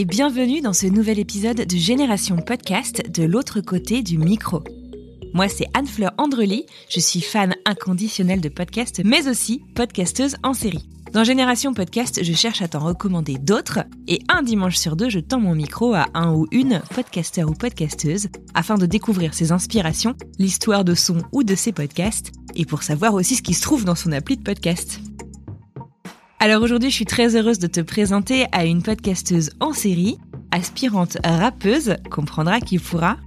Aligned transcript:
et 0.00 0.06
bienvenue 0.06 0.62
dans 0.62 0.72
ce 0.72 0.86
nouvel 0.86 1.18
épisode 1.18 1.66
de 1.66 1.76
Génération 1.76 2.38
Podcast 2.38 3.02
de 3.10 3.22
l'autre 3.22 3.60
côté 3.60 4.02
du 4.02 4.16
micro. 4.16 4.64
Moi, 5.34 5.46
c'est 5.46 5.66
Anne-Fleur 5.74 6.12
Andrely, 6.16 6.64
je 6.88 7.00
suis 7.00 7.20
fan 7.20 7.54
inconditionnelle 7.66 8.40
de 8.40 8.48
podcasts, 8.48 9.02
mais 9.04 9.28
aussi 9.28 9.62
podcasteuse 9.74 10.36
en 10.42 10.54
série. 10.54 10.88
Dans 11.12 11.22
Génération 11.22 11.74
Podcast, 11.74 12.20
je 12.22 12.32
cherche 12.32 12.62
à 12.62 12.68
t'en 12.68 12.78
recommander 12.78 13.36
d'autres, 13.36 13.80
et 14.08 14.20
un 14.30 14.42
dimanche 14.42 14.76
sur 14.76 14.96
deux, 14.96 15.10
je 15.10 15.20
tends 15.20 15.38
mon 15.40 15.54
micro 15.54 15.92
à 15.92 16.06
un 16.14 16.32
ou 16.32 16.46
une 16.50 16.80
podcasteur 16.94 17.50
ou 17.50 17.52
podcasteuse, 17.52 18.28
afin 18.54 18.78
de 18.78 18.86
découvrir 18.86 19.34
ses 19.34 19.52
inspirations, 19.52 20.14
l'histoire 20.38 20.86
de 20.86 20.94
son 20.94 21.18
ou 21.30 21.42
de 21.42 21.54
ses 21.54 21.72
podcasts, 21.72 22.32
et 22.54 22.64
pour 22.64 22.84
savoir 22.84 23.12
aussi 23.12 23.36
ce 23.36 23.42
qui 23.42 23.52
se 23.52 23.60
trouve 23.60 23.84
dans 23.84 23.94
son 23.94 24.12
appli 24.12 24.38
de 24.38 24.44
podcast. 24.44 24.98
Alors 26.42 26.62
aujourd'hui, 26.62 26.88
je 26.88 26.94
suis 26.94 27.04
très 27.04 27.36
heureuse 27.36 27.58
de 27.58 27.66
te 27.66 27.80
présenter 27.82 28.46
à 28.50 28.64
une 28.64 28.82
podcasteuse 28.82 29.50
en 29.60 29.74
série, 29.74 30.16
aspirante 30.52 31.18
rappeuse, 31.22 31.96
comprendra 32.10 32.60
qui 32.60 32.78
pourra. 32.78 33.18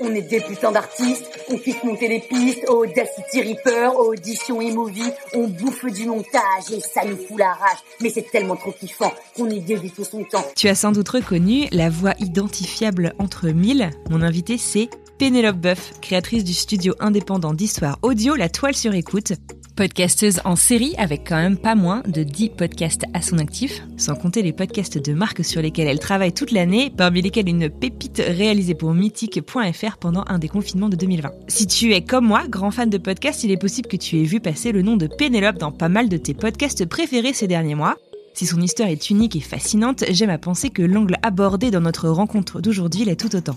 On 0.00 0.12
est 0.12 0.22
débutants 0.22 0.72
d'artistes, 0.72 1.24
on 1.48 1.58
kiffe 1.58 1.84
monter 1.84 2.08
les 2.08 2.18
pistes, 2.18 2.64
au 2.68 2.82
Audacity 2.82 3.42
Reaper, 3.42 3.96
audition 3.96 4.60
et 4.60 4.72
movie, 4.72 5.12
on 5.34 5.46
bouffe 5.46 5.84
du 5.92 6.06
montage 6.06 6.72
et 6.72 6.80
ça 6.80 7.04
nous 7.04 7.16
fout 7.16 7.38
la 7.38 7.52
rage. 7.52 7.78
Mais 8.00 8.10
c'est 8.10 8.28
tellement 8.32 8.56
trop 8.56 8.72
kiffant 8.72 9.14
qu'on 9.36 9.48
y 9.48 9.60
dévie 9.60 9.92
tout 9.92 10.04
son 10.04 10.24
temps. 10.24 10.44
Tu 10.56 10.66
as 10.66 10.74
sans 10.74 10.90
doute 10.90 11.10
reconnu 11.10 11.68
la 11.70 11.88
voix 11.88 12.14
identifiable 12.18 13.14
entre 13.20 13.46
mille. 13.46 13.90
Mon 14.10 14.22
invité, 14.22 14.58
c'est 14.58 14.90
Pénélope 15.18 15.58
Boeuf, 15.58 15.92
créatrice 16.00 16.42
du 16.42 16.52
studio 16.52 16.94
indépendant 16.98 17.54
d'histoire 17.54 18.00
audio 18.02 18.34
La 18.34 18.48
Toile 18.48 18.74
sur 18.74 18.92
écoute, 18.92 19.34
podcasteuse 19.76 20.40
en 20.44 20.56
série 20.56 20.94
avec 20.96 21.28
quand 21.28 21.36
même 21.36 21.58
pas 21.58 21.74
moins 21.74 22.02
de 22.08 22.22
10 22.22 22.50
podcasts 22.50 23.04
à 23.12 23.20
son 23.20 23.38
actif, 23.38 23.82
sans 23.96 24.14
compter 24.14 24.42
les 24.42 24.52
podcasts 24.52 24.98
de 24.98 25.12
marque 25.12 25.44
sur 25.44 25.60
lesquels 25.60 25.86
elle 25.86 25.98
travaille 25.98 26.32
toute 26.32 26.50
l'année, 26.50 26.90
parmi 26.96 27.20
lesquels 27.20 27.48
une 27.48 27.68
pépite 27.68 28.22
réalisée 28.26 28.74
pour 28.74 28.94
mythique.fr 28.94 29.98
pendant 29.98 30.24
un 30.26 30.38
des 30.38 30.48
confinements 30.48 30.88
de 30.88 30.96
2020. 30.96 31.30
Si 31.48 31.66
tu 31.66 31.92
es 31.92 32.02
comme 32.02 32.26
moi, 32.26 32.48
grand 32.48 32.70
fan 32.70 32.88
de 32.88 32.98
podcasts, 32.98 33.44
il 33.44 33.50
est 33.50 33.56
possible 33.56 33.88
que 33.88 33.96
tu 33.96 34.18
aies 34.18 34.24
vu 34.24 34.40
passer 34.40 34.72
le 34.72 34.82
nom 34.82 34.96
de 34.96 35.06
Pénélope 35.06 35.58
dans 35.58 35.72
pas 35.72 35.90
mal 35.90 36.08
de 36.08 36.16
tes 36.16 36.34
podcasts 36.34 36.86
préférés 36.86 37.34
ces 37.34 37.46
derniers 37.46 37.74
mois. 37.74 37.96
Si 38.32 38.46
son 38.46 38.60
histoire 38.60 38.88
est 38.88 39.10
unique 39.10 39.36
et 39.36 39.40
fascinante, 39.40 40.04
j'aime 40.10 40.30
à 40.30 40.38
penser 40.38 40.70
que 40.70 40.82
l'angle 40.82 41.16
abordé 41.22 41.70
dans 41.70 41.80
notre 41.80 42.08
rencontre 42.08 42.60
d'aujourd'hui 42.60 43.04
l'est 43.04 43.16
tout 43.16 43.36
autant. 43.36 43.56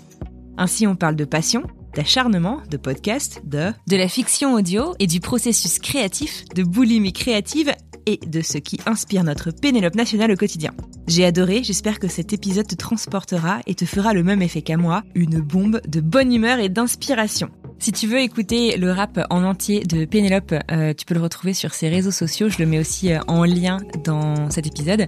Ainsi, 0.58 0.86
on 0.86 0.96
parle 0.96 1.16
de 1.16 1.24
passion, 1.24 1.64
d'acharnement, 1.94 2.60
de 2.70 2.76
podcast, 2.76 3.40
de... 3.44 3.72
de 3.88 3.96
la 3.96 4.08
fiction 4.08 4.54
audio 4.54 4.94
et 4.98 5.06
du 5.06 5.20
processus 5.20 5.78
créatif, 5.78 6.44
de 6.54 6.62
boulimie 6.62 7.12
créative 7.12 7.72
et 8.06 8.18
de 8.26 8.40
ce 8.40 8.58
qui 8.58 8.80
inspire 8.86 9.24
notre 9.24 9.50
Pénélope 9.50 9.94
nationale 9.94 10.32
au 10.32 10.36
quotidien. 10.36 10.72
J'ai 11.06 11.24
adoré, 11.24 11.62
j'espère 11.62 11.98
que 11.98 12.08
cet 12.08 12.32
épisode 12.32 12.66
te 12.66 12.74
transportera 12.74 13.60
et 13.66 13.74
te 13.74 13.84
fera 13.84 14.14
le 14.14 14.22
même 14.22 14.42
effet 14.42 14.62
qu'à 14.62 14.76
moi, 14.76 15.02
une 15.14 15.40
bombe 15.40 15.80
de 15.86 16.00
bonne 16.00 16.32
humeur 16.32 16.58
et 16.58 16.68
d'inspiration. 16.68 17.50
Si 17.80 17.92
tu 17.92 18.06
veux 18.06 18.18
écouter 18.18 18.76
le 18.76 18.92
rap 18.92 19.18
en 19.30 19.42
entier 19.42 19.80
de 19.80 20.04
Pénélope, 20.04 20.54
euh, 20.70 20.92
tu 20.92 21.06
peux 21.06 21.14
le 21.14 21.22
retrouver 21.22 21.54
sur 21.54 21.72
ses 21.72 21.88
réseaux 21.88 22.10
sociaux. 22.10 22.50
Je 22.50 22.58
le 22.58 22.66
mets 22.66 22.78
aussi 22.78 23.10
euh, 23.10 23.20
en 23.26 23.44
lien 23.44 23.78
dans 24.04 24.50
cet 24.50 24.66
épisode. 24.66 25.06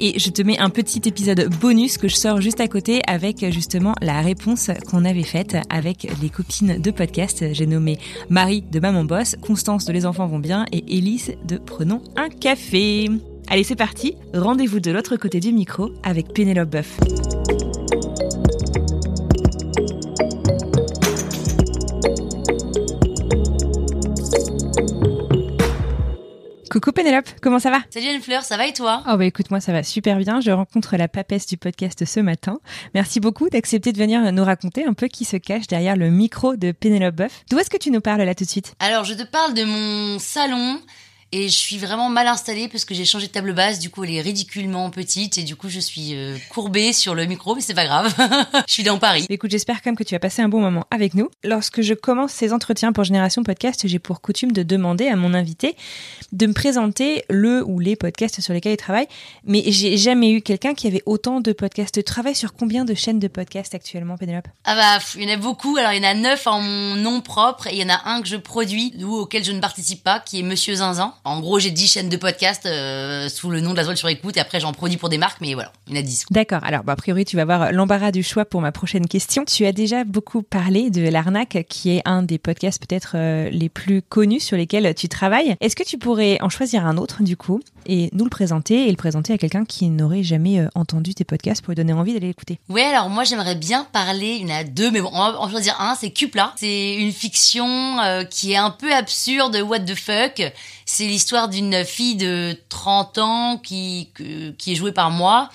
Et 0.00 0.18
je 0.18 0.30
te 0.30 0.40
mets 0.40 0.58
un 0.58 0.70
petit 0.70 1.02
épisode 1.04 1.50
bonus 1.60 1.98
que 1.98 2.08
je 2.08 2.14
sors 2.14 2.40
juste 2.40 2.62
à 2.62 2.66
côté 2.66 3.02
avec 3.06 3.44
justement 3.52 3.94
la 4.00 4.22
réponse 4.22 4.70
qu'on 4.88 5.04
avait 5.04 5.22
faite 5.22 5.58
avec 5.68 6.08
les 6.22 6.30
copines 6.30 6.80
de 6.80 6.90
podcast. 6.90 7.44
J'ai 7.52 7.66
nommé 7.66 7.98
Marie 8.30 8.62
de 8.62 8.80
Maman 8.80 9.04
Boss, 9.04 9.36
Constance 9.42 9.84
de 9.84 9.92
Les 9.92 10.06
Enfants 10.06 10.26
vont 10.26 10.38
bien 10.38 10.64
et 10.72 10.96
Élise 10.96 11.32
de 11.46 11.58
Prenons 11.58 12.00
un 12.16 12.30
café. 12.30 13.10
Allez, 13.48 13.64
c'est 13.64 13.76
parti. 13.76 14.16
Rendez-vous 14.32 14.80
de 14.80 14.90
l'autre 14.90 15.16
côté 15.16 15.40
du 15.40 15.52
micro 15.52 15.90
avec 16.02 16.32
Pénélope 16.32 16.70
Boeuf. 16.70 16.98
Coucou 26.74 26.90
Pénélope, 26.90 27.28
comment 27.40 27.60
ça 27.60 27.70
va 27.70 27.78
Salut 27.88 28.08
Anne 28.08 28.20
Fleur, 28.20 28.42
ça 28.42 28.56
va 28.56 28.66
et 28.66 28.72
toi 28.72 29.04
Oh 29.08 29.16
bah 29.16 29.24
écoute 29.24 29.48
moi 29.52 29.60
ça 29.60 29.70
va 29.70 29.84
super 29.84 30.18
bien, 30.18 30.40
je 30.40 30.50
rencontre 30.50 30.96
la 30.96 31.06
papesse 31.06 31.46
du 31.46 31.56
podcast 31.56 32.04
ce 32.04 32.18
matin. 32.18 32.58
Merci 32.94 33.20
beaucoup 33.20 33.48
d'accepter 33.48 33.92
de 33.92 33.98
venir 33.98 34.32
nous 34.32 34.44
raconter 34.44 34.84
un 34.84 34.92
peu 34.92 35.06
qui 35.06 35.24
se 35.24 35.36
cache 35.36 35.68
derrière 35.68 35.94
le 35.94 36.10
micro 36.10 36.56
de 36.56 36.72
Pénélope 36.72 37.14
Boeuf. 37.14 37.44
D'où 37.48 37.60
est-ce 37.60 37.70
que 37.70 37.76
tu 37.76 37.92
nous 37.92 38.00
parles 38.00 38.22
là 38.22 38.34
tout 38.34 38.42
de 38.42 38.48
suite? 38.48 38.74
Alors 38.80 39.04
je 39.04 39.14
te 39.14 39.22
parle 39.22 39.54
de 39.54 39.62
mon 39.62 40.18
salon 40.18 40.80
et 41.34 41.48
je 41.48 41.58
suis 41.58 41.78
vraiment 41.78 42.08
mal 42.10 42.28
installée 42.28 42.68
parce 42.68 42.84
que 42.84 42.94
j'ai 42.94 43.04
changé 43.04 43.26
de 43.26 43.32
table 43.32 43.54
basse, 43.54 43.80
du 43.80 43.90
coup 43.90 44.04
elle 44.04 44.12
est 44.12 44.20
ridiculement 44.20 44.88
petite 44.90 45.36
et 45.36 45.42
du 45.42 45.56
coup 45.56 45.68
je 45.68 45.80
suis 45.80 46.14
euh, 46.14 46.36
courbée 46.48 46.92
sur 46.92 47.16
le 47.16 47.24
micro, 47.24 47.56
mais 47.56 47.60
c'est 47.60 47.74
pas 47.74 47.86
grave. 47.86 48.14
je 48.68 48.72
suis 48.72 48.84
dans 48.84 48.98
Paris. 48.98 49.26
Écoute, 49.28 49.50
j'espère 49.50 49.82
quand 49.82 49.90
même 49.90 49.96
que 49.96 50.04
tu 50.04 50.14
as 50.14 50.20
passé 50.20 50.42
un 50.42 50.48
bon 50.48 50.60
moment 50.60 50.86
avec 50.92 51.14
nous. 51.14 51.28
Lorsque 51.42 51.82
je 51.82 51.92
commence 51.92 52.30
ces 52.30 52.52
entretiens 52.52 52.92
pour 52.92 53.02
Génération 53.02 53.42
Podcast, 53.42 53.88
j'ai 53.88 53.98
pour 53.98 54.20
coutume 54.20 54.52
de 54.52 54.62
demander 54.62 55.08
à 55.08 55.16
mon 55.16 55.34
invité 55.34 55.74
de 56.30 56.46
me 56.46 56.52
présenter 56.52 57.24
le 57.28 57.64
ou 57.64 57.80
les 57.80 57.96
podcasts 57.96 58.40
sur 58.40 58.54
lesquels 58.54 58.74
il 58.74 58.76
travaille, 58.76 59.08
mais 59.44 59.64
j'ai 59.66 59.96
jamais 59.96 60.30
eu 60.30 60.40
quelqu'un 60.40 60.74
qui 60.74 60.86
avait 60.86 61.02
autant 61.04 61.40
de 61.40 61.52
podcasts. 61.52 61.94
Tu 61.96 62.04
travailles 62.04 62.36
sur 62.36 62.54
combien 62.54 62.84
de 62.84 62.94
chaînes 62.94 63.18
de 63.18 63.28
podcasts 63.28 63.74
actuellement, 63.74 64.16
Pénélope? 64.16 64.46
Ah 64.62 64.76
bah 64.76 65.04
il 65.16 65.28
y 65.28 65.32
en 65.32 65.34
a 65.34 65.36
beaucoup, 65.36 65.76
alors 65.78 65.92
il 65.92 66.00
y 66.00 66.06
en 66.06 66.10
a 66.10 66.14
neuf 66.14 66.46
en 66.46 66.60
mon 66.60 66.94
nom 66.94 67.20
propre 67.22 67.66
et 67.66 67.72
il 67.72 67.82
y 67.82 67.84
en 67.84 67.92
a 67.92 68.08
un 68.08 68.22
que 68.22 68.28
je 68.28 68.36
produis 68.36 68.94
ou 69.02 69.16
auquel 69.16 69.42
je 69.42 69.50
ne 69.50 69.58
participe 69.58 70.04
pas 70.04 70.20
qui 70.20 70.38
est 70.38 70.42
Monsieur 70.44 70.76
Zinzin. 70.76 71.12
En 71.26 71.40
gros, 71.40 71.58
j'ai 71.58 71.70
10 71.70 71.90
chaînes 71.90 72.08
de 72.10 72.18
podcast 72.18 72.66
euh, 72.66 73.30
sous 73.30 73.48
le 73.48 73.62
nom 73.62 73.70
de 73.70 73.78
la 73.78 73.84
toile 73.84 73.96
sur 73.96 74.10
écoute 74.10 74.36
et 74.36 74.40
après 74.40 74.60
j'en 74.60 74.74
produis 74.74 74.98
pour 74.98 75.08
des 75.08 75.16
marques, 75.16 75.40
mais 75.40 75.54
voilà, 75.54 75.72
il 75.88 75.94
y 75.94 75.96
en 75.96 76.00
a 76.00 76.02
10. 76.02 76.26
D'accord. 76.30 76.62
Alors, 76.64 76.84
bah, 76.84 76.92
a 76.92 76.96
priori, 76.96 77.24
tu 77.24 77.36
vas 77.36 77.42
avoir 77.42 77.72
l'embarras 77.72 78.10
du 78.10 78.22
choix 78.22 78.44
pour 78.44 78.60
ma 78.60 78.72
prochaine 78.72 79.08
question. 79.08 79.46
Tu 79.46 79.64
as 79.64 79.72
déjà 79.72 80.04
beaucoup 80.04 80.42
parlé 80.42 80.90
de 80.90 81.08
l'arnaque, 81.08 81.64
qui 81.70 81.96
est 81.96 82.02
un 82.04 82.22
des 82.22 82.36
podcasts 82.36 82.78
peut-être 82.78 83.12
euh, 83.14 83.48
les 83.48 83.70
plus 83.70 84.02
connus 84.02 84.40
sur 84.40 84.58
lesquels 84.58 84.94
tu 84.94 85.08
travailles. 85.08 85.56
Est-ce 85.62 85.76
que 85.76 85.82
tu 85.82 85.96
pourrais 85.96 86.36
en 86.42 86.50
choisir 86.50 86.84
un 86.84 86.98
autre, 86.98 87.22
du 87.22 87.38
coup, 87.38 87.60
et 87.86 88.10
nous 88.12 88.24
le 88.24 88.30
présenter 88.30 88.86
et 88.86 88.90
le 88.90 88.96
présenter 88.96 89.32
à 89.32 89.38
quelqu'un 89.38 89.64
qui 89.64 89.88
n'aurait 89.88 90.22
jamais 90.22 90.60
euh, 90.60 90.68
entendu 90.74 91.14
tes 91.14 91.24
podcasts 91.24 91.62
pour 91.62 91.70
lui 91.70 91.76
donner 91.76 91.94
envie 91.94 92.12
d'aller 92.12 92.26
l'écouter? 92.26 92.58
Ouais, 92.68 92.82
alors 92.82 93.08
moi 93.08 93.24
j'aimerais 93.24 93.54
bien 93.54 93.86
parler, 93.92 94.36
il 94.40 94.46
y 94.46 94.52
en 94.52 94.56
a 94.56 94.64
deux, 94.64 94.90
mais 94.90 95.00
bon, 95.00 95.08
on 95.10 95.18
va 95.18 95.40
en 95.40 95.48
choisir 95.48 95.80
un, 95.80 95.94
c'est 95.94 96.10
Cupla. 96.10 96.52
C'est 96.56 96.96
une 96.96 97.12
fiction 97.12 97.96
qui 98.28 98.52
est 98.52 98.56
un 98.56 98.70
peu 98.70 98.92
absurde, 98.92 99.56
what 99.66 99.80
the 99.80 99.94
fuck. 99.94 100.52
C'est 100.86 101.13
l'histoire 101.14 101.48
d'une 101.48 101.84
fille 101.84 102.16
de 102.16 102.56
30 102.70 103.18
ans 103.18 103.56
qui, 103.58 104.10
qui 104.58 104.72
est 104.72 104.74
jouée 104.74 104.90
par 104.90 105.10
moi 105.12 105.48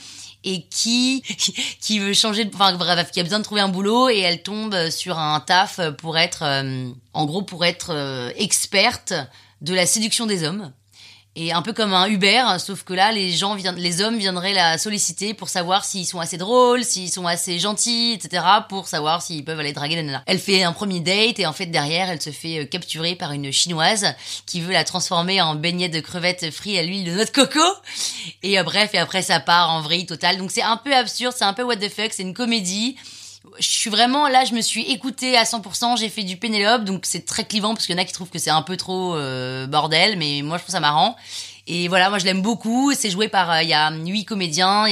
et 0.45 0.61
qui 0.69 1.21
qui 1.81 1.99
veut 1.99 2.13
changer 2.13 2.45
de 2.45 2.55
enfin 2.55 2.77
qui 3.11 3.19
a 3.19 3.23
besoin 3.23 3.39
de 3.39 3.43
trouver 3.43 3.59
un 3.59 3.67
boulot 3.67 4.07
et 4.07 4.19
elle 4.19 4.41
tombe 4.41 4.89
sur 4.89 5.19
un 5.19 5.41
taf 5.41 5.81
pour 5.97 6.17
être 6.17 6.43
euh, 6.43 6.89
en 7.13 7.25
gros 7.25 7.41
pour 7.41 7.65
être 7.65 7.89
euh, 7.91 8.31
experte 8.37 9.13
de 9.59 9.73
la 9.73 9.85
séduction 9.85 10.25
des 10.27 10.45
hommes 10.45 10.71
et 11.39 11.53
un 11.53 11.61
peu 11.61 11.71
comme 11.71 11.93
un 11.93 12.07
Uber, 12.07 12.43
sauf 12.57 12.83
que 12.83 12.93
là, 12.93 13.13
les 13.13 13.31
gens 13.31 13.55
les 13.55 14.01
hommes 14.01 14.17
viendraient 14.17 14.53
la 14.53 14.77
solliciter 14.77 15.33
pour 15.33 15.47
savoir 15.47 15.85
s'ils 15.85 16.05
sont 16.05 16.19
assez 16.19 16.37
drôles, 16.37 16.83
s'ils 16.83 17.09
sont 17.09 17.27
assez 17.27 17.59
gentils, 17.59 18.11
etc., 18.11 18.43
pour 18.67 18.89
savoir 18.89 19.21
s'ils 19.21 19.45
peuvent 19.45 19.59
aller 19.59 19.71
draguer 19.71 19.95
la 19.95 20.03
nana. 20.03 20.23
Elle 20.25 20.39
fait 20.39 20.63
un 20.63 20.73
premier 20.73 20.99
date 20.99 21.39
et 21.39 21.45
en 21.45 21.53
fait 21.53 21.67
derrière, 21.67 22.09
elle 22.09 22.21
se 22.21 22.31
fait 22.31 22.59
euh, 22.59 22.65
capturer 22.65 23.15
par 23.15 23.31
une 23.31 23.53
chinoise 23.53 24.13
qui 24.45 24.59
veut 24.59 24.73
la 24.73 24.83
transformer 24.83 25.41
en 25.41 25.55
beignet 25.55 25.87
de 25.87 26.01
crevettes 26.01 26.51
frites 26.51 26.77
à 26.77 26.83
l'huile 26.83 27.05
de 27.05 27.11
noix 27.11 27.23
de 27.23 27.29
coco. 27.29 27.63
Et 28.43 28.59
euh, 28.59 28.63
bref, 28.63 28.89
et 28.93 28.97
après 28.97 29.21
ça 29.21 29.39
part 29.39 29.71
en 29.71 29.79
vrille 29.79 30.05
totale. 30.05 30.37
Donc 30.37 30.51
c'est 30.51 30.61
un 30.61 30.75
peu 30.75 30.93
absurde, 30.93 31.33
c'est 31.37 31.45
un 31.45 31.53
peu 31.53 31.63
what 31.63 31.77
the 31.77 31.89
fuck, 31.89 32.11
c'est 32.11 32.23
une 32.23 32.33
comédie 32.33 32.97
je 33.59 33.67
suis 33.67 33.89
vraiment 33.89 34.27
là, 34.27 34.43
je 34.45 34.53
me 34.53 34.61
suis 34.61 34.83
écoutée 34.83 35.37
à 35.37 35.43
100%, 35.43 35.97
j'ai 35.97 36.09
fait 36.09 36.23
du 36.23 36.37
Pénélope, 36.37 36.83
donc 36.83 37.05
c'est 37.05 37.25
très 37.25 37.45
clivant 37.45 37.73
parce 37.73 37.85
qu'il 37.85 37.95
y 37.95 37.99
en 37.99 38.01
a 38.01 38.05
qui 38.05 38.13
trouvent 38.13 38.29
que 38.29 38.39
c'est 38.39 38.49
un 38.49 38.61
peu 38.61 38.77
trop 38.77 39.15
euh, 39.15 39.65
bordel, 39.65 40.17
mais 40.17 40.41
moi 40.41 40.57
je 40.57 40.63
trouve 40.63 40.73
ça 40.73 40.81
marrant. 40.81 41.15
Et 41.71 41.87
voilà, 41.87 42.09
moi 42.09 42.17
je 42.17 42.25
l'aime 42.25 42.41
beaucoup. 42.41 42.93
C'est 42.95 43.11
joué 43.11 43.27
par, 43.27 43.51
euh, 43.51 43.61
il 43.61 43.69
y 43.69 43.73
a 43.73 43.91
huit 43.91 44.25
comédiens. 44.25 44.85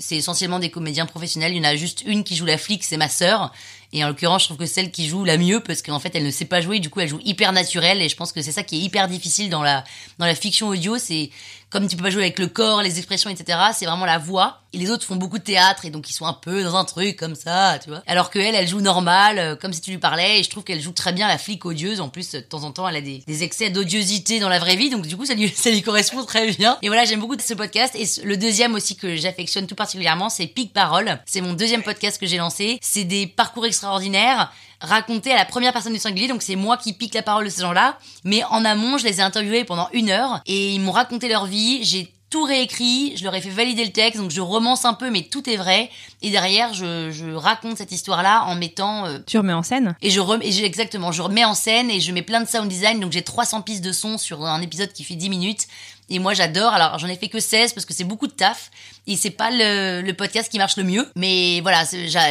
C'est 0.00 0.16
essentiellement 0.16 0.58
des 0.58 0.70
comédiens 0.70 1.06
professionnels. 1.06 1.52
Il 1.52 1.58
y 1.58 1.60
en 1.60 1.70
a 1.70 1.76
juste 1.76 2.02
une 2.04 2.24
qui 2.24 2.34
joue 2.34 2.46
la 2.46 2.58
flic, 2.58 2.82
c'est 2.82 2.96
ma 2.96 3.08
sœur. 3.08 3.52
Et 3.92 4.02
en 4.04 4.08
l'occurrence, 4.08 4.42
je 4.42 4.48
trouve 4.48 4.58
que 4.58 4.66
celle 4.66 4.90
qui 4.90 5.06
joue 5.06 5.24
la 5.24 5.38
mieux, 5.38 5.60
parce 5.60 5.82
qu'en 5.82 6.00
fait, 6.00 6.10
elle 6.16 6.24
ne 6.24 6.32
sait 6.32 6.44
pas 6.44 6.60
jouer, 6.60 6.80
du 6.80 6.90
coup, 6.90 6.98
elle 6.98 7.08
joue 7.08 7.20
hyper 7.24 7.52
naturelle. 7.52 8.02
Et 8.02 8.08
je 8.08 8.16
pense 8.16 8.32
que 8.32 8.42
c'est 8.42 8.50
ça 8.50 8.64
qui 8.64 8.76
est 8.76 8.80
hyper 8.80 9.06
difficile 9.06 9.50
dans 9.50 9.62
la 9.62 9.84
dans 10.18 10.26
la 10.26 10.34
fiction 10.34 10.66
audio, 10.66 10.98
c'est 10.98 11.30
comme 11.76 11.88
tu 11.88 11.96
peux 11.96 12.04
pas 12.04 12.10
jouer 12.10 12.22
avec 12.22 12.38
le 12.38 12.46
corps, 12.46 12.80
les 12.80 12.96
expressions, 12.96 13.28
etc. 13.28 13.58
C'est 13.74 13.84
vraiment 13.84 14.06
la 14.06 14.16
voix. 14.16 14.62
Et 14.72 14.78
les 14.78 14.90
autres 14.90 15.04
font 15.04 15.16
beaucoup 15.16 15.36
de 15.36 15.42
théâtre 15.42 15.84
et 15.84 15.90
donc 15.90 16.08
ils 16.08 16.14
sont 16.14 16.24
un 16.24 16.32
peu 16.32 16.62
dans 16.62 16.74
un 16.74 16.86
truc 16.86 17.16
comme 17.16 17.34
ça, 17.34 17.78
tu 17.82 17.90
vois. 17.90 18.02
Alors 18.06 18.30
que 18.30 18.38
elle, 18.38 18.54
elle 18.54 18.66
joue 18.66 18.80
normal, 18.80 19.38
euh, 19.38 19.56
comme 19.56 19.74
si 19.74 19.82
tu 19.82 19.90
lui 19.90 19.98
parlais. 19.98 20.40
Et 20.40 20.42
je 20.42 20.48
trouve 20.48 20.64
qu'elle 20.64 20.80
joue 20.80 20.92
très 20.92 21.12
bien 21.12 21.28
la 21.28 21.36
flic 21.36 21.66
odieuse. 21.66 22.00
En 22.00 22.08
plus, 22.08 22.32
de 22.32 22.40
temps 22.40 22.64
en 22.64 22.72
temps, 22.72 22.88
elle 22.88 22.96
a 22.96 23.00
des, 23.02 23.22
excès 23.42 23.68
d'odiosité 23.68 24.40
dans 24.40 24.48
la 24.48 24.58
vraie 24.58 24.76
vie, 24.76 24.88
donc 24.88 25.06
du 25.06 25.18
coup, 25.18 25.26
ça 25.26 25.34
lui 25.34 25.50
ça 25.54 25.70
lui 25.70 25.82
correspond 25.82 26.24
très 26.24 26.50
bien. 26.52 26.78
Et 26.80 26.88
voilà, 26.88 27.04
j'aime 27.04 27.20
beaucoup 27.20 27.36
ce 27.38 27.52
podcast. 27.52 27.94
Et 27.94 28.06
le 28.24 28.38
deuxième 28.38 28.74
aussi 28.74 28.96
que 28.96 29.16
j'affectionne 29.16 29.66
tout 29.66 29.74
particulièrement, 29.74 30.30
c'est 30.30 30.46
Pic 30.46 30.72
Parole. 30.72 31.20
C'est 31.26 31.42
mon 31.42 31.52
deuxième 31.52 31.82
podcast 31.82 32.18
que 32.18 32.26
j'ai 32.26 32.38
lancé. 32.38 32.78
C'est 32.80 33.04
des 33.04 33.26
parcours 33.26 33.66
extraordinaires 33.66 34.50
racontés 34.86 35.32
à 35.32 35.36
la 35.36 35.44
première 35.44 35.72
personne 35.72 35.92
du 35.92 35.98
singulier. 35.98 36.28
Donc 36.28 36.42
c'est 36.42 36.56
moi 36.56 36.76
qui 36.76 36.92
pique 36.92 37.14
la 37.14 37.22
parole 37.22 37.44
de 37.44 37.50
ces 37.50 37.62
gens-là. 37.62 37.98
Mais 38.24 38.42
en 38.44 38.64
amont, 38.64 38.98
je 38.98 39.04
les 39.04 39.20
ai 39.20 39.22
interviewés 39.22 39.64
pendant 39.64 39.88
une 39.92 40.10
heure 40.10 40.40
et 40.46 40.70
ils 40.70 40.80
m'ont 40.80 40.92
raconté 40.92 41.28
leur 41.28 41.46
vie. 41.46 41.84
J'ai 41.84 42.12
tout 42.28 42.42
réécrit, 42.42 43.16
je 43.16 43.24
leur 43.24 43.34
ai 43.34 43.40
fait 43.40 43.50
valider 43.50 43.84
le 43.84 43.92
texte, 43.92 44.20
donc 44.20 44.30
je 44.32 44.40
romance 44.40 44.84
un 44.84 44.94
peu, 44.94 45.10
mais 45.10 45.22
tout 45.22 45.48
est 45.48 45.56
vrai. 45.56 45.90
Et 46.22 46.30
derrière, 46.30 46.74
je, 46.74 47.10
je 47.12 47.32
raconte 47.32 47.78
cette 47.78 47.92
histoire-là 47.92 48.44
en 48.46 48.56
mettant. 48.56 49.06
euh, 49.06 49.18
Tu 49.26 49.38
remets 49.38 49.52
en 49.52 49.62
scène? 49.62 49.94
et 50.02 50.10
je 50.10 50.18
remets, 50.20 50.46
et 50.46 50.52
j'ai- 50.52 50.64
exactement, 50.64 51.12
je 51.12 51.22
remets 51.22 51.44
en 51.44 51.54
scène 51.54 51.88
et 51.90 52.00
je 52.00 52.10
mets 52.12 52.22
plein 52.22 52.40
de 52.40 52.48
sound 52.48 52.68
design, 52.68 52.98
donc 53.00 53.12
j'ai 53.12 53.22
300 53.22 53.62
pistes 53.62 53.84
de 53.84 53.92
son 53.92 54.18
sur 54.18 54.44
un 54.44 54.60
épisode 54.60 54.92
qui 54.92 55.04
fait 55.04 55.14
10 55.14 55.28
minutes. 55.30 55.66
Et 56.08 56.20
moi 56.20 56.34
j'adore, 56.34 56.72
alors 56.72 56.98
j'en 57.00 57.08
ai 57.08 57.16
fait 57.16 57.26
que 57.28 57.40
16 57.40 57.72
parce 57.72 57.84
que 57.84 57.92
c'est 57.92 58.04
beaucoup 58.04 58.28
de 58.28 58.32
taf 58.32 58.70
et 59.08 59.16
c'est 59.16 59.30
pas 59.30 59.50
le, 59.50 60.02
le 60.02 60.14
podcast 60.14 60.48
qui 60.50 60.58
marche 60.58 60.76
le 60.76 60.84
mieux. 60.84 61.08
Mais 61.16 61.60
voilà, 61.62 61.82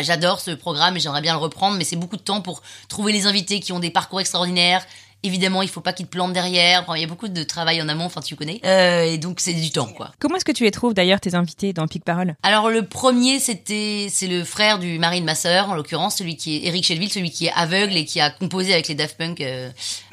j'adore 0.02 0.40
ce 0.40 0.52
programme 0.52 0.96
et 0.96 1.02
j'aimerais 1.02 1.22
bien 1.22 1.34
le 1.34 1.40
reprendre, 1.40 1.76
mais 1.78 1.84
c'est 1.84 1.98
beaucoup 1.98 2.16
de 2.16 2.22
temps 2.22 2.40
pour 2.42 2.62
trouver 2.88 3.12
les 3.12 3.28
invités 3.28 3.60
qui 3.60 3.74
ont 3.74 3.80
des 3.80 3.90
parcours 3.90 4.22
extraordinaires. 4.22 4.86
Évidemment, 5.26 5.62
il 5.64 5.70
faut 5.70 5.82
pas 5.82 5.92
qu'ils 5.92 6.06
te 6.06 6.12
plantent 6.12 6.34
derrière. 6.34 6.82
Enfin, 6.82 6.96
il 6.96 7.02
y 7.02 7.04
a 7.04 7.08
beaucoup 7.08 7.28
de 7.28 7.44
travail 7.44 7.82
en 7.82 7.90
amont, 7.90 8.06
enfin 8.06 8.22
tu 8.22 8.36
connais. 8.36 8.60
Euh, 8.64 9.04
et 9.04 9.18
donc 9.18 9.40
c'est 9.40 9.54
du 9.54 9.72
temps 9.72 9.88
quoi. 9.88 10.12
Comment 10.20 10.36
est-ce 10.36 10.46
que 10.46 10.52
tu 10.52 10.64
les 10.64 10.72
trouves 10.72 10.94
d'ailleurs, 10.94 11.20
tes 11.20 11.34
invités 11.36 11.74
dans 11.74 11.88
Pic 11.88 12.04
Parole? 12.04 12.36
Alors 12.44 12.70
le 12.70 12.86
premier, 12.86 13.40
c'était 13.40 14.08
c'est 14.12 14.28
le 14.28 14.44
frère 14.44 14.78
du 14.80 15.00
mari 15.00 15.22
de 15.22 15.26
ma 15.26 15.36
sœur, 15.36 15.70
en 15.70 15.74
l'occurrence, 15.74 16.18
celui 16.18 16.38
qui 16.38 16.56
est 16.58 16.66
Eric 16.68 16.86
Shelville, 16.86 17.12
celui 17.12 17.32
qui 17.32 17.48
est 17.48 17.52
aveugle 17.56 17.98
et 17.98 18.06
qui 18.06 18.20
a 18.22 18.30
composé 18.30 18.74
avec 18.74 18.88
les 18.88 18.96
Daft 18.96 19.18
Punk 19.18 19.42
euh, 19.42 19.70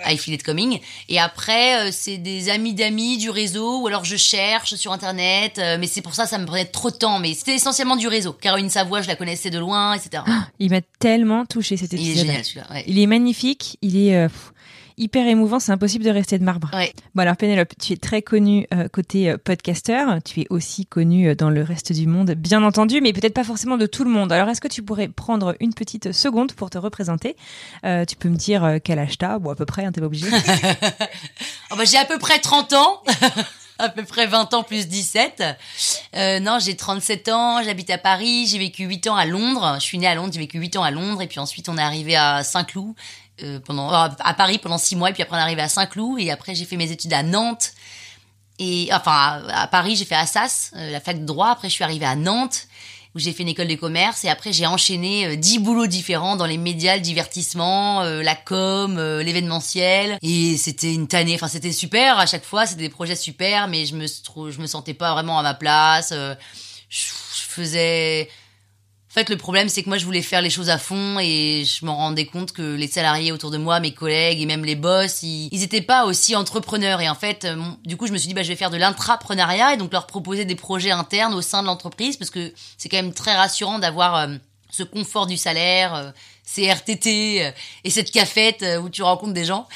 I 0.06 0.16
Feel 0.16 0.34
It 0.34 0.42
Coming. 0.42 0.80
Et 1.08 1.18
après, 1.20 1.88
euh, 1.88 1.90
c'est 1.92 2.16
des 2.16 2.48
amis 2.48 2.72
d'amis 2.74 3.18
du 3.18 3.28
réseau, 3.30 3.80
ou 3.82 3.86
alors 3.86 4.04
je 4.04 4.16
cherche 4.16 4.74
sur 4.76 4.92
internet, 4.92 5.58
euh, 5.58 5.76
mais 5.78 5.86
c'est 5.86 6.00
pour 6.02 6.14
ça 6.14 6.26
ça 6.26 6.38
me 6.38 6.46
prenait 6.46 6.64
trop 6.64 6.90
de 6.90 6.96
temps. 6.96 7.18
Mais 7.18 7.34
c'était 7.34 7.54
essentiellement 7.54 7.96
du 7.96 8.08
réseau. 8.08 8.32
Caroline 8.32 8.70
Savoie, 8.70 9.02
je 9.02 9.08
la 9.08 9.16
connaissais 9.16 9.50
de 9.50 9.58
loin, 9.58 9.92
etc. 9.94 10.22
Il 10.58 10.70
m'a 10.70 10.80
tellement 10.98 11.44
touché 11.44 11.76
cet 11.76 11.92
Il 11.92 11.98
est 12.00 12.02
épisode. 12.04 12.26
génial 12.26 12.44
celui-là. 12.44 12.66
Ouais. 12.70 12.84
Il 12.86 12.98
est 12.98 13.06
magnifique, 13.06 13.76
il 13.82 13.96
est 14.08 14.16
euh, 14.16 14.28
hyper 14.96 15.26
émouvant, 15.26 15.60
c'est 15.60 15.72
impossible 15.72 16.04
de 16.04 16.10
rester 16.10 16.38
de 16.38 16.44
marbre. 16.44 16.70
Ouais. 16.72 16.92
Bon 17.14 17.22
alors 17.22 17.36
Pénélope, 17.36 17.72
tu 17.80 17.92
es 17.92 17.96
très 17.96 18.22
connue 18.22 18.66
euh, 18.72 18.88
côté 18.88 19.30
euh, 19.30 19.36
podcasteur, 19.38 20.18
tu 20.24 20.40
es 20.40 20.46
aussi 20.50 20.86
connue 20.86 21.28
euh, 21.28 21.34
dans 21.34 21.50
le 21.50 21.62
reste 21.62 21.92
du 21.92 22.06
monde, 22.06 22.32
bien 22.32 22.62
entendu, 22.62 23.00
mais 23.00 23.12
peut-être 23.12 23.34
pas 23.34 23.44
forcément 23.44 23.76
de 23.76 23.86
tout 23.86 24.04
le 24.04 24.10
monde. 24.10 24.32
Alors 24.32 24.48
est-ce 24.48 24.60
que 24.60 24.68
tu 24.68 24.82
pourrais 24.82 25.08
prendre 25.08 25.54
une 25.60 25.74
petite 25.74 26.12
seconde 26.12 26.52
pour 26.52 26.70
te 26.70 26.78
représenter? 26.78 27.36
Euh, 27.84 28.04
Tu 28.04 28.16
peux 28.16 28.28
me 28.28 28.36
dire 28.36 28.78
quel 28.84 28.98
âge 28.98 29.18
t'as, 29.18 29.38
bon 29.38 29.50
à 29.50 29.54
peu 29.54 29.66
près, 29.66 29.84
hein, 29.84 29.92
t'es 29.92 30.00
pas 30.00 30.06
obligé. 30.06 30.26
Oh, 31.70 31.76
bah, 31.76 31.84
j'ai 31.84 31.98
à 31.98 32.04
peu 32.04 32.18
près 32.18 32.38
30 32.38 32.72
ans. 32.74 33.02
à 33.82 33.88
peu 33.88 34.04
près 34.04 34.26
20 34.26 34.54
ans 34.54 34.62
plus 34.62 34.86
17. 34.86 35.42
Euh, 36.14 36.40
non, 36.40 36.58
j'ai 36.60 36.76
37 36.76 37.28
ans, 37.28 37.62
j'habite 37.62 37.90
à 37.90 37.98
Paris, 37.98 38.46
j'ai 38.46 38.58
vécu 38.58 38.84
8 38.84 39.08
ans 39.08 39.16
à 39.16 39.26
Londres. 39.26 39.76
Je 39.78 39.84
suis 39.84 39.98
née 39.98 40.06
à 40.06 40.14
Londres, 40.14 40.32
j'ai 40.32 40.40
vécu 40.40 40.58
8 40.58 40.76
ans 40.76 40.84
à 40.84 40.90
Londres 40.90 41.20
et 41.22 41.26
puis 41.26 41.40
ensuite 41.40 41.68
on 41.68 41.76
est 41.76 41.82
arrivé 41.82 42.14
à 42.16 42.44
Saint-Cloud 42.44 42.94
euh, 43.42 43.60
à 43.68 44.34
Paris 44.34 44.58
pendant 44.58 44.78
6 44.78 44.96
mois 44.96 45.10
et 45.10 45.12
puis 45.12 45.22
après 45.22 45.36
on 45.36 45.38
est 45.38 45.42
arrivé 45.42 45.62
à 45.62 45.68
Saint-Cloud 45.68 46.20
et 46.20 46.30
après 46.30 46.54
j'ai 46.54 46.64
fait 46.64 46.76
mes 46.76 46.90
études 46.90 47.12
à 47.12 47.22
Nantes 47.22 47.72
et 48.58 48.90
enfin 48.92 49.42
à, 49.48 49.66
Paris, 49.66 49.96
j'ai 49.96 50.04
fait 50.04 50.14
Assas, 50.14 50.70
euh, 50.76 50.90
la 50.90 51.00
fac 51.00 51.18
de 51.18 51.24
droit, 51.24 51.48
après 51.48 51.68
je 51.68 51.74
suis 51.74 51.84
arrivée 51.84 52.06
à 52.06 52.16
Nantes 52.16 52.68
où 53.14 53.18
j'ai 53.18 53.32
fait 53.32 53.42
une 53.42 53.50
école 53.50 53.68
de 53.68 53.74
commerce 53.74 54.24
et 54.24 54.28
après 54.28 54.52
j'ai 54.52 54.66
enchaîné 54.66 55.26
euh, 55.26 55.36
dix 55.36 55.58
boulots 55.58 55.86
différents 55.86 56.36
dans 56.36 56.46
les 56.46 56.58
médias, 56.58 56.94
le 56.94 57.02
divertissement, 57.02 58.02
euh, 58.02 58.22
la 58.22 58.34
com, 58.34 58.98
l'événementiel 59.20 60.18
et 60.22 60.56
c'était 60.56 60.94
une 60.94 61.08
tannée. 61.08 61.34
Enfin 61.34 61.48
c'était 61.48 61.72
super 61.72 62.18
à 62.18 62.26
chaque 62.26 62.44
fois, 62.44 62.66
c'était 62.66 62.82
des 62.82 62.88
projets 62.88 63.16
super, 63.16 63.68
mais 63.68 63.84
je 63.84 63.96
me 63.96 64.06
je 64.06 64.60
me 64.60 64.66
sentais 64.66 64.94
pas 64.94 65.12
vraiment 65.12 65.38
à 65.38 65.42
ma 65.42 65.54
place. 65.54 66.12
je 66.12 67.12
faisais 67.32 68.28
en 69.12 69.14
fait, 69.14 69.28
le 69.28 69.36
problème, 69.36 69.68
c'est 69.68 69.82
que 69.82 69.90
moi, 69.90 69.98
je 69.98 70.06
voulais 70.06 70.22
faire 70.22 70.40
les 70.40 70.48
choses 70.48 70.70
à 70.70 70.78
fond 70.78 71.18
et 71.20 71.64
je 71.66 71.84
m'en 71.84 71.96
rendais 71.96 72.24
compte 72.24 72.52
que 72.52 72.62
les 72.62 72.86
salariés 72.86 73.30
autour 73.30 73.50
de 73.50 73.58
moi, 73.58 73.78
mes 73.78 73.92
collègues 73.92 74.40
et 74.40 74.46
même 74.46 74.64
les 74.64 74.74
boss, 74.74 75.22
ils, 75.22 75.50
ils 75.52 75.62
étaient 75.62 75.82
pas 75.82 76.06
aussi 76.06 76.34
entrepreneurs. 76.34 77.02
Et 77.02 77.10
en 77.10 77.14
fait, 77.14 77.44
euh, 77.44 77.62
du 77.84 77.98
coup, 77.98 78.06
je 78.06 78.12
me 78.12 78.16
suis 78.16 78.28
dit, 78.28 78.32
bah, 78.32 78.42
je 78.42 78.48
vais 78.48 78.56
faire 78.56 78.70
de 78.70 78.78
l'intrapreneuriat 78.78 79.74
et 79.74 79.76
donc 79.76 79.92
leur 79.92 80.06
proposer 80.06 80.46
des 80.46 80.54
projets 80.54 80.92
internes 80.92 81.34
au 81.34 81.42
sein 81.42 81.60
de 81.60 81.66
l'entreprise 81.66 82.16
parce 82.16 82.30
que 82.30 82.54
c'est 82.78 82.88
quand 82.88 82.96
même 82.96 83.12
très 83.12 83.34
rassurant 83.34 83.78
d'avoir 83.78 84.16
euh, 84.16 84.28
ce 84.70 84.82
confort 84.82 85.26
du 85.26 85.36
salaire, 85.36 85.94
euh, 85.94 86.10
ces 86.42 86.72
RTT 86.72 87.44
euh, 87.44 87.50
et 87.84 87.90
cette 87.90 88.12
cafette 88.12 88.64
où 88.82 88.88
tu 88.88 89.02
rencontres 89.02 89.34
des 89.34 89.44
gens. 89.44 89.68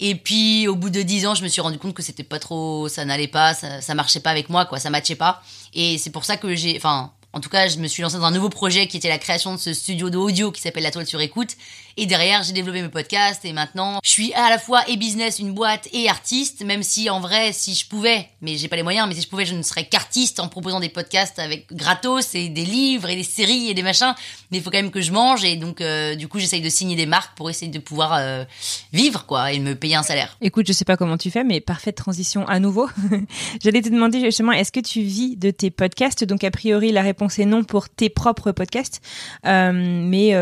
Et 0.00 0.16
puis 0.16 0.66
au 0.66 0.74
bout 0.74 0.90
de 0.90 1.02
dix 1.02 1.28
ans, 1.28 1.36
je 1.36 1.44
me 1.44 1.48
suis 1.48 1.60
rendu 1.60 1.78
compte 1.78 1.94
que 1.94 2.02
c'était 2.02 2.24
pas 2.24 2.40
trop, 2.40 2.88
ça 2.88 3.04
n'allait 3.04 3.28
pas, 3.28 3.54
ça, 3.54 3.80
ça 3.82 3.94
marchait 3.94 4.18
pas 4.18 4.30
avec 4.30 4.48
moi, 4.48 4.64
quoi, 4.66 4.80
ça 4.80 4.90
matchait 4.90 5.14
pas. 5.14 5.44
Et 5.74 5.96
c'est 5.96 6.10
pour 6.10 6.24
ça 6.24 6.36
que 6.36 6.56
j'ai, 6.56 6.76
enfin, 6.76 7.12
en 7.32 7.40
tout 7.40 7.48
cas, 7.48 7.68
je 7.68 7.78
me 7.78 7.86
suis 7.86 8.02
lancée 8.02 8.16
dans 8.16 8.24
un 8.24 8.32
nouveau 8.32 8.48
projet 8.48 8.88
qui 8.88 8.96
était 8.96 9.08
la 9.08 9.18
création 9.18 9.54
de 9.54 9.60
ce 9.60 9.72
studio 9.72 10.10
d'audio 10.10 10.50
qui 10.50 10.60
s'appelle 10.60 10.82
La 10.82 10.90
Toile 10.90 11.06
sur 11.06 11.20
écoute. 11.20 11.56
Et 11.96 12.06
derrière, 12.06 12.42
j'ai 12.42 12.52
développé 12.52 12.82
mes 12.82 12.88
podcasts 12.88 13.44
et 13.44 13.52
maintenant, 13.52 14.00
je 14.02 14.10
suis 14.10 14.32
à 14.34 14.50
la 14.50 14.58
fois 14.58 14.88
et 14.88 14.96
business, 14.96 15.38
une 15.38 15.52
boîte 15.52 15.88
et 15.92 16.08
artiste, 16.08 16.64
même 16.64 16.82
si 16.82 17.10
en 17.10 17.20
vrai, 17.20 17.52
si 17.52 17.74
je 17.74 17.86
pouvais, 17.86 18.28
mais 18.40 18.56
j'ai 18.56 18.68
pas 18.68 18.76
les 18.76 18.82
moyens, 18.82 19.08
mais 19.08 19.14
si 19.14 19.22
je 19.22 19.28
pouvais, 19.28 19.46
je 19.46 19.54
ne 19.54 19.62
serais 19.62 19.84
qu'artiste 19.84 20.40
en 20.40 20.48
proposant 20.48 20.80
des 20.80 20.88
podcasts 20.88 21.38
avec 21.38 21.72
gratos 21.72 22.34
et 22.34 22.48
des 22.48 22.64
livres 22.64 23.08
et 23.08 23.16
des 23.16 23.22
séries 23.22 23.70
et 23.70 23.74
des 23.74 23.82
machins. 23.82 24.14
Mais 24.50 24.58
il 24.58 24.62
faut 24.62 24.70
quand 24.70 24.78
même 24.78 24.90
que 24.90 25.00
je 25.00 25.12
mange 25.12 25.44
et 25.44 25.56
donc, 25.56 25.80
euh, 25.80 26.14
du 26.14 26.28
coup, 26.28 26.38
j'essaye 26.38 26.60
de 26.60 26.68
signer 26.68 26.96
des 26.96 27.06
marques 27.06 27.36
pour 27.36 27.50
essayer 27.50 27.70
de 27.70 27.78
pouvoir 27.78 28.14
euh, 28.14 28.44
vivre, 28.92 29.26
quoi, 29.26 29.52
et 29.52 29.58
me 29.58 29.74
payer 29.74 29.96
un 29.96 30.02
salaire. 30.02 30.36
Écoute, 30.40 30.66
je 30.66 30.72
sais 30.72 30.84
pas 30.84 30.96
comment 30.96 31.16
tu 31.16 31.30
fais, 31.30 31.44
mais 31.44 31.60
parfaite 31.60 31.96
transition 31.96 32.46
à 32.46 32.60
nouveau. 32.60 32.88
J'allais 33.62 33.82
te 33.82 33.88
demander 33.88 34.20
justement, 34.20 34.52
est-ce 34.52 34.72
que 34.72 34.80
tu 34.80 35.00
vis 35.02 35.36
de 35.36 35.50
tes 35.50 35.70
podcasts? 35.70 36.24
Donc 36.24 36.44
a 36.44 36.50
priori, 36.50 36.92
la 36.92 37.02
réponse 37.02 37.38
est 37.38 37.44
non 37.44 37.64
pour 37.64 37.88
tes 37.88 38.08
propres 38.08 38.52
podcasts, 38.52 39.00
euh, 39.46 39.72
mais 39.72 40.34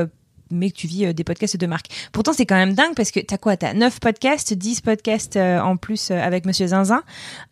mais 0.50 0.70
que 0.70 0.76
tu 0.76 0.86
vis 0.86 1.06
euh, 1.06 1.12
des 1.12 1.24
podcasts 1.24 1.56
de 1.56 1.66
marque. 1.66 1.86
Pourtant, 2.12 2.32
c'est 2.32 2.46
quand 2.46 2.56
même 2.56 2.74
dingue 2.74 2.94
parce 2.94 3.10
que 3.10 3.20
t'as 3.20 3.38
quoi? 3.38 3.56
T'as 3.56 3.74
9 3.74 4.00
podcasts, 4.00 4.52
10 4.54 4.80
podcasts 4.80 5.36
euh, 5.36 5.60
en 5.60 5.76
plus 5.76 6.10
euh, 6.10 6.20
avec 6.20 6.46
Monsieur 6.46 6.68
Zinzin. 6.68 7.02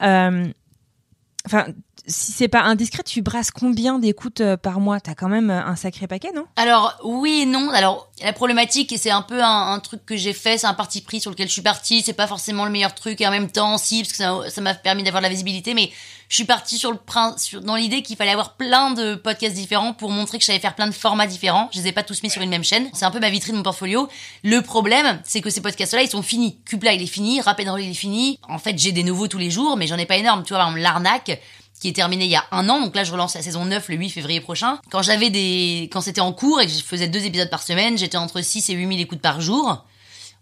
Enfin, 0.00 1.66
si 2.06 2.32
c'est 2.32 2.48
pas 2.48 2.62
indiscret, 2.62 3.02
tu 3.02 3.20
brasses 3.22 3.50
combien 3.50 3.98
d'écoutes 3.98 4.40
euh, 4.40 4.56
par 4.56 4.80
mois? 4.80 5.00
T'as 5.00 5.14
quand 5.14 5.28
même 5.28 5.50
euh, 5.50 5.64
un 5.64 5.76
sacré 5.76 6.06
paquet, 6.06 6.30
non? 6.34 6.44
Alors 6.56 6.96
oui 7.04 7.40
et 7.42 7.46
non. 7.46 7.70
Alors 7.70 8.08
la 8.22 8.32
problématique 8.32 8.94
c'est 8.96 9.10
un 9.10 9.22
peu 9.22 9.42
un, 9.42 9.78
truc 9.80 10.04
que 10.06 10.16
j'ai 10.16 10.32
fait, 10.32 10.58
c'est 10.58 10.66
un 10.66 10.74
parti 10.74 11.00
pris 11.00 11.20
sur 11.20 11.30
lequel 11.30 11.48
je 11.48 11.52
suis 11.52 11.62
partie. 11.62 12.02
C'est 12.02 12.12
pas 12.12 12.26
forcément 12.26 12.64
le 12.64 12.70
meilleur 12.70 12.94
truc 12.94 13.20
et 13.20 13.26
en 13.26 13.30
même 13.30 13.50
temps 13.50 13.76
si 13.78 14.02
parce 14.02 14.12
que 14.12 14.50
ça 14.50 14.60
m'a 14.60 14.74
permis 14.74 15.02
d'avoir 15.02 15.20
de 15.20 15.26
la 15.26 15.30
visibilité, 15.30 15.74
mais 15.74 15.90
je 16.28 16.34
suis 16.34 16.44
partie 16.44 16.78
sur 16.78 16.90
le 16.90 16.98
sur, 17.36 17.60
dans 17.60 17.76
l'idée 17.76 18.02
qu'il 18.02 18.16
fallait 18.16 18.32
avoir 18.32 18.54
plein 18.54 18.90
de 18.90 19.14
podcasts 19.14 19.54
différents 19.54 19.92
pour 19.92 20.10
montrer 20.10 20.38
que 20.38 20.44
je 20.44 20.52
faire 20.58 20.74
plein 20.74 20.86
de 20.86 20.92
formats 20.92 21.26
différents. 21.26 21.68
Je 21.72 21.80
les 21.80 21.88
ai 21.88 21.92
pas 21.92 22.02
tous 22.02 22.22
mis 22.22 22.30
sur 22.30 22.42
une 22.42 22.50
même 22.50 22.64
chaîne. 22.64 22.88
C'est 22.94 23.04
un 23.04 23.10
peu 23.10 23.20
ma 23.20 23.30
vitrine, 23.30 23.56
mon 23.56 23.62
portfolio. 23.62 24.08
Le 24.42 24.60
problème, 24.60 25.20
c'est 25.24 25.40
que 25.40 25.50
ces 25.50 25.60
podcasts-là, 25.60 26.02
ils 26.02 26.08
sont 26.08 26.22
finis. 26.22 26.58
Cupla, 26.64 26.94
il 26.94 27.02
est 27.02 27.06
fini. 27.06 27.40
Rap 27.40 27.60
and 27.60 27.70
Roll, 27.70 27.82
il 27.82 27.90
est 27.90 27.94
fini. 27.94 28.40
En 28.48 28.58
fait, 28.58 28.76
j'ai 28.78 28.92
des 28.92 29.04
nouveaux 29.04 29.28
tous 29.28 29.38
les 29.38 29.50
jours, 29.50 29.76
mais 29.76 29.86
j'en 29.86 29.98
ai 29.98 30.06
pas 30.06 30.16
énorme. 30.16 30.42
Tu 30.42 30.48
vois, 30.48 30.58
par 30.58 30.68
exemple, 30.68 30.82
l'arnaque 30.82 31.40
qui 31.86 31.90
est 31.90 31.92
terminé 31.92 32.24
il 32.24 32.30
y 32.32 32.36
a 32.36 32.44
un 32.50 32.68
an. 32.68 32.80
Donc 32.80 32.96
là, 32.96 33.04
je 33.04 33.12
relance 33.12 33.34
la 33.34 33.42
saison 33.42 33.64
9 33.64 33.88
le 33.90 33.94
8 33.94 34.10
février 34.10 34.40
prochain. 34.40 34.80
Quand 34.90 35.02
j'avais 35.02 35.30
des, 35.30 35.88
quand 35.92 36.00
c'était 36.00 36.20
en 36.20 36.32
cours 36.32 36.60
et 36.60 36.66
que 36.66 36.72
je 36.72 36.82
faisais 36.82 37.06
deux 37.06 37.24
épisodes 37.24 37.48
par 37.48 37.62
semaine, 37.62 37.96
j'étais 37.96 38.16
entre 38.16 38.40
6 38.40 38.70
et 38.70 38.72
8000 38.72 39.00
écoutes 39.00 39.20
par 39.20 39.40
jour. 39.40 39.84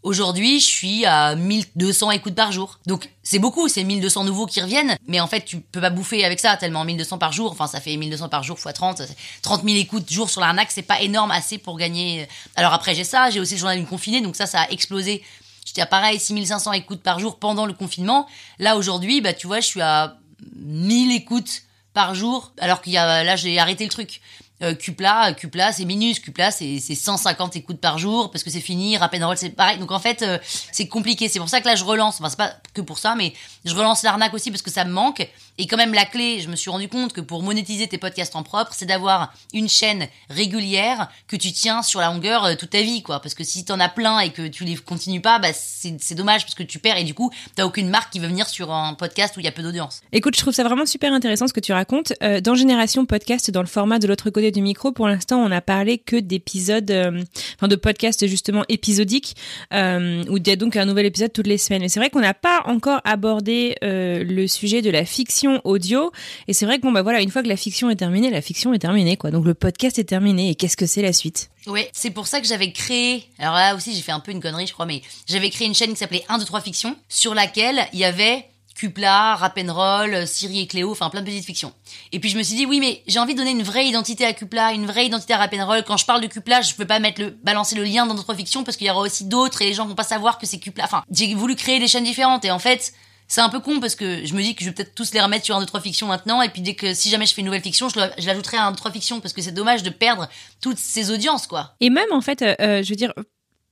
Aujourd'hui, 0.02 0.58
je 0.58 0.64
suis 0.64 1.04
à 1.04 1.34
1200 1.34 2.12
écoutes 2.12 2.34
par 2.34 2.50
jour. 2.50 2.78
Donc, 2.86 3.10
c'est 3.22 3.38
beaucoup, 3.38 3.68
c'est 3.68 3.84
1200 3.84 4.24
nouveaux 4.24 4.46
qui 4.46 4.62
reviennent. 4.62 4.96
Mais 5.06 5.20
en 5.20 5.26
fait, 5.26 5.44
tu 5.44 5.60
peux 5.60 5.82
pas 5.82 5.90
bouffer 5.90 6.24
avec 6.24 6.40
ça 6.40 6.56
tellement 6.56 6.82
1200 6.82 7.18
par 7.18 7.32
jour. 7.32 7.50
Enfin, 7.50 7.66
ça 7.66 7.78
fait 7.78 7.94
1200 7.94 8.30
par 8.30 8.42
jour 8.42 8.56
x 8.56 8.72
30. 8.72 8.96
ça 8.98 9.06
fait 9.06 9.16
30 9.42 9.64
000 9.64 9.76
écoutes 9.76 10.10
jour 10.10 10.30
sur 10.30 10.40
l'arnaque. 10.40 10.70
C'est 10.70 10.80
pas 10.80 11.02
énorme 11.02 11.30
assez 11.30 11.58
pour 11.58 11.76
gagner. 11.76 12.26
Alors 12.56 12.72
après, 12.72 12.94
j'ai 12.94 13.04
ça. 13.04 13.28
J'ai 13.28 13.40
aussi 13.40 13.54
le 13.54 13.60
journal 13.60 13.76
d'une 13.76 13.86
confinée. 13.86 14.22
Donc 14.22 14.34
ça, 14.34 14.46
ça 14.46 14.62
a 14.62 14.70
explosé. 14.70 15.22
J'étais 15.66 15.82
à 15.82 15.86
pareil, 15.86 16.18
6500 16.18 16.72
écoutes 16.72 17.02
par 17.02 17.18
jour 17.18 17.38
pendant 17.38 17.66
le 17.66 17.74
confinement. 17.74 18.26
Là, 18.58 18.76
aujourd'hui, 18.76 19.20
bah, 19.20 19.34
tu 19.34 19.46
vois, 19.46 19.60
je 19.60 19.66
suis 19.66 19.82
à 19.82 20.16
1000 20.56 21.12
écoutes 21.12 21.62
par 21.92 22.14
jour. 22.14 22.52
Alors 22.58 22.82
qu'il 22.82 22.92
y 22.92 22.98
a, 22.98 23.24
là, 23.24 23.36
j'ai 23.36 23.58
arrêté 23.58 23.84
le 23.84 23.90
truc. 23.90 24.20
Euh, 24.62 24.74
Cupla, 24.74 25.34
Cupla, 25.34 25.72
c'est 25.72 25.84
minus. 25.84 26.20
Cupla, 26.20 26.50
c'est 26.52 26.78
c'est 26.78 26.94
150 26.94 27.56
écoutes 27.56 27.80
par 27.80 27.98
jour 27.98 28.30
parce 28.30 28.44
que 28.44 28.50
c'est 28.50 28.60
fini. 28.60 28.96
Rap 28.96 29.12
and 29.14 29.26
Roll, 29.26 29.36
c'est 29.36 29.50
pareil. 29.50 29.78
Donc 29.78 29.90
en 29.90 29.98
fait, 29.98 30.22
euh, 30.22 30.38
c'est 30.70 30.86
compliqué. 30.86 31.28
C'est 31.28 31.40
pour 31.40 31.48
ça 31.48 31.60
que 31.60 31.66
là, 31.66 31.74
je 31.74 31.84
relance. 31.84 32.20
Enfin, 32.20 32.30
c'est 32.30 32.36
pas 32.36 32.54
que 32.72 32.80
pour 32.80 32.98
ça, 32.98 33.16
mais 33.16 33.32
je 33.64 33.74
relance 33.74 34.04
l'arnaque 34.04 34.32
aussi 34.32 34.50
parce 34.50 34.62
que 34.62 34.70
ça 34.70 34.84
me 34.84 34.92
manque. 34.92 35.28
Et 35.58 35.66
quand 35.66 35.76
même, 35.76 35.92
la 35.92 36.04
clé, 36.04 36.40
je 36.40 36.48
me 36.48 36.56
suis 36.56 36.70
rendu 36.70 36.88
compte 36.88 37.12
que 37.12 37.20
pour 37.20 37.42
monétiser 37.42 37.86
tes 37.88 37.98
podcasts 37.98 38.34
en 38.36 38.42
propre, 38.42 38.72
c'est 38.74 38.86
d'avoir 38.86 39.32
une 39.52 39.68
chaîne 39.68 40.08
régulière 40.30 41.08
que 41.28 41.36
tu 41.36 41.52
tiens 41.52 41.82
sur 41.82 42.00
la 42.00 42.08
longueur 42.08 42.44
euh, 42.44 42.54
toute 42.54 42.70
ta 42.70 42.82
vie, 42.82 43.02
quoi. 43.02 43.20
Parce 43.20 43.34
que 43.34 43.44
si 43.44 43.64
t'en 43.64 43.80
as 43.80 43.88
plein 43.88 44.20
et 44.20 44.30
que 44.30 44.46
tu 44.46 44.64
les 44.64 44.76
continues 44.76 45.20
pas, 45.20 45.38
bah 45.40 45.48
c'est 45.52 46.14
dommage 46.14 46.42
parce 46.42 46.54
que 46.54 46.62
tu 46.62 46.78
perds 46.78 46.98
et 46.98 47.04
du 47.04 47.14
coup, 47.14 47.32
t'as 47.56 47.64
aucune 47.64 47.88
marque 47.88 48.12
qui 48.12 48.20
veut 48.20 48.28
venir 48.28 48.48
sur 48.48 48.72
un 48.72 48.94
podcast 48.94 49.36
où 49.36 49.40
il 49.40 49.44
y 49.46 49.48
a 49.48 49.52
peu 49.52 49.62
d'audience. 49.62 50.00
Écoute, 50.12 50.36
je 50.36 50.40
trouve 50.40 50.54
ça 50.54 50.62
vraiment 50.62 50.86
super 50.86 51.12
intéressant 51.12 51.48
ce 51.48 51.52
que 51.52 51.60
tu 51.60 51.72
racontes. 51.72 52.12
Dans 52.20 52.54
Génération 52.54 53.04
Podcast, 53.06 53.50
dans 53.50 53.60
le 53.60 53.66
format 53.66 53.98
de 53.98 54.06
l'autre 54.06 54.30
côté 54.30 54.43
du 54.50 54.62
micro, 54.62 54.92
pour 54.92 55.08
l'instant, 55.08 55.38
on 55.38 55.50
a 55.50 55.60
parlé 55.60 55.98
que 55.98 56.16
d'épisodes, 56.16 56.90
euh, 56.90 57.22
enfin 57.56 57.68
de 57.68 57.76
podcasts 57.76 58.26
justement 58.26 58.64
épisodiques, 58.68 59.36
euh, 59.72 60.24
où 60.28 60.36
il 60.36 60.46
y 60.46 60.50
a 60.50 60.56
donc 60.56 60.76
un 60.76 60.84
nouvel 60.84 61.06
épisode 61.06 61.32
toutes 61.32 61.46
les 61.46 61.58
semaines. 61.58 61.82
Mais 61.82 61.88
c'est 61.88 62.00
vrai 62.00 62.10
qu'on 62.10 62.20
n'a 62.20 62.34
pas 62.34 62.62
encore 62.66 63.00
abordé 63.04 63.76
euh, 63.82 64.24
le 64.24 64.46
sujet 64.46 64.82
de 64.82 64.90
la 64.90 65.04
fiction 65.04 65.60
audio. 65.64 66.12
Et 66.48 66.52
c'est 66.52 66.66
vrai 66.66 66.78
que 66.78 66.82
bon 66.82 66.92
bah 66.92 67.02
voilà, 67.02 67.20
une 67.20 67.30
fois 67.30 67.42
que 67.42 67.48
la 67.48 67.56
fiction 67.56 67.90
est 67.90 67.96
terminée, 67.96 68.30
la 68.30 68.42
fiction 68.42 68.72
est 68.72 68.78
terminée 68.78 69.16
quoi. 69.16 69.30
Donc 69.30 69.44
le 69.44 69.54
podcast 69.54 69.98
est 69.98 70.04
terminé. 70.04 70.50
Et 70.50 70.54
qu'est-ce 70.54 70.76
que 70.76 70.86
c'est 70.86 71.02
la 71.02 71.12
suite? 71.12 71.50
Ouais, 71.66 71.88
c'est 71.92 72.10
pour 72.10 72.26
ça 72.26 72.40
que 72.40 72.46
j'avais 72.46 72.72
créé. 72.72 73.24
Alors 73.38 73.54
là 73.54 73.74
aussi, 73.74 73.94
j'ai 73.94 74.02
fait 74.02 74.12
un 74.12 74.20
peu 74.20 74.32
une 74.32 74.40
connerie, 74.40 74.66
je 74.66 74.72
crois, 74.72 74.86
mais 74.86 75.02
j'avais 75.26 75.50
créé 75.50 75.66
une 75.66 75.74
chaîne 75.74 75.90
qui 75.90 75.96
s'appelait 75.96 76.24
1, 76.28 76.38
2, 76.38 76.44
3 76.44 76.60
Fiction, 76.60 76.96
sur 77.08 77.34
laquelle 77.34 77.86
il 77.92 77.98
y 77.98 78.04
avait 78.04 78.44
Cupla, 78.74 79.36
Rap'n'Roll, 79.36 80.26
Siri 80.26 80.60
et 80.60 80.66
Cléo, 80.66 80.90
enfin 80.90 81.08
plein 81.10 81.20
de 81.20 81.26
petites 81.26 81.44
fictions. 81.44 81.72
Et 82.12 82.18
puis 82.18 82.28
je 82.28 82.36
me 82.36 82.42
suis 82.42 82.56
dit, 82.56 82.66
oui, 82.66 82.80
mais 82.80 83.02
j'ai 83.06 83.18
envie 83.18 83.34
de 83.34 83.38
donner 83.38 83.52
une 83.52 83.62
vraie 83.62 83.86
identité 83.86 84.24
à 84.24 84.32
Cupla, 84.32 84.72
une 84.72 84.86
vraie 84.86 85.06
identité 85.06 85.32
à 85.34 85.38
Rap'n'Roll. 85.38 85.84
Quand 85.84 85.96
je 85.96 86.06
parle 86.06 86.20
de 86.20 86.26
Cupla, 86.26 86.60
je 86.60 86.74
peux 86.74 86.86
pas 86.86 86.98
mettre 86.98 87.20
le, 87.20 87.30
balancer 87.30 87.76
le 87.76 87.84
lien 87.84 88.06
dans 88.06 88.14
d'autres 88.14 88.34
fictions 88.34 88.64
parce 88.64 88.76
qu'il 88.76 88.86
y 88.86 88.90
aura 88.90 89.00
aussi 89.00 89.24
d'autres 89.24 89.62
et 89.62 89.66
les 89.66 89.74
gens 89.74 89.86
vont 89.86 89.94
pas 89.94 90.02
savoir 90.02 90.38
que 90.38 90.46
c'est 90.46 90.58
Cupla. 90.58 90.84
Enfin, 90.84 91.04
j'ai 91.10 91.34
voulu 91.34 91.54
créer 91.54 91.78
des 91.78 91.88
chaînes 91.88 92.04
différentes 92.04 92.44
et 92.44 92.50
en 92.50 92.58
fait, 92.58 92.92
c'est 93.28 93.40
un 93.40 93.48
peu 93.48 93.60
con 93.60 93.80
parce 93.80 93.94
que 93.94 94.24
je 94.24 94.34
me 94.34 94.42
dis 94.42 94.54
que 94.54 94.64
je 94.64 94.70
vais 94.70 94.74
peut-être 94.74 94.94
tous 94.94 95.12
les 95.12 95.20
remettre 95.20 95.44
sur 95.44 95.56
un, 95.56 95.60
deux, 95.60 95.66
trois 95.66 95.80
maintenant 96.06 96.42
et 96.42 96.48
puis 96.48 96.60
dès 96.60 96.74
que 96.74 96.94
si 96.94 97.08
jamais 97.10 97.26
je 97.26 97.34
fais 97.34 97.40
une 97.40 97.46
nouvelle 97.46 97.62
fiction, 97.62 97.88
je 97.88 97.98
l'ajouterai 97.98 98.56
à 98.58 98.66
un, 98.66 98.70
deux, 98.70 98.76
trois 98.76 98.90
fictions 98.90 99.20
parce 99.20 99.32
que 99.32 99.42
c'est 99.42 99.52
dommage 99.52 99.82
de 99.82 99.90
perdre 99.90 100.28
toutes 100.60 100.78
ces 100.78 101.10
audiences, 101.10 101.46
quoi. 101.46 101.74
Et 101.80 101.90
même 101.90 102.12
en 102.12 102.20
fait, 102.20 102.42
euh, 102.42 102.54
euh, 102.60 102.82
je 102.82 102.90
veux 102.90 102.96
dire, 102.96 103.12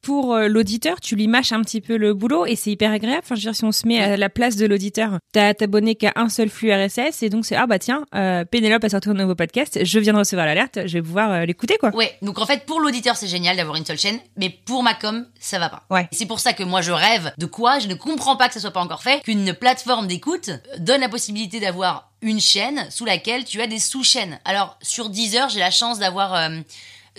pour 0.02 0.35
euh, 0.35 0.49
l'auditeur, 0.49 1.00
tu 1.00 1.16
lui 1.16 1.28
mâches 1.28 1.52
un 1.52 1.62
petit 1.62 1.80
peu 1.80 1.97
le 1.97 2.12
boulot 2.12 2.44
et 2.44 2.56
c'est 2.56 2.71
hyper 2.71 2.90
agréable. 2.90 3.23
Enfin, 3.25 3.37
je 3.37 3.40
veux 3.40 3.52
dire, 3.52 3.56
si 3.56 3.64
on 3.64 3.73
se 3.73 3.87
met 3.87 4.00
à 4.00 4.16
la 4.16 4.28
place 4.28 4.56
de 4.56 4.66
l'auditeur, 4.66 5.18
t'as 5.32 5.49
à 5.49 5.54
t'abonner 5.54 5.94
qu'à 5.94 6.12
un 6.16 6.28
seul 6.28 6.49
flux 6.49 6.73
RSS 6.73 7.23
et 7.23 7.30
donc 7.30 7.47
c'est 7.47 7.54
ah 7.54 7.66
bah 7.66 7.78
tiens, 7.78 8.04
euh, 8.14 8.44
Pénélope 8.44 8.82
a 8.85 8.88
sorti 8.88 9.09
un 9.09 9.14
nouveau 9.14 9.37
podcast, 9.37 9.78
je 9.82 9.99
viens 10.00 10.12
de 10.12 10.18
recevoir 10.18 10.47
l'alerte, 10.47 10.80
je 10.87 10.94
vais 10.94 11.02
pouvoir 11.02 11.30
euh, 11.30 11.44
l'écouter 11.44 11.76
quoi. 11.78 11.94
Ouais, 11.94 12.16
donc 12.21 12.38
en 12.38 12.47
fait 12.47 12.66
pour 12.66 12.80
l'auditeur 12.80 13.16
c'est 13.16 13.28
génial 13.28 13.56
d'avoir 13.56 13.76
une 13.76 13.87
seule 13.87 13.99
chaîne, 13.99 14.18
mais 14.37 14.50
pour 14.50 14.82
ma 14.82 14.94
com 14.94 15.25
ça 15.38 15.59
va 15.59 15.68
pas. 15.68 15.85
Ouais. 15.88 16.09
C'est 16.11 16.26
pour 16.26 16.40
ça 16.40 16.52
que 16.52 16.64
moi 16.64 16.82
je 16.82 16.92
rêve 16.92 17.32
de 17.38 17.47
quoi, 17.47 17.78
je 17.78 17.87
ne 17.87 17.94
comprends 17.94 18.37
pas 18.37 18.49
que 18.49 18.54
ça 18.54 18.61
soit 18.61 18.73
pas 18.73 18.82
encore 18.82 19.02
fait, 19.02 19.23
qu'une 19.23 19.54
plateforme 19.54 20.09
d'écoute 20.09 20.50
donne 20.78 21.00
la 21.00 21.09
possibilité 21.09 21.61
d'avoir 21.61 22.11
une 22.23 22.40
chaîne 22.40 22.87
sous 22.90 23.04
laquelle 23.04 23.44
tu 23.44 23.61
as 23.61 23.68
des 23.68 23.78
sous-chaînes. 23.78 24.40
Alors 24.44 24.76
sur 24.82 25.11
Deezer 25.11 25.49
j'ai 25.49 25.61
la 25.61 25.71
chance 25.71 26.00
d'avoir 26.00 26.35
euh, 26.35 26.61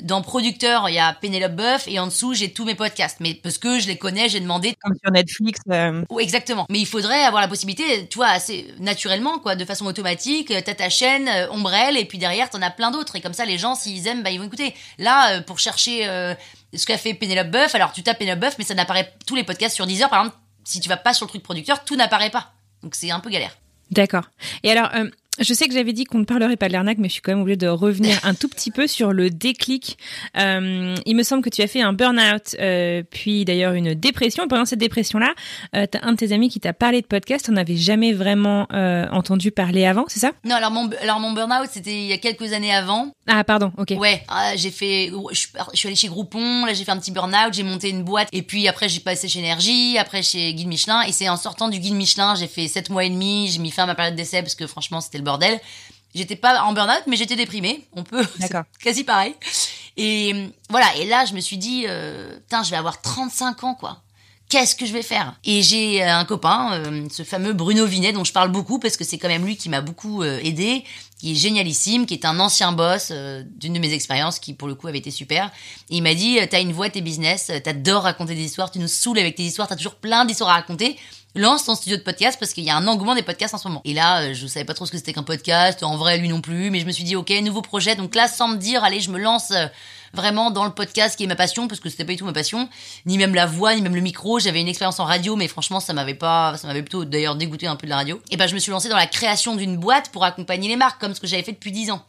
dans 0.01 0.21
producteur 0.21 0.89
il 0.89 0.95
y 0.95 0.99
a 0.99 1.13
Pénélope 1.13 1.55
Boeuf 1.55 1.87
et 1.87 1.99
en 1.99 2.07
dessous 2.07 2.33
j'ai 2.33 2.51
tous 2.51 2.65
mes 2.65 2.75
podcasts, 2.75 3.17
mais 3.19 3.33
parce 3.35 3.57
que 3.57 3.79
je 3.79 3.87
les 3.87 3.97
connais 3.97 4.27
j'ai 4.29 4.39
demandé 4.39 4.75
Comme 4.81 4.95
sur 5.01 5.11
Netflix. 5.11 5.59
euh, 5.71 6.03
oui, 6.09 6.23
exactement. 6.23 6.65
Mais 6.69 6.79
il 6.79 6.87
faudrait 6.87 7.23
avoir 7.23 7.41
la 7.41 7.47
possibilité, 7.47 8.07
tu 8.07 8.15
vois, 8.17 8.27
assez 8.29 8.73
naturellement, 8.79 9.37
quoi, 9.39 9.55
de 9.55 9.65
façon 9.65 9.85
automatique. 9.85 10.51
euh, 10.51 10.61
T'as 10.65 10.73
ta 10.73 10.89
chaîne, 10.89 11.27
euh, 11.27 11.51
Ombrelle, 11.51 11.97
et 11.97 12.05
puis 12.05 12.17
derrière, 12.17 12.49
t'en 12.49 12.61
as 12.61 12.71
plein 12.71 12.89
d'autres. 12.91 13.15
Et 13.15 13.21
comme 13.21 13.33
ça, 13.33 13.45
les 13.45 13.57
gens, 13.57 13.75
s'ils 13.75 14.07
aiment, 14.07 14.23
bah, 14.23 14.31
ils 14.31 14.39
vont 14.39 14.45
écouter. 14.47 14.73
Là, 14.97 15.33
euh, 15.37 15.41
pour 15.41 15.59
chercher 15.59 16.07
euh, 16.07 16.33
ce 16.73 16.85
qu'a 16.85 16.97
fait 16.97 17.13
Pénélope 17.13 17.51
Boeuf, 17.51 17.75
alors 17.75 17.91
tu 17.91 18.01
tapes 18.03 18.17
Pénélope 18.17 18.39
Boeuf, 18.39 18.55
mais 18.57 18.63
ça 18.63 18.73
n'apparaît 18.73 19.13
tous 19.27 19.35
les 19.35 19.43
podcasts 19.43 19.75
sur 19.75 19.85
Deezer. 19.85 20.09
Par 20.09 20.21
exemple, 20.21 20.37
si 20.63 20.79
tu 20.79 20.89
vas 20.89 20.97
pas 20.97 21.13
sur 21.13 21.25
le 21.25 21.29
truc 21.29 21.43
producteur, 21.43 21.83
tout 21.85 21.95
n'apparaît 21.95 22.29
pas. 22.31 22.53
Donc 22.81 22.95
c'est 22.95 23.11
un 23.11 23.19
peu 23.19 23.29
galère. 23.29 23.55
D'accord. 23.91 24.23
Et 24.63 24.71
alors, 24.71 24.89
euh, 24.95 25.09
je 25.39 25.53
sais 25.53 25.67
que 25.67 25.73
j'avais 25.73 25.93
dit 25.93 26.03
qu'on 26.03 26.19
ne 26.19 26.25
parlerait 26.25 26.57
pas 26.57 26.67
de 26.67 26.73
l'arnaque, 26.73 26.99
mais 26.99 27.07
je 27.07 27.13
suis 27.13 27.21
quand 27.21 27.31
même 27.31 27.41
obligée 27.41 27.57
de 27.57 27.67
revenir 27.67 28.19
un 28.23 28.35
tout 28.35 28.47
petit 28.47 28.69
peu 28.69 28.85
sur 28.85 29.13
le 29.13 29.29
déclic. 29.29 29.97
Euh, 30.37 30.95
il 31.05 31.15
me 31.15 31.23
semble 31.23 31.41
que 31.41 31.49
tu 31.49 31.61
as 31.61 31.67
fait 31.67 31.81
un 31.81 31.93
burn-out, 31.93 32.55
euh, 32.59 33.01
puis 33.09 33.43
d'ailleurs 33.43 33.73
une 33.73 33.95
dépression. 33.95 34.47
Pendant 34.47 34.65
cette 34.65 34.79
dépression-là, 34.79 35.33
euh, 35.75 35.87
t'as 35.89 35.99
un 36.03 36.11
de 36.11 36.17
tes 36.17 36.31
amis 36.33 36.49
qui 36.49 36.59
t'a 36.59 36.73
parlé 36.73 37.01
de 37.01 37.07
podcast. 37.07 37.47
On 37.49 37.53
n'avait 37.53 37.77
jamais 37.77 38.13
vraiment 38.13 38.67
entendu 39.11 39.51
parler 39.51 39.85
avant, 39.85 40.05
c'est 40.07 40.19
ça? 40.19 40.31
Non, 40.43 40.55
alors 40.55 40.71
mon, 40.71 40.89
alors 41.01 41.19
mon 41.19 41.31
burn-out, 41.31 41.69
c'était 41.71 41.93
il 41.93 42.07
y 42.07 42.13
a 42.13 42.17
quelques 42.17 42.53
années 42.53 42.73
avant. 42.73 43.11
Ah, 43.27 43.43
pardon. 43.43 43.71
Ok. 43.77 43.93
Ouais, 43.97 44.23
ah, 44.27 44.55
j'ai 44.55 44.71
fait, 44.71 45.11
je 45.31 45.37
suis, 45.37 45.49
je 45.73 45.77
suis 45.77 45.87
allée 45.87 45.95
chez 45.95 46.07
Groupon, 46.07 46.65
là 46.65 46.73
j'ai 46.73 46.83
fait 46.83 46.91
un 46.91 46.97
petit 46.97 47.11
burn-out, 47.11 47.53
j'ai 47.53 47.63
monté 47.63 47.89
une 47.89 48.03
boîte, 48.03 48.27
et 48.31 48.41
puis 48.41 48.67
après 48.67 48.89
j'ai 48.89 48.99
passé 48.99 49.27
chez 49.27 49.39
Énergie, 49.39 49.97
après 49.97 50.21
chez 50.21 50.53
Guide 50.53 50.67
Michelin, 50.67 51.01
et 51.03 51.11
c'est 51.11 51.29
en 51.29 51.37
sortant 51.37 51.69
du 51.69 51.79
Guide 51.79 51.95
Michelin, 51.95 52.35
j'ai 52.35 52.47
fait 52.47 52.67
7 52.67 52.89
mois 52.89 53.05
et 53.05 53.09
demi, 53.09 53.49
j'ai 53.51 53.59
mis 53.59 53.71
fin 53.71 53.83
à 53.83 53.87
ma 53.87 53.95
période 53.95 54.15
d'essai 54.15 54.41
parce 54.41 54.55
que 54.55 54.67
franchement 54.67 55.01
c'était 55.01 55.22
le 55.23 55.25
bordel. 55.25 55.59
J'étais 56.13 56.35
pas 56.35 56.61
en 56.63 56.73
burn-out, 56.73 57.03
mais 57.07 57.15
j'étais 57.15 57.35
déprimée, 57.35 57.87
on 57.93 58.03
peut, 58.03 58.25
quasi 58.83 59.03
pareil. 59.03 59.33
Et 59.97 60.49
voilà, 60.69 60.95
et 60.97 61.05
là 61.05 61.25
je 61.25 61.33
me 61.33 61.39
suis 61.39 61.57
dit, 61.57 61.85
euh, 61.87 62.37
je 62.51 62.69
vais 62.69 62.77
avoir 62.77 63.01
35 63.01 63.63
ans 63.63 63.73
quoi. 63.73 64.03
Qu'est-ce 64.49 64.75
que 64.75 64.85
je 64.85 64.93
vais 64.93 65.01
faire? 65.01 65.33
Et 65.43 65.63
j'ai 65.63 66.03
euh, 66.03 66.15
un 66.15 66.25
copain, 66.25 66.73
euh, 66.73 67.07
ce 67.11 67.23
fameux 67.23 67.53
Bruno 67.53 67.87
Vinet, 67.87 68.13
dont 68.13 68.23
je 68.23 68.31
parle 68.31 68.51
beaucoup 68.51 68.77
parce 68.77 68.97
que 68.97 69.03
c'est 69.03 69.17
quand 69.17 69.27
même 69.27 69.45
lui 69.45 69.57
qui 69.57 69.67
m'a 69.67 69.81
beaucoup 69.81 70.21
euh, 70.21 70.39
aidé, 70.43 70.83
qui 71.17 71.31
est 71.31 71.35
génialissime, 71.35 72.05
qui 72.05 72.13
est 72.13 72.23
un 72.23 72.39
ancien 72.39 72.71
boss 72.71 73.07
euh, 73.09 73.41
d'une 73.55 73.73
de 73.73 73.79
mes 73.79 73.93
expériences, 73.93 74.37
qui 74.37 74.53
pour 74.53 74.67
le 74.67 74.75
coup 74.75 74.87
avait 74.87 74.99
été 74.99 75.09
super. 75.09 75.47
Et 75.89 75.97
il 75.97 76.03
m'a 76.03 76.13
dit, 76.13 76.37
t'as 76.51 76.61
une 76.61 76.71
voix, 76.71 76.87
tes 76.91 77.01
business, 77.01 77.49
t'adores 77.63 78.03
raconter 78.03 78.35
des 78.35 78.43
histoires, 78.43 78.69
tu 78.69 78.77
nous 78.77 78.87
saoules 78.87 79.17
avec 79.17 79.33
tes 79.35 79.43
histoires, 79.43 79.67
t'as 79.67 79.75
toujours 79.75 79.95
plein 79.95 80.23
d'histoires 80.25 80.51
à 80.51 80.53
raconter. 80.53 80.97
Lance 81.35 81.65
ton 81.65 81.73
studio 81.73 81.97
de 81.97 82.03
podcast 82.03 82.37
parce 82.39 82.53
qu'il 82.53 82.63
y 82.63 82.69
a 82.69 82.75
un 82.75 82.85
engouement 82.85 83.15
des 83.15 83.23
podcasts 83.23 83.55
en 83.55 83.57
ce 83.57 83.67
moment. 83.67 83.81
Et 83.85 83.95
là, 83.95 84.21
euh, 84.21 84.33
je 84.35 84.45
savais 84.45 84.65
pas 84.65 84.75
trop 84.75 84.85
ce 84.85 84.91
que 84.91 84.97
c'était 84.97 85.13
qu'un 85.13 85.23
podcast, 85.23 85.81
en 85.81 85.97
vrai 85.97 86.19
lui 86.19 86.29
non 86.29 86.41
plus, 86.41 86.69
mais 86.69 86.79
je 86.79 86.85
me 86.85 86.91
suis 86.91 87.03
dit 87.03 87.15
ok, 87.15 87.31
nouveau 87.41 87.63
projet. 87.63 87.95
Donc 87.95 88.13
là, 88.13 88.27
sans 88.27 88.49
me 88.49 88.57
dire, 88.57 88.83
allez, 88.83 88.99
je 88.99 89.09
me 89.09 89.17
lance 89.17 89.49
euh, 89.49 89.65
vraiment 90.13 90.51
dans 90.51 90.63
le 90.63 90.69
podcast 90.69 91.17
qui 91.17 91.23
est 91.23 91.27
ma 91.27 91.35
passion 91.35 91.67
parce 91.67 91.79
que 91.79 91.89
c'était 91.89 92.05
pas 92.05 92.11
du 92.11 92.19
tout 92.19 92.25
ma 92.25 92.33
passion, 92.33 92.69
ni 93.07 93.17
même 93.17 93.33
la 93.33 93.47
voix, 93.47 93.73
ni 93.73 93.81
même 93.81 93.95
le 93.95 94.01
micro. 94.01 94.37
J'avais 94.37 94.61
une 94.61 94.67
expérience 94.67 94.99
en 94.99 95.05
radio, 95.05 95.35
mais 95.35 95.47
franchement, 95.47 95.79
ça 95.79 95.93
m'avait 95.93 96.13
pas, 96.13 96.55
ça 96.57 96.67
m'avait 96.67 96.83
plutôt 96.83 97.03
d'ailleurs 97.03 97.35
dégoûté 97.35 97.65
un 97.65 97.77
peu 97.77 97.87
de 97.87 97.89
la 97.89 97.95
radio. 97.95 98.21
Et 98.29 98.37
ben, 98.37 98.45
je 98.45 98.53
me 98.53 98.59
suis 98.59 98.71
lancée 98.71 98.89
dans 98.89 98.95
la 98.95 99.07
création 99.07 99.55
d'une 99.55 99.77
boîte 99.77 100.11
pour 100.11 100.23
accompagner 100.25 100.67
les 100.67 100.75
marques, 100.75 101.01
comme 101.01 101.15
ce 101.15 101.19
que 101.19 101.25
j'avais 101.25 101.41
fait 101.41 101.53
depuis 101.53 101.71
10 101.71 101.89
ans. 101.89 102.05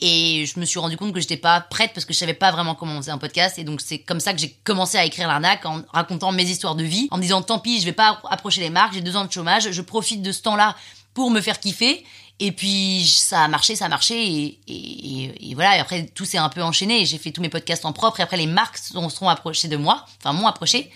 Et 0.00 0.44
je 0.46 0.58
me 0.60 0.64
suis 0.64 0.78
rendu 0.78 0.96
compte 0.96 1.12
que 1.12 1.20
j'étais 1.20 1.36
pas 1.36 1.60
prête 1.60 1.92
parce 1.94 2.04
que 2.04 2.12
je 2.12 2.18
savais 2.18 2.34
pas 2.34 2.50
vraiment 2.50 2.74
comment 2.74 2.94
on 2.94 2.98
faisait 3.00 3.10
un 3.12 3.18
podcast. 3.18 3.58
Et 3.58 3.64
donc 3.64 3.80
c'est 3.80 3.98
comme 3.98 4.20
ça 4.20 4.32
que 4.32 4.38
j'ai 4.38 4.50
commencé 4.64 4.98
à 4.98 5.04
écrire 5.04 5.28
l'arnaque 5.28 5.64
en 5.66 5.82
racontant 5.92 6.32
mes 6.32 6.44
histoires 6.44 6.74
de 6.74 6.84
vie, 6.84 7.08
en 7.10 7.16
me 7.16 7.22
disant 7.22 7.42
tant 7.42 7.58
pis, 7.58 7.80
je 7.80 7.84
vais 7.84 7.92
pas 7.92 8.20
approcher 8.30 8.60
les 8.60 8.70
marques, 8.70 8.94
j'ai 8.94 9.00
deux 9.00 9.16
ans 9.16 9.24
de 9.24 9.32
chômage, 9.32 9.70
je 9.70 9.82
profite 9.82 10.20
de 10.22 10.32
ce 10.32 10.42
temps-là 10.42 10.76
pour 11.14 11.30
me 11.30 11.40
faire 11.40 11.60
kiffer. 11.60 12.04
Et 12.40 12.50
puis 12.50 13.06
ça 13.06 13.44
a 13.44 13.48
marché, 13.48 13.76
ça 13.76 13.84
a 13.86 13.88
marché 13.88 14.20
et, 14.20 14.58
et, 14.66 15.50
et- 15.50 15.54
voilà. 15.54 15.76
Et 15.76 15.80
après 15.80 16.04
tout 16.06 16.24
s'est 16.24 16.36
un 16.38 16.48
peu 16.48 16.62
enchaîné. 16.62 17.06
J'ai 17.06 17.18
fait 17.18 17.30
tous 17.30 17.40
mes 17.40 17.48
podcasts 17.48 17.84
en 17.84 17.92
propre. 17.92 18.18
Et 18.18 18.22
après 18.24 18.36
les 18.36 18.48
marques 18.48 18.76
sont- 18.78 19.08
seront 19.08 19.28
approchées 19.28 19.68
de 19.68 19.76
moi, 19.76 20.04
enfin 20.18 20.32
m'ont 20.32 20.48
approché 20.48 20.90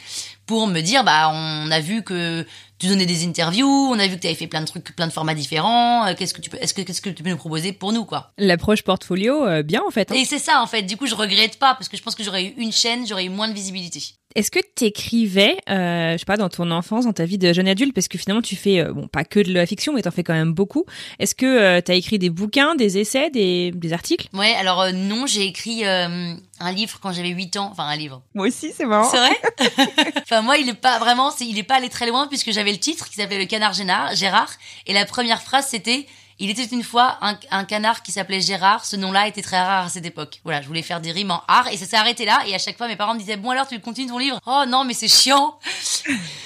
pour 0.49 0.67
me 0.67 0.81
dire 0.81 1.05
bah 1.05 1.31
on 1.33 1.71
a 1.71 1.79
vu 1.79 2.03
que 2.03 2.45
tu 2.79 2.87
donnais 2.89 3.07
des 3.07 3.25
interviews, 3.27 3.67
on 3.93 3.99
a 3.99 4.07
vu 4.07 4.17
que 4.17 4.21
tu 4.21 4.27
avais 4.29 4.37
fait 4.37 4.47
plein 4.47 4.61
de 4.63 4.67
trucs, 4.67 4.95
plein 4.97 5.07
de 5.07 5.13
formats 5.13 5.35
différents. 5.35 6.07
euh, 6.07 6.15
Qu'est-ce 6.17 6.33
que 6.35 6.41
tu 6.41 6.49
peux, 6.51 6.57
est-ce 6.61 6.73
que 6.75 6.83
qu'est-ce 6.83 7.01
que 7.03 7.11
tu 7.11 7.23
peux 7.23 7.31
nous 7.31 7.37
proposer 7.37 7.73
pour 7.73 7.93
nous 7.93 8.05
quoi? 8.05 8.33
L'approche 8.39 8.83
portfolio, 8.83 9.45
euh, 9.47 9.63
bien 9.63 9.83
en 9.87 9.91
fait. 9.91 10.11
hein. 10.11 10.15
Et 10.17 10.25
c'est 10.25 10.39
ça 10.39 10.63
en 10.63 10.67
fait. 10.67 10.83
Du 10.83 10.97
coup 10.97 11.07
je 11.07 11.15
regrette 11.15 11.59
pas 11.59 11.75
parce 11.75 11.89
que 11.89 11.97
je 11.97 12.03
pense 12.03 12.15
que 12.15 12.25
j'aurais 12.25 12.45
eu 12.45 12.55
une 12.57 12.73
chaîne, 12.73 13.07
j'aurais 13.07 13.27
eu 13.27 13.29
moins 13.31 13.49
de 13.49 13.53
visibilité. 13.55 14.01
Est-ce 14.39 14.51
que 14.51 14.61
t'écrivais, 14.75 15.57
euh, 15.69 16.13
je 16.13 16.19
sais 16.19 16.25
pas, 16.25 16.37
dans 16.37 16.49
ton 16.49 16.71
enfance, 16.71 17.05
dans 17.05 17.13
ta 17.13 17.25
vie 17.25 17.39
de 17.39 17.53
jeune 17.53 17.69
adulte, 17.69 17.93
parce 17.95 18.09
que 18.09 18.19
finalement 18.19 18.43
tu 18.43 18.57
fais, 18.57 18.81
euh, 18.81 18.93
bon, 18.93 19.09
pas 19.09 19.25
que 19.25 19.41
de 19.41 19.53
la 19.53 19.67
fiction, 19.67 19.93
mais 19.93 20.03
t'en 20.03 20.11
fais 20.11 20.23
quand 20.23 20.33
même 20.35 20.53
beaucoup. 20.53 20.85
Est-ce 21.19 21.35
que 21.35 21.47
euh, 21.47 21.81
t'as 21.81 21.95
écrit 21.95 22.19
des 22.19 22.31
bouquins, 22.31 22.75
des 22.75 22.99
essais, 22.99 23.31
des, 23.31 23.73
des 23.75 23.93
articles? 23.93 24.29
Ouais, 24.33 24.55
alors 24.55 24.81
euh, 24.83 24.93
non, 24.93 25.27
j'ai 25.27 25.45
écrit 25.45 25.85
euh, 25.85 26.35
un 26.61 26.73
livre 26.73 26.99
quand 27.01 27.13
j'avais 27.13 27.31
8 27.31 27.57
ans, 27.57 27.69
enfin 27.73 27.85
un 27.85 27.97
livre. 27.97 28.23
Moi 28.35 28.47
aussi, 28.49 28.71
c'est 28.77 28.87
marrant. 28.87 29.11
C'est 29.11 29.19
vrai? 29.19 29.37
Enfin 30.23 30.43
moi, 30.43 30.57
il 30.59 30.69
est 30.69 30.75
pas 30.75 30.99
vraiment, 30.99 31.31
c'est- 31.31 31.47
il 31.47 31.59
est 31.59 31.63
pas 31.63 31.77
allé 31.77 31.89
très 31.89 32.07
loin 32.07 32.27
puisque 32.29 32.53
j'avais 32.53 32.73
le 32.73 32.79
titre 32.79 33.09
qui 33.09 33.17
s'appelait 33.17 33.39
Le 33.39 33.47
canard 33.47 33.73
Gérard, 33.73 34.15
Gérard 34.15 34.51
et 34.87 34.93
la 34.93 35.05
première 35.05 35.43
phrase 35.43 35.67
c'était 35.69 36.07
il 36.39 36.51
était 36.51 36.65
une 36.65 36.83
fois 36.83 37.19
un, 37.21 37.65
canard 37.65 38.03
qui 38.03 38.13
s'appelait 38.13 38.41
Gérard, 38.41 38.85
ce 38.85 38.97
nom-là 38.97 39.27
était 39.27 39.43
très 39.43 39.61
rare 39.61 39.87
à 39.87 39.89
cette 39.89 40.07
époque. 40.07 40.41
Voilà, 40.45 40.63
je 40.63 40.67
voulais 40.69 40.83
faire 40.83 41.01
des 41.01 41.13
rimes 41.13 41.33
en 41.33 41.43
art 41.49 41.69
et 41.69 41.77
ça 41.77 41.87
s'est 41.87 41.97
arrêté 41.97 42.25
là 42.25 42.43
et 42.47 42.55
à 42.55 42.59
chaque 42.59 42.77
fois 42.77 42.89
mes 42.89 42.97
parents 42.97 43.15
me 43.15 43.19
disaient 43.19 43.37
bon 43.37 43.51
alors 43.51 43.67
tu 43.67 43.79
continues 43.81 44.09
ton 44.09 44.19
livre? 44.19 44.39
Oh 44.47 44.65
non 44.69 44.85
mais 44.85 44.95
c'est 44.95 45.09
chiant. 45.09 45.59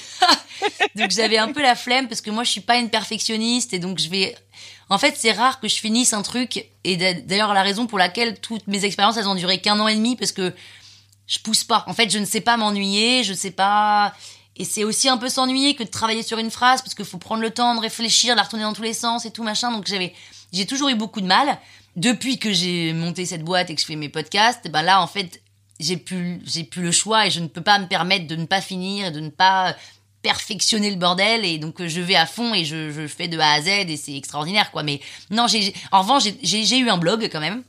donc 0.95 1.11
j'avais 1.11 1.39
un 1.39 1.53
peu 1.53 1.63
la 1.63 1.75
flemme 1.75 2.09
parce 2.09 2.21
que 2.21 2.31
moi 2.31 2.45
je 2.45 2.51
suis 2.51 2.61
pas 2.61 2.77
une 2.77 2.91
perfectionniste 2.91 3.75
et 3.75 3.79
donc 3.79 3.99
je 3.99 4.09
vais 4.09 4.35
en 4.93 4.99
fait, 4.99 5.15
c'est 5.17 5.33
rare 5.33 5.59
que 5.59 5.69
je 5.69 5.77
finisse 5.77 6.13
un 6.13 6.21
truc 6.21 6.67
et 6.85 6.97
d'a- 6.99 7.15
d'ailleurs 7.15 7.55
la 7.55 7.63
raison 7.63 7.87
pour 7.87 7.99
laquelle 7.99 8.39
toutes 8.41 8.67
mes 8.67 8.85
expériences 8.85 9.17
elles 9.17 9.29
ont 9.29 9.35
duré 9.35 9.59
qu'un 9.59 9.81
an 9.81 9.89
et 9.89 9.95
demi 9.95 10.17
parce 10.17 10.33
que 10.33 10.53
je 11.27 11.39
pousse 11.39 11.65
pas. 11.65 11.85
En 11.87 11.95
fait, 11.95 12.11
je 12.11 12.19
ne 12.19 12.27
sais 12.27 12.43
pas 12.43 12.59
m'ennuyer, 12.59 13.25
je 13.25 13.33
sais 13.33 13.53
pas. 13.53 14.13
Et 14.57 14.65
c'est 14.65 14.85
aussi 14.85 15.09
un 15.09 15.17
peu 15.17 15.29
s'ennuyer 15.29 15.75
que 15.75 15.83
de 15.83 15.89
travailler 15.89 16.23
sur 16.23 16.39
une 16.39 16.51
phrase 16.51 16.83
parce 16.83 16.95
qu'il 16.95 17.05
faut 17.05 17.19
prendre 17.19 17.43
le 17.43 17.51
temps 17.51 17.75
de 17.75 17.81
réfléchir, 17.81 18.35
de 18.35 18.37
la 18.37 18.43
retourner 18.43 18.65
dans 18.65 18.75
tous 18.75 18.83
les 18.83 18.93
sens 18.93 19.25
et 19.25 19.31
tout 19.31 19.43
machin. 19.43 19.73
Donc 19.73 19.87
j'avais, 19.87 20.13
j'ai 20.53 20.67
toujours 20.67 20.89
eu 20.89 20.95
beaucoup 20.95 21.21
de 21.21 21.27
mal. 21.27 21.59
depuis 21.97 22.39
que 22.39 22.53
j'ai 22.53 22.93
monté 22.93 23.27
cette 23.27 23.45
boîte 23.45 23.71
et 23.71 23.75
que 23.75 23.81
je 23.81 23.87
fais 23.87 23.97
mes 23.97 24.09
podcasts, 24.09 24.71
ben 24.71 24.83
là, 24.83 25.03
en 25.03 25.07
fait, 25.07 25.43
j'ai 25.81 25.97
plus, 25.97 26.41
j'ai 26.45 26.65
plus 26.65 26.83
le 26.83 26.93
choix 26.93 27.27
et 27.27 27.31
je 27.31 27.41
ne 27.41 27.49
peux 27.49 27.63
pas 27.63 27.79
me 27.79 27.87
permettre 27.87 28.27
de 28.27 28.37
ne 28.37 28.47
pas 28.47 28.61
finir 28.61 29.07
et 29.07 29.11
de 29.11 29.21
ne 29.21 29.31
pas 29.31 29.75
perfectionner 30.23 30.91
le 30.91 30.97
bordel 30.97 31.45
et 31.45 31.59
donc 31.59 31.85
je 31.85 32.01
vais 32.01 32.15
à 32.15 32.27
fond 32.27 32.55
et 32.55 32.65
je, 32.65 33.07
fais 33.09 33.27
de 33.27 33.39
A 33.39 33.55
à 33.55 33.61
Z 33.61 33.69
et 33.89 33.97
c'est 33.97 34.17
extraordinaire 34.17 34.71
quoi 34.71 34.85
mais 34.85 35.01
non 35.31 35.47
en 35.91 36.03
revanche 36.03 36.23
j'ai 36.43 36.79
eu 36.79 36.89
un 36.89 36.97
blog 36.97 37.29
quand 37.31 37.41
même 37.41 37.65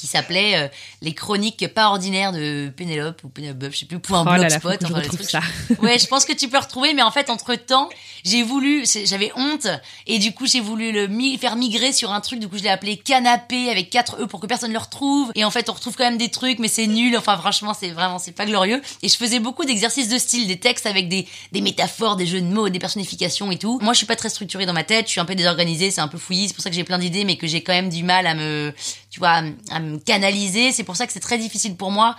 qui 0.00 0.06
s'appelait 0.06 0.56
euh, 0.56 0.68
les 1.02 1.12
chroniques 1.14 1.66
pas 1.74 1.88
ordinaires 1.88 2.32
de 2.32 2.70
Pénélope 2.76 3.22
ou 3.24 3.28
Pénélope, 3.28 3.64
je 3.70 3.78
sais 3.78 3.86
plus, 3.86 3.98
point 3.98 4.22
Oh 4.22 4.24
blogspot. 4.38 4.82
enfin, 4.82 4.88
le 4.88 4.94
retrouve 4.94 5.18
truc. 5.18 5.30
ça. 5.30 5.40
ouais, 5.82 5.98
je 5.98 6.06
pense 6.06 6.24
que 6.24 6.32
tu 6.32 6.48
peux 6.48 6.58
retrouver, 6.58 6.94
mais 6.94 7.02
en 7.02 7.10
fait, 7.10 7.30
entre 7.30 7.54
temps, 7.54 7.88
j'ai 8.24 8.42
voulu, 8.42 8.84
j'avais 9.04 9.30
honte, 9.36 9.66
et 10.06 10.18
du 10.18 10.32
coup, 10.32 10.46
j'ai 10.46 10.60
voulu 10.60 10.92
le 10.92 11.06
mi- 11.06 11.36
faire 11.38 11.56
migrer 11.56 11.92
sur 11.92 12.12
un 12.12 12.20
truc, 12.20 12.38
du 12.40 12.48
coup, 12.48 12.58
je 12.58 12.62
l'ai 12.62 12.68
appelé 12.68 12.96
canapé 12.96 13.70
avec 13.70 13.90
4 13.90 14.22
E 14.22 14.26
pour 14.26 14.40
que 14.40 14.46
personne 14.46 14.72
le 14.72 14.78
retrouve, 14.78 15.30
et 15.34 15.44
en 15.44 15.50
fait, 15.50 15.68
on 15.68 15.72
retrouve 15.72 15.94
quand 15.96 16.04
même 16.04 16.18
des 16.18 16.30
trucs, 16.30 16.58
mais 16.58 16.68
c'est 16.68 16.86
nul, 16.86 17.16
enfin, 17.16 17.36
franchement, 17.36 17.74
c'est 17.78 17.90
vraiment, 17.90 18.18
c'est 18.18 18.32
pas 18.32 18.46
glorieux. 18.46 18.80
Et 19.02 19.08
je 19.08 19.16
faisais 19.16 19.38
beaucoup 19.40 19.64
d'exercices 19.64 20.08
de 20.08 20.18
style, 20.18 20.46
des 20.46 20.58
textes 20.58 20.86
avec 20.86 21.08
des, 21.08 21.26
des 21.52 21.60
métaphores, 21.60 22.16
des 22.16 22.26
jeux 22.26 22.40
de 22.40 22.46
mots, 22.46 22.68
des 22.68 22.78
personnifications 22.78 23.50
et 23.50 23.58
tout. 23.58 23.78
Moi, 23.82 23.92
je 23.92 23.98
suis 23.98 24.06
pas 24.06 24.16
très 24.16 24.28
structurée 24.28 24.66
dans 24.66 24.72
ma 24.72 24.84
tête, 24.84 25.06
je 25.06 25.12
suis 25.12 25.20
un 25.20 25.24
peu 25.24 25.34
désorganisée, 25.34 25.90
c'est 25.90 26.00
un 26.00 26.08
peu 26.08 26.18
fouillis, 26.18 26.48
c'est 26.48 26.54
pour 26.54 26.62
ça 26.62 26.70
que 26.70 26.76
j'ai 26.76 26.84
plein 26.84 26.98
d'idées, 26.98 27.24
mais 27.24 27.36
que 27.36 27.46
j'ai 27.46 27.62
quand 27.62 27.72
même 27.72 27.88
du 27.88 28.02
mal 28.02 28.26
à 28.26 28.34
me, 28.34 28.72
tu 29.10 29.18
vois, 29.18 29.30
à, 29.30 29.42
me- 29.42 29.54
à 29.70 29.80
me 29.80 29.98
canaliser. 29.98 30.72
C'est 30.72 30.84
pour 30.84 30.96
ça 30.96 31.06
que 31.06 31.12
c'est 31.12 31.20
très 31.20 31.38
difficile 31.38 31.76
pour 31.76 31.90
moi. 31.90 32.16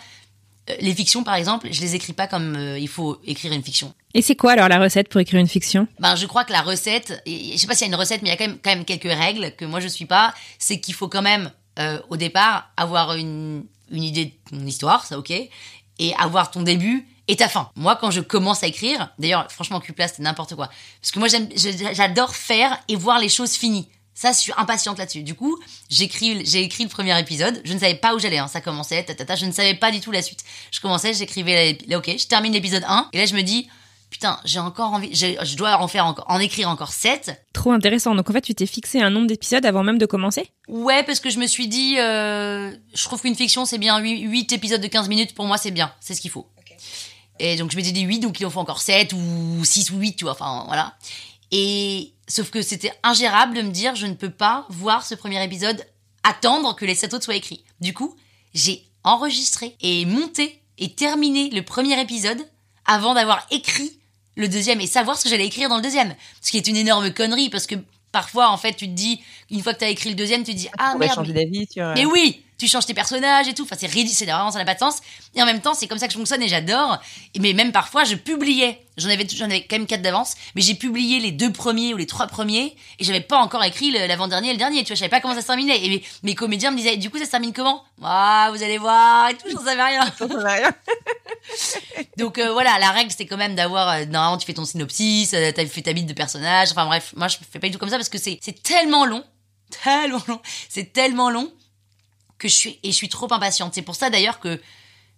Euh, 0.70 0.76
Les 0.82 0.94
fictions, 0.94 1.24
par 1.24 1.36
exemple, 1.36 1.68
je 1.72 1.82
les 1.82 1.96
écris 1.96 2.14
pas 2.14 2.28
comme 2.28 2.56
euh, 2.56 2.78
il 2.78 2.88
faut 2.88 3.20
écrire 3.26 3.52
une 3.54 3.64
fiction. 3.64 3.94
Et 4.14 4.22
c'est 4.22 4.36
quoi 4.36 4.52
alors 4.52 4.68
la 4.68 4.80
recette 4.80 5.08
pour 5.10 5.20
écrire 5.22 5.40
une 5.40 5.48
fiction? 5.48 5.88
Ben, 6.00 6.16
je 6.16 6.26
crois 6.28 6.44
que 6.44 6.52
la 6.52 6.62
recette, 6.62 7.22
et 7.26 7.54
je 7.54 7.58
sais 7.58 7.66
pas 7.68 7.74
s'il 7.74 7.88
y 7.88 7.90
a 7.90 7.94
une 7.94 8.00
recette, 8.00 8.22
mais 8.22 8.30
il 8.30 8.32
y 8.32 8.36
a 8.36 8.38
quand 8.38 8.48
même, 8.48 8.60
quand 8.64 8.70
même 8.76 8.86
quelques 8.86 9.04
règles 9.12 9.56
que 9.56 9.66
moi 9.66 9.80
je 9.80 9.88
suis 9.88 10.06
pas. 10.06 10.34
C'est 10.60 10.80
qu'il 10.80 10.94
faut 10.94 11.08
quand 11.08 11.22
même, 11.24 11.50
euh, 11.80 12.00
au 12.10 12.18
départ, 12.18 12.70
avoir 12.78 13.16
une, 13.16 13.64
une 13.90 14.04
idée 14.04 14.26
de 14.26 14.32
ton 14.58 14.66
histoire, 14.68 15.06
ça 15.06 15.18
ok, 15.18 15.32
et 15.32 16.14
avoir 16.20 16.52
ton 16.52 16.62
début 16.62 17.08
et 17.28 17.38
ta 17.38 17.48
fin. 17.48 17.70
Moi, 17.76 17.96
quand 17.96 18.12
je 18.12 18.20
commence 18.20 18.62
à 18.64 18.68
écrire, 18.68 19.10
d'ailleurs, 19.18 19.50
franchement, 19.52 19.80
Cupla, 19.80 20.08
c'est 20.10 20.20
n'importe 20.22 20.56
quoi. 20.56 20.70
Parce 21.00 21.12
que 21.12 21.20
moi, 21.20 21.30
j'adore 21.94 22.36
faire 22.36 22.78
et 22.90 22.96
voir 22.98 23.20
les 23.20 23.30
choses 23.30 23.54
finies. 23.54 23.88
Ça, 24.22 24.34
je 24.34 24.38
suis 24.38 24.54
impatiente 24.56 25.00
là-dessus. 25.00 25.24
Du 25.24 25.34
coup, 25.34 25.58
j'écris, 25.90 26.46
j'ai 26.46 26.62
écrit 26.62 26.84
le 26.84 26.90
premier 26.90 27.20
épisode. 27.20 27.60
Je 27.66 27.74
ne 27.74 27.80
savais 27.80 27.96
pas 27.96 28.14
où 28.14 28.20
j'allais. 28.20 28.38
Hein. 28.38 28.48
Ça 28.48 28.62
commençait, 28.62 29.02
ta, 29.02 29.16
ta, 29.16 29.26
ta, 29.26 29.36
je 29.36 29.48
ne 29.48 29.52
savais 29.52 29.74
pas 29.74 29.90
du 29.90 30.00
tout 30.00 30.12
la 30.12 30.22
suite. 30.22 30.44
Je 30.70 30.80
commençais, 30.80 31.16
j'écrivais, 31.16 31.80
là, 31.88 31.98
ok, 31.98 32.08
je 32.16 32.28
termine 32.28 32.54
l'épisode 32.54 32.84
1. 32.88 33.10
Et 33.14 33.18
là, 33.18 33.26
je 33.26 33.34
me 33.34 33.42
dis, 33.42 33.68
putain, 34.12 34.40
j'ai 34.46 34.60
encore 34.60 34.94
envie, 34.94 35.10
je 35.12 35.56
dois 35.56 35.82
en 35.82 35.88
faire 35.88 36.06
encore, 36.06 36.26
en 36.28 36.40
écrire 36.40 36.70
encore 36.70 36.92
7. 36.92 37.46
Trop 37.52 37.72
intéressant. 37.72 38.14
Donc 38.14 38.30
en 38.30 38.34
fait, 38.34 38.42
tu 38.42 38.54
t'es 38.54 38.68
fixé 38.68 39.02
un 39.02 39.10
nombre 39.10 39.26
d'épisodes 39.26 39.66
avant 39.66 39.82
même 39.82 39.98
de 39.98 40.06
commencer? 40.06 40.52
Ouais, 40.68 41.02
parce 41.02 41.20
que 41.20 41.32
je 41.32 41.40
me 41.40 41.48
suis 41.48 41.68
dit, 41.68 41.98
euh, 41.98 42.72
je 42.94 43.04
trouve 43.04 43.22
qu'une 43.22 43.34
fiction, 43.34 43.66
c'est 43.66 43.80
bien 43.80 43.98
8, 43.98 44.52
épisodes 44.52 44.82
de 44.82 44.88
15 44.88 45.10
minutes. 45.10 45.34
Pour 45.34 45.46
moi, 45.46 45.58
c'est 45.58 45.72
bien. 45.72 45.92
C'est 46.00 46.14
ce 46.14 46.22
qu'il 46.22 46.30
faut. 46.30 46.46
Et 47.40 47.56
donc, 47.56 47.72
je 47.72 47.76
m'étais 47.76 47.92
dit 47.92 48.02
8, 48.02 48.20
donc 48.20 48.40
il 48.40 48.46
en 48.46 48.52
faut 48.52 48.60
encore 48.60 48.82
7 48.82 49.14
ou 49.14 49.66
6 49.66 49.90
ou 49.90 49.98
8, 49.98 50.16
tu 50.16 50.26
vois. 50.26 50.34
Enfin, 50.34 50.66
voilà. 50.68 50.94
Et 51.52 52.14
sauf 52.32 52.50
que 52.50 52.62
c'était 52.62 52.94
ingérable 53.04 53.56
de 53.56 53.62
me 53.62 53.72
dire, 53.72 53.96
je 53.96 54.08
ne 54.08 54.14
peux 54.14 54.30
pas 54.30 54.66
voir 54.70 55.06
ce 55.06 55.16
premier 55.16 55.44
épisode, 55.44 55.86
attendre 56.24 56.76
que 56.76 56.86
les 56.86 56.96
7 56.96 57.14
autres 57.14 57.26
soient 57.26 57.36
écrits. 57.36 57.64
Du 57.80 57.94
coup, 57.94 58.16
j'ai 58.54 58.86
enregistré 59.04 59.76
et 59.82 60.06
monté 60.06 60.62
et 60.78 60.94
terminé 60.94 61.50
le 61.50 61.62
premier 61.62 62.00
épisode 62.00 62.48
avant 62.86 63.14
d'avoir 63.14 63.46
écrit 63.52 64.00
le 64.36 64.48
deuxième 64.48 64.80
et 64.82 64.88
savoir 64.88 65.18
ce 65.18 65.24
que 65.26 65.30
j'allais 65.30 65.46
écrire 65.46 65.70
dans 65.70 65.78
le 65.78 65.82
deuxième. 65.82 66.16
Ce 66.42 66.52
qui 66.52 66.58
est 66.58 66.68
une 66.68 66.78
énorme 66.78 67.12
connerie 67.14 67.50
parce 67.50 67.68
que 67.68 67.76
parfois, 68.12 68.50
en 68.50 68.58
fait, 68.58 68.74
tu 68.74 68.88
te 68.88 68.94
dis, 68.94 69.22
une 69.50 69.62
fois 69.62 69.74
que 69.74 69.80
tu 69.80 69.86
as 69.86 69.90
écrit 69.90 70.10
le 70.10 70.16
deuxième, 70.16 70.44
tu 70.44 70.52
te 70.52 70.58
dis, 70.58 70.70
ah 70.78 70.92
pourrais 70.94 71.08
merde. 71.08 71.16
changer 71.16 71.34
d'avis 71.34 71.68
sur. 71.70 71.86
Mais 71.96 72.06
oui, 72.06 72.44
tu 72.62 72.68
changes 72.68 72.86
tes 72.86 72.94
personnages 72.94 73.48
et 73.48 73.56
tout. 73.56 73.64
Enfin, 73.64 73.76
c'est 73.80 73.88
ridicule, 73.88 74.16
c'est 74.16 74.26
vraiment 74.26 74.52
ça 74.52 74.60
n'a 74.60 74.66
pas 74.66 74.76
de 74.76 74.80
sens. 74.80 75.00
Et 75.34 75.42
en 75.42 75.46
même 75.48 75.62
temps, 75.62 75.74
c'est 75.74 75.88
comme 75.88 75.98
ça 75.98 76.06
que 76.06 76.14
je 76.14 76.18
fonctionne 76.20 76.44
et 76.44 76.48
j'adore. 76.48 77.00
Mais 77.40 77.54
même 77.54 77.72
parfois, 77.72 78.04
je 78.04 78.14
publiais. 78.14 78.86
J'en 78.98 79.10
avais, 79.10 79.28
j'en 79.28 79.46
avais 79.46 79.64
quand 79.64 79.78
même 79.78 79.88
quatre 79.88 80.04
d'avance, 80.04 80.36
mais 80.54 80.62
j'ai 80.62 80.76
publié 80.76 81.20
les 81.20 81.32
deux 81.32 81.52
premiers 81.52 81.96
ou 81.96 81.98
les 81.98 82.06
trois 82.06 82.28
premiers 82.28 82.76
et 83.00 83.04
j'avais 83.04 83.22
pas 83.22 83.40
encore 83.40 83.64
écrit 83.64 83.90
l'avant-dernier 83.90 84.50
et 84.50 84.52
le 84.52 84.60
dernier. 84.60 84.84
Tu 84.84 84.90
vois, 84.90 84.96
je 84.96 85.00
savais 85.00 85.10
pas 85.10 85.22
comment 85.22 85.34
ça 85.34 85.42
se 85.42 85.48
terminait. 85.48 85.84
Et 85.84 85.90
mes, 85.90 86.04
mes 86.22 86.36
comédiens 86.36 86.70
me 86.70 86.78
disaient, 86.78 86.98
du 86.98 87.10
coup, 87.10 87.18
ça 87.18 87.26
se 87.26 87.32
termine 87.32 87.52
comment? 87.52 87.84
Ah, 88.04 88.50
vous 88.54 88.62
allez 88.62 88.78
voir 88.78 89.30
et 89.30 89.34
tout. 89.34 89.50
J'en 89.50 89.64
savais 89.64 89.82
rien. 89.82 90.04
rien. 90.20 90.72
Donc 92.18 92.38
euh, 92.38 92.52
voilà, 92.54 92.78
la 92.78 92.92
règle 92.92 93.12
c'est 93.12 93.26
quand 93.26 93.38
même 93.38 93.56
d'avoir 93.56 93.90
euh, 93.90 94.06
normalement 94.06 94.38
tu 94.38 94.46
fais 94.46 94.54
ton 94.54 94.66
synopsis, 94.66 95.34
euh, 95.34 95.52
t'as 95.52 95.66
fait 95.66 95.82
ta 95.82 95.94
bite 95.94 96.06
de 96.06 96.14
personnage. 96.14 96.70
Enfin 96.72 96.86
bref, 96.86 97.14
moi 97.16 97.28
je 97.28 97.38
fais 97.52 97.58
pas 97.58 97.68
du 97.68 97.74
tout 97.74 97.80
comme 97.80 97.90
ça 97.90 97.98
parce 97.98 98.10
que 98.10 98.20
c'est 98.20 98.38
c'est 98.42 98.62
tellement 98.62 99.06
long, 99.06 99.24
tellement 99.84 100.22
long, 100.28 100.40
c'est 100.70 100.94
tellement 100.94 101.32
long 101.32 101.52
que 102.42 102.50
je 102.50 102.56
suis 102.56 102.80
et 102.84 102.92
je 102.92 102.96
suis 102.96 103.10
trop 103.10 103.32
impatiente. 103.32 103.74
C'est 103.74 103.82
pour 103.84 103.96
ça 103.96 104.10
d'ailleurs 104.10 104.40
que 104.40 104.60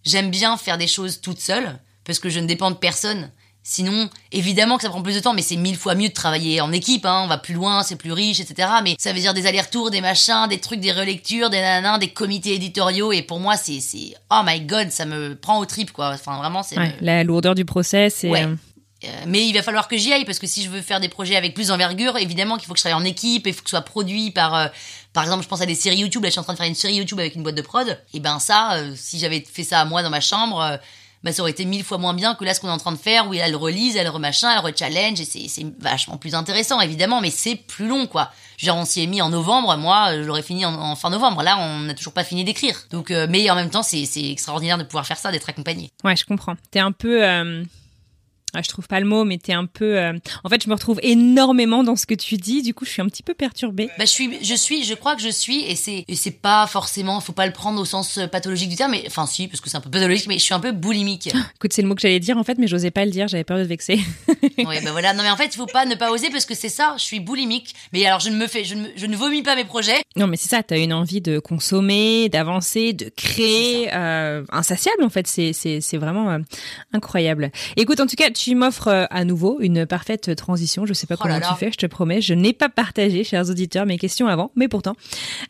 j'aime 0.05 0.29
bien 0.29 0.57
faire 0.57 0.77
des 0.77 0.87
choses 0.87 1.21
toute 1.21 1.39
seule 1.39 1.79
parce 2.03 2.19
que 2.19 2.29
je 2.29 2.39
ne 2.39 2.45
dépends 2.45 2.69
de 2.69 2.75
personne. 2.75 3.31
Sinon, 3.65 4.09
évidemment 4.33 4.75
que 4.75 4.83
ça 4.83 4.89
prend 4.89 5.01
plus 5.01 5.15
de 5.15 5.21
temps, 5.21 5.33
mais 5.33 5.41
c'est 5.41 5.55
mille 5.55 5.77
fois 5.77 5.95
mieux 5.95 6.09
de 6.09 6.13
travailler 6.13 6.59
en 6.59 6.73
équipe. 6.73 7.05
Hein. 7.05 7.21
On 7.23 7.27
va 7.27 7.37
plus 7.37 7.53
loin, 7.53 7.81
c'est 7.81 7.95
plus 7.95 8.11
riche, 8.11 8.41
etc. 8.41 8.67
Mais 8.83 8.95
ça 8.99 9.13
veut 9.13 9.21
dire 9.21 9.33
des 9.33 9.47
allers-retours, 9.47 9.89
des 9.89 10.01
machins, 10.01 10.47
des 10.49 10.59
trucs, 10.59 10.81
des 10.81 10.91
relectures, 10.91 11.49
des 11.49 11.61
nanans, 11.61 11.97
des 11.97 12.09
comités 12.09 12.53
éditoriaux. 12.55 13.13
Et 13.13 13.21
pour 13.21 13.39
moi, 13.39 13.55
c'est, 13.55 13.79
c'est, 13.79 14.15
oh 14.29 14.41
my 14.45 14.59
god, 14.59 14.91
ça 14.91 15.05
me 15.05 15.35
prend 15.35 15.59
au 15.59 15.65
trip, 15.65 15.93
quoi. 15.93 16.09
Enfin, 16.09 16.37
vraiment, 16.39 16.61
c'est. 16.61 16.77
Ouais, 16.77 16.93
La 16.99 17.23
lourdeur 17.23 17.55
du 17.55 17.63
process 17.63 18.25
et 18.25 18.29
Ouais. 18.29 18.49
Euh, 19.05 19.23
mais 19.27 19.45
il 19.45 19.53
va 19.53 19.61
falloir 19.61 19.87
que 19.87 19.97
j'y 19.97 20.13
aille 20.13 20.25
parce 20.25 20.39
que 20.39 20.47
si 20.47 20.63
je 20.63 20.69
veux 20.69 20.81
faire 20.81 20.99
des 20.99 21.09
projets 21.09 21.35
avec 21.35 21.53
plus 21.53 21.67
d'envergure, 21.67 22.17
évidemment 22.17 22.57
qu'il 22.57 22.67
faut 22.67 22.73
que 22.73 22.79
je 22.79 22.83
travaille 22.83 23.01
en 23.01 23.05
équipe 23.05 23.45
et 23.47 23.49
il 23.49 23.53
faut 23.53 23.61
que 23.61 23.69
ce 23.69 23.75
soit 23.75 23.81
produit 23.81 24.31
par, 24.31 24.55
euh, 24.55 24.67
par 25.13 25.23
exemple, 25.23 25.43
je 25.43 25.47
pense 25.47 25.61
à 25.61 25.65
des 25.65 25.75
séries 25.75 25.97
YouTube. 25.97 26.23
Là, 26.23 26.29
je 26.29 26.33
suis 26.33 26.39
en 26.39 26.43
train 26.43 26.53
de 26.53 26.57
faire 26.57 26.67
une 26.67 26.75
série 26.75 26.95
YouTube 26.95 27.19
avec 27.19 27.35
une 27.35 27.43
boîte 27.43 27.55
de 27.55 27.61
prod. 27.61 27.99
Et 28.13 28.19
ben 28.19 28.39
ça, 28.39 28.73
euh, 28.73 28.93
si 28.95 29.19
j'avais 29.19 29.41
fait 29.41 29.63
ça 29.63 29.81
à 29.81 29.85
moi 29.85 30.03
dans 30.03 30.09
ma 30.09 30.21
chambre, 30.21 30.59
euh, 30.61 30.77
bah, 31.23 31.31
ça 31.31 31.41
aurait 31.41 31.51
été 31.51 31.65
mille 31.65 31.83
fois 31.83 31.97
moins 31.97 32.13
bien 32.13 32.35
que 32.35 32.43
là 32.43 32.53
ce 32.53 32.59
qu'on 32.59 32.67
est 32.67 32.71
en 32.71 32.77
train 32.77 32.91
de 32.91 32.97
faire 32.97 33.29
où 33.29 33.33
elle 33.33 33.51
le 33.51 33.57
relise, 33.57 33.95
elle 33.95 34.09
remachin, 34.09 34.51
elle 34.51 34.59
rechallenge 34.59 35.21
et 35.21 35.25
c'est 35.25 35.65
vachement 35.79 36.17
plus 36.17 36.35
intéressant 36.35 36.81
évidemment, 36.81 37.21
mais 37.21 37.29
c'est 37.29 37.55
plus 37.55 37.87
long 37.87 38.07
quoi. 38.07 38.31
Dire, 38.59 38.75
on 38.75 38.83
s'y 38.83 39.03
est 39.03 39.07
mis 39.07 39.21
en 39.21 39.29
novembre, 39.29 39.75
moi 39.77 40.13
je 40.13 40.21
l'aurais 40.21 40.41
fini 40.41 40.65
en, 40.65 40.73
en 40.73 40.95
fin 40.95 41.09
novembre. 41.09 41.41
Là, 41.43 41.57
on 41.59 41.79
n'a 41.79 41.93
toujours 41.93 42.13
pas 42.13 42.23
fini 42.25 42.43
d'écrire. 42.43 42.87
Donc, 42.91 43.09
mais 43.09 43.49
en 43.49 43.55
même 43.55 43.69
temps, 43.69 43.83
c'est 43.83 44.05
extraordinaire 44.15 44.77
de 44.77 44.83
pouvoir 44.83 45.05
faire 45.05 45.17
ça, 45.17 45.31
d'être 45.31 45.49
accompagné. 45.49 45.91
ouais, 46.03 46.15
je 46.15 46.25
comprends. 46.25 46.55
T'es 46.71 46.79
un 46.79 46.91
peu 46.91 47.23
je 48.61 48.69
trouve 48.69 48.87
pas 48.87 48.99
le 48.99 49.05
mot, 49.05 49.23
mais 49.23 49.37
t'es 49.37 49.53
un 49.53 49.65
peu. 49.65 49.97
euh, 49.97 50.13
En 50.43 50.49
fait, 50.49 50.63
je 50.63 50.69
me 50.69 50.73
retrouve 50.73 50.99
énormément 51.01 51.83
dans 51.83 51.95
ce 51.95 52.05
que 52.05 52.13
tu 52.13 52.35
dis. 52.35 52.61
Du 52.61 52.73
coup, 52.73 52.85
je 52.85 52.91
suis 52.91 53.01
un 53.01 53.07
petit 53.07 53.23
peu 53.23 53.33
perturbée. 53.33 53.89
Bah, 53.97 54.05
je 54.05 54.11
suis, 54.11 54.43
je 54.43 54.53
suis, 54.55 54.83
je 54.83 54.93
crois 54.93 55.15
que 55.15 55.21
je 55.21 55.29
suis, 55.29 55.61
et 55.63 55.75
c'est, 55.75 56.05
et 56.07 56.15
c'est 56.15 56.31
pas 56.31 56.67
forcément, 56.67 57.19
faut 57.21 57.33
pas 57.33 57.45
le 57.47 57.53
prendre 57.53 57.79
au 57.81 57.85
sens 57.85 58.17
euh, 58.17 58.27
pathologique 58.27 58.69
du 58.69 58.75
terme, 58.75 58.91
mais, 58.91 59.03
enfin, 59.07 59.25
si, 59.25 59.47
parce 59.47 59.61
que 59.61 59.69
c'est 59.69 59.77
un 59.77 59.81
peu 59.81 59.89
pathologique, 59.89 60.27
mais 60.27 60.37
je 60.37 60.43
suis 60.43 60.53
un 60.53 60.59
peu 60.59 60.71
boulimique. 60.71 61.27
Écoute, 61.55 61.73
c'est 61.73 61.81
le 61.81 61.87
mot 61.87 61.95
que 61.95 62.01
j'allais 62.01 62.19
dire 62.19 62.37
en 62.37 62.43
fait, 62.43 62.57
mais 62.57 62.67
j'osais 62.67 62.91
pas 62.91 63.05
le 63.05 63.11
dire. 63.11 63.27
J'avais 63.27 63.43
peur 63.43 63.57
de 63.57 63.63
te 63.63 63.67
vexer. 63.69 63.99
ouais, 64.57 64.81
bah 64.83 64.91
voilà. 64.91 65.13
Non, 65.13 65.23
mais 65.23 65.29
en 65.31 65.37
fait, 65.37 65.45
il 65.53 65.57
faut 65.57 65.65
pas 65.65 65.85
ne 65.85 65.95
pas 65.95 66.11
oser 66.11 66.29
parce 66.29 66.45
que 66.45 66.55
c'est 66.55 66.69
ça, 66.69 66.95
je 66.97 67.03
suis 67.03 67.19
boulimique. 67.19 67.73
Mais 67.93 68.05
alors, 68.05 68.19
je 68.19 68.29
ne 68.29 68.35
me 68.35 68.47
fais, 68.47 68.63
je 68.63 68.75
ne, 68.75 68.87
je 68.95 69.05
ne 69.05 69.15
vomis 69.15 69.41
pas 69.43 69.55
mes 69.55 69.65
projets. 69.65 70.01
Non, 70.15 70.27
mais 70.27 70.37
c'est 70.37 70.49
ça. 70.49 70.61
T'as 70.63 70.77
une 70.77 70.93
envie 70.93 71.21
de 71.21 71.39
consommer, 71.39 72.29
d'avancer, 72.29 72.93
de 72.93 73.09
créer, 73.15 73.89
euh, 73.93 74.43
insatiable 74.51 75.03
en 75.03 75.09
fait. 75.09 75.27
C'est 75.27 75.53
c'est 75.53 75.81
c'est 75.81 75.97
vraiment 75.97 76.29
euh, 76.31 76.39
incroyable. 76.93 77.51
Écoute, 77.77 77.99
en 77.99 78.05
tout 78.07 78.15
cas, 78.15 78.29
tu 78.31 78.42
m'offres 78.55 78.87
euh, 78.87 79.05
à 79.09 79.23
nouveau 79.25 79.59
une 79.61 79.85
parfaite 79.85 80.35
transition. 80.35 80.85
Je 80.85 80.93
sais 80.93 81.07
pas 81.07 81.15
Oh 81.15 81.21
comment 81.21 81.35
là 81.35 81.39
là. 81.39 81.49
tu 81.53 81.59
fais. 81.59 81.71
Je 81.71 81.77
te 81.77 81.85
promets. 81.85 82.21
Je 82.21 82.33
n'ai 82.33 82.53
pas 82.53 82.69
partagé, 82.69 83.23
chers 83.23 83.49
auditeurs, 83.49 83.85
mes 83.85 83.97
questions 83.97 84.27
avant, 84.27 84.51
mais 84.55 84.67
pourtant. 84.67 84.95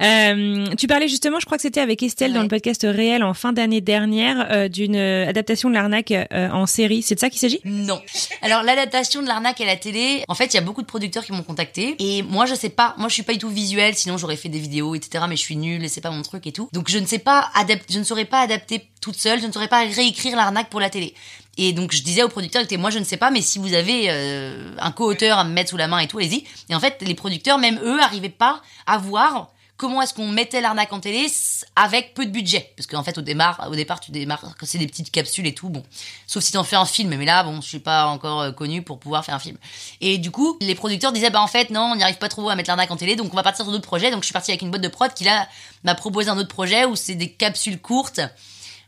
Euh, 0.02 0.68
tu 0.78 0.88
parlais 0.88 1.08
justement, 1.08 1.40
je 1.40 1.46
crois 1.46 1.58
que 1.58 1.62
c'était 1.62 1.82
avec 1.82 2.04
Estelle 2.04 2.34
dans 2.34 2.42
le 2.42 2.48
podcast 2.48 2.86
réel 2.90 3.24
en 3.24 3.34
fin 3.34 3.54
d'année 3.54 3.82
dernière 3.82 4.48
euh, 4.52 4.68
d'une 4.68 4.96
adaptation 4.96 5.70
de 5.70 5.74
l'arnaque 5.76 6.12
euh, 6.12 6.50
en 6.52 6.66
série. 6.66 7.02
C'est 7.02 7.16
de 7.16 7.20
ça 7.20 7.30
qu'il 7.30 7.40
s'agit? 7.40 7.60
Non. 7.66 8.02
Alors, 8.42 8.64
l'adaptation 8.64 9.22
de 9.22 9.28
l'arnaque 9.28 9.62
à 9.62 9.66
la 9.66 9.76
télé, 9.76 10.24
en 10.28 10.36
fait, 10.36 10.54
il 10.54 10.56
y 10.56 10.60
a 10.60 10.62
beaucoup 10.62 10.82
de 10.82 10.88
producteurs 10.88 11.24
qui 11.26 11.32
m'ont 11.32 11.44
contacté. 11.44 11.96
Et 12.00 12.24
moi, 12.24 12.46
je 12.46 12.56
sais 12.56 12.70
pas, 12.70 12.96
moi, 12.98 13.08
je 13.10 13.14
suis 13.14 13.24
pas 13.24 13.34
du 13.34 13.40
tout 13.40 13.50
visuel, 13.50 13.96
sinon 13.96 14.18
j'aurais 14.18 14.36
fait 14.36 14.50
des 14.50 14.60
vidéos, 14.60 14.96
etc. 14.96 15.24
Mais 15.30 15.36
je 15.36 15.42
suis 15.42 15.56
nulle 15.56 15.84
et 15.84 15.88
c'est 15.88 16.02
pas 16.02 16.12
mon 16.12 16.22
truc 16.22 16.46
et 16.48 16.52
tout. 16.52 16.70
Donc, 16.74 16.90
je 16.90 16.98
ne 16.98 17.06
sais 17.06 17.20
pas 17.20 17.50
adapter, 17.56 17.94
je 17.94 18.00
ne 18.00 18.04
saurais 18.04 18.26
pas 18.26 18.42
adapter 18.42 18.84
toute 19.02 19.16
seule, 19.16 19.42
je 19.42 19.48
ne 19.48 19.52
saurais 19.52 19.68
pas 19.68 19.84
réécrire 19.86 20.36
l'arnaque 20.36 20.70
pour 20.70 20.80
la 20.80 20.90
télé. 20.90 21.14
Et 21.58 21.74
donc, 21.74 21.92
je 21.92 22.02
disais 22.02 22.24
aux 22.24 22.30
producteurs, 22.30 22.62
écoutez, 22.62 22.78
moi, 22.78 22.90
je 22.90 23.00
ne 23.00 23.04
sais 23.04 23.18
pas, 23.18 23.32
mais 23.32 23.42
si 23.42 23.60
vous 23.60 23.74
avez 23.74 24.06
euh, 24.10 24.76
un 24.80 24.92
co-auteur 24.92 25.38
à 25.38 25.44
me 25.44 25.52
mettre 25.52 25.70
sous 25.70 25.78
la 25.78 25.88
main 25.88 26.00
et 26.00 26.08
tout, 26.08 26.18
allez-y. 26.18 26.44
Et 26.70 26.76
en 26.76 26.80
fait, 26.80 27.02
les 27.06 27.14
producteurs, 27.14 27.58
même 27.60 27.80
eux, 27.84 28.02
arrivaient 28.02 28.30
pas 28.30 28.62
à 28.88 28.98
voir 28.98 29.54
comment 29.78 30.02
est-ce 30.02 30.14
qu'on 30.14 30.30
mettait 30.30 30.62
l'arnaque 30.62 30.94
en 30.94 31.00
télé 31.00 31.28
avec 31.76 32.14
peu 32.14 32.26
de 32.26 32.32
budget. 32.32 32.72
Parce 32.78 32.88
qu'en 32.88 33.04
fait 33.04 33.18
au 33.18 33.22
départ 33.22 33.68
au 33.70 33.76
départ 33.76 34.00
tu 34.00 34.12
démarres 34.12 34.56
c'est 34.64 34.78
des 34.78 34.88
petites 34.88 35.12
capsules 35.12 35.46
et 35.48 35.54
tout 35.54 35.70
bon. 35.70 35.84
Sauf 36.28 36.44
si 36.44 36.54
t'en 36.54 36.64
fais 36.64 36.76
un 36.76 36.86
film 36.86 37.16
mais 37.16 37.26
là 37.26 37.44
bon 37.44 37.60
je 37.60 37.68
suis 37.68 37.80
pas 37.80 38.06
encore 38.06 38.42
euh, 38.42 38.52
connu 38.52 38.82
pour 38.82 39.00
pouvoir 39.00 39.26
faire 39.26 39.36
un 39.36 39.40
film. 39.40 39.58
Et 40.00 40.20
du 40.20 40.32
coup 40.32 40.58
les 40.62 40.76
producteurs 40.76 41.12
disaient 41.12 41.32
bah 41.32 41.42
en 41.42 41.48
fait 41.48 41.70
non 41.70 41.92
on 41.92 41.96
n'y 41.96 42.04
arrive 42.04 42.18
pas 42.18 42.30
trop 42.30 42.50
à 42.50 42.56
mettre 42.56 42.70
l'arnaque 42.70 42.92
en 42.92 42.96
télé 42.98 43.16
donc 43.16 43.34
on 43.34 43.36
va 43.36 43.44
partir 43.44 43.66
sur 43.66 43.74
d'autres 43.74 43.86
projets. 43.86 44.12
Donc 44.12 44.22
je 44.22 44.26
suis 44.26 44.34
partie 44.34 44.52
avec 44.52 44.62
une 44.62 44.70
boîte 44.70 44.84
de 44.84 44.88
prod 44.88 45.14
qui 45.14 45.24
là 45.24 45.48
m'a 45.84 45.96
proposé 45.96 46.30
un 46.30 46.38
autre 46.38 46.50
projet 46.50 46.86
où 46.86 46.96
c'est 46.96 47.16
des 47.16 47.32
capsules 47.32 47.82
courtes 47.82 48.22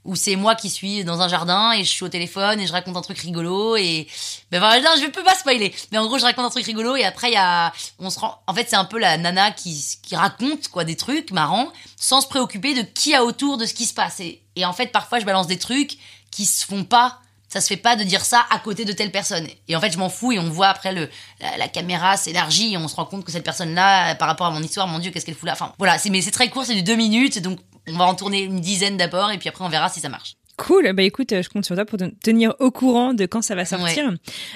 où 0.05 0.15
c'est 0.15 0.35
moi 0.35 0.55
qui 0.55 0.69
suis 0.69 1.03
dans 1.03 1.21
un 1.21 1.27
jardin 1.27 1.71
et 1.71 1.83
je 1.83 1.89
suis 1.89 2.05
au 2.05 2.09
téléphone 2.09 2.59
et 2.61 2.67
je 2.67 2.71
raconte 2.71 2.95
un 2.95 3.01
truc 3.01 3.17
rigolo 3.17 3.75
et 3.75 4.07
ben 4.51 4.59
voilà 4.59 4.79
non, 4.79 4.91
je 5.01 5.07
peux 5.07 5.23
pas 5.23 5.33
spoiler. 5.33 5.73
Mais 5.91 5.97
en 5.97 6.05
gros 6.05 6.19
je 6.19 6.23
raconte 6.23 6.45
un 6.45 6.49
truc 6.51 6.65
rigolo 6.65 6.95
et 6.95 7.03
après 7.03 7.29
il 7.29 7.33
y 7.33 7.37
a 7.37 7.73
on 7.99 8.11
se 8.11 8.19
rend 8.19 8.39
en 8.45 8.53
fait 8.53 8.69
c'est 8.69 8.75
un 8.75 8.85
peu 8.85 8.99
la 8.99 9.17
nana 9.17 9.51
qui 9.51 9.83
qui 10.03 10.15
raconte 10.15 10.67
quoi 10.69 10.83
des 10.83 10.95
trucs 10.95 11.31
marrants 11.31 11.73
sans 11.97 12.21
se 12.21 12.27
préoccuper 12.27 12.75
de 12.75 12.83
qui 12.83 13.15
a 13.15 13.25
autour 13.25 13.57
de 13.57 13.65
ce 13.65 13.73
qui 13.73 13.85
se 13.85 13.93
passe. 13.95 14.19
Et, 14.19 14.43
et 14.55 14.63
en 14.63 14.73
fait 14.73 14.91
parfois 14.91 15.19
je 15.19 15.25
balance 15.25 15.47
des 15.47 15.57
trucs 15.57 15.97
qui 16.29 16.45
se 16.45 16.65
font 16.65 16.83
pas. 16.83 17.19
Ça 17.47 17.61
se 17.61 17.67
fait 17.67 17.77
pas 17.77 17.95
de 17.95 18.03
dire 18.03 18.25
ça 18.25 18.45
à 18.49 18.59
côté 18.59 18.85
de 18.85 18.91
telle 18.91 19.11
personne. 19.11 19.47
Et 19.67 19.75
en 19.75 19.79
fait 19.79 19.91
je 19.91 19.97
m'en 19.97 20.09
fous 20.09 20.33
et 20.33 20.39
on 20.39 20.49
voit 20.49 20.67
après 20.67 20.93
le 20.93 21.09
la, 21.39 21.57
la 21.57 21.67
caméra 21.67 22.15
s'élargit 22.15 22.73
et 22.73 22.77
on 22.77 22.87
se 22.87 22.95
rend 22.95 23.05
compte 23.05 23.25
que 23.25 23.31
cette 23.31 23.43
personne 23.43 23.73
là 23.73 24.13
par 24.15 24.27
rapport 24.27 24.45
à 24.47 24.51
mon 24.51 24.61
histoire 24.61 24.87
mon 24.87 24.99
dieu 24.99 25.09
qu'est-ce 25.09 25.25
qu'elle 25.25 25.35
fout 25.35 25.47
là. 25.47 25.53
Enfin 25.53 25.73
voilà 25.79 25.97
c'est 25.97 26.11
mais 26.11 26.21
c'est 26.21 26.31
très 26.31 26.49
court 26.49 26.63
c'est 26.65 26.75
du 26.75 26.83
deux 26.83 26.95
minutes 26.95 27.39
donc 27.41 27.57
on 27.87 27.97
va 27.97 28.05
en 28.05 28.15
tourner 28.15 28.43
une 28.43 28.59
dizaine 28.59 28.97
d'abord 28.97 29.31
et 29.31 29.37
puis 29.37 29.49
après 29.49 29.63
on 29.65 29.69
verra 29.69 29.89
si 29.89 29.99
ça 29.99 30.09
marche 30.09 30.35
Cool, 30.57 30.93
bah 30.93 31.03
écoute, 31.03 31.33
euh, 31.33 31.41
je 31.43 31.49
compte 31.49 31.65
sur 31.65 31.75
toi 31.75 31.83
pour 31.83 31.99
te 31.99 32.05
tenir 32.23 32.53
au 32.59 32.71
courant 32.71 33.13
de 33.13 33.25
quand 33.25 33.41
ça 33.41 33.55
va 33.55 33.65
sortir. 33.65 34.09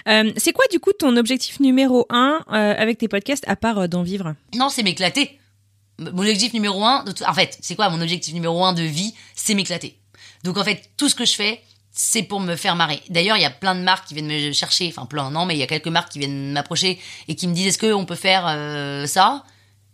Euh, 0.08 0.32
c'est 0.38 0.54
quoi 0.54 0.63
du 0.72 0.80
coup 0.80 0.92
ton 0.98 1.18
objectif 1.18 1.60
numéro 1.60 2.06
un 2.10 2.39
euh, 2.54 2.74
avec 2.78 3.00
tes 3.00 3.10
podcasts 3.10 3.44
à 3.50 3.58
part 3.58 3.80
euh, 3.80 3.88
d'en 3.88 4.02
vivre? 4.02 4.34
Non, 4.56 4.70
c'est 4.70 4.82
m'éclater. 4.82 5.38
Mon 6.00 6.20
objectif 6.20 6.54
numéro 6.54 6.86
un, 6.86 7.04
de 7.04 7.12
tout- 7.12 7.26
en 7.26 7.34
fait, 7.34 7.58
c'est 7.62 7.76
quoi 7.76 7.89
mon 7.89 8.00
objectif 8.02 8.34
numéro 8.34 8.63
un 8.63 8.72
de 8.72 8.82
vie? 8.84 9.13
C'est 9.36 9.56
m'éclater. 9.56 10.00
Donc 10.46 10.58
en 10.58 10.63
fait, 10.63 10.89
tout 10.96 11.10
ce 11.10 11.15
que 11.15 11.26
je 11.26 11.34
fais, 11.34 11.60
c'est 11.92 12.24
pour 12.24 12.39
me 12.39 12.56
faire 12.56 12.78
marrer. 12.78 13.02
D'ailleurs, 13.10 13.36
il 13.36 13.42
y 13.42 13.46
a 13.46 13.50
plein 13.50 13.76
de 13.76 13.82
marques 13.82 14.08
qui 14.08 14.13
viennent 14.13 14.28
me 14.28 14.54
chercher, 14.54 14.88
enfin 14.88 15.06
plein, 15.06 15.30
non, 15.32 15.46
mais 15.46 15.56
il 15.56 15.60
y 15.60 15.63
a 15.63 15.68
quelques 15.68 15.88
marques 15.89 16.13
qui 16.13 16.20
viennent 16.20 16.54
m'approcher 16.54 16.98
et 17.28 17.36
qui 17.36 17.46
me 17.46 17.54
disent 17.54 17.68
est-ce 17.68 17.78
qu'on 17.92 18.06
peut 18.06 18.15
faire 18.15 18.46
ça? 19.06 19.44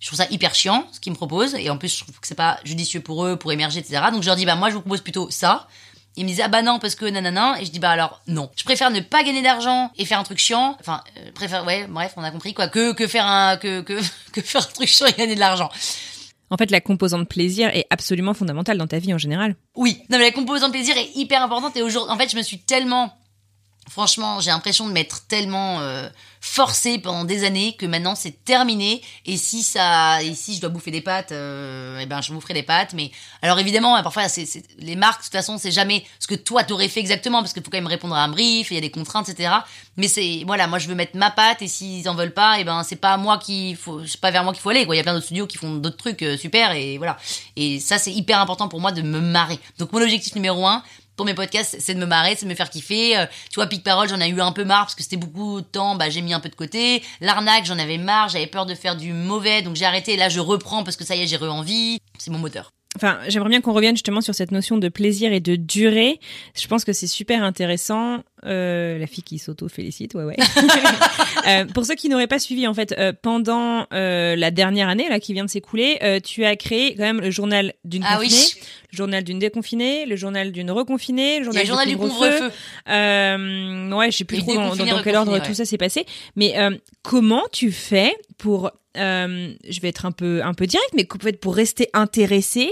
Je 0.05 0.11
trouve 0.11 0.17
ça 0.23 0.27
hyper 0.29 0.53
chiant 0.53 0.87
ce 0.91 0.99
qu'ils 0.99 1.13
me 1.13 1.17
proposent. 1.17 1.55
Et 1.55 1.67
en 1.71 1.79
plus 1.79 1.91
je 1.91 2.03
trouve 2.03 2.19
que 2.19 2.27
c'est 2.27 2.35
pas 2.35 2.59
judicieux 2.63 2.99
pour 2.99 3.25
eux 3.25 3.37
pour 3.37 3.51
émerger 3.51 3.79
etc 3.79 4.03
donc 4.11 4.21
je 4.21 4.27
leur 4.27 4.35
dis 4.35 4.45
bah 4.45 4.53
moi 4.53 4.69
je 4.69 4.75
vous 4.75 4.81
propose 4.81 5.01
plutôt 5.01 5.31
ça. 5.31 5.67
Ils 6.15 6.25
me 6.25 6.29
disent 6.29 6.41
ah 6.45 6.47
bah 6.47 6.61
non 6.61 6.77
parce 6.77 6.93
que 6.93 7.05
nanana. 7.05 7.59
Et 7.59 7.65
je 7.65 7.71
dis 7.71 7.79
bah 7.79 7.89
alors 7.89 8.21
non. 8.27 8.51
Je 8.55 8.63
préfère 8.63 8.91
ne 8.91 8.99
pas 8.99 9.23
gagner 9.23 9.41
d'argent 9.41 9.89
et 9.97 10.05
faire 10.05 10.19
un 10.19 10.23
truc 10.23 10.37
chiant. 10.37 10.77
Enfin 10.79 11.01
euh, 11.17 11.31
préfère 11.33 11.65
ouais 11.65 11.87
bref 11.87 12.13
on 12.17 12.23
a 12.23 12.29
compris 12.29 12.53
quoi. 12.53 12.67
Que 12.67 12.93
que 12.93 13.07
faire 13.07 13.25
un 13.25 13.57
que 13.57 13.81
que 13.81 13.99
que 14.31 14.41
faire 14.41 14.61
un 14.61 14.71
truc 14.71 14.87
chiant 14.87 15.07
et 15.07 15.13
gagner 15.13 15.33
de 15.33 15.39
l'argent. 15.39 15.71
En 16.51 16.57
fait, 16.57 16.69
la 16.69 16.81
composante 16.81 17.27
plaisir 17.27 17.69
est 17.69 17.87
absolument 17.89 18.35
fondamentale 18.35 18.77
dans 18.77 18.85
ta 18.85 18.99
vie 18.99 19.11
en 19.11 19.17
général. 19.17 19.55
oui. 19.75 20.03
Non 20.11 20.19
mais 20.19 20.25
la 20.25 20.31
composante 20.31 20.71
plaisir 20.71 20.95
est 20.95 21.15
hyper 21.15 21.41
importante. 21.41 21.75
Et 21.77 21.81
aujourd'hui 21.81 22.13
en 22.13 22.17
fait 22.19 22.29
je 22.29 22.37
me 22.37 22.43
suis 22.43 22.59
tellement 22.59 23.11
franchement 23.89 24.39
j'ai 24.39 24.51
l'impression 24.51 24.87
de 24.87 24.91
m'être 24.93 25.27
tellement 25.27 25.79
euh, 25.81 26.09
forcée 26.41 26.99
pendant 26.99 27.23
des 27.23 27.43
années 27.43 27.75
que 27.75 27.85
maintenant 27.85 28.15
c'est 28.15 28.43
terminé. 28.45 29.01
Et 29.25 29.37
si 29.37 29.63
ça 29.63 30.21
et 30.23 30.33
si 30.35 30.55
je 30.55 30.61
dois 30.61 30.69
bouffer 30.69 30.91
des 30.91 31.01
pâtes 31.01 31.31
euh, 31.31 31.99
eh 32.01 32.05
ben 32.05 32.21
je 32.21 32.31
boufferai 32.33 32.53
des 32.53 32.63
pâtes. 32.63 32.93
Mais 32.93 33.11
alors 33.41 33.59
évidemment 33.59 34.01
parfois 34.03 34.27
c'est 34.29 34.45
c'est- 34.45 34.63
les 34.79 34.95
marques 34.95 35.19
de 35.21 35.25
toute 35.25 35.31
façon 35.33 35.57
c'est 35.57 35.71
jamais 35.71 36.03
ce 36.19 36.27
que 36.27 36.35
toi 36.35 36.63
t'aurais 36.63 36.87
fait 36.89 36.99
exactement 36.99 37.39
parce 37.41 37.53
qu'il 37.53 37.63
faut 37.63 37.71
quand 37.71 37.77
même 37.77 37.87
répondre 37.87 38.15
à 38.15 38.23
un 38.23 38.27
brief 38.29 38.71
il 38.71 38.75
y 38.75 38.77
a 38.77 38.81
des 38.81 38.91
contraintes 38.91 39.29
etc 39.29 39.51
mais 39.97 40.07
c'est 40.07 40.43
voilà 40.45 40.67
moi 40.67 40.77
je 40.79 40.87
veux 40.87 40.95
mettre 40.95 41.15
ma 41.17 41.31
patte 41.31 41.61
et 41.61 41.67
s'ils 41.67 42.07
en 42.09 42.15
veulent 42.15 42.33
pas 42.33 42.59
et 42.59 42.63
ben 42.63 42.83
c'est 42.83 42.95
pas 42.97 43.17
moi 43.17 43.37
qui 43.37 43.75
faut 43.75 44.05
c'est 44.05 44.19
pas 44.19 44.31
vers 44.31 44.43
moi 44.43 44.53
qu'il 44.53 44.61
faut 44.61 44.69
aller 44.69 44.85
il 44.87 44.95
y 44.95 44.99
a 44.99 45.03
plein 45.03 45.13
d'autres 45.13 45.25
studios 45.25 45.47
qui 45.47 45.57
font 45.57 45.75
d'autres 45.75 45.97
trucs 45.97 46.21
euh, 46.21 46.37
super 46.37 46.71
et 46.73 46.97
voilà. 46.97 47.17
Et 47.55 47.79
ça 47.79 47.97
c'est 47.97 48.11
hyper 48.13 48.39
important 48.39 48.67
pour 48.67 48.79
moi 48.81 48.91
de 48.91 49.01
me 49.01 49.19
marrer. 49.19 49.59
Donc 49.79 49.91
mon 49.93 50.01
objectif 50.01 50.35
numéro 50.35 50.65
un 50.67 50.83
pour 51.15 51.25
mes 51.25 51.33
podcasts, 51.33 51.77
c'est 51.79 51.93
de 51.93 51.99
me 51.99 52.05
marrer, 52.05 52.35
c'est 52.35 52.45
de 52.45 52.49
me 52.49 52.55
faire 52.55 52.69
kiffer. 52.69 53.17
Euh, 53.17 53.25
tu 53.49 53.55
vois, 53.55 53.67
Pic 53.67 53.83
Parole, 53.83 54.09
j'en 54.09 54.19
ai 54.19 54.27
eu 54.27 54.41
un 54.41 54.51
peu 54.51 54.63
marre 54.63 54.85
parce 54.85 54.95
que 54.95 55.03
c'était 55.03 55.17
beaucoup 55.17 55.61
de 55.61 55.65
temps, 55.65 55.95
bah 55.95 56.09
j'ai 56.09 56.21
mis 56.21 56.33
un 56.33 56.39
peu 56.39 56.49
de 56.49 56.55
côté. 56.55 57.03
L'arnaque, 57.21 57.65
j'en 57.65 57.79
avais 57.79 57.97
marre, 57.97 58.29
j'avais 58.29 58.47
peur 58.47 58.65
de 58.65 58.75
faire 58.75 58.95
du 58.95 59.13
mauvais, 59.13 59.61
donc 59.61 59.75
j'ai 59.75 59.85
arrêté. 59.85 60.17
Là, 60.17 60.29
je 60.29 60.39
reprends 60.39 60.83
parce 60.83 60.97
que 60.97 61.03
ça 61.03 61.15
y 61.15 61.23
est, 61.23 61.27
j'ai 61.27 61.37
re-envie. 61.37 61.99
C'est 62.17 62.31
mon 62.31 62.39
moteur. 62.39 62.71
Enfin, 62.95 63.19
j'aimerais 63.27 63.49
bien 63.49 63.59
qu'on 63.59 63.73
revienne 63.73 63.95
justement 63.95 64.21
sur 64.21 64.33
cette 64.33 64.51
notion 64.51 64.77
de 64.77 64.87
plaisir 64.87 65.33
et 65.33 65.41
de 65.41 65.57
durée. 65.57 66.19
Je 66.55 66.65
pense 66.67 66.85
que 66.85 66.93
c'est 66.93 67.07
super 67.07 67.43
intéressant. 67.43 68.23
Euh, 68.45 68.97
la 68.97 69.07
fille 69.07 69.23
qui 69.23 69.39
s'auto-félicite, 69.39 70.13
ouais, 70.15 70.23
ouais. 70.23 70.37
Euh, 71.47 71.65
pour 71.65 71.85
ceux 71.85 71.93
qui 71.93 72.09
n'auraient 72.09 72.25
pas 72.25 72.39
suivi, 72.39 72.65
en 72.65 72.73
fait, 72.73 72.95
euh, 72.97 73.13
pendant 73.13 73.85
la 73.91 74.51
dernière 74.51 74.89
année 74.89 75.07
là 75.09 75.19
qui 75.19 75.33
vient 75.33 75.45
de 75.45 75.49
s'écouler, 75.49 75.99
tu 76.23 76.43
as 76.43 76.55
créé 76.55 76.95
quand 76.95 77.03
même 77.03 77.21
le 77.21 77.29
journal 77.29 77.73
d'une 77.83 78.03
Ah 78.03 78.17
confinée, 78.17 78.35
oui. 78.35 78.61
le 78.91 78.97
journal 78.97 79.23
d'une 79.23 79.37
déconfinée, 79.37 80.05
le 80.07 80.15
journal 80.15 80.51
d'une 80.51 80.71
reconfinée, 80.71 81.39
le 81.39 81.45
journal, 81.45 81.61
le 81.61 81.67
journal 81.67 81.87
du 81.87 81.97
couvre-feu. 81.97 82.51
Ouais, 83.95 84.11
je 84.11 84.17
sais 84.17 84.23
plus 84.23 84.37
Et 84.37 84.39
trop 84.39 84.55
dans, 84.55 85.01
quel 85.03 85.15
ordre 85.15 85.39
tout 85.43 85.53
ça 85.53 85.65
s'est 85.65 85.77
passé. 85.77 86.05
Mais 86.35 86.55
comment 87.03 87.43
tu 87.51 87.71
fais 87.71 88.15
pour 88.39 88.71
euh, 88.97 89.53
je 89.67 89.81
vais 89.81 89.89
être 89.89 90.05
un 90.05 90.11
peu 90.11 90.41
un 90.43 90.53
peu 90.53 90.67
direct, 90.67 90.89
mais 90.93 91.07
fait 91.21 91.39
pour 91.39 91.55
rester 91.55 91.89
intéressé 91.93 92.71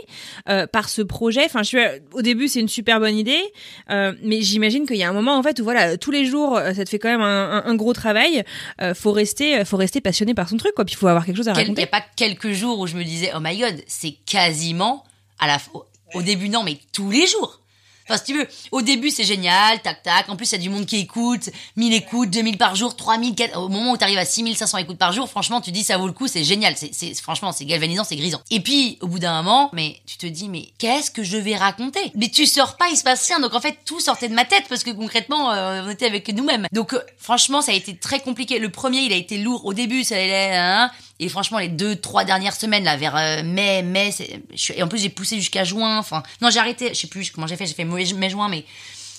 euh, 0.50 0.68
par 0.68 0.90
ce 0.90 1.02
projet? 1.02 1.44
Enfin, 1.46 1.64
je 1.64 1.68
suis, 1.68 1.78
au 2.14 2.22
début 2.22 2.48
c'est 2.48 2.60
une 2.60 2.70
super 2.70 3.00
bonne 3.00 3.18
idée, 3.18 3.42
euh, 3.90 4.14
mais 4.24 4.42
j'imagine 4.42 4.86
qu'il 4.86 4.98
y 4.98 5.04
a 5.04 5.10
un 5.10 5.14
moment 5.14 5.38
en 5.38 5.44
fait 5.44 5.60
voilà 5.64 5.98
tous 5.98 6.12
les 6.12 6.26
jours 6.26 6.58
euh, 6.58 6.74
ça 6.74 6.84
te 6.86 6.90
fait 6.90 7.00
quand 7.00 7.10
même 7.10 7.22
un, 7.22 7.64
un- 7.66 7.66
un 7.66 7.76
gros 7.76 7.94
travail. 7.94 8.44
Euh, 8.82 8.94
faut 8.94 9.12
rester 9.12 9.66
faut 9.66 9.78
rester 9.78 10.02
passionné 10.02 10.34
par 10.34 10.48
son 10.50 10.58
truc 10.58 10.74
quoi. 10.76 10.86
Puis 10.86 10.94
il 10.94 10.98
faut 10.98 11.08
avoir 11.08 11.26
quelque 11.26 11.38
chose 11.38 11.48
à 11.50 11.54
Quel- 11.54 11.68
Il 11.70 11.74
n'y 11.74 11.80
raconter. 11.82 11.96
a 11.96 12.00
pas 12.02 12.06
quelques 12.16 12.52
jours 12.52 12.80
où 12.80 12.88
je 12.88 12.96
me 12.96 13.04
disais, 13.04 13.32
oh 13.36 13.40
my 13.42 13.58
god, 13.58 13.82
c'est 13.88 14.12
quasiment 14.26 15.04
à 15.40 15.48
la, 15.48 15.58
au, 15.74 15.86
au 16.14 16.22
début, 16.22 16.50
non, 16.50 16.64
mais 16.64 16.78
tous 16.92 17.10
les 17.10 17.26
jours. 17.28 17.60
Enfin, 18.08 18.18
si 18.18 18.32
tu 18.32 18.38
veux, 18.38 18.48
au 18.72 18.82
début, 18.82 19.10
c'est 19.10 19.24
génial, 19.24 19.82
tac, 19.82 20.04
tac. 20.04 20.30
En 20.30 20.36
plus, 20.36 20.52
il 20.52 20.54
y 20.54 20.56
a 20.56 20.62
du 20.62 20.70
monde 20.70 20.86
qui 20.86 20.98
écoute, 20.98 21.50
1000 21.76 21.94
écoutes, 21.94 22.30
2000 22.30 22.58
par 22.58 22.76
jour, 22.76 22.96
3000, 22.96 23.36
4... 23.36 23.58
au 23.60 23.70
moment 23.70 23.92
où 23.92 23.98
tu 23.98 24.04
arrives 24.04 24.18
à 24.18 24.26
6500 24.26 24.78
écoutes 24.80 24.98
par 24.98 25.12
jour, 25.12 25.30
franchement, 25.30 25.62
tu 25.62 25.72
dis, 25.72 25.84
ça 25.84 25.98
vaut 25.98 26.08
le 26.08 26.14
coup, 26.14 26.28
c'est 26.28 26.44
génial. 26.44 26.76
C'est, 26.76 27.14
franchement, 27.22 27.52
c'est 27.52 27.66
galvanisant, 27.66 28.04
c'est 28.04 28.16
grisant. 28.16 28.42
Et 28.50 28.60
puis, 28.60 28.98
au 29.02 29.08
bout 29.08 29.20
d'un 29.20 29.42
moment, 29.42 29.70
mais 29.74 30.02
tu 30.06 30.18
te 30.18 30.26
dis, 30.26 30.50
mais 30.50 30.70
qu'est-ce 30.78 31.12
que 31.12 31.24
je 31.24 31.38
vais 31.38 31.56
raconter? 31.56 32.12
Mais 32.16 32.30
tu 32.30 32.46
sors 32.46 32.78
pas, 32.78 32.90
il 32.90 32.98
se 32.98 33.04
passe 33.04 33.28
rien. 33.28 33.40
Donc, 33.40 33.54
en 33.54 33.62
fait, 33.62 33.78
tout 33.86 34.00
sortait 34.00 34.30
de 34.30 34.34
ma 34.34 34.46
tête 34.46 34.66
parce 34.70 34.84
que 34.84 34.92
concrètement, 34.92 35.52
euh, 35.52 35.84
on 35.86 35.90
était 35.90 36.06
avec 36.06 36.28
nous-mêmes. 36.30 36.68
Donc, 36.72 36.94
euh, 36.94 37.02
franchement, 37.18 37.62
ça 37.62 37.72
a 37.72 37.76
été 37.76 37.96
très 37.96 38.20
compliqué. 38.20 38.60
Le 38.60 38.70
premier, 38.70 39.00
il 39.02 39.14
a 39.14 39.18
été 39.18 39.38
lourd. 39.38 39.66
Au 39.66 39.74
début, 39.74 40.04
ça 40.04 40.16
allait, 40.16 40.56
hein, 40.56 40.92
et 41.20 41.30
franchement, 41.30 41.60
les 41.60 41.68
deux, 41.68 41.96
trois 41.96 42.26
dernières 42.26 42.56
semaines, 42.56 42.84
là, 42.84 42.98
vers 42.98 43.16
euh, 43.16 43.44
mai, 43.44 43.84
mai, 43.84 44.14
et 44.76 44.84
en 44.84 44.88
plus, 44.88 45.00
j'ai 45.00 45.10
poussé 45.10 45.38
jusqu'à 45.38 45.64
juin. 45.64 46.00
Enfin, 46.00 46.24
non, 46.42 46.50
j'ai 46.50 46.60
arrêté. 46.60 46.90
Je 46.90 47.02
sais 47.02 47.08
plus 47.08 47.30
comment 47.32 47.48
j'ai 47.48 47.56
fait. 47.56 47.68
J'ai 47.68 47.76
fait 47.76 47.86
mai, 47.86 48.30
juin, 48.30 48.50
mais 48.50 48.66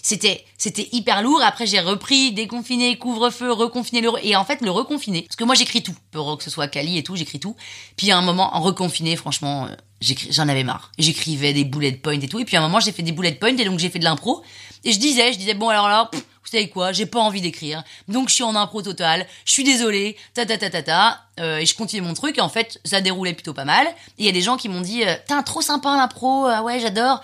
c'était, 0.02 0.44
c'était 0.58 0.88
hyper 0.92 1.22
lourd. 1.22 1.40
Après, 1.42 1.66
j'ai 1.66 1.80
repris, 1.80 2.32
déconfiné, 2.32 2.98
couvre-feu, 2.98 3.52
reconfiné 3.52 4.00
le, 4.00 4.10
et 4.22 4.34
en 4.34 4.44
fait, 4.44 4.60
le 4.60 4.70
reconfiné. 4.70 5.22
Parce 5.22 5.36
que 5.36 5.44
moi, 5.44 5.54
j'écris 5.54 5.82
tout. 5.82 5.94
Pour 6.10 6.36
que 6.36 6.44
ce 6.44 6.50
soit 6.50 6.66
Cali 6.66 6.98
et 6.98 7.04
tout, 7.04 7.14
j'écris 7.14 7.38
tout. 7.38 7.54
Puis, 7.96 8.10
à 8.10 8.18
un 8.18 8.22
moment, 8.22 8.56
en 8.56 8.60
reconfiné, 8.60 9.14
franchement, 9.14 9.66
euh, 9.66 9.74
j'en 10.30 10.48
avais 10.48 10.64
marre. 10.64 10.90
J'écrivais 10.98 11.52
des 11.52 11.64
bullet 11.64 11.92
points 11.92 12.20
et 12.20 12.28
tout. 12.28 12.40
Et 12.40 12.44
puis, 12.44 12.56
à 12.56 12.60
un 12.60 12.62
moment, 12.62 12.80
j'ai 12.80 12.92
fait 12.92 13.04
des 13.04 13.12
bullet 13.12 13.32
points 13.32 13.56
et 13.56 13.64
donc, 13.64 13.78
j'ai 13.78 13.88
fait 13.88 14.00
de 14.00 14.04
l'impro. 14.04 14.42
Et 14.82 14.92
je 14.92 14.98
disais, 14.98 15.32
je 15.32 15.38
disais, 15.38 15.54
bon, 15.54 15.68
alors 15.68 15.88
là, 15.88 16.08
pff, 16.10 16.22
vous 16.44 16.50
savez 16.50 16.68
quoi, 16.68 16.92
j'ai 16.92 17.06
pas 17.06 17.20
envie 17.20 17.40
d'écrire. 17.40 17.82
Donc, 18.06 18.28
je 18.28 18.34
suis 18.34 18.44
en 18.44 18.54
impro 18.54 18.82
total. 18.82 19.26
Je 19.46 19.52
suis 19.52 19.64
désolée. 19.64 20.16
Ta, 20.34 20.44
ta, 20.44 20.58
ta, 20.58 20.68
ta, 20.68 20.82
ta. 20.82 21.20
Euh, 21.40 21.58
et 21.58 21.66
je 21.66 21.74
continuais 21.74 22.06
mon 22.06 22.12
truc. 22.12 22.36
Et 22.36 22.42
en 22.42 22.50
fait, 22.50 22.80
ça 22.84 23.00
déroulait 23.00 23.32
plutôt 23.32 23.54
pas 23.54 23.64
mal. 23.64 23.86
Il 24.18 24.26
y 24.26 24.28
a 24.28 24.32
des 24.32 24.42
gens 24.42 24.58
qui 24.58 24.68
m'ont 24.68 24.82
dit, 24.82 25.04
euh, 25.04 25.16
Putain, 25.16 25.42
trop 25.42 25.62
sympa 25.62 25.96
l'impro. 25.96 26.46
Ah 26.46 26.62
ouais, 26.62 26.80
j'adore. 26.80 27.22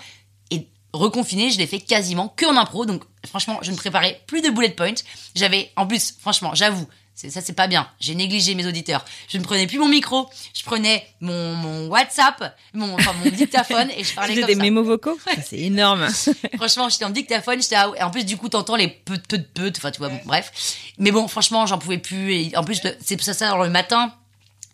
Et 0.49 0.67
reconfiné, 0.91 1.51
je 1.51 1.59
l'ai 1.59 1.67
fait 1.67 1.79
quasiment 1.79 2.29
que 2.29 2.45
en 2.45 2.57
impro. 2.57 2.87
Donc, 2.87 3.03
franchement, 3.27 3.59
je 3.61 3.71
ne 3.71 3.75
préparais 3.75 4.21
plus 4.25 4.41
de 4.41 4.49
bullet 4.49 4.69
points. 4.69 4.95
J'avais, 5.35 5.71
en 5.75 5.85
plus, 5.85 6.15
franchement, 6.19 6.55
j'avoue, 6.55 6.87
ça 7.15 7.41
c'est 7.41 7.53
pas 7.53 7.67
bien. 7.67 7.87
J'ai 7.99 8.15
négligé 8.15 8.55
mes 8.55 8.65
auditeurs. 8.65 9.05
Je 9.27 9.37
ne 9.37 9.43
prenais 9.43 9.67
plus 9.67 9.77
mon 9.77 9.87
micro. 9.87 10.27
Je 10.55 10.63
prenais 10.63 11.05
mon, 11.19 11.53
mon 11.55 11.87
WhatsApp, 11.87 12.57
mon, 12.73 12.93
enfin, 12.95 13.13
mon 13.23 13.29
dictaphone 13.29 13.89
et 13.95 14.03
je 14.03 14.13
parlais 14.15 14.35
comme 14.35 14.47
des 14.47 14.55
ça. 14.55 14.61
mémos 14.61 14.85
vocaux, 14.85 15.19
Ça, 15.23 15.31
c'est 15.41 15.59
énorme. 15.59 16.07
Franchement, 16.57 16.89
j'étais 16.89 17.05
en 17.05 17.09
dictaphone, 17.11 17.61
j'étais 17.61 17.75
à- 17.75 17.91
et 17.97 18.01
en 18.03 18.09
plus 18.09 18.25
du 18.25 18.37
coup 18.37 18.49
t'entends 18.49 18.75
les 18.75 18.87
peu 18.87 19.17
peu 19.27 19.37
de 19.37 19.43
peu, 19.43 19.71
enfin 19.77 19.91
tu 19.91 19.99
vois, 19.99 20.09
bon, 20.09 20.19
bref. 20.25 20.51
Mais 20.97 21.11
bon, 21.11 21.27
franchement, 21.27 21.65
j'en 21.67 21.77
pouvais 21.77 21.97
plus 21.99 22.33
et 22.33 22.57
en 22.57 22.63
plus 22.63 22.81
c'est 23.03 23.21
ça 23.21 23.33
ça 23.33 23.49
dans 23.49 23.63
le 23.63 23.69
matin 23.69 24.13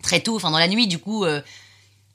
très 0.04 0.20
tôt, 0.22 0.36
enfin 0.36 0.52
dans 0.52 0.60
la 0.60 0.68
nuit 0.68 0.88
du 0.88 1.00
coup 1.00 1.26
euh, 1.26 1.42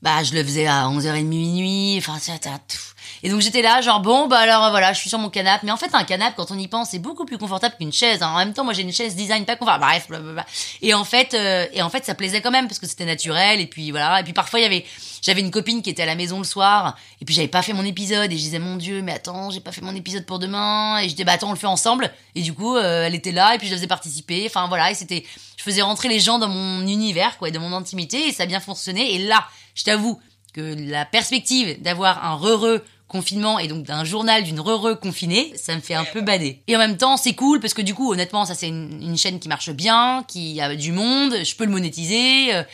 bah 0.03 0.23
je 0.23 0.33
le 0.35 0.43
faisais 0.43 0.67
à 0.67 0.85
11h30 0.87 1.25
minuit, 1.25 1.97
enfin 1.99 2.19
ça 2.19 2.33
ça, 2.43 2.59
tout. 2.69 2.79
Et 3.23 3.31
donc 3.31 3.41
j'étais 3.41 3.63
là 3.63 3.81
genre 3.81 4.01
bon 4.01 4.27
bah 4.27 4.39
alors 4.39 4.71
voilà, 4.71 4.93
je 4.93 4.99
suis 4.99 5.09
sur 5.09 5.19
mon 5.19 5.31
canapé, 5.31 5.65
mais 5.65 5.73
en 5.73 5.77
fait 5.77 5.95
un 5.95 6.05
canapé 6.05 6.35
quand 6.37 6.51
on 6.51 6.59
y 6.59 6.67
pense, 6.67 6.91
c'est 6.91 6.99
beaucoup 6.99 7.25
plus 7.25 7.39
confortable 7.39 7.77
qu'une 7.79 7.93
chaise. 7.93 8.23
hein. 8.23 8.33
En 8.35 8.39
même 8.39 8.53
temps, 8.53 8.65
moi 8.65 8.73
j'ai 8.73 8.83
une 8.83 8.93
chaise 8.93 9.15
design 9.15 9.45
pas 9.45 9.57
confortable. 9.57 9.85
Bref, 9.85 10.09
blablabla. 10.09 10.47
Et 10.81 10.93
en 10.95 11.05
fait 11.05 11.35
euh, 11.35 11.67
et 11.73 11.83
en 11.83 11.91
fait 11.91 12.05
ça 12.05 12.15
plaisait 12.15 12.41
quand 12.41 12.51
même 12.51 12.67
parce 12.67 12.79
que 12.79 12.87
c'était 12.87 13.05
naturel. 13.05 13.61
Et 13.61 13.67
puis 13.67 13.91
voilà, 13.91 14.21
et 14.21 14.25
puis 14.25 14.33
parfois 14.33 14.59
il 14.61 14.63
y 14.65 14.67
avait 14.67 14.85
j'avais 15.23 15.41
une 15.41 15.53
copine 15.53 15.83
qui 15.83 15.91
était 15.91 16.03
à 16.03 16.07
la 16.07 16.17
maison 16.17 16.39
le 16.39 16.45
soir. 16.45 16.97
Et 17.21 17.25
puis 17.25 17.35
j'avais 17.35 17.47
pas 17.49 17.63
fait 17.63 17.73
mon 17.73 17.85
épisode. 17.85 18.33
Et 18.33 18.37
je 18.37 18.43
disais 18.43 18.59
mon 18.59 18.77
dieu 18.77 19.03
mais 19.03 19.13
attends 19.13 19.51
j'ai 19.51 19.61
pas 19.61 19.71
fait 19.73 19.83
mon 19.83 19.95
épisode 19.95 20.27
pour 20.27 20.41
demain. 20.41 20.99
Et 20.99 21.05
je 21.05 21.15
disais 21.15 21.25
bah 21.25 21.33
attends 21.33 21.49
on 21.51 21.53
le 21.53 21.59
fait 21.59 21.67
ensemble. 21.67 22.11
Et 22.35 22.43
du 22.43 22.53
coup 22.55 22.77
euh, 22.77 23.07
elle 23.07 23.15
était 23.15 23.33
là. 23.33 23.55
Et 23.55 23.59
puis 23.59 23.69
je 23.69 23.73
la 23.73 23.77
faisais 23.77 23.87
participer. 23.87 24.45
Enfin 24.47 24.67
voilà. 24.67 24.91
Et 24.91 24.95
c'était 24.95 25.25
je 25.57 25.63
faisais 25.63 25.83
rentrer 25.83 26.09
les 26.09 26.19
gens 26.19 26.41
dans 26.41 26.49
mon 26.49 26.81
univers 26.89 27.39
quoi 27.39 27.49
et 27.49 27.53
dans 27.53 27.61
mon 27.61 27.73
intimité. 27.73 28.27
Et 28.27 28.33
ça 28.33 28.43
a 28.43 28.47
bien 28.47 28.59
fonctionné. 28.61 29.15
Et 29.15 29.19
là 29.19 29.45
je 29.77 29.85
t'avoue 29.85 30.21
que 30.53 30.75
la 30.91 31.07
perspective 31.07 31.81
d'avoir 31.81 32.25
un 32.27 32.39
heureux 32.45 32.85
confinement 33.13 33.61
et 33.61 33.69
donc 33.69 33.85
d'un 33.85 34.05
journal 34.05 34.43
d'une 34.43 34.59
heureux 34.59 34.97
confinée, 34.97 35.53
ça 35.57 35.77
me 35.77 35.81
fait 35.81 35.95
un 35.95 36.05
peu 36.05 36.21
bader. 36.23 36.61
Et 36.67 36.75
en 36.75 36.79
même 36.81 36.97
temps, 36.97 37.17
c'est 37.17 37.35
cool 37.35 37.61
parce 37.61 37.75
que 37.75 37.83
du 37.83 37.95
coup, 37.95 38.11
honnêtement, 38.13 38.45
ça 38.45 38.55
c'est 38.57 38.69
une, 38.69 39.01
une 39.01 39.17
chaîne 39.17 39.39
qui 39.39 39.49
marche 39.49 39.71
bien, 39.71 40.25
qui 40.27 40.61
a 40.61 40.75
du 40.75 40.91
monde, 40.93 41.37
je 41.45 41.55
peux 41.55 41.65
le 41.65 41.71
monétiser. 41.71 42.55
euh, 42.55 42.65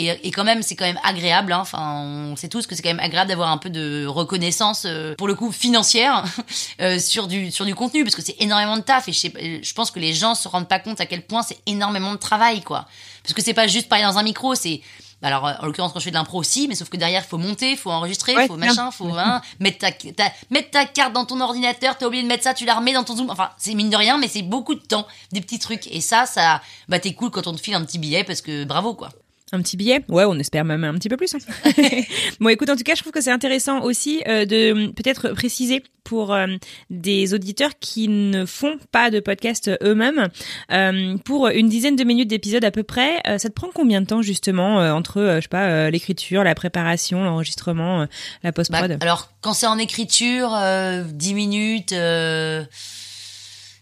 et, 0.00 0.06
et 0.28 0.30
quand 0.30 0.44
même 0.44 0.62
c'est 0.62 0.76
quand 0.76 0.84
même 0.86 1.00
agréable. 1.02 1.52
hein. 1.52 1.58
Enfin, 1.60 1.82
on 2.30 2.36
sait 2.36 2.48
tous 2.48 2.68
que 2.68 2.76
c'est 2.76 2.82
quand 2.82 2.88
même 2.90 3.00
agréable 3.00 3.28
d'avoir 3.30 3.50
un 3.50 3.58
peu 3.58 3.68
de 3.68 4.06
reconnaissance 4.06 4.84
euh, 4.86 5.16
pour 5.16 5.26
le 5.26 5.34
coup 5.34 5.50
financière 5.50 6.22
euh, 6.80 7.00
sur 7.00 7.26
du 7.26 7.50
sur 7.50 7.64
du 7.64 7.74
contenu 7.74 8.04
parce 8.04 8.14
que 8.14 8.22
c'est 8.22 8.36
énormément 8.40 8.76
de 8.76 8.82
taf 8.82 9.08
et 9.08 9.12
je, 9.12 9.18
sais, 9.18 9.32
je 9.60 9.74
pense 9.74 9.90
que 9.90 9.98
les 9.98 10.14
gens 10.14 10.36
se 10.36 10.46
rendent 10.46 10.68
pas 10.68 10.78
compte 10.78 11.00
à 11.00 11.06
quel 11.06 11.22
point 11.22 11.42
c'est 11.42 11.58
énormément 11.66 12.12
de 12.12 12.18
travail 12.18 12.60
quoi. 12.62 12.86
Parce 13.24 13.34
que 13.34 13.42
c'est 13.42 13.54
pas 13.54 13.66
juste 13.66 13.88
parler 13.88 14.04
dans 14.04 14.18
un 14.18 14.22
micro, 14.22 14.54
c'est 14.54 14.80
alors, 15.26 15.46
euh, 15.46 15.52
en 15.60 15.66
l'occurrence, 15.66 15.92
quand 15.92 15.98
je 15.98 16.04
fais 16.04 16.10
de 16.10 16.16
l'impro 16.16 16.38
aussi, 16.38 16.68
mais 16.68 16.74
sauf 16.74 16.88
que 16.88 16.96
derrière, 16.96 17.24
faut 17.24 17.38
monter, 17.38 17.76
faut 17.76 17.90
enregistrer, 17.90 18.36
Ouais, 18.36 18.46
faut 18.46 18.56
machin, 18.56 18.90
faut 18.92 19.08
hein, 19.08 19.42
mettre, 19.58 19.78
ta, 19.78 19.90
ta- 19.90 20.32
mettre 20.50 20.70
ta 20.70 20.84
carte 20.84 21.12
dans 21.12 21.24
ton 21.24 21.40
ordinateur, 21.40 21.98
t'as 21.98 22.06
oublié 22.06 22.22
de 22.22 22.28
mettre 22.28 22.44
ça, 22.44 22.54
tu 22.54 22.64
la 22.64 22.74
remets 22.74 22.92
dans 22.92 23.02
ton 23.04 23.16
Zoom. 23.16 23.28
Enfin, 23.30 23.50
c'est 23.58 23.74
mine 23.74 23.90
de 23.90 23.96
rien, 23.96 24.16
mais 24.18 24.28
c'est 24.28 24.42
beaucoup 24.42 24.74
de 24.74 24.80
temps, 24.80 25.06
des 25.32 25.40
petits 25.40 25.58
trucs. 25.58 25.86
Et 25.88 26.00
ça, 26.00 26.24
ça, 26.26 26.60
bah, 26.88 26.98
t'es 27.00 27.14
cool 27.14 27.30
quand 27.30 27.46
on 27.48 27.54
te 27.54 27.60
file 27.60 27.74
un 27.74 27.84
petit 27.84 27.98
billet 27.98 28.22
parce 28.24 28.40
que 28.42 28.64
bravo, 28.64 28.94
quoi. 28.94 29.08
Un 29.52 29.62
petit 29.62 29.76
billet? 29.78 30.04
Ouais, 30.08 30.24
on 30.26 30.38
espère 30.38 30.64
même 30.64 30.84
un 30.84 30.94
petit 30.94 31.08
peu 31.08 31.16
plus. 31.16 31.34
hein. 31.34 31.38
bon, 32.40 32.48
écoute, 32.50 32.68
en 32.68 32.76
tout 32.76 32.82
cas, 32.82 32.94
je 32.94 33.00
trouve 33.00 33.12
que 33.12 33.20
c'est 33.20 33.30
intéressant 33.30 33.80
aussi 33.82 34.22
euh, 34.28 34.44
de 34.44 34.88
euh, 34.88 34.92
peut-être 34.92 35.30
préciser 35.30 35.82
pour 36.04 36.32
euh, 36.34 36.46
des 36.90 37.34
auditeurs 37.34 37.72
qui 37.80 38.08
ne 38.08 38.46
font 38.46 38.78
pas 38.92 39.10
de 39.10 39.20
podcast 39.20 39.70
eux-mêmes, 39.82 40.28
euh, 40.72 41.16
pour 41.24 41.48
une 41.48 41.68
dizaine 41.68 41.96
de 41.96 42.04
minutes 42.04 42.28
d'épisode 42.28 42.64
à 42.64 42.70
peu 42.70 42.82
près, 42.82 43.20
euh, 43.26 43.36
ça 43.38 43.48
te 43.48 43.54
prend 43.54 43.68
combien 43.74 44.00
de 44.00 44.06
temps 44.06 44.22
justement 44.22 44.80
euh, 44.80 44.92
entre, 44.92 45.18
euh, 45.20 45.36
je 45.36 45.42
sais 45.42 45.48
pas, 45.48 45.66
euh, 45.66 45.90
l'écriture, 45.90 46.44
la 46.44 46.54
préparation, 46.54 47.24
l'enregistrement, 47.24 48.02
euh, 48.02 48.06
la 48.42 48.50
Bah, 48.50 48.52
post-prod 48.52 48.96
alors, 49.02 49.32
quand 49.42 49.52
c'est 49.52 49.66
en 49.66 49.76
écriture, 49.78 50.54
euh, 50.54 51.04
10 51.04 51.34
minutes, 51.34 51.92
euh, 51.92 52.64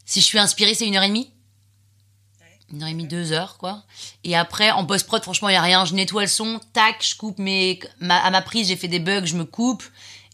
si 0.04 0.20
je 0.20 0.24
suis 0.24 0.38
inspirée, 0.38 0.74
c'est 0.74 0.86
une 0.86 0.96
heure 0.96 1.02
et 1.04 1.08
demie. 1.08 1.30
Une 2.72 2.82
heure 2.82 2.88
et 2.88 2.92
demie, 2.92 3.06
deux 3.06 3.32
heures, 3.32 3.58
quoi. 3.58 3.84
Et 4.24 4.36
après, 4.36 4.72
en 4.72 4.84
post-prod, 4.84 5.22
franchement, 5.22 5.48
il 5.48 5.52
y 5.52 5.56
a 5.56 5.62
rien. 5.62 5.84
Je 5.84 5.94
nettoie 5.94 6.22
le 6.22 6.28
son, 6.28 6.60
tac, 6.72 6.96
je 7.00 7.16
coupe 7.16 7.38
mes, 7.38 7.78
à 8.08 8.30
ma 8.30 8.42
prise, 8.42 8.68
j'ai 8.68 8.76
fait 8.76 8.88
des 8.88 8.98
bugs, 8.98 9.24
je 9.24 9.36
me 9.36 9.44
coupe. 9.44 9.84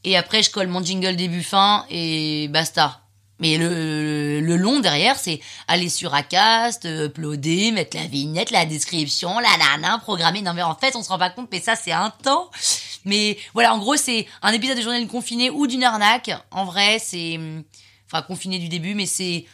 Et 0.05 0.16
après, 0.16 0.42
je 0.42 0.51
colle 0.51 0.68
mon 0.68 0.83
jingle 0.83 1.14
début-fin 1.14 1.85
et 1.90 2.49
basta. 2.49 3.01
Mais 3.38 3.59
le, 3.59 4.40
le 4.40 4.57
long 4.57 4.81
derrière, 4.81 5.18
c'est 5.18 5.40
aller 5.68 5.88
sur 5.88 6.14
Acast, 6.14 6.85
uploader, 6.85 7.73
mettre 7.73 7.97
la 7.97 8.07
vignette, 8.07 8.51
la 8.51 8.64
description, 8.66 9.38
la 9.38 9.57
nana, 9.59 9.99
programmer. 9.99 10.42
Non, 10.42 10.55
mais 10.55 10.62
en 10.62 10.75
fait, 10.75 10.97
on 10.97 11.03
se 11.03 11.09
rend 11.09 11.18
pas 11.18 11.31
compte, 11.31 11.49
mais 11.51 11.61
ça, 11.61 11.77
c'est 11.77 11.92
un 11.92 12.11
temps. 12.11 12.51
Mais 13.05 13.37
voilà, 13.53 13.75
en 13.75 13.79
gros, 13.79 13.97
c'est 13.97 14.27
un 14.42 14.53
épisode 14.53 14.77
de 14.77 14.83
journal 14.83 15.07
confiné 15.07 15.51
ou 15.51 15.66
d'une 15.66 15.83
arnaque. 15.83 16.31
En 16.51 16.64
vrai, 16.64 16.99
c'est, 16.99 17.38
enfin, 18.07 18.23
confiné 18.23 18.59
du 18.59 18.68
début, 18.68 18.95
mais 18.95 19.07
c'est, 19.07 19.45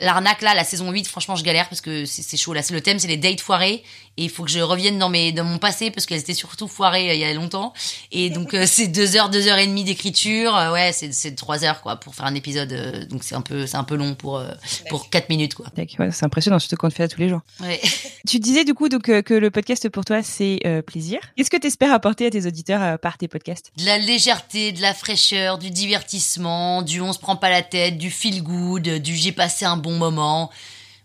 L'arnaque 0.00 0.42
là, 0.42 0.54
la 0.54 0.64
saison 0.64 0.90
8, 0.90 1.06
franchement, 1.06 1.36
je 1.36 1.44
galère 1.44 1.68
parce 1.68 1.80
que 1.80 2.04
c'est 2.04 2.36
chaud. 2.36 2.52
Là, 2.52 2.62
c'est 2.62 2.74
le 2.74 2.80
thème, 2.80 2.98
c'est 2.98 3.08
les 3.08 3.16
dates 3.16 3.40
foirées 3.40 3.82
et 4.16 4.24
il 4.24 4.30
faut 4.30 4.44
que 4.44 4.50
je 4.50 4.60
revienne 4.60 4.98
dans 4.98 5.08
mes 5.08 5.32
dans 5.32 5.44
mon 5.44 5.58
passé 5.58 5.90
parce 5.90 6.06
qu'elles 6.06 6.20
étaient 6.20 6.34
surtout 6.34 6.68
foirées 6.68 7.10
euh, 7.10 7.14
il 7.14 7.20
y 7.20 7.24
a 7.24 7.32
longtemps. 7.32 7.72
Et 8.12 8.30
donc 8.30 8.54
euh, 8.54 8.64
c'est 8.66 8.88
deux 8.88 9.16
heures, 9.16 9.28
deux 9.30 9.48
heures 9.48 9.58
et 9.58 9.66
demie 9.66 9.84
d'écriture. 9.84 10.56
Euh, 10.56 10.72
ouais, 10.72 10.92
c'est 10.92 11.12
c'est 11.12 11.34
trois 11.34 11.64
heures 11.64 11.80
quoi 11.82 11.96
pour 11.96 12.14
faire 12.14 12.26
un 12.26 12.34
épisode. 12.34 12.72
euh, 12.72 13.04
donc 13.06 13.24
c'est 13.24 13.34
un 13.34 13.40
peu 13.40 13.66
c'est 13.66 13.76
un 13.76 13.84
peu 13.84 13.96
long 13.96 14.14
pour 14.14 14.38
euh, 14.38 14.48
pour 14.88 15.10
quatre 15.10 15.28
minutes 15.28 15.54
quoi. 15.54 15.66
Tac, 15.74 15.96
ouais, 15.98 16.10
C'est 16.12 16.24
impressionnant, 16.24 16.58
surtout 16.58 16.76
quand 16.76 16.88
on 16.88 16.90
fait 16.90 17.04
ça 17.04 17.08
tous 17.08 17.20
les 17.20 17.28
jours. 17.28 17.40
Ouais. 17.60 17.80
Tu 18.26 18.38
disais 18.38 18.64
du 18.64 18.72
coup 18.72 18.88
donc, 18.88 19.10
euh, 19.10 19.20
que 19.20 19.34
le 19.34 19.50
podcast 19.50 19.86
pour 19.90 20.02
toi, 20.06 20.22
c'est 20.22 20.58
euh, 20.64 20.80
plaisir. 20.80 21.20
Qu'est-ce 21.36 21.50
que 21.50 21.58
tu 21.58 21.66
espères 21.66 21.92
apporter 21.92 22.26
à 22.26 22.30
tes 22.30 22.46
auditeurs 22.46 22.82
euh, 22.82 22.96
par 22.96 23.18
tes 23.18 23.28
podcasts? 23.28 23.70
De 23.76 23.84
la 23.84 23.98
légèreté, 23.98 24.72
de 24.72 24.80
la 24.80 24.94
fraîcheur, 24.94 25.58
du 25.58 25.70
divertissement, 25.70 26.80
du 26.80 27.02
on 27.02 27.12
se 27.12 27.18
prend 27.18 27.36
pas 27.36 27.50
la 27.50 27.60
tête, 27.62 27.98
du 27.98 28.10
feel 28.10 28.42
good, 28.42 28.88
du 28.88 29.14
j'ai 29.14 29.32
passé 29.32 29.66
un 29.66 29.76
bon 29.76 29.96
moment. 29.98 30.50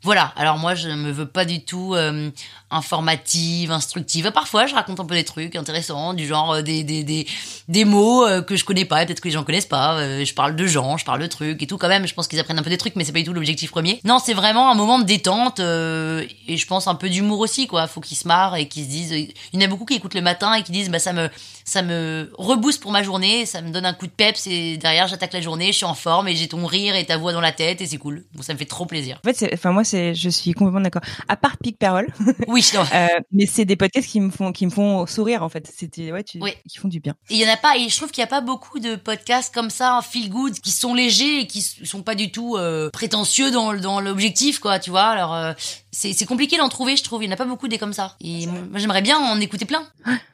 Voilà. 0.02 0.34
Alors 0.38 0.58
moi, 0.60 0.76
je 0.76 0.88
me 0.88 1.12
veux 1.12 1.28
pas 1.28 1.44
du 1.44 1.66
tout 1.66 1.94
euh, 1.94 2.32
informative, 2.72 3.72
instructive. 3.72 4.32
Parfois, 4.32 4.68
je 4.68 4.76
raconte 4.76 5.00
un 5.00 5.06
peu 5.06 5.16
des 5.16 5.24
trucs 5.24 5.56
intéressants, 5.56 6.14
du 6.14 6.28
genre 6.28 6.54
euh, 6.54 6.62
des 6.62 6.84
des 6.84 7.04
des, 7.04 7.28
des 7.68 7.86
mots 7.86 8.26
euh, 8.26 8.42
que 8.42 8.56
je 8.56 8.64
connais 8.66 8.86
pas, 8.86 9.06
peut-être 9.06 9.22
que 9.22 9.28
les 9.28 9.34
gens 9.34 9.44
connaissent 9.44 9.66
pas. 9.66 9.98
Euh, 10.00 10.26
je 10.26 10.34
parle 10.34 10.56
de 10.56 10.68
gens, 10.68 10.98
je 10.98 11.06
parle 11.06 11.22
de 11.22 11.28
trucs 11.28 11.62
et 11.64 11.68
tout. 11.68 11.78
Quand 11.78 11.88
même, 11.88 12.08
je 12.08 12.14
pense 12.14 12.28
qu'ils 12.28 12.40
apprennent 12.40 12.60
un 12.60 12.64
peu 12.64 12.70
des 12.70 12.78
trucs, 12.78 12.96
mais 12.96 13.04
c'est 13.04 13.12
pas 13.12 13.20
du 13.20 13.26
tout 13.26 13.34
l'objectif 13.34 13.72
premier. 13.72 14.00
Non, 14.04 14.20
c'est 14.24 14.34
vraiment 14.34 14.72
un 14.72 14.76
moment 14.76 15.00
de 15.00 15.06
détente 15.06 15.60
euh, 15.60 16.26
et 16.48 16.58
je 16.58 16.68
pense 16.68 16.88
un 16.88 16.96
peu 16.96 17.10
d'humour 17.10 17.40
aussi, 17.40 17.68
quoi. 17.68 17.88
Faut 17.88 18.02
qu'ils 18.02 18.18
se 18.18 18.28
marrent 18.28 18.56
et 18.56 18.68
qu'ils 18.68 18.86
se 18.86 18.90
disent. 18.90 19.12
Il 19.12 19.34
y 19.54 19.58
en 19.58 19.66
a 19.66 19.68
beaucoup 19.68 19.86
qui 19.86 19.96
écoutent 19.96 20.16
le 20.16 20.22
matin 20.22 20.54
et 20.54 20.64
qui 20.64 20.72
disent, 20.72 20.90
bah 20.90 21.00
ça 21.00 21.14
me 21.14 21.30
ça 21.66 21.82
me 21.84 22.32
rebooste 22.38 22.82
pour 22.82 22.92
ma 22.92 23.04
journée, 23.04 23.46
ça 23.46 23.62
me 23.62 23.70
donne 23.72 23.86
un 23.86 23.94
coup 23.94 24.08
de 24.08 24.12
peps 24.12 24.48
et 24.48 24.78
derrière 24.78 25.08
j'attaque 25.08 25.34
la 25.34 25.42
journée, 25.42 25.68
je 25.68 25.78
suis 25.78 25.86
en 25.86 25.94
forme 25.94 26.28
et 26.28 26.36
j'ai 26.36 26.48
ton 26.48 26.66
rire 26.66 26.96
et 26.96 27.06
ta 27.06 27.18
voix 27.18 27.32
dans 27.32 27.42
la 27.42 27.52
tête 27.52 27.82
et 27.82 27.86
c'est 27.86 27.98
cool. 27.98 28.26
Bon, 28.34 28.42
ça 28.42 28.54
me 28.54 28.58
fait 28.58 28.66
trop 28.66 28.86
plaisir. 28.86 29.20
En 29.24 29.32
fait, 29.32 29.50
enfin 29.54 29.72
moi, 29.72 29.84
c'est, 29.84 30.16
je 30.16 30.30
suis 30.30 30.54
complètement 30.54 30.82
d'accord. 30.82 31.04
À 31.28 31.36
part 31.36 31.58
Pic 31.58 31.78
Parole, 31.78 32.08
Oui, 32.48 32.59
non. 32.74 32.82
euh, 32.94 33.08
mais 33.32 33.46
c'est 33.46 33.66
des 33.66 33.76
podcasts 33.76 34.08
qui 34.08 34.20
me 34.20 34.30
font, 34.32 34.52
qui 34.52 34.66
me 34.66 34.72
font 34.72 35.06
sourire 35.06 35.44
en 35.44 35.50
fait. 35.50 35.72
C'était, 35.76 36.12
ouais, 36.12 36.24
tu, 36.24 36.40
Oui. 36.42 36.52
qui 36.68 36.78
font 36.78 36.88
du 36.88 37.00
bien. 37.00 37.16
Et 37.30 37.36
il 37.36 37.40
y 37.42 37.48
en 37.50 37.52
a 37.54 37.58
pas, 37.58 37.78
et 37.78 37.90
je 37.90 37.96
trouve 37.98 38.12
qu'il 38.12 38.22
y 38.22 38.24
a 38.24 38.28
pas 38.28 38.42
beaucoup 38.42 38.80
de 38.80 38.96
podcasts 38.96 39.54
comme 39.54 39.70
ça, 39.70 39.96
en 39.96 40.02
feel 40.02 40.30
good, 40.30 40.54
qui 40.60 40.72
sont 40.72 40.94
légers 40.94 41.40
et 41.42 41.48
qui 41.48 41.62
sont 41.62 42.04
pas 42.04 42.16
du 42.16 42.32
tout 42.32 42.56
euh, 42.58 42.90
prétentieux 42.92 43.52
dans, 43.52 43.74
dans 43.76 44.00
l'objectif, 44.00 44.60
quoi, 44.60 44.80
tu 44.80 44.90
vois. 44.90 45.04
Alors, 45.08 45.34
euh, 45.36 45.54
c'est 45.92 46.14
c'est 46.14 46.26
compliqué 46.26 46.58
d'en 46.58 46.70
trouver, 46.70 46.96
je 46.96 47.04
trouve. 47.04 47.24
Il 47.24 47.28
y 47.28 47.30
en 47.30 47.34
a 47.34 47.38
pas 47.38 47.46
beaucoup 47.46 47.68
des 47.68 47.78
comme 47.78 47.94
ça. 47.94 48.16
Et 48.22 48.46
moi, 48.48 48.80
j'aimerais 48.80 49.02
bien 49.02 49.18
en 49.18 49.40
écouter 49.40 49.66
plein. 49.66 49.84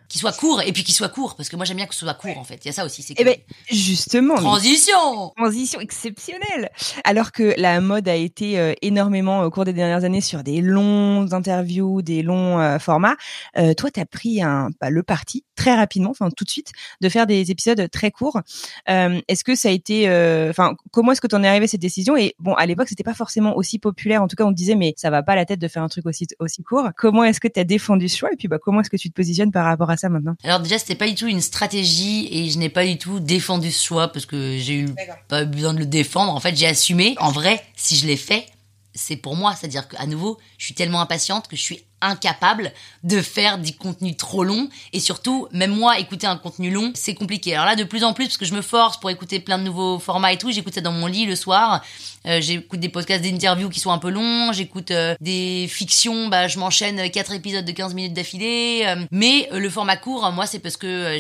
Qui 0.10 0.20
soient 0.20 0.34
courts, 0.34 0.62
et 0.62 0.72
puis 0.72 0.84
qui 0.84 0.92
soient 0.92 1.10
courts, 1.10 1.36
parce 1.36 1.50
que 1.50 1.56
moi, 1.56 1.66
j'aime 1.66 1.78
bien 1.78 1.88
que 1.88 1.96
ce 1.96 2.06
soit 2.06 2.14
court, 2.14 2.38
en 2.38 2.44
fait. 2.44 2.60
Il 2.64 2.68
y 2.68 2.70
a 2.70 2.74
ça 2.74 2.86
aussi, 2.86 3.02
c'est 3.02 3.14
que... 3.14 3.22
Eh 3.22 3.26
ben, 3.26 3.36
justement. 3.70 4.36
Transition 4.36 5.32
Transition 5.36 5.80
exceptionnelle. 5.80 6.70
Alors 7.04 7.32
que 7.32 7.54
la 7.58 7.82
mode 7.82 8.08
a 8.08 8.16
été 8.16 8.60
euh, 8.60 8.74
énormément 8.82 9.42
au 9.44 9.50
cours 9.50 9.66
des 9.66 9.74
dernières 9.74 10.04
années 10.04 10.22
sur 10.22 10.44
des 10.44 10.62
longues 10.62 11.34
interviews, 11.34 12.02
des 12.02 12.22
longs 12.22 12.60
euh, 12.60 12.80
formats, 12.80 13.16
euh, 13.58 13.74
toi 13.74 13.92
tu 13.92 14.00
as 14.00 14.06
pris 14.06 14.42
un 14.42 14.70
bah, 14.80 14.90
le 14.90 15.04
parti 15.04 15.44
très 15.56 15.76
rapidement, 15.76 16.12
enfin 16.12 16.30
tout 16.30 16.44
de 16.44 16.50
suite, 16.50 16.72
de 17.02 17.10
faire 17.10 17.28
des 17.28 17.52
épisodes 17.52 17.90
très 17.90 18.12
courts. 18.12 18.42
Euh, 18.90 19.22
est-ce 19.28 19.44
que 19.44 19.56
ça 19.56 19.70
a 19.70 19.72
été, 19.72 20.06
enfin 20.50 20.76
comment 20.92 21.12
est-ce 21.12 21.22
que 21.22 21.28
tu 21.28 21.36
en 21.36 21.44
es 21.44 21.48
arrivé 21.48 21.66
à 21.66 21.68
cette 21.68 21.82
décision? 21.82 22.18
Et 22.18 22.36
bon, 22.40 22.54
à 22.54 22.66
l'époque 22.66 22.90
c'était 22.90 23.04
pas 23.04 23.14
forcément 23.14 23.56
aussi 23.56 23.80
populaire. 23.80 24.22
En 24.22 24.28
tout 24.28 24.36
cas, 24.36 24.46
on 24.46 24.52
te 24.52 24.58
disait 24.58 24.76
mais 24.76 24.94
ça 24.98 25.10
va 25.10 25.24
pas 25.24 25.36
la 25.36 25.46
tête 25.46 25.60
de 25.60 25.68
faire 25.68 25.84
un 25.84 25.90
truc 25.90 26.06
aussi 26.06 26.28
aussi 26.40 26.64
court. 26.64 26.90
Comment 26.98 27.24
est-ce 27.24 27.40
que 27.40 27.48
tu 27.48 27.60
as 27.60 27.64
défendu 27.64 28.10
ce 28.10 28.18
choix? 28.18 28.30
Et 28.32 28.36
puis 28.36 28.48
bah 28.48 28.60
comment 28.62 28.82
est-ce 28.82 28.90
que 28.90 28.98
tu 28.98 29.10
te 29.10 29.16
positionnes 29.16 29.52
par 29.52 29.66
rapport 29.66 29.90
à 29.90 29.95
ça 29.98 30.10
maintenant 30.10 30.36
Alors 30.44 30.60
déjà, 30.60 30.78
c'était 30.78 30.96
pas 30.96 31.08
du 31.08 31.16
tout 31.16 31.28
une 31.28 31.42
stratégie 31.42 32.28
et 32.32 32.50
je 32.50 32.58
n'ai 32.58 32.70
pas 32.70 32.86
du 32.86 32.98
tout 32.98 33.20
défendu 33.20 33.72
ce 33.72 33.84
choix 33.84 34.08
parce 34.10 34.26
que 34.26 34.58
j'ai 34.58 34.80
eu 34.80 34.90
pas 35.28 35.46
besoin 35.46 35.74
de 35.74 35.80
le 35.80 35.86
défendre. 35.86 36.34
En 36.34 36.40
fait, 36.40 36.56
j'ai 36.56 36.68
assumé. 36.68 37.16
En 37.20 37.32
vrai, 37.32 37.64
si 37.76 37.96
je 37.96 38.08
l'ai 38.08 38.18
fait, 38.18 38.48
c'est 38.96 39.18
pour 39.18 39.36
moi. 39.36 39.54
C'est-à-dire 39.56 39.88
qu'à 39.88 40.06
nouveau, 40.08 40.40
je 40.58 40.66
suis 40.66 40.74
tellement 40.74 41.02
impatiente 41.02 41.48
que 41.48 41.56
je 41.56 41.62
suis 41.62 41.84
incapable 42.02 42.72
de 43.04 43.22
faire 43.22 43.58
du 43.58 43.74
contenu 43.76 44.16
trop 44.16 44.44
long 44.44 44.70
et 44.94 45.00
surtout 45.00 45.48
même 45.52 45.76
moi 45.76 46.00
écouter 46.00 46.28
un 46.28 46.38
contenu 46.38 46.70
long 46.70 46.92
c'est 46.94 47.16
compliqué 47.16 47.54
alors 47.54 47.66
là 47.66 47.76
de 47.76 47.84
plus 47.84 48.04
en 48.04 48.14
plus 48.14 48.26
parce 48.26 48.38
que 48.38 48.46
je 48.46 48.54
me 48.54 48.62
force 48.62 49.00
pour 49.00 49.10
écouter 49.10 49.40
plein 49.40 49.58
de 49.58 49.64
nouveaux 49.64 49.98
formats 49.98 50.34
et 50.34 50.38
tout 50.38 50.52
j'écoute 50.52 50.76
ça 50.76 50.82
dans 50.82 50.92
mon 50.92 51.08
lit 51.08 51.26
le 51.26 51.36
soir 51.36 51.84
Euh, 52.28 52.42
j'écoute 52.42 52.80
des 52.80 52.90
podcasts 52.90 53.24
d'interviews 53.24 53.70
qui 53.70 53.80
sont 53.80 53.92
un 53.92 53.98
peu 53.98 54.10
longs 54.10 54.52
j'écoute 54.52 54.92
euh, 54.92 55.16
des 55.22 55.68
fictions 55.70 56.28
bah 56.28 56.48
je 56.48 56.60
m'enchaîne 56.60 57.10
quatre 57.12 57.32
épisodes 57.34 57.66
de 57.66 57.72
15 57.72 57.94
minutes 57.94 58.14
d'affilée 58.14 58.84
euh, 58.86 59.06
mais 59.12 59.48
le 59.52 59.70
format 59.70 59.96
court 59.96 60.32
moi 60.32 60.46
c'est 60.46 60.60
parce 60.60 60.78
que 60.78 61.18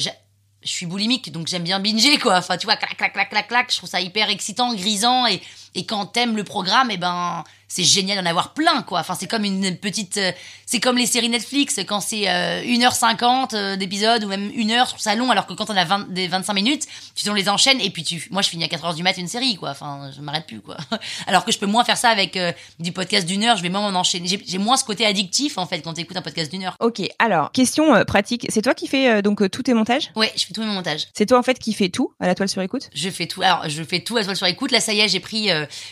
je 0.65 0.71
suis 0.71 0.87
boulimique, 0.87 1.31
donc 1.31 1.47
j'aime 1.47 1.63
bien 1.63 1.79
binger, 1.79 2.17
quoi. 2.17 2.37
Enfin, 2.37 2.57
tu 2.57 2.65
vois, 2.65 2.75
clac, 2.75 2.97
clac, 2.97 3.13
clac, 3.13 3.29
clac, 3.29 3.47
clac. 3.47 3.71
Je 3.71 3.77
trouve 3.77 3.89
ça 3.89 4.01
hyper 4.01 4.29
excitant, 4.29 4.73
grisant. 4.73 5.27
Et, 5.27 5.39
et 5.75 5.85
quand 5.85 6.05
t'aimes 6.07 6.35
le 6.35 6.43
programme, 6.43 6.89
eh 6.89 6.97
ben, 6.97 7.43
c'est 7.67 7.83
génial 7.83 8.23
d'en 8.23 8.29
avoir 8.29 8.53
plein, 8.53 8.83
quoi. 8.83 8.99
Enfin, 8.99 9.15
c'est 9.19 9.27
comme 9.27 9.43
une 9.43 9.75
petite, 9.75 10.17
euh, 10.17 10.31
c'est 10.65 10.79
comme 10.79 10.97
les 10.97 11.05
séries 11.05 11.29
Netflix. 11.29 11.79
Quand 11.87 11.99
c'est 11.99 12.29
euh, 12.29 12.61
1h50 12.63 13.53
euh, 13.53 13.75
d'épisode 13.75 14.23
ou 14.23 14.27
même 14.27 14.51
1 14.55 14.69
heure, 14.71 14.87
trouve 14.87 15.01
ça 15.01 15.15
long. 15.15 15.29
Alors 15.29 15.45
que 15.45 15.53
quand 15.53 15.69
on 15.69 15.75
a 15.75 15.83
20, 15.83 16.11
des 16.11 16.27
25 16.27 16.53
minutes, 16.53 16.87
tu 17.15 17.33
les 17.33 17.49
enchaînes 17.49 17.81
et 17.81 17.89
puis 17.89 18.03
tu, 18.03 18.27
moi, 18.31 18.41
je 18.41 18.49
finis 18.49 18.63
à 18.63 18.67
4 18.67 18.85
heures 18.85 18.93
du 18.93 19.03
mat 19.03 19.17
une 19.17 19.27
série, 19.27 19.55
quoi. 19.55 19.71
Enfin, 19.71 20.11
je 20.15 20.21
m'arrête 20.21 20.45
plus, 20.45 20.61
quoi. 20.61 20.77
Alors 21.27 21.43
que 21.43 21.51
je 21.51 21.59
peux 21.59 21.65
moins 21.65 21.83
faire 21.83 21.97
ça 21.97 22.09
avec 22.09 22.37
euh, 22.37 22.53
du 22.79 22.91
podcast 22.91 23.27
d'une 23.27 23.43
heure. 23.43 23.57
Je 23.57 23.63
vais 23.63 23.69
moins 23.69 23.91
m'en 23.91 23.99
enchaîner. 23.99 24.41
J'ai 24.45 24.57
moins 24.57 24.77
ce 24.77 24.83
côté 24.83 25.05
addictif, 25.05 25.57
en 25.57 25.65
fait, 25.65 25.81
quand 25.81 25.93
t'écoutes 25.93 26.17
un 26.17 26.21
podcast 26.21 26.51
d'une 26.51 26.63
heure. 26.63 26.77
Ok, 26.79 27.01
alors 27.19 27.51
question 27.51 27.93
euh, 27.95 28.03
pratique, 28.03 28.45
c'est 28.49 28.61
toi 28.61 28.73
qui 28.73 28.87
fais 28.87 29.21
donc 29.21 29.49
tous 29.49 29.63
tes 29.63 29.73
montages? 29.73 30.11
Ouais, 30.15 30.31
je 30.35 30.45
fais 30.45 30.53
tout 30.53 30.61
mes 30.61 30.67
montages. 30.67 31.07
C'est 31.13 31.25
toi 31.25 31.39
en 31.39 31.43
fait 31.43 31.59
qui 31.59 31.73
fais 31.73 31.89
tout 31.89 32.13
à 32.19 32.27
la 32.27 32.35
toile 32.35 32.49
sur 32.49 32.61
écoute? 32.61 32.89
Je 32.93 33.09
fais 33.09 33.27
tout. 33.27 33.41
Alors, 33.41 33.67
je 33.67 33.83
fais 33.83 33.99
tout 33.99 34.17
à 34.17 34.23
toile 34.23 34.37
sur 34.37 34.47
écoute. 34.47 34.71
Là, 34.71 34.79
ça 34.79 34.93
y 34.93 34.99
est, 34.99 35.07
j'ai 35.07 35.19
pris 35.19 35.49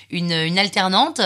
une, 0.10 0.32
une 0.32 0.60
alternante 0.60 1.22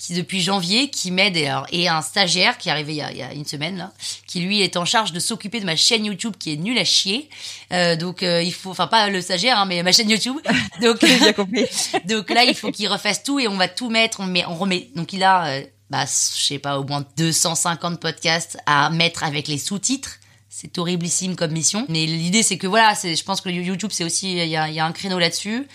qui 0.00 0.14
depuis 0.14 0.40
janvier 0.40 0.88
qui 0.88 1.10
m'aide 1.10 1.36
et, 1.36 1.50
et 1.72 1.88
un 1.88 2.00
stagiaire 2.00 2.56
qui 2.58 2.68
est 2.68 2.72
arrivé 2.72 2.94
il 2.94 2.96
y, 2.96 3.02
a, 3.02 3.12
il 3.12 3.18
y 3.18 3.22
a 3.22 3.32
une 3.32 3.44
semaine 3.44 3.76
là, 3.76 3.92
qui 4.26 4.40
lui 4.40 4.62
est 4.62 4.76
en 4.76 4.84
charge 4.84 5.12
de 5.12 5.20
s'occuper 5.20 5.60
de 5.60 5.66
ma 5.66 5.76
chaîne 5.76 6.04
YouTube 6.06 6.34
qui 6.38 6.52
est 6.52 6.56
nulle 6.56 6.78
à 6.78 6.84
chier. 6.84 7.28
Euh, 7.72 7.96
donc 7.96 8.22
euh, 8.22 8.42
il 8.42 8.52
faut, 8.52 8.70
enfin 8.70 8.86
pas 8.86 9.10
le 9.10 9.20
stagiaire, 9.20 9.58
hein, 9.58 9.66
mais 9.66 9.82
ma 9.82 9.92
chaîne 9.92 10.08
YouTube. 10.08 10.36
Donc 10.80 11.00
Bien 11.04 11.32
compris. 11.32 11.66
donc 12.06 12.30
là, 12.30 12.44
il 12.44 12.54
faut 12.54 12.70
qu'il 12.70 12.88
refasse 12.88 13.22
tout 13.22 13.38
et 13.38 13.48
on 13.48 13.56
va 13.56 13.68
tout 13.68 13.90
mettre. 13.90 14.20
On 14.20 14.26
met, 14.26 14.44
on 14.46 14.54
remet. 14.54 14.88
Donc 14.96 15.12
il 15.12 15.22
a, 15.22 15.46
euh, 15.46 15.62
bah, 15.90 16.06
je 16.06 16.42
sais 16.42 16.58
pas, 16.58 16.78
au 16.78 16.84
moins 16.84 17.04
250 17.16 18.00
podcasts 18.00 18.56
à 18.66 18.88
mettre 18.90 19.24
avec 19.24 19.48
les 19.48 19.58
sous-titres. 19.58 20.19
C'est 20.60 20.76
horriblissime 20.76 21.36
comme 21.36 21.52
mission. 21.52 21.86
Mais 21.88 22.04
l'idée, 22.04 22.42
c'est 22.42 22.58
que 22.58 22.66
voilà, 22.66 22.92
je 22.92 23.22
pense 23.22 23.40
que 23.40 23.48
YouTube, 23.48 23.90
c'est 23.94 24.04
aussi, 24.04 24.32
il 24.32 24.48
y 24.48 24.56
a, 24.56 24.84
un 24.84 24.92
créneau 24.92 25.18
là-dessus 25.18 25.66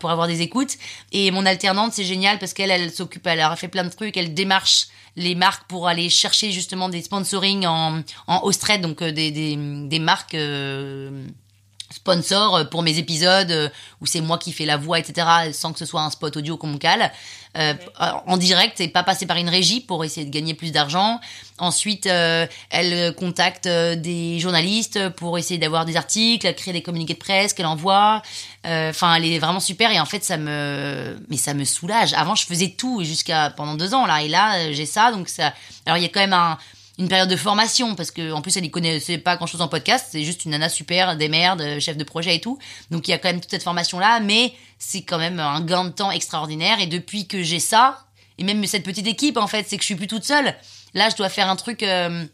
pour 0.00 0.10
avoir 0.10 0.26
des 0.26 0.40
écoutes. 0.40 0.78
Et 1.12 1.30
mon 1.30 1.46
alternante, 1.46 1.92
c'est 1.92 2.04
génial 2.04 2.40
parce 2.40 2.52
qu'elle, 2.52 2.72
elle 2.72 2.92
s'occupe, 2.92 3.24
elle 3.28 3.40
a 3.40 3.54
fait 3.54 3.68
plein 3.68 3.84
de 3.84 3.88
trucs, 3.88 4.16
elle 4.16 4.34
démarche 4.34 4.88
les 5.14 5.36
marques 5.36 5.68
pour 5.68 5.86
aller 5.86 6.08
chercher 6.08 6.50
justement 6.50 6.88
des 6.88 7.02
sponsoring 7.02 7.66
en, 7.66 8.02
en 8.26 8.42
Australie, 8.42 8.82
donc 8.82 9.00
euh, 9.00 9.12
des 9.12 9.98
marques, 10.00 10.34
euh, 10.34 11.24
sponsor 11.90 12.56
euh, 12.56 12.64
pour 12.64 12.82
mes 12.82 12.98
épisodes 12.98 13.50
euh, 13.50 13.68
où 14.00 14.06
c'est 14.06 14.20
moi 14.20 14.38
qui 14.38 14.52
fais 14.52 14.64
la 14.64 14.76
voix, 14.76 14.98
etc., 14.98 15.26
sans 15.52 15.72
que 15.72 15.78
ce 15.78 15.86
soit 15.86 16.02
un 16.02 16.10
spot 16.10 16.36
audio 16.36 16.56
qu'on 16.56 16.68
me 16.68 16.78
cale, 16.78 17.12
euh, 17.56 17.74
en 18.26 18.36
direct 18.36 18.80
et 18.80 18.88
pas 18.88 19.02
passer 19.02 19.24
par 19.24 19.38
une 19.38 19.48
régie 19.48 19.80
pour 19.80 20.04
essayer 20.04 20.26
de 20.26 20.30
gagner 20.30 20.54
plus 20.54 20.72
d'argent. 20.72 21.20
Ensuite, 21.58 22.06
euh, 22.06 22.46
elle 22.70 23.14
contacte 23.14 23.66
des 23.66 24.38
journalistes 24.40 25.08
pour 25.10 25.38
essayer 25.38 25.58
d'avoir 25.58 25.86
des 25.86 25.96
articles, 25.96 26.46
elle 26.46 26.54
crée 26.54 26.72
des 26.72 26.82
communiqués 26.82 27.14
de 27.14 27.18
presse 27.18 27.54
qu'elle 27.54 27.66
envoie. 27.66 28.22
Euh, 28.66 28.90
Enfin, 28.90 29.14
elle 29.14 29.24
est 29.24 29.38
vraiment 29.38 29.60
super 29.60 29.90
et 29.90 30.00
en 30.00 30.04
fait, 30.06 30.24
ça 30.24 30.36
me, 30.36 31.18
mais 31.28 31.36
ça 31.36 31.54
me 31.54 31.64
soulage. 31.64 32.14
Avant, 32.14 32.34
je 32.34 32.46
faisais 32.46 32.74
tout 32.76 33.02
jusqu'à 33.04 33.50
pendant 33.50 33.74
deux 33.74 33.94
ans 33.94 34.06
là 34.06 34.22
et 34.22 34.28
là, 34.28 34.72
j'ai 34.72 34.86
ça, 34.86 35.12
donc 35.12 35.28
ça. 35.28 35.52
Alors, 35.86 35.98
il 35.98 36.02
y 36.02 36.06
a 36.06 36.08
quand 36.08 36.20
même 36.20 36.32
un 36.32 36.58
une 36.98 37.08
période 37.08 37.28
de 37.28 37.36
formation 37.36 37.94
parce 37.94 38.10
que 38.10 38.32
en 38.32 38.40
plus 38.40 38.56
elle 38.56 38.64
y 38.64 38.70
connaissait 38.70 39.18
pas 39.18 39.36
grand 39.36 39.46
chose 39.46 39.60
en 39.60 39.68
podcast 39.68 40.06
c'est 40.10 40.22
juste 40.22 40.44
une 40.44 40.52
nana 40.52 40.68
super 40.68 41.16
des 41.16 41.28
merdes 41.28 41.60
euh, 41.60 41.80
chef 41.80 41.96
de 41.96 42.04
projet 42.04 42.36
et 42.36 42.40
tout. 42.40 42.58
Donc 42.90 43.06
il 43.08 43.10
y 43.10 43.14
a 43.14 43.18
quand 43.18 43.28
même 43.28 43.40
toute 43.40 43.50
cette 43.50 43.62
formation 43.62 43.98
là 43.98 44.20
mais 44.20 44.54
c'est 44.78 45.02
quand 45.02 45.18
même 45.18 45.38
un 45.38 45.60
gain 45.60 45.84
de 45.84 45.90
temps 45.90 46.10
extraordinaire. 46.10 46.80
Et 46.80 46.86
depuis 46.86 47.26
que 47.26 47.42
j'ai 47.42 47.60
ça 47.60 48.06
et 48.38 48.44
même 48.44 48.64
cette 48.66 48.84
petite 48.84 49.06
équipe 49.06 49.36
en 49.36 49.46
fait 49.46 49.66
c'est 49.68 49.76
que 49.76 49.82
je 49.82 49.86
suis 49.86 49.96
plus 49.96 50.06
toute 50.06 50.24
seule. 50.24 50.54
Là 50.94 51.10
je 51.10 51.16
dois 51.16 51.28
faire 51.28 51.50
un 51.50 51.56
truc 51.56 51.82
euh, 51.82 52.24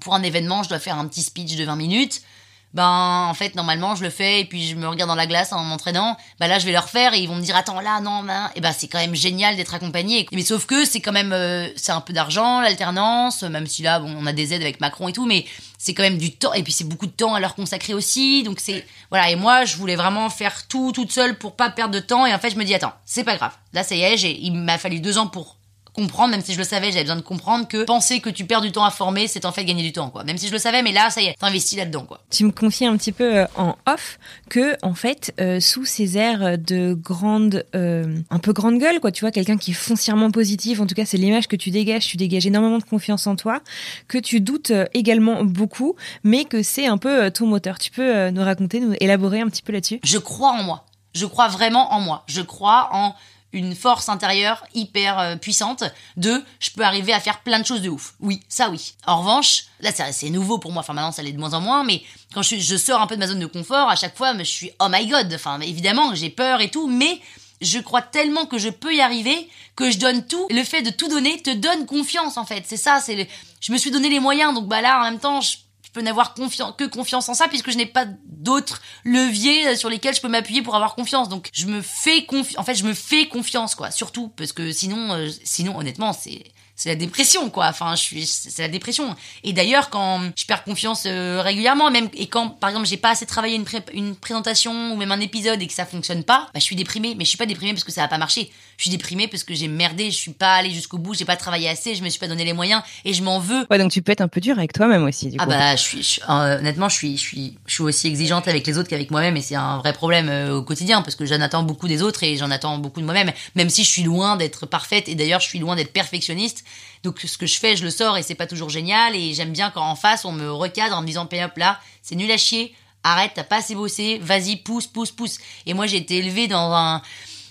pour 0.00 0.14
un 0.14 0.22
événement 0.22 0.62
je 0.62 0.68
dois 0.68 0.78
faire 0.78 0.98
un 0.98 1.06
petit 1.06 1.22
speech 1.22 1.56
de 1.56 1.64
20 1.64 1.76
minutes 1.76 2.22
ben 2.72 3.26
en 3.28 3.34
fait 3.34 3.54
normalement 3.56 3.96
je 3.96 4.04
le 4.04 4.10
fais 4.10 4.40
et 4.40 4.44
puis 4.44 4.68
je 4.68 4.76
me 4.76 4.86
regarde 4.86 5.08
dans 5.08 5.16
la 5.16 5.26
glace 5.26 5.52
en 5.52 5.64
m'entraînant. 5.64 6.16
Bah 6.38 6.46
là 6.46 6.58
je 6.58 6.66
vais 6.66 6.72
le 6.72 6.78
refaire 6.78 7.14
et 7.14 7.18
ils 7.18 7.28
vont 7.28 7.34
me 7.34 7.42
dire 7.42 7.56
attends 7.56 7.80
là 7.80 8.00
non 8.00 8.22
ben 8.22 8.50
et 8.54 8.60
ben 8.60 8.72
c'est 8.76 8.88
quand 8.88 8.98
même 8.98 9.14
génial 9.14 9.56
d'être 9.56 9.74
accompagné. 9.74 10.28
Mais 10.32 10.42
sauf 10.42 10.66
que 10.66 10.84
c'est 10.84 11.00
quand 11.00 11.12
même 11.12 11.32
euh, 11.32 11.68
c'est 11.76 11.92
un 11.92 12.00
peu 12.00 12.12
d'argent 12.12 12.60
l'alternance 12.60 13.42
même 13.42 13.66
si 13.66 13.82
là 13.82 13.98
bon 13.98 14.14
on 14.18 14.26
a 14.26 14.32
des 14.32 14.54
aides 14.54 14.62
avec 14.62 14.80
Macron 14.80 15.08
et 15.08 15.12
tout 15.12 15.26
mais 15.26 15.44
c'est 15.78 15.94
quand 15.94 16.02
même 16.02 16.18
du 16.18 16.32
temps 16.32 16.52
et 16.52 16.62
puis 16.62 16.72
c'est 16.72 16.84
beaucoup 16.84 17.06
de 17.06 17.12
temps 17.12 17.34
à 17.34 17.40
leur 17.40 17.54
consacrer 17.54 17.94
aussi. 17.94 18.42
Donc 18.42 18.60
c'est 18.60 18.86
voilà. 19.10 19.30
Et 19.30 19.36
moi 19.36 19.64
je 19.64 19.76
voulais 19.76 19.96
vraiment 19.96 20.30
faire 20.30 20.66
tout 20.68 20.92
toute 20.92 21.10
seule 21.10 21.38
pour 21.38 21.56
pas 21.56 21.70
perdre 21.70 21.94
de 21.94 22.00
temps. 22.00 22.26
Et 22.26 22.34
en 22.34 22.38
fait 22.38 22.50
je 22.50 22.56
me 22.56 22.64
dis 22.64 22.74
attends 22.74 22.92
c'est 23.04 23.24
pas 23.24 23.36
grave. 23.36 23.52
Là 23.72 23.82
ça 23.82 23.94
y 23.94 24.02
est 24.02 24.16
j'ai 24.16 24.38
il 24.40 24.52
m'a 24.52 24.78
fallu 24.78 25.00
deux 25.00 25.18
ans 25.18 25.26
pour 25.26 25.59
comprendre, 25.94 26.30
même 26.30 26.42
si 26.42 26.52
je 26.52 26.58
le 26.58 26.64
savais, 26.64 26.88
j'avais 26.90 27.02
besoin 27.02 27.16
de 27.16 27.22
comprendre 27.22 27.68
que 27.68 27.84
penser 27.84 28.20
que 28.20 28.30
tu 28.30 28.44
perds 28.44 28.60
du 28.60 28.72
temps 28.72 28.84
à 28.84 28.90
former, 28.90 29.26
c'est 29.26 29.44
en 29.44 29.52
fait 29.52 29.64
gagner 29.64 29.82
du 29.82 29.92
temps, 29.92 30.10
quoi. 30.10 30.24
Même 30.24 30.38
si 30.38 30.46
je 30.48 30.52
le 30.52 30.58
savais, 30.58 30.82
mais 30.82 30.92
là, 30.92 31.10
ça 31.10 31.20
y 31.20 31.26
est, 31.26 31.34
t'investis 31.38 31.78
là-dedans, 31.78 32.04
quoi. 32.04 32.20
Tu 32.30 32.44
me 32.44 32.52
confies 32.52 32.86
un 32.86 32.96
petit 32.96 33.12
peu 33.12 33.38
euh, 33.38 33.46
en 33.56 33.76
off 33.86 34.18
que, 34.48 34.76
en 34.82 34.94
fait, 34.94 35.34
euh, 35.40 35.60
sous 35.60 35.84
ces 35.84 36.18
airs 36.18 36.58
de 36.58 36.94
grande, 36.94 37.64
euh, 37.74 38.16
un 38.30 38.38
peu 38.38 38.52
grande 38.52 38.78
gueule, 38.78 39.00
quoi, 39.00 39.12
tu 39.12 39.20
vois, 39.20 39.30
quelqu'un 39.30 39.56
qui 39.56 39.72
est 39.72 39.74
foncièrement 39.74 40.30
positif, 40.30 40.80
en 40.80 40.86
tout 40.86 40.94
cas, 40.94 41.04
c'est 41.04 41.18
l'image 41.18 41.48
que 41.48 41.56
tu 41.56 41.70
dégages, 41.70 42.06
tu 42.06 42.16
dégages 42.16 42.46
énormément 42.46 42.78
de 42.78 42.84
confiance 42.84 43.26
en 43.26 43.36
toi, 43.36 43.60
que 44.08 44.18
tu 44.18 44.40
doutes 44.40 44.72
également 44.94 45.44
beaucoup, 45.44 45.96
mais 46.24 46.44
que 46.44 46.62
c'est 46.62 46.86
un 46.86 46.98
peu 46.98 47.30
ton 47.30 47.46
moteur. 47.46 47.78
Tu 47.78 47.90
peux 47.90 48.30
nous 48.30 48.42
raconter, 48.42 48.80
nous 48.80 48.94
élaborer 49.00 49.40
un 49.40 49.48
petit 49.48 49.62
peu 49.62 49.72
là-dessus? 49.72 50.00
Je 50.02 50.18
crois 50.18 50.50
en 50.52 50.62
moi. 50.62 50.86
Je 51.14 51.26
crois 51.26 51.48
vraiment 51.48 51.92
en 51.92 52.00
moi. 52.00 52.24
Je 52.28 52.40
crois 52.40 52.88
en 52.92 53.14
une 53.52 53.74
force 53.74 54.08
intérieure 54.08 54.64
hyper 54.74 55.18
euh, 55.18 55.36
puissante 55.36 55.84
de 56.16 56.42
je 56.60 56.70
peux 56.70 56.82
arriver 56.82 57.12
à 57.12 57.20
faire 57.20 57.40
plein 57.40 57.58
de 57.58 57.66
choses 57.66 57.82
de 57.82 57.88
ouf. 57.88 58.14
Oui, 58.20 58.40
ça 58.48 58.70
oui. 58.70 58.94
En 59.06 59.20
revanche, 59.20 59.64
là 59.80 59.90
c'est 59.92 60.30
nouveau 60.30 60.58
pour 60.58 60.72
moi, 60.72 60.80
enfin 60.80 60.92
maintenant 60.92 61.12
ça 61.12 61.22
l'est 61.22 61.32
de 61.32 61.38
moins 61.38 61.54
en 61.54 61.60
moins, 61.60 61.84
mais 61.84 62.02
quand 62.34 62.42
je, 62.42 62.56
je 62.56 62.76
sors 62.76 63.00
un 63.00 63.06
peu 63.06 63.16
de 63.16 63.20
ma 63.20 63.26
zone 63.26 63.40
de 63.40 63.46
confort, 63.46 63.88
à 63.88 63.96
chaque 63.96 64.16
fois 64.16 64.36
je 64.38 64.44
suis 64.44 64.70
oh 64.80 64.86
my 64.88 65.06
god, 65.06 65.32
enfin 65.34 65.60
évidemment 65.60 66.14
j'ai 66.14 66.30
peur 66.30 66.60
et 66.60 66.70
tout, 66.70 66.86
mais 66.86 67.20
je 67.60 67.78
crois 67.78 68.02
tellement 68.02 68.46
que 68.46 68.58
je 68.58 68.70
peux 68.70 68.94
y 68.94 69.00
arriver 69.00 69.48
que 69.76 69.90
je 69.90 69.98
donne 69.98 70.26
tout. 70.26 70.46
Le 70.50 70.64
fait 70.64 70.82
de 70.82 70.90
tout 70.90 71.08
donner 71.08 71.40
te 71.42 71.50
donne 71.50 71.86
confiance 71.86 72.36
en 72.36 72.44
fait. 72.44 72.64
C'est 72.66 72.76
ça, 72.76 73.00
c'est 73.00 73.16
le... 73.16 73.26
je 73.60 73.72
me 73.72 73.78
suis 73.78 73.90
donné 73.90 74.08
les 74.08 74.20
moyens, 74.20 74.54
donc 74.54 74.66
bah 74.66 74.80
là 74.80 75.00
en 75.00 75.04
même 75.04 75.18
temps 75.18 75.40
je 75.40 75.56
je 75.90 75.98
peux 75.98 76.04
n'avoir 76.04 76.34
que 76.34 76.84
confiance 76.84 77.28
en 77.28 77.34
ça 77.34 77.48
puisque 77.48 77.72
je 77.72 77.76
n'ai 77.76 77.86
pas 77.86 78.06
d'autres 78.24 78.80
leviers 79.04 79.66
euh, 79.66 79.76
sur 79.76 79.88
lesquels 79.88 80.14
je 80.14 80.20
peux 80.20 80.28
m'appuyer 80.28 80.62
pour 80.62 80.76
avoir 80.76 80.94
confiance. 80.94 81.28
Donc 81.28 81.48
je 81.52 81.66
me 81.66 81.82
fais 81.82 82.24
confiance. 82.26 82.58
En 82.58 82.62
fait, 82.62 82.76
je 82.76 82.84
me 82.84 82.94
fais 82.94 83.26
confiance 83.26 83.74
quoi, 83.74 83.90
surtout 83.90 84.28
parce 84.28 84.52
que 84.52 84.70
sinon, 84.70 85.12
euh, 85.12 85.28
sinon 85.42 85.76
honnêtement, 85.76 86.12
c'est 86.12 86.44
c'est 86.76 86.90
la 86.90 86.94
dépression 86.94 87.50
quoi. 87.50 87.66
Enfin, 87.66 87.96
je 87.96 88.02
suis 88.02 88.24
c'est 88.24 88.62
la 88.62 88.68
dépression. 88.68 89.16
Et 89.42 89.52
d'ailleurs, 89.52 89.90
quand 89.90 90.20
je 90.36 90.46
perds 90.46 90.62
confiance 90.62 91.02
euh, 91.06 91.42
régulièrement, 91.42 91.90
même 91.90 92.08
et 92.14 92.28
quand 92.28 92.50
par 92.50 92.70
exemple 92.70 92.86
j'ai 92.86 92.96
pas 92.96 93.10
assez 93.10 93.26
travaillé 93.26 93.56
une 93.56 93.66
une 93.92 94.14
présentation 94.14 94.92
ou 94.92 94.96
même 94.96 95.10
un 95.10 95.20
épisode 95.20 95.60
et 95.60 95.66
que 95.66 95.74
ça 95.74 95.86
fonctionne 95.86 96.22
pas, 96.22 96.48
bah 96.54 96.60
je 96.60 96.60
suis 96.60 96.76
déprimée. 96.76 97.16
Mais 97.16 97.24
je 97.24 97.30
suis 97.30 97.38
pas 97.38 97.46
déprimée 97.46 97.72
parce 97.72 97.84
que 97.84 97.92
ça 97.92 98.04
a 98.04 98.08
pas 98.08 98.18
marché. 98.18 98.52
Je 98.80 98.84
suis 98.84 98.90
déprimée 98.96 99.28
parce 99.28 99.44
que 99.44 99.52
j'ai 99.54 99.68
merdé. 99.68 100.10
Je 100.10 100.16
suis 100.16 100.30
pas 100.32 100.54
allée 100.54 100.70
jusqu'au 100.70 100.96
bout. 100.96 101.12
J'ai 101.12 101.26
pas 101.26 101.36
travaillé 101.36 101.68
assez. 101.68 101.94
Je 101.94 102.02
me 102.02 102.08
suis 102.08 102.18
pas 102.18 102.28
donné 102.28 102.46
les 102.46 102.54
moyens 102.54 102.82
et 103.04 103.12
je 103.12 103.22
m'en 103.22 103.38
veux. 103.38 103.66
Ouais, 103.70 103.76
donc 103.76 103.92
tu 103.92 104.00
peux 104.00 104.10
être 104.10 104.22
un 104.22 104.28
peu 104.28 104.40
dur 104.40 104.56
avec 104.56 104.72
toi-même 104.72 105.04
aussi, 105.04 105.28
du 105.28 105.36
Ah 105.38 105.44
coup. 105.44 105.50
bah 105.50 105.76
je 105.76 105.82
suis, 105.82 106.02
je- 106.02 106.20
euh, 106.26 106.58
honnêtement 106.58 106.88
je 106.88 106.94
suis 106.96 107.18
je 107.18 107.22
suis 107.22 107.58
je 107.66 107.74
suis 107.74 107.82
aussi 107.82 108.06
exigeante 108.06 108.48
avec 108.48 108.66
les 108.66 108.78
autres 108.78 108.88
qu'avec 108.88 109.10
moi-même 109.10 109.36
et 109.36 109.42
c'est 109.42 109.54
un 109.54 109.76
vrai 109.76 109.92
problème 109.92 110.30
euh, 110.30 110.56
au 110.56 110.62
quotidien 110.62 111.02
parce 111.02 111.14
que 111.14 111.26
j'en 111.26 111.42
attends 111.42 111.62
beaucoup 111.62 111.88
des 111.88 112.00
autres 112.00 112.22
et 112.24 112.38
j'en 112.38 112.50
attends 112.50 112.78
beaucoup 112.78 113.00
de 113.00 113.04
moi-même 113.04 113.30
même 113.54 113.68
si 113.68 113.84
je 113.84 113.90
suis 113.90 114.02
loin 114.02 114.36
d'être 114.36 114.64
parfaite 114.64 115.10
et 115.10 115.14
d'ailleurs 115.14 115.40
je 115.40 115.46
suis 115.48 115.58
loin 115.58 115.76
d'être 115.76 115.92
perfectionniste 115.92 116.64
donc 117.04 117.20
ce 117.20 117.36
que 117.36 117.44
je 117.46 117.58
fais 117.58 117.76
je 117.76 117.84
le 117.84 117.90
sors 117.90 118.16
et 118.16 118.22
c'est 118.22 118.34
pas 118.34 118.46
toujours 118.46 118.70
génial 118.70 119.14
et 119.14 119.34
j'aime 119.34 119.52
bien 119.52 119.70
quand 119.70 119.82
en 119.84 119.94
face 119.94 120.24
on 120.24 120.32
me 120.32 120.50
recadre 120.50 120.96
en 120.96 121.02
me 121.02 121.06
disant 121.06 121.28
hop 121.30 121.56
là 121.58 121.78
c'est 122.02 122.14
nul 122.16 122.30
à 122.30 122.38
chier 122.38 122.74
arrête 123.02 123.32
t'as 123.34 123.44
pas 123.44 123.58
assez 123.58 123.74
bossé 123.74 124.18
vas-y 124.22 124.56
pousse 124.56 124.86
pousse 124.86 125.10
pousse 125.10 125.36
et 125.66 125.74
moi 125.74 125.86
j'ai 125.86 125.98
été 125.98 126.16
élevée 126.16 126.48
dans 126.48 126.72
un 126.72 127.02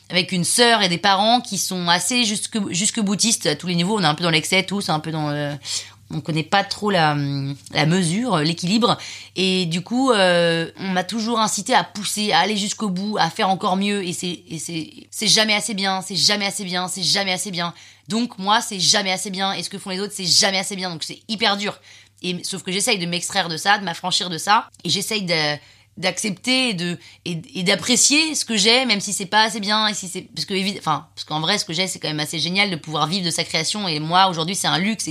avec 0.10 0.32
une 0.32 0.44
sœur 0.44 0.82
et 0.82 0.90
des 0.90 0.98
parents 0.98 1.42
qui 1.42 1.58
sont 1.58 1.88
assez 1.88 2.24
jusque 2.26 2.58
jusque 2.72 3.00
à 3.46 3.56
tous 3.56 3.68
les 3.68 3.76
niveaux. 3.76 3.98
On 3.98 4.04
est 4.04 4.06
un 4.06 4.16
peu 4.16 4.24
dans 4.24 4.30
l'excès 4.30 4.64
tous 4.64 4.90
un 4.90 5.00
peu 5.00 5.12
dans 5.12 5.30
le 5.30 5.54
on 6.12 6.22
connaît 6.22 6.44
pas 6.44 6.64
trop 6.64 6.90
la, 6.90 7.16
la 7.72 7.86
mesure, 7.86 8.40
l'équilibre, 8.40 8.98
et 9.36 9.66
du 9.68 9.82
coup, 9.82 10.12
euh, 10.12 10.72
on 10.80 10.88
m'a 10.88 11.04
toujours 11.04 11.40
incité 11.40 11.74
à 11.74 11.84
pousser, 11.84 12.32
à 12.32 12.40
aller 12.40 12.58
jusqu'au 12.58 12.90
bout, 12.90 13.18
à 13.20 13.30
faire 13.30 13.50
encore 13.50 13.78
mieux, 13.78 14.04
et 14.04 14.14
c'est 14.14 15.28
jamais 15.28 15.54
assez 15.54 15.74
bien, 15.74 16.02
c'est 16.02 16.16
jamais 16.16 16.48
assez 16.48 16.64
bien, 16.64 16.88
c'est 16.88 17.04
jamais 17.04 17.32
assez 17.32 17.52
bien. 17.52 17.74
Donc 18.08 18.40
moi, 18.40 18.60
c'est 18.62 18.80
jamais 18.80 19.12
assez 19.12 19.30
bien, 19.30 19.54
et 19.54 19.62
ce 19.62 19.70
que 19.70 19.78
font 19.78 19.92
les 19.92 20.00
autres, 20.00 20.14
c'est 20.16 20.26
jamais 20.26 20.58
assez 20.58 20.76
bien, 20.76 20.90
donc 20.90 21.04
c'est 21.04 21.20
hyper 21.28 21.58
dur. 21.58 21.80
Et 22.22 22.44
sauf 22.44 22.64
que 22.64 22.72
j'essaye 22.72 22.98
de 22.98 23.06
m'extraire 23.06 23.48
de 23.48 23.56
ça, 23.56 23.78
de 23.78 23.86
m'affranchir 23.86 24.30
de 24.30 24.38
ça, 24.38 24.68
et 24.84 24.90
j'essaye 24.90 25.24
de 25.24 25.58
d'accepter 26.00 26.70
et 26.70 26.74
de 26.74 26.98
et, 27.26 27.64
d'apprécier 27.64 28.34
ce 28.34 28.46
que 28.46 28.56
j'ai 28.56 28.86
même 28.86 29.02
si 29.02 29.12
c'est 29.14 29.26
pas 29.26 29.44
assez 29.44 29.60
bien 29.60 29.88
et 29.88 29.94
si 29.94 30.08
c'est 30.08 30.22
parce 30.22 30.46
que 30.46 30.78
enfin 30.80 31.08
parce 31.14 31.26
qu'en 31.26 31.42
vrai 31.42 31.58
ce 31.58 31.66
que 31.66 31.74
j'ai 31.74 31.88
c'est 31.88 32.00
quand 32.00 32.08
même 32.08 32.22
assez 32.22 32.40
génial 32.40 32.72
de 32.72 32.78
pouvoir 32.78 33.06
vivre 33.06 33.26
de 33.26 33.32
sa 33.32 33.44
création. 33.44 33.88
Et 33.88 34.00
moi 34.00 34.30
aujourd'hui 34.30 34.56
c'est 34.56 34.68
un 34.68 34.80
luxe 34.80 35.10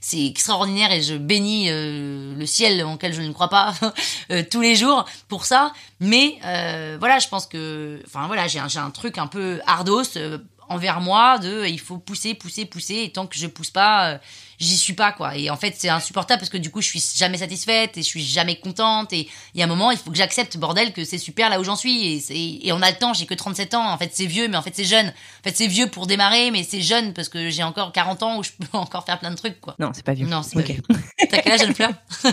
c'est 0.00 0.26
extraordinaire 0.26 0.90
et 0.92 1.02
je 1.02 1.14
bénis 1.14 1.66
euh, 1.68 2.34
le 2.34 2.46
ciel 2.46 2.82
en 2.82 2.94
lequel 2.94 3.12
je 3.12 3.20
ne 3.20 3.32
crois 3.32 3.50
pas 3.50 3.74
euh, 4.32 4.42
tous 4.50 4.62
les 4.62 4.74
jours 4.74 5.04
pour 5.28 5.44
ça. 5.44 5.72
Mais 6.00 6.38
euh, 6.46 6.96
voilà 6.98 7.18
je 7.18 7.28
pense 7.28 7.46
que 7.46 8.00
enfin 8.06 8.26
voilà 8.26 8.48
j'ai 8.48 8.58
un, 8.58 8.68
un 8.76 8.90
truc 8.90 9.18
un 9.18 9.26
peu 9.26 9.60
ardos 9.66 10.16
euh, 10.16 10.38
envers 10.70 11.02
moi 11.02 11.38
de 11.38 11.66
il 11.66 11.80
faut 11.80 11.98
pousser 11.98 12.32
pousser 12.34 12.64
pousser 12.64 13.02
et 13.04 13.12
tant 13.12 13.26
que 13.26 13.36
je 13.36 13.46
pousse 13.46 13.70
pas 13.70 14.18
j'y 14.60 14.76
suis 14.76 14.92
pas 14.92 15.10
quoi 15.12 15.36
et 15.36 15.50
en 15.50 15.56
fait 15.56 15.74
c'est 15.78 15.88
insupportable 15.88 16.38
parce 16.38 16.50
que 16.50 16.58
du 16.58 16.70
coup 16.70 16.80
je 16.82 16.86
suis 16.88 17.02
jamais 17.16 17.38
satisfaite 17.38 17.96
et 17.96 18.02
je 18.02 18.06
suis 18.06 18.22
jamais 18.24 18.56
contente 18.56 19.12
et 19.12 19.26
il 19.54 19.58
y 19.58 19.62
a 19.62 19.64
un 19.64 19.68
moment 19.68 19.90
il 19.90 19.96
faut 19.98 20.10
que 20.10 20.16
j'accepte 20.16 20.56
bordel 20.58 20.92
que 20.92 21.04
c'est 21.04 21.18
super 21.18 21.48
là 21.50 21.58
où 21.58 21.64
j'en 21.64 21.76
suis 21.76 22.22
et, 22.30 22.66
et 22.68 22.72
on 22.72 22.82
a 22.82 22.90
le 22.90 22.96
temps 22.96 23.14
j'ai 23.14 23.26
que 23.26 23.34
37 23.34 23.74
ans 23.74 23.90
en 23.90 23.96
fait 23.98 24.10
c'est 24.12 24.26
vieux 24.26 24.48
mais 24.48 24.56
en 24.56 24.62
fait 24.62 24.74
c'est 24.74 24.84
jeune 24.84 25.08
en 25.08 25.42
fait 25.42 25.56
c'est 25.56 25.66
vieux 25.66 25.86
pour 25.88 26.06
démarrer 26.06 26.50
mais 26.50 26.62
c'est 26.62 26.82
jeune 26.82 27.12
parce 27.14 27.28
que 27.28 27.48
j'ai 27.50 27.62
encore 27.62 27.90
40 27.92 28.22
ans 28.22 28.38
où 28.38 28.42
je 28.44 28.50
peux 28.58 28.66
encore 28.78 29.04
faire 29.06 29.18
plein 29.18 29.30
de 29.30 29.36
trucs 29.36 29.60
quoi 29.60 29.74
Non, 29.78 29.90
c'est 29.94 30.04
pas 30.04 30.12
vieux. 30.14 30.26
non 30.26 30.42
c'est 30.42 30.54
pas 30.54 30.60
Ok. 30.60 30.66
vieux. 30.66 30.82
t'as 31.30 31.38
quel 31.38 31.52
âge 31.52 31.60
jeune 31.60 31.74
fleur 31.74 31.90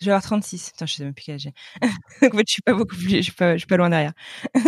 Je 0.00 0.04
vais 0.06 0.10
avoir 0.12 0.22
36. 0.22 0.70
Putain, 0.70 0.86
je 0.86 0.94
sais 0.94 1.04
même 1.04 1.12
plus 1.14 1.24
quel 1.24 1.34
âge 1.36 1.40
j'ai. 1.42 1.52
En 2.28 2.36
fait, 2.36 2.44
je 2.46 2.52
suis 2.52 2.62
pas 2.62 2.74
beaucoup 2.74 2.96
plus, 2.96 3.08
je 3.16 3.20
suis 3.22 3.32
pas, 3.32 3.54
je 3.54 3.58
suis 3.58 3.66
pas 3.66 3.76
loin 3.76 3.90
derrière. 3.90 4.12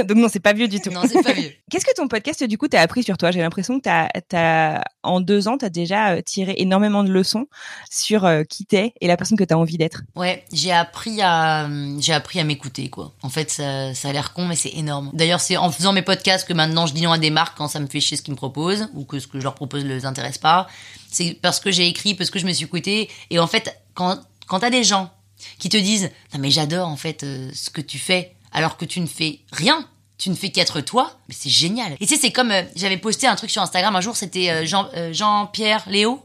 Donc, 0.09 0.17
non, 0.19 0.29
c'est 0.29 0.41
pas 0.41 0.53
vieux 0.53 0.67
du 0.69 0.81
tout. 0.81 0.91
non 0.91 1.03
c'est 1.07 1.23
pas 1.23 1.33
vieux 1.33 1.53
Qu'est-ce 1.71 1.85
que 1.85 1.95
ton 1.95 2.09
podcast, 2.09 2.43
du 2.45 2.59
coup, 2.59 2.69
t'a 2.69 2.81
appris 2.81 3.03
sur 3.03 3.17
toi? 3.17 3.31
J'ai 3.31 3.41
l'impression 3.41 3.79
que 3.79 3.83
t'as, 3.85 4.09
t'as, 4.29 4.83
en 5.03 5.21
deux 5.21 5.47
ans, 5.49 5.57
t'as 5.59 5.69
déjà 5.69 6.11
euh, 6.13 6.23
tiré 6.23 6.55
énormément 6.59 6.80
de 6.81 7.11
leçons 7.11 7.47
sur 7.91 8.25
euh, 8.25 8.43
qui 8.45 8.65
t'es 8.65 8.95
et 9.01 9.07
la 9.07 9.17
personne 9.17 9.37
que 9.37 9.45
t'as 9.45 9.57
envie 9.57 9.79
d'être. 9.79 10.03
Ouais, 10.17 10.45
j'ai 10.53 10.73
appris 10.73 11.21
à 11.23 11.69
j'ai 11.99 12.13
appris 12.13 12.41
à 12.41 12.45
m'écouter 12.45 12.89
quoi. 12.89 13.13
En 13.23 13.29
fait, 13.29 13.51
ça, 13.51 13.95
ça 13.95 14.09
a 14.09 14.13
l'air 14.13 14.33
con 14.33 14.47
mais 14.47 14.57
c'est 14.57 14.75
énorme. 14.75 15.11
D'ailleurs, 15.13 15.41
c'est 15.41 15.57
en 15.57 15.71
faisant 15.71 15.93
mes 15.93 16.03
podcasts 16.03 16.47
que 16.47 16.53
maintenant 16.53 16.87
je 16.87 16.95
dis 16.95 17.03
non 17.03 17.13
à 17.13 17.19
des 17.19 17.31
marques 17.31 17.57
quand 17.59 17.69
ça 17.69 17.81
me 17.81 17.87
fait 17.87 18.01
chier 18.01 18.17
ce 18.17 18.23
qu'ils 18.23 18.33
me 18.33 18.37
proposent 18.37 18.89
ou 18.95 19.05
que 19.05 19.19
ce 19.19 19.27
que 19.27 19.39
je 19.39 19.45
leur 19.45 19.55
propose 19.55 19.85
ne 19.85 19.89
les 19.89 20.07
intéresse 20.07 20.39
pas. 20.39 20.67
C'est 21.11 21.39
parce 21.41 21.61
que 21.61 21.71
j'ai 21.71 21.89
écrit, 21.89 22.15
parce 22.15 22.31
que 22.31 22.39
je 22.39 22.47
me 22.47 22.53
suis 22.53 22.65
écoutée 22.67 23.11
et 23.31 23.39
en 23.39 23.47
fait, 23.47 23.77
quand 23.95 24.19
quand 24.47 24.61
t'as 24.61 24.71
des 24.71 24.85
gens 24.85 25.11
qui 25.59 25.69
te 25.69 25.77
disent 25.77 26.11
"Non 26.33 26.41
mais 26.41 26.51
j'adore 26.51 26.89
en 26.89 26.97
fait 26.97 27.23
euh, 27.23 27.51
ce 27.55 27.71
que 27.71 27.81
tu 27.81 27.99
fais" 27.99 28.35
alors 28.53 28.77
que 28.77 28.85
tu 28.85 29.01
ne 29.01 29.07
fais 29.07 29.41
rien 29.53 29.87
tu 30.21 30.29
ne 30.31 30.35
fais 30.35 30.51
qu'être 30.51 30.81
toi, 30.83 31.19
c'est 31.31 31.49
génial. 31.49 31.95
Et 31.95 32.07
tu 32.07 32.15
sais, 32.15 32.21
c'est 32.21 32.31
comme 32.31 32.51
euh, 32.51 32.63
j'avais 32.77 32.99
posté 32.99 33.27
un 33.27 33.35
truc 33.37 33.51
sur 33.51 33.63
Instagram 33.63 33.97
un 33.97 34.03
jour, 34.03 34.17
c'était 34.17 34.51
euh, 34.51 34.67
Jean, 34.67 34.87
euh, 34.95 35.13
Jean-Pierre 35.15 35.83
Léo, 35.89 36.13
euh, 36.13 36.17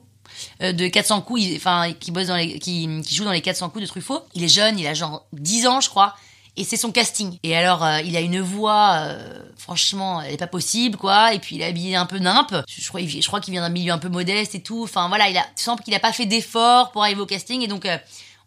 de 0.60 0.88
400 0.88 1.22
coups, 1.22 1.42
enfin 1.56 1.94
qui 2.00 2.12
bosse 2.12 2.28
dans 2.28 2.38
qui, 2.38 3.04
joue 3.10 3.24
dans 3.24 3.32
les 3.32 3.42
400 3.42 3.70
coups 3.70 3.84
de 3.84 3.88
Truffaut. 3.88 4.22
Il 4.34 4.44
est 4.44 4.50
jeune, 4.50 4.80
il 4.80 4.88
a 4.88 4.94
genre 4.94 5.26
10 5.34 5.68
ans, 5.68 5.82
je 5.82 5.90
crois. 5.90 6.16
Et 6.58 6.64
c'est 6.64 6.78
son 6.78 6.92
casting. 6.92 7.38
Et 7.44 7.56
alors, 7.56 7.84
euh, 7.84 8.00
il 8.02 8.16
a 8.16 8.22
une 8.22 8.40
voix, 8.40 8.94
euh, 9.00 9.42
franchement, 9.58 10.22
elle 10.22 10.34
est 10.34 10.38
pas 10.38 10.48
possible, 10.48 10.98
quoi. 10.98 11.34
Et 11.34 11.40
puis, 11.40 11.58
il 11.58 11.62
est 11.62 11.66
habillé 11.66 11.96
un 11.98 12.06
peu 12.06 12.18
nimpe. 12.18 12.56
Je, 12.68 12.88
crois, 12.88 13.02
je 13.02 13.28
crois 13.28 13.42
qu'il 13.42 13.52
vient 13.52 13.62
d'un 13.62 13.70
milieu 13.70 13.92
un 13.92 13.98
peu 13.98 14.08
modeste 14.08 14.56
et 14.56 14.64
tout. 14.64 14.84
Enfin, 14.84 15.10
voilà, 15.10 15.30
il 15.30 15.38
a, 15.38 15.46
tu 15.58 15.70
qu'il 15.84 15.94
a 15.94 16.00
pas 16.00 16.14
fait 16.14 16.26
d'effort 16.26 16.92
pour 16.92 17.04
arriver 17.04 17.20
au 17.20 17.26
casting. 17.26 17.62
Et 17.62 17.68
donc, 17.68 17.86
euh, 17.86 17.98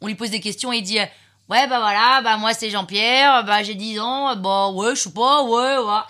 on 0.00 0.06
lui 0.06 0.14
pose 0.14 0.30
des 0.30 0.40
questions 0.40 0.72
et 0.72 0.78
il 0.78 0.82
dit, 0.82 0.98
euh, 0.98 1.04
ouais, 1.50 1.66
bah 1.68 1.80
voilà, 1.80 2.22
bah 2.22 2.38
moi 2.38 2.54
c'est 2.54 2.70
Jean-Pierre, 2.70 3.44
bah 3.44 3.62
j'ai 3.62 3.74
10 3.74 4.00
ans, 4.00 4.36
bah 4.36 4.70
ouais, 4.70 4.94
je 4.94 5.02
sais 5.02 5.10
pas, 5.10 5.42
ouais, 5.42 5.76
ouais. 5.76 6.00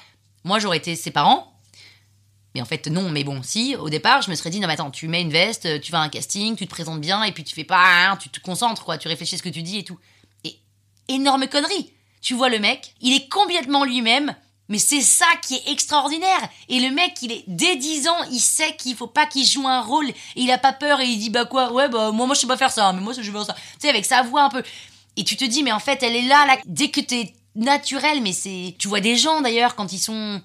Moi, 0.45 0.61
j'aurais 0.61 0.77
été 0.77 0.95
ses 0.95 1.11
parents. 1.11 1.53
Mais 2.55 2.63
en 2.63 2.65
fait, 2.65 2.87
non, 2.87 3.11
mais 3.11 3.25
bon, 3.25 3.43
si, 3.43 3.77
au 3.77 3.91
départ, 3.91 4.23
je 4.23 4.31
me 4.31 4.35
serais 4.35 4.51
dit, 4.51 4.61
non, 4.61 4.67
mais 4.67 4.75
attends, 4.75 4.91
tu 4.91 5.07
mets 5.09 5.21
une 5.21 5.31
veste, 5.31 5.81
tu 5.81 5.93
vas 5.93 6.01
à 6.01 6.03
un 6.03 6.09
casting, 6.09 6.57
tu 6.57 6.67
te 6.67 6.71
présentes 6.71 7.01
bien, 7.01 7.23
et 7.23 7.33
puis 7.33 7.45
tu 7.45 7.55
fais 7.55 7.65
pas, 7.65 8.11
hein, 8.11 8.17
tu 8.17 8.31
te 8.31 8.41
concentres, 8.41 8.85
quoi, 8.85 8.99
tu 8.99 9.09
réfléchis 9.09 9.35
à 9.35 9.39
ce 9.39 9.43
que 9.43 9.49
tu 9.49 9.63
dis 9.63 9.79
et 9.79 9.85
tout. 9.85 9.99
Et 10.45 10.57
énorme 11.09 11.47
connerie. 11.49 11.93
Tu 12.21 12.35
vois 12.35 12.49
le 12.49 12.59
mec, 12.59 12.95
il 13.01 13.15
est 13.15 13.29
complètement 13.29 13.85
lui-même, 13.85 14.35
mais 14.69 14.79
c'est 14.79 15.01
ça 15.01 15.27
qui 15.43 15.55
est 15.55 15.69
extraordinaire. 15.69 16.49
Et 16.69 16.81
le 16.81 16.91
mec, 16.91 17.15
il 17.23 17.33
est 17.33 17.45
dès 17.47 17.77
10 17.77 18.09
ans, 18.09 18.23
il 18.33 18.41
sait 18.41 18.77
qu'il 18.77 18.97
faut 18.97 19.07
pas 19.07 19.27
qu'il 19.27 19.47
joue 19.47 19.69
un 19.69 19.81
rôle, 19.81 20.09
et 20.09 20.15
il 20.37 20.51
a 20.51 20.59
pas 20.59 20.73
peur, 20.73 21.01
et 21.01 21.07
il 21.07 21.19
dit, 21.19 21.31
bah 21.31 21.45
quoi, 21.45 21.73
ouais, 21.73 21.89
bah 21.89 22.11
moi, 22.13 22.27
moi 22.27 22.35
je 22.35 22.41
sais 22.41 22.47
pas 22.47 22.57
faire 22.57 22.73
ça, 22.73 22.93
mais 22.93 23.01
moi 23.01 23.13
je 23.13 23.23
faire 23.31 23.45
ça. 23.45 23.55
Tu 23.55 23.61
sais, 23.81 23.89
avec 23.89 24.05
sa 24.05 24.23
voix 24.23 24.43
un 24.43 24.51
peu. 24.51 24.63
Et 25.17 25.25
tu 25.25 25.37
te 25.37 25.45
dis, 25.45 25.63
mais 25.63 25.73
en 25.73 25.81
fait, 25.81 26.03
elle 26.03 26.17
est 26.17 26.23
là, 26.23 26.47
là, 26.47 26.59
dès 26.67 26.91
que 26.91 27.01
t'es 27.01 27.35
naturel, 27.55 28.23
mais 28.23 28.33
c'est. 28.33 28.75
Tu 28.79 28.89
vois 28.89 29.01
des 29.01 29.17
gens 29.17 29.41
d'ailleurs, 29.41 29.75
quand 29.75 29.93
ils 29.93 29.99
sont 29.99 30.41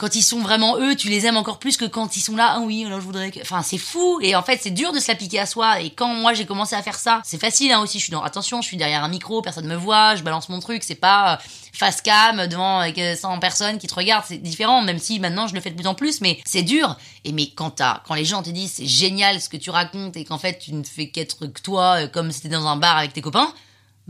quand 0.00 0.14
ils 0.14 0.22
sont 0.22 0.40
vraiment 0.40 0.78
eux, 0.78 0.96
tu 0.96 1.08
les 1.08 1.26
aimes 1.26 1.36
encore 1.36 1.58
plus 1.58 1.76
que 1.76 1.84
quand 1.84 2.16
ils 2.16 2.22
sont 2.22 2.34
là. 2.34 2.54
Ah 2.56 2.60
oui, 2.60 2.86
alors 2.86 3.00
je 3.00 3.04
voudrais 3.04 3.30
que. 3.30 3.40
Enfin, 3.42 3.60
c'est 3.60 3.76
fou. 3.76 4.18
Et 4.22 4.34
en 4.34 4.42
fait, 4.42 4.58
c'est 4.62 4.70
dur 4.70 4.92
de 4.92 4.98
se 4.98 5.08
l'appliquer 5.08 5.40
à 5.40 5.44
soi. 5.44 5.82
Et 5.82 5.90
quand 5.90 6.14
moi 6.14 6.32
j'ai 6.32 6.46
commencé 6.46 6.74
à 6.74 6.80
faire 6.80 6.98
ça, 6.98 7.20
c'est 7.22 7.38
facile 7.38 7.70
hein, 7.70 7.82
aussi. 7.82 7.98
Je 7.98 8.04
suis 8.04 8.10
dans 8.10 8.22
attention, 8.22 8.62
je 8.62 8.66
suis 8.66 8.78
derrière 8.78 9.04
un 9.04 9.08
micro, 9.08 9.42
personne 9.42 9.66
me 9.66 9.76
voit, 9.76 10.16
je 10.16 10.22
balance 10.22 10.48
mon 10.48 10.58
truc. 10.58 10.84
C'est 10.84 10.94
pas 10.94 11.34
euh, 11.34 11.36
face 11.74 12.00
cam 12.00 12.46
devant 12.46 12.78
avec 12.78 12.98
euh, 12.98 13.14
100 13.14 13.40
personnes 13.40 13.76
qui 13.76 13.88
te 13.88 13.94
regardent. 13.94 14.24
C'est 14.26 14.38
différent, 14.38 14.80
même 14.80 14.98
si 14.98 15.20
maintenant 15.20 15.46
je 15.46 15.54
le 15.54 15.60
fais 15.60 15.68
de 15.68 15.76
plus 15.76 15.86
en 15.86 15.94
plus. 15.94 16.22
Mais 16.22 16.40
c'est 16.46 16.62
dur. 16.62 16.96
Et 17.26 17.32
mais 17.32 17.50
quand 17.50 17.72
t'as, 17.72 18.00
quand 18.08 18.14
les 18.14 18.24
gens 18.24 18.42
te 18.42 18.48
disent 18.48 18.72
c'est 18.72 18.86
génial 18.86 19.38
ce 19.38 19.50
que 19.50 19.58
tu 19.58 19.68
racontes 19.68 20.16
et 20.16 20.24
qu'en 20.24 20.38
fait 20.38 20.58
tu 20.58 20.72
ne 20.72 20.82
fais 20.82 21.10
qu'être 21.10 21.44
toi, 21.62 22.04
euh, 22.04 22.06
comme 22.08 22.32
si 22.32 22.40
t'étais 22.40 22.54
dans 22.54 22.66
un 22.66 22.76
bar 22.76 22.96
avec 22.96 23.12
tes 23.12 23.20
copains 23.20 23.52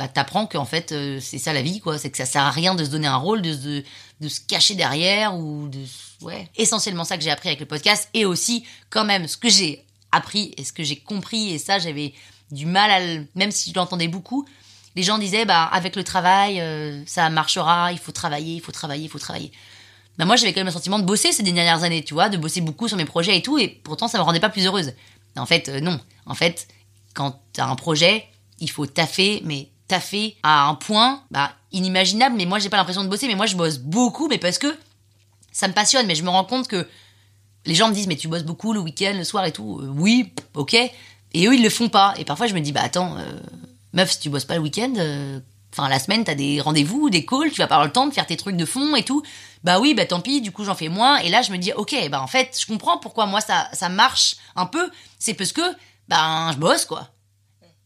bah 0.00 0.08
t'apprends 0.08 0.46
qu'en 0.46 0.64
fait 0.64 0.92
euh, 0.92 1.20
c'est 1.20 1.36
ça 1.36 1.52
la 1.52 1.60
vie 1.60 1.78
quoi. 1.78 1.98
C'est 1.98 2.10
que 2.10 2.16
ça 2.16 2.24
sert 2.24 2.42
à 2.42 2.50
rien 2.50 2.74
de 2.74 2.82
se 2.84 2.88
donner 2.88 3.06
un 3.06 3.16
rôle 3.16 3.42
de 3.42 3.84
de 4.20 4.28
se 4.28 4.40
cacher 4.40 4.74
derrière 4.74 5.36
ou 5.36 5.68
de 5.68 5.78
ouais. 6.22 6.48
Essentiellement 6.56 7.04
ça 7.04 7.18
que 7.18 7.22
j'ai 7.22 7.30
appris 7.30 7.50
avec 7.50 7.60
le 7.60 7.66
podcast 7.66 8.08
et 8.14 8.24
aussi 8.24 8.64
quand 8.88 9.04
même 9.04 9.28
ce 9.28 9.36
que 9.36 9.50
j'ai 9.50 9.84
appris 10.10 10.54
et 10.56 10.64
ce 10.64 10.72
que 10.72 10.82
j'ai 10.82 10.96
compris 10.96 11.52
et 11.52 11.58
ça 11.58 11.78
j'avais 11.78 12.14
du 12.50 12.64
mal 12.64 12.90
à 12.90 13.00
le, 13.00 13.26
même 13.34 13.50
si 13.50 13.70
je 13.70 13.74
l'entendais 13.74 14.08
beaucoup 14.08 14.48
les 14.96 15.02
gens 15.02 15.18
disaient 15.18 15.44
bah 15.44 15.64
avec 15.64 15.96
le 15.96 16.02
travail 16.02 16.62
euh, 16.62 17.02
ça 17.04 17.28
marchera 17.28 17.92
il 17.92 17.98
faut 17.98 18.12
travailler 18.12 18.54
il 18.54 18.60
faut 18.62 18.72
travailler 18.72 19.04
il 19.04 19.10
faut 19.10 19.18
travailler. 19.18 19.52
Bah 20.16 20.24
moi 20.24 20.36
j'avais 20.36 20.54
quand 20.54 20.60
même 20.60 20.66
le 20.66 20.72
sentiment 20.72 20.98
de 20.98 21.04
bosser 21.04 21.30
ces 21.32 21.42
dernières 21.42 21.82
années 21.82 22.02
tu 22.02 22.14
vois 22.14 22.30
de 22.30 22.38
bosser 22.38 22.62
beaucoup 22.62 22.88
sur 22.88 22.96
mes 22.96 23.04
projets 23.04 23.36
et 23.36 23.42
tout 23.42 23.58
et 23.58 23.68
pourtant 23.68 24.08
ça 24.08 24.16
me 24.16 24.22
rendait 24.22 24.40
pas 24.40 24.48
plus 24.48 24.64
heureuse. 24.64 24.94
En 25.36 25.44
fait 25.44 25.68
euh, 25.68 25.80
non. 25.80 26.00
En 26.24 26.34
fait 26.34 26.68
quand 27.12 27.38
t'as 27.52 27.66
un 27.66 27.76
projet 27.76 28.24
il 28.60 28.70
faut 28.70 28.86
taffer 28.86 29.42
mais 29.44 29.68
taffer 29.90 30.36
à 30.42 30.68
un 30.68 30.74
point 30.74 31.22
bah 31.30 31.52
inimaginable 31.72 32.36
mais 32.36 32.46
moi 32.46 32.58
j'ai 32.58 32.68
pas 32.68 32.76
l'impression 32.76 33.04
de 33.04 33.08
bosser 33.08 33.26
mais 33.26 33.34
moi 33.34 33.46
je 33.46 33.56
bosse 33.56 33.78
beaucoup 33.78 34.28
mais 34.28 34.38
parce 34.38 34.58
que 34.58 34.68
ça 35.52 35.68
me 35.68 35.72
passionne 35.72 36.06
mais 36.06 36.14
je 36.14 36.22
me 36.22 36.30
rends 36.30 36.44
compte 36.44 36.68
que 36.68 36.88
les 37.66 37.74
gens 37.74 37.88
me 37.88 37.94
disent 37.94 38.06
mais 38.06 38.16
tu 38.16 38.28
bosses 38.28 38.44
beaucoup 38.44 38.72
le 38.72 38.80
week-end 38.80 39.14
le 39.14 39.24
soir 39.24 39.44
et 39.44 39.52
tout 39.52 39.80
Euh, 39.82 39.92
oui 39.96 40.32
ok. 40.54 40.74
Et 40.74 41.46
eux 41.46 41.54
ils 41.54 41.62
le 41.62 41.70
font 41.70 41.88
pas. 41.88 42.14
Et 42.18 42.24
parfois 42.24 42.46
je 42.46 42.54
me 42.54 42.60
dis 42.60 42.72
bah 42.72 42.82
attends 42.82 43.16
euh, 43.18 43.40
meuf 43.92 44.12
si 44.12 44.20
tu 44.20 44.30
bosses 44.30 44.44
pas 44.44 44.54
le 44.54 44.62
week-end 44.62 44.92
euh, 44.96 45.40
enfin 45.72 45.88
la 45.88 45.98
semaine 45.98 46.24
t'as 46.24 46.34
des 46.34 46.60
rendez-vous 46.60 47.10
des 47.10 47.24
calls 47.26 47.50
tu 47.50 47.60
vas 47.60 47.66
pas 47.66 47.76
avoir 47.76 47.86
le 47.86 47.92
temps 47.92 48.06
de 48.06 48.14
faire 48.14 48.26
tes 48.26 48.36
trucs 48.36 48.56
de 48.56 48.64
fond 48.64 48.96
et 48.96 49.02
tout 49.02 49.22
bah 49.64 49.78
oui 49.80 49.94
bah 49.94 50.06
tant 50.06 50.20
pis 50.20 50.40
du 50.40 50.52
coup 50.52 50.64
j'en 50.64 50.74
fais 50.74 50.88
moins. 50.88 51.18
Et 51.18 51.28
là 51.28 51.42
je 51.42 51.52
me 51.52 51.58
dis 51.58 51.72
ok 51.72 51.94
bah 52.10 52.22
en 52.22 52.26
fait 52.28 52.56
je 52.60 52.66
comprends 52.66 52.98
pourquoi 52.98 53.26
moi 53.26 53.40
ça 53.40 53.68
ça 53.72 53.88
marche 53.88 54.36
un 54.56 54.66
peu. 54.66 54.90
C'est 55.18 55.34
parce 55.34 55.52
que 55.52 55.66
ben 56.08 56.50
je 56.52 56.58
bosse 56.58 56.84
quoi 56.86 57.10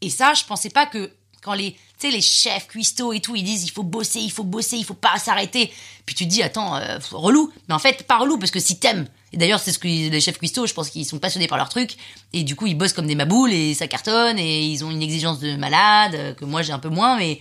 et 0.05 0.11
ça, 0.11 0.35
je 0.35 0.45
pensais 0.45 0.69
pas 0.69 0.85
que 0.85 1.11
quand 1.43 1.55
les, 1.55 1.77
tu 1.99 2.09
sais, 2.09 2.13
les 2.15 2.21
chefs 2.21 2.67
cuistots 2.69 3.13
et 3.13 3.21
tout, 3.21 3.37
ils 3.37 3.45
disent 3.45 3.65
il 3.65 3.71
faut 3.71 3.83
bosser, 3.83 4.21
il 4.21 4.31
faut 4.31 4.45
bosser, 4.45 4.77
il 4.77 4.85
faut 4.85 4.95
pas 4.95 5.19
s'arrêter. 5.19 5.73
Puis 6.07 6.15
tu 6.15 6.25
te 6.25 6.31
dis 6.31 6.43
attends, 6.43 6.77
euh, 6.77 6.99
relou. 7.13 7.53
Mais 7.69 7.75
en 7.75 7.79
fait, 7.79 8.05
pas 8.07 8.19
relou 8.19 8.39
parce 8.39 8.51
que 8.51 8.61
si 8.61 8.79
t'aimes. 8.79 9.07
Et 9.33 9.37
d'ailleurs, 9.37 9.61
c'est 9.61 9.73
ce 9.73 9.79
que 9.79 9.89
les 9.89 10.21
chefs 10.21 10.39
cuistots, 10.39 10.67
je 10.67 10.75
pense 10.75 10.91
qu'ils 10.91 11.07
sont 11.07 11.19
passionnés 11.19 11.49
par 11.49 11.59
leur 11.59 11.69
truc. 11.69 11.97
Et 12.33 12.43
du 12.43 12.57
coup, 12.57 12.67
ils 12.67 12.77
bossent 12.77 12.93
comme 12.93 13.07
des 13.07 13.15
maboules 13.15 13.53
et 13.53 13.75
ça 13.75 13.87
cartonne 13.87 14.39
et 14.39 14.63
ils 14.63 14.85
ont 14.85 14.91
une 14.91 15.03
exigence 15.03 15.41
de 15.41 15.57
malade 15.57 16.15
euh, 16.15 16.35
que 16.35 16.45
moi 16.45 16.63
j'ai 16.63 16.73
un 16.73 16.79
peu 16.79 16.89
moins, 16.89 17.17
mais 17.17 17.41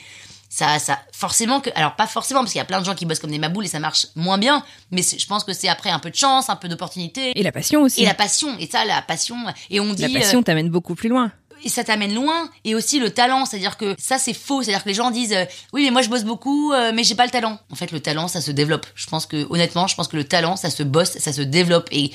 ça, 0.53 0.77
ça, 0.77 0.99
forcément 1.11 1.61
que, 1.61 1.71
alors 1.73 1.95
pas 1.95 2.05
forcément 2.05 2.41
parce 2.41 2.51
qu'il 2.51 2.59
y 2.59 2.61
a 2.61 2.65
plein 2.65 2.79
de 2.79 2.85
gens 2.85 2.93
qui 2.93 3.07
bossent 3.07 3.17
comme 3.17 3.31
des 3.31 3.39
maboules 3.39 3.65
et 3.65 3.69
ça 3.69 3.79
marche 3.79 4.05
moins 4.15 4.37
bien. 4.37 4.63
Mais 4.91 5.01
je 5.01 5.25
pense 5.25 5.43
que 5.43 5.51
c'est 5.51 5.67
après 5.67 5.89
un 5.89 5.97
peu 5.97 6.11
de 6.11 6.15
chance, 6.15 6.47
un 6.47 6.55
peu 6.55 6.67
d'opportunité. 6.67 7.31
Et 7.35 7.41
la 7.41 7.51
passion 7.51 7.81
aussi. 7.81 8.03
Et 8.03 8.05
la 8.05 8.13
passion, 8.13 8.55
et 8.59 8.67
ça, 8.67 8.85
la 8.85 9.01
passion. 9.01 9.35
Et 9.71 9.79
on 9.79 9.91
dit. 9.95 10.03
La 10.03 10.09
euh, 10.09 10.13
passion 10.13 10.43
t'amène 10.43 10.69
beaucoup 10.69 10.93
plus 10.93 11.09
loin. 11.09 11.31
Et 11.63 11.69
ça 11.69 11.83
t'amène 11.83 12.13
loin. 12.13 12.49
Et 12.63 12.75
aussi 12.75 12.99
le 12.99 13.09
talent 13.09 13.45
c'est 13.45 13.57
à 13.57 13.59
dire 13.59 13.77
que 13.77 13.95
ça 13.97 14.17
c'est 14.17 14.33
faux. 14.33 14.63
C'est 14.63 14.71
à 14.71 14.75
dire 14.75 14.83
que 14.83 14.89
les 14.89 14.95
gens 14.95 15.11
disent 15.11 15.33
euh, 15.33 15.45
oui 15.73 15.85
mais 15.85 15.91
moi 15.91 16.01
je 16.01 16.09
bosse 16.09 16.23
beaucoup 16.23 16.73
euh, 16.73 16.91
mais 16.93 17.03
j'ai 17.03 17.15
pas 17.15 17.25
le 17.25 17.31
talent. 17.31 17.59
En 17.71 17.75
fait 17.75 17.91
le 17.91 17.99
talent 17.99 18.27
ça 18.27 18.41
se 18.41 18.51
développe. 18.51 18.85
Je 18.95 19.07
pense 19.07 19.25
que 19.25 19.45
honnêtement 19.49 19.87
je 19.87 19.95
pense 19.95 20.07
que 20.07 20.17
le 20.17 20.23
talent 20.23 20.55
ça 20.55 20.69
se 20.69 20.83
bosse 20.83 21.17
ça 21.17 21.33
se 21.33 21.41
développe. 21.41 21.87
Et 21.91 22.11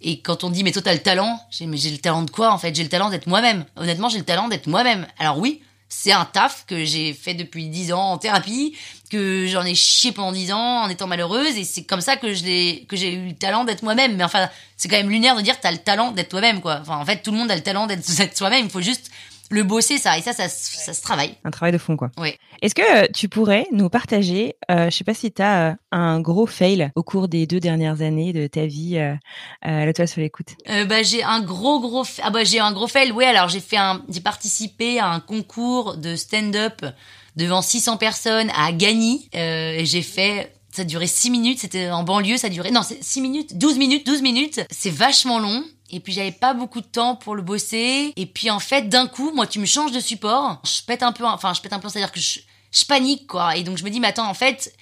et 0.00 0.20
quand 0.20 0.44
on 0.44 0.50
dit 0.50 0.64
mais 0.64 0.72
toi 0.72 0.82
t'as 0.82 0.94
le 0.94 1.00
talent 1.00 1.40
j'ai 1.50 1.68
j'ai 1.74 1.90
le 1.90 1.98
talent 1.98 2.22
de 2.22 2.30
quoi 2.30 2.52
en 2.52 2.58
fait? 2.58 2.74
J'ai 2.74 2.82
le 2.82 2.88
talent 2.88 3.10
d'être 3.10 3.26
moi-même. 3.26 3.64
Honnêtement 3.76 4.08
j'ai 4.08 4.18
le 4.18 4.24
talent 4.24 4.48
d'être 4.48 4.66
moi-même. 4.66 5.06
Alors 5.18 5.38
oui 5.38 5.62
c'est 5.94 6.12
un 6.12 6.24
taf 6.24 6.64
que 6.66 6.84
j'ai 6.84 7.12
fait 7.12 7.34
depuis 7.34 7.68
10 7.68 7.92
ans 7.92 8.12
en 8.12 8.18
thérapie, 8.18 8.74
que 9.12 9.46
j'en 9.46 9.64
ai 9.64 9.74
chié 9.74 10.10
pendant 10.12 10.32
10 10.32 10.52
ans 10.52 10.82
en 10.82 10.88
étant 10.88 11.06
malheureuse, 11.06 11.56
et 11.58 11.64
c'est 11.64 11.84
comme 11.84 12.00
ça 12.00 12.16
que 12.16 12.32
je 12.34 12.84
que 12.86 12.96
j'ai 12.96 13.12
eu 13.12 13.26
le 13.28 13.34
talent 13.34 13.64
d'être 13.64 13.82
moi-même. 13.82 14.16
Mais 14.16 14.24
enfin, 14.24 14.48
c'est 14.76 14.88
quand 14.88 14.96
même 14.96 15.10
lunaire 15.10 15.36
de 15.36 15.42
dire 15.42 15.60
t'as 15.60 15.70
le 15.70 15.78
talent 15.78 16.12
d'être 16.12 16.30
toi-même, 16.30 16.60
quoi. 16.60 16.78
Enfin, 16.80 16.96
en 16.98 17.04
fait, 17.04 17.22
tout 17.22 17.30
le 17.30 17.36
monde 17.38 17.50
a 17.50 17.54
le 17.56 17.62
talent 17.62 17.86
d'être 17.86 18.04
soi-même. 18.36 18.64
Il 18.64 18.70
faut 18.70 18.80
juste 18.80 19.10
le 19.50 19.64
bosser, 19.64 19.98
ça. 19.98 20.16
Et 20.16 20.22
ça, 20.22 20.32
ça, 20.32 20.48
se- 20.48 20.78
ça 20.78 20.94
se 20.94 21.02
travaille. 21.02 21.34
Un 21.44 21.50
travail 21.50 21.72
de 21.72 21.78
fond, 21.78 21.94
quoi. 21.94 22.10
Oui. 22.16 22.34
Est-ce 22.62 22.74
que 22.74 23.04
euh, 23.04 23.06
tu 23.12 23.28
pourrais 23.28 23.66
nous 23.70 23.90
partager, 23.90 24.54
euh, 24.70 24.88
je 24.88 24.96
sais 24.96 25.04
pas 25.04 25.12
si 25.12 25.30
tu 25.30 25.42
as 25.42 25.76
un 25.90 26.20
gros 26.20 26.46
fail 26.46 26.90
au 26.96 27.02
cours 27.02 27.28
des 27.28 27.46
deux 27.46 27.60
dernières 27.60 28.00
années 28.00 28.32
de 28.32 28.46
ta 28.46 28.64
vie, 28.64 28.96
euh, 28.96 29.12
euh, 29.66 29.84
la 29.84 29.92
toile 29.92 30.08
sur 30.08 30.22
l'écoute? 30.22 30.48
Euh, 30.70 30.86
bah, 30.86 31.02
j'ai 31.02 31.22
un 31.22 31.42
gros 31.42 31.80
gros 31.80 32.04
ah 32.22 32.30
bah 32.30 32.44
j'ai 32.44 32.60
un 32.60 32.72
gros 32.72 32.86
fail 32.86 33.12
ouais 33.12 33.26
alors 33.26 33.48
j'ai 33.50 33.60
fait 33.60 33.76
un 33.76 34.02
j'ai 34.08 34.20
participé 34.22 34.98
à 35.00 35.08
un 35.08 35.20
concours 35.20 35.96
de 35.98 36.16
stand-up 36.16 36.80
devant 37.36 37.62
600 37.62 37.96
personnes 37.96 38.50
à 38.56 38.72
Gagny. 38.72 39.28
Euh, 39.34 39.80
j'ai 39.84 40.02
fait 40.02 40.54
ça 40.72 40.84
durait 40.84 41.06
6 41.06 41.30
minutes. 41.30 41.60
C'était 41.60 41.90
en 41.90 42.02
banlieue 42.02 42.36
ça 42.36 42.48
durait 42.48 42.70
non 42.70 42.82
c'est 42.82 43.02
6 43.02 43.20
minutes 43.20 43.58
12 43.58 43.78
minutes 43.78 44.06
12 44.06 44.22
minutes. 44.22 44.60
C'est 44.70 44.90
vachement 44.90 45.38
long. 45.38 45.64
Et 45.90 46.00
puis 46.00 46.12
j'avais 46.14 46.32
pas 46.32 46.54
beaucoup 46.54 46.80
de 46.80 46.86
temps 46.86 47.16
pour 47.16 47.34
le 47.34 47.42
bosser. 47.42 48.12
Et 48.16 48.26
puis 48.26 48.50
en 48.50 48.60
fait 48.60 48.88
d'un 48.88 49.06
coup 49.06 49.32
moi 49.34 49.46
tu 49.46 49.58
me 49.58 49.66
changes 49.66 49.92
de 49.92 50.00
support. 50.00 50.60
Je 50.64 50.82
pète 50.84 51.02
un 51.02 51.12
peu 51.12 51.24
enfin 51.26 51.52
je 51.54 51.60
pète 51.60 51.72
un 51.72 51.78
peu 51.78 51.88
c'est 51.88 51.98
à 51.98 52.02
dire 52.02 52.12
que 52.12 52.20
je 52.20 52.84
panique 52.86 53.26
quoi. 53.26 53.56
Et 53.56 53.62
donc 53.62 53.76
je 53.76 53.84
me 53.84 53.90
dis 53.90 54.00
mais 54.00 54.08
attends 54.08 54.28
en 54.28 54.34
fait 54.34 54.74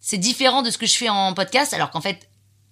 c'est 0.00 0.18
différent 0.18 0.62
de 0.62 0.70
ce 0.70 0.78
que 0.78 0.86
je 0.86 0.94
fais 0.94 1.08
en 1.08 1.34
podcast 1.34 1.72
alors 1.72 1.90
qu'en 1.90 2.00
fait 2.00 2.28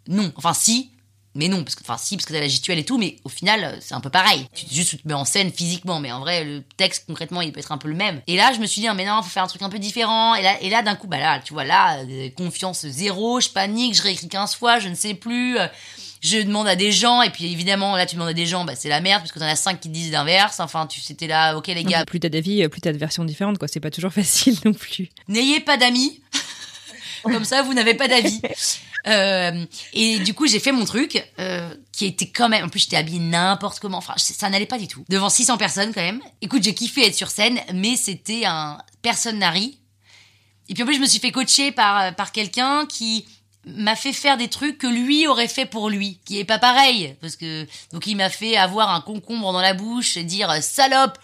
non. 0.09 0.33
Enfin 0.37 0.55
si 0.55 0.91
mais 1.37 1.49
non, 1.49 1.63
parce 1.63 1.75
que, 1.75 1.83
enfin, 1.83 1.97
si, 1.99 2.17
parce 2.17 2.27
que 2.27 2.33
t'as 2.33 2.41
la 2.41 2.49
gituelle 2.49 2.79
et 2.79 2.85
tout, 2.85 2.99
mais 2.99 3.17
au 3.25 3.29
final, 3.29 3.63
euh, 3.65 3.77
c'est 3.81 3.95
un 3.95 4.01
peu 4.01 4.11
pareil. 4.11 4.47
Tu, 4.55 4.67
juste, 4.71 4.91
tu 4.91 4.99
te 4.99 5.07
mets 5.07 5.15
en 5.15 5.25
scène 5.25 5.53
physiquement, 5.53 6.01
mais 6.01 6.11
en 6.11 6.21
vrai, 6.21 6.45
le 6.45 6.63
texte, 6.77 7.05
concrètement, 7.07 7.41
il 7.43 7.53
peut 7.53 7.61
être 7.61 7.73
un 7.73 7.79
peu 7.79 7.89
le 7.89 7.95
même. 7.95 8.21
Et 8.27 8.37
là, 8.37 8.53
je 8.55 8.59
me 8.61 8.67
suis 8.67 8.81
dit, 8.81 8.89
ah, 8.89 8.95
mais 8.95 9.05
non, 9.05 9.23
faut 9.23 9.29
faire 9.31 9.45
un 9.45 9.49
truc 9.49 9.63
un 9.63 9.69
peu 9.69 9.79
différent. 9.79 10.35
Et 10.35 10.43
là, 10.43 10.57
et 10.61 10.71
là, 10.71 10.83
d'un 10.83 10.97
coup, 10.97 11.07
bah 11.07 11.19
là, 11.19 11.41
tu 11.45 11.53
vois, 11.53 11.65
là, 11.65 11.99
euh, 11.99 12.29
confiance 12.37 12.87
zéro, 12.87 13.41
je 13.41 13.49
panique, 13.51 13.95
je 13.95 14.03
réécris 14.03 14.29
15 14.29 14.55
fois, 14.57 14.79
je 14.79 14.89
ne 14.89 14.95
sais 14.95 15.15
plus. 15.15 15.59
euh, 15.59 15.67
je 16.23 16.39
demande 16.39 16.67
à 16.67 16.75
des 16.77 16.91
gens, 16.93 17.23
et 17.23 17.31
puis 17.31 17.45
évidemment, 17.53 17.95
là, 17.95 18.07
tu 18.07 18.17
demandes 18.17 18.31
à 18.31 18.33
des 18.33 18.47
gens, 18.47 18.65
bah, 18.65 18.73
c'est 18.75 18.89
la 18.89 19.01
merde, 19.01 19.21
parce 19.21 19.33
que 19.33 19.39
t'en 19.39 19.45
as 19.45 19.55
5 19.55 19.79
qui 19.79 19.89
te 19.89 19.93
disent 19.95 20.11
l'inverse. 20.11 20.59
Enfin, 20.61 20.87
tu 20.87 21.01
c'était 21.01 21.27
là, 21.29 21.57
ok, 21.57 21.67
les 21.69 21.85
gars, 21.85 22.05
Plus 22.05 22.19
t'as 22.19 22.31
d'avis, 22.31 22.67
plus 22.69 22.81
t'as 22.81 22.93
de 22.93 22.99
versions 22.99 23.25
différentes, 23.25 23.59
quoi. 23.59 23.69
C'est 23.69 23.81
pas 23.81 23.91
toujours 23.91 24.13
facile 24.15 24.57
non 24.65 24.73
plus. 24.73 25.09
n'ayez 25.29 25.61
pas 25.61 25.77
d'amis. 25.77 26.21
Comme 27.23 27.45
ça, 27.45 27.63
vous 27.63 27.75
n'avez 27.75 27.95
pas 27.95 28.09
d'avis. 28.09 28.41
Euh, 29.07 29.65
et 29.93 30.19
du 30.19 30.35
coup, 30.35 30.47
j'ai 30.47 30.59
fait 30.59 30.73
mon 30.73 30.85
truc, 30.85 31.23
euh, 31.39 31.73
qui 31.93 32.07
était 32.07 32.29
quand 32.29 32.49
même. 32.49 32.65
En 32.65 32.69
plus, 32.69 32.81
j'étais 32.81 32.97
habillée 32.97 33.21
n'importe 33.21 33.81
comment. 33.81 33.99
Enfin, 33.99 34.15
ça 34.17 34.51
n'allait 34.51 34.67
pas 34.67 34.79
du 34.79 34.89
tout. 34.89 35.05
Devant 35.09 35.29
600 35.29 35.57
personnes, 35.59 35.93
quand 35.95 36.03
même. 36.03 36.21
Écoute, 36.41 36.63
j'ai 36.63 36.75
kiffé 36.75 37.07
être 37.07 37.15
sur 37.15 37.31
scène, 37.31 37.61
mais 37.73 37.97
c'était 37.97 38.45
un. 38.45 38.79
Personne 39.03 39.39
n'a. 39.39 39.55
Et 40.69 40.75
puis 40.75 40.83
en 40.83 40.87
plus, 40.87 40.97
je 40.97 41.01
me 41.01 41.07
suis 41.07 41.21
fait 41.21 41.31
coacher 41.31 41.71
par, 41.71 42.15
par 42.17 42.33
quelqu'un 42.33 42.87
qui 42.87 43.25
m'a 43.65 43.95
fait 43.95 44.13
faire 44.13 44.37
des 44.37 44.49
trucs 44.49 44.79
que 44.79 44.87
lui 44.87 45.27
aurait 45.29 45.49
fait 45.49 45.67
pour 45.67 45.89
lui, 45.89 46.19
qui 46.25 46.39
est 46.39 46.45
pas 46.45 46.59
pareil. 46.59 47.17
Parce 47.21 47.37
que. 47.37 47.67
Donc, 47.93 48.07
il 48.07 48.17
m'a 48.17 48.31
fait 48.31 48.57
avoir 48.57 48.91
un 48.93 49.01
concombre 49.01 49.53
dans 49.53 49.61
la 49.61 49.75
bouche 49.75 50.17
et 50.17 50.25
dire 50.25 50.53
salope, 50.63 51.19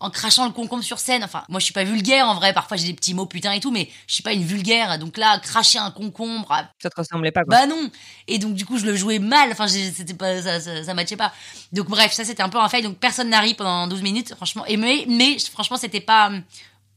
en 0.00 0.10
crachant 0.10 0.44
le 0.46 0.52
concombre 0.52 0.82
sur 0.82 0.98
scène. 0.98 1.24
Enfin, 1.24 1.44
moi, 1.48 1.60
je 1.60 1.64
suis 1.64 1.72
pas 1.74 1.84
vulgaire 1.84 2.28
en 2.28 2.34
vrai. 2.34 2.52
Parfois, 2.52 2.76
j'ai 2.76 2.86
des 2.86 2.94
petits 2.94 3.14
mots 3.14 3.26
putain 3.26 3.52
et 3.52 3.60
tout, 3.60 3.70
mais 3.70 3.88
je 4.06 4.14
suis 4.14 4.22
pas 4.22 4.32
une 4.32 4.44
vulgaire. 4.44 4.98
Donc 4.98 5.16
là, 5.16 5.38
cracher 5.38 5.78
un 5.78 5.90
concombre, 5.90 6.46
ah, 6.50 6.68
Ça 6.82 6.90
te 6.90 6.96
ressemblait 6.96 7.32
pas, 7.32 7.42
quoi. 7.44 7.56
bah 7.56 7.66
non. 7.66 7.90
Et 8.28 8.38
donc 8.38 8.54
du 8.54 8.66
coup, 8.66 8.78
je 8.78 8.86
le 8.86 8.94
jouais 8.96 9.18
mal. 9.18 9.50
Enfin, 9.52 9.68
c'était 9.68 10.14
pas 10.14 10.42
ça, 10.42 10.60
ça, 10.60 10.84
ça 10.84 10.94
matchait 10.94 11.16
pas. 11.16 11.32
Donc 11.72 11.88
bref, 11.88 12.12
ça 12.12 12.24
c'était 12.24 12.42
un 12.42 12.48
peu 12.48 12.58
un 12.58 12.68
fail. 12.68 12.82
Donc 12.82 12.98
personne 12.98 13.30
n'a 13.30 13.40
ri 13.40 13.54
pendant 13.54 13.86
12 13.86 14.02
minutes, 14.02 14.34
franchement. 14.34 14.64
Et 14.66 14.76
mais, 14.76 15.04
mais 15.08 15.36
franchement, 15.52 15.76
c'était 15.76 16.00
pas 16.00 16.28
hum, 16.28 16.42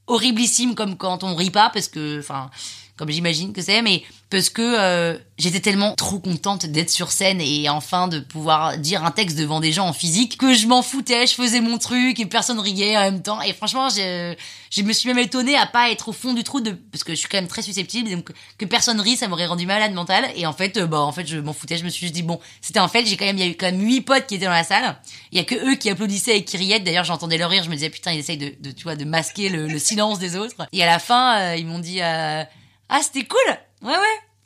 horriblissime 0.07 0.75
comme 0.75 0.97
quand 0.97 1.23
on 1.23 1.35
rit 1.35 1.51
pas, 1.51 1.69
parce 1.69 1.87
que, 1.87 2.19
enfin, 2.19 2.49
comme 2.97 3.09
j'imagine 3.09 3.53
que 3.53 3.61
c'est, 3.61 3.81
mais 3.81 4.03
parce 4.29 4.49
que 4.49 4.61
euh, 4.61 5.17
j'étais 5.37 5.59
tellement 5.59 5.93
trop 5.95 6.19
contente 6.19 6.65
d'être 6.65 6.89
sur 6.89 7.11
scène 7.11 7.39
et 7.39 7.69
enfin 7.69 8.07
de 8.07 8.19
pouvoir 8.19 8.77
dire 8.77 9.05
un 9.05 9.11
texte 9.11 9.37
devant 9.37 9.59
des 9.59 9.71
gens 9.71 9.87
en 9.87 9.93
physique 9.93 10.37
que 10.37 10.53
je 10.53 10.67
m'en 10.67 10.81
foutais, 10.81 11.27
je 11.27 11.35
faisais 11.35 11.61
mon 11.61 11.77
truc 11.77 12.19
et 12.19 12.25
personne 12.25 12.59
riait 12.59 12.97
en 12.97 13.01
même 13.01 13.21
temps. 13.21 13.41
Et 13.41 13.53
franchement, 13.53 13.89
je, 13.89 14.35
je 14.71 14.81
me 14.81 14.91
suis 14.93 15.07
même 15.07 15.19
étonnée 15.19 15.55
à 15.55 15.65
pas 15.65 15.91
être 15.91 16.09
au 16.09 16.11
fond 16.11 16.33
du 16.33 16.43
trou 16.43 16.59
de 16.59 16.71
parce 16.71 17.03
que 17.03 17.13
je 17.13 17.19
suis 17.19 17.29
quand 17.29 17.37
même 17.37 17.47
très 17.47 17.61
susceptible, 17.61 18.09
donc 18.09 18.31
que 18.57 18.65
personne 18.65 18.99
rit, 18.99 19.15
ça 19.15 19.27
m'aurait 19.27 19.45
rendu 19.45 19.65
malade 19.65 19.93
mental. 19.93 20.25
Et 20.35 20.45
en 20.45 20.53
fait, 20.53 20.77
euh, 20.77 20.87
bah 20.87 20.99
en 20.99 21.11
fait, 21.11 21.27
je 21.27 21.37
m'en 21.37 21.53
foutais. 21.53 21.77
Je 21.77 21.85
me 21.85 21.89
suis 21.89 22.11
dit 22.11 22.23
bon, 22.23 22.39
c'était 22.61 22.79
un 22.79 22.87
fait. 22.87 23.05
J'ai 23.05 23.15
quand 23.15 23.25
même, 23.25 23.37
il 23.37 23.45
y 23.45 23.47
a 23.47 23.51
eu 23.51 23.55
quand 23.55 23.67
même 23.67 23.81
huit 23.81 24.01
potes 24.01 24.25
qui 24.25 24.35
étaient 24.35 24.45
dans 24.45 24.51
la 24.51 24.63
salle. 24.63 24.97
Il 25.31 25.37
y 25.37 25.41
a 25.41 25.43
que 25.43 25.55
eux 25.55 25.75
qui 25.75 25.89
applaudissaient 25.89 26.37
et 26.37 26.43
qui 26.43 26.57
riaient. 26.57 26.79
D'ailleurs, 26.79 27.05
j'entendais 27.05 27.37
leur 27.37 27.49
rire. 27.49 27.63
Je 27.63 27.69
me 27.69 27.75
disais 27.75 27.89
putain, 27.89 28.11
ils 28.11 28.19
essayent 28.19 28.37
de, 28.37 28.53
de 28.59 28.71
tu 28.71 28.83
vois, 28.83 28.95
de 28.95 29.05
masquer 29.05 29.49
le, 29.49 29.67
le 29.67 29.79
silence 29.79 30.19
des 30.19 30.35
autres. 30.35 30.55
Et 30.73 30.83
à 30.83 30.87
la 30.87 30.99
fin, 30.99 31.39
euh, 31.39 31.55
ils 31.55 31.65
m'ont 31.65 31.79
dit 31.79 32.01
euh, 32.01 32.43
ah 32.89 33.01
c'était 33.01 33.25
cool. 33.25 33.57
Ouais 33.81 33.91
ouais 33.95 33.97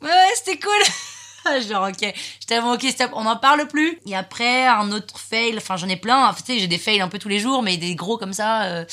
ouais 0.02 0.08
ouais 0.08 0.32
c'était 0.36 0.58
cool. 0.58 1.62
Genre 1.68 1.88
ok, 1.88 2.14
j'étais 2.40 2.56
vraiment 2.56 2.72
ok 2.74 2.86
stop, 2.90 3.10
on 3.14 3.24
n'en 3.24 3.36
parle 3.36 3.66
plus. 3.66 3.98
Et 4.06 4.14
après 4.14 4.66
un 4.66 4.92
autre 4.92 5.18
fail, 5.18 5.56
enfin 5.56 5.76
j'en 5.76 5.88
ai 5.88 5.96
plein. 5.96 6.32
Tu 6.34 6.42
sais, 6.54 6.58
j'ai 6.60 6.68
des 6.68 6.78
fails 6.78 7.00
un 7.00 7.08
peu 7.08 7.18
tous 7.18 7.28
les 7.28 7.38
jours, 7.40 7.62
mais 7.62 7.76
des 7.76 7.94
gros 7.94 8.16
comme 8.18 8.32
ça. 8.32 8.62
euh, 8.64 8.84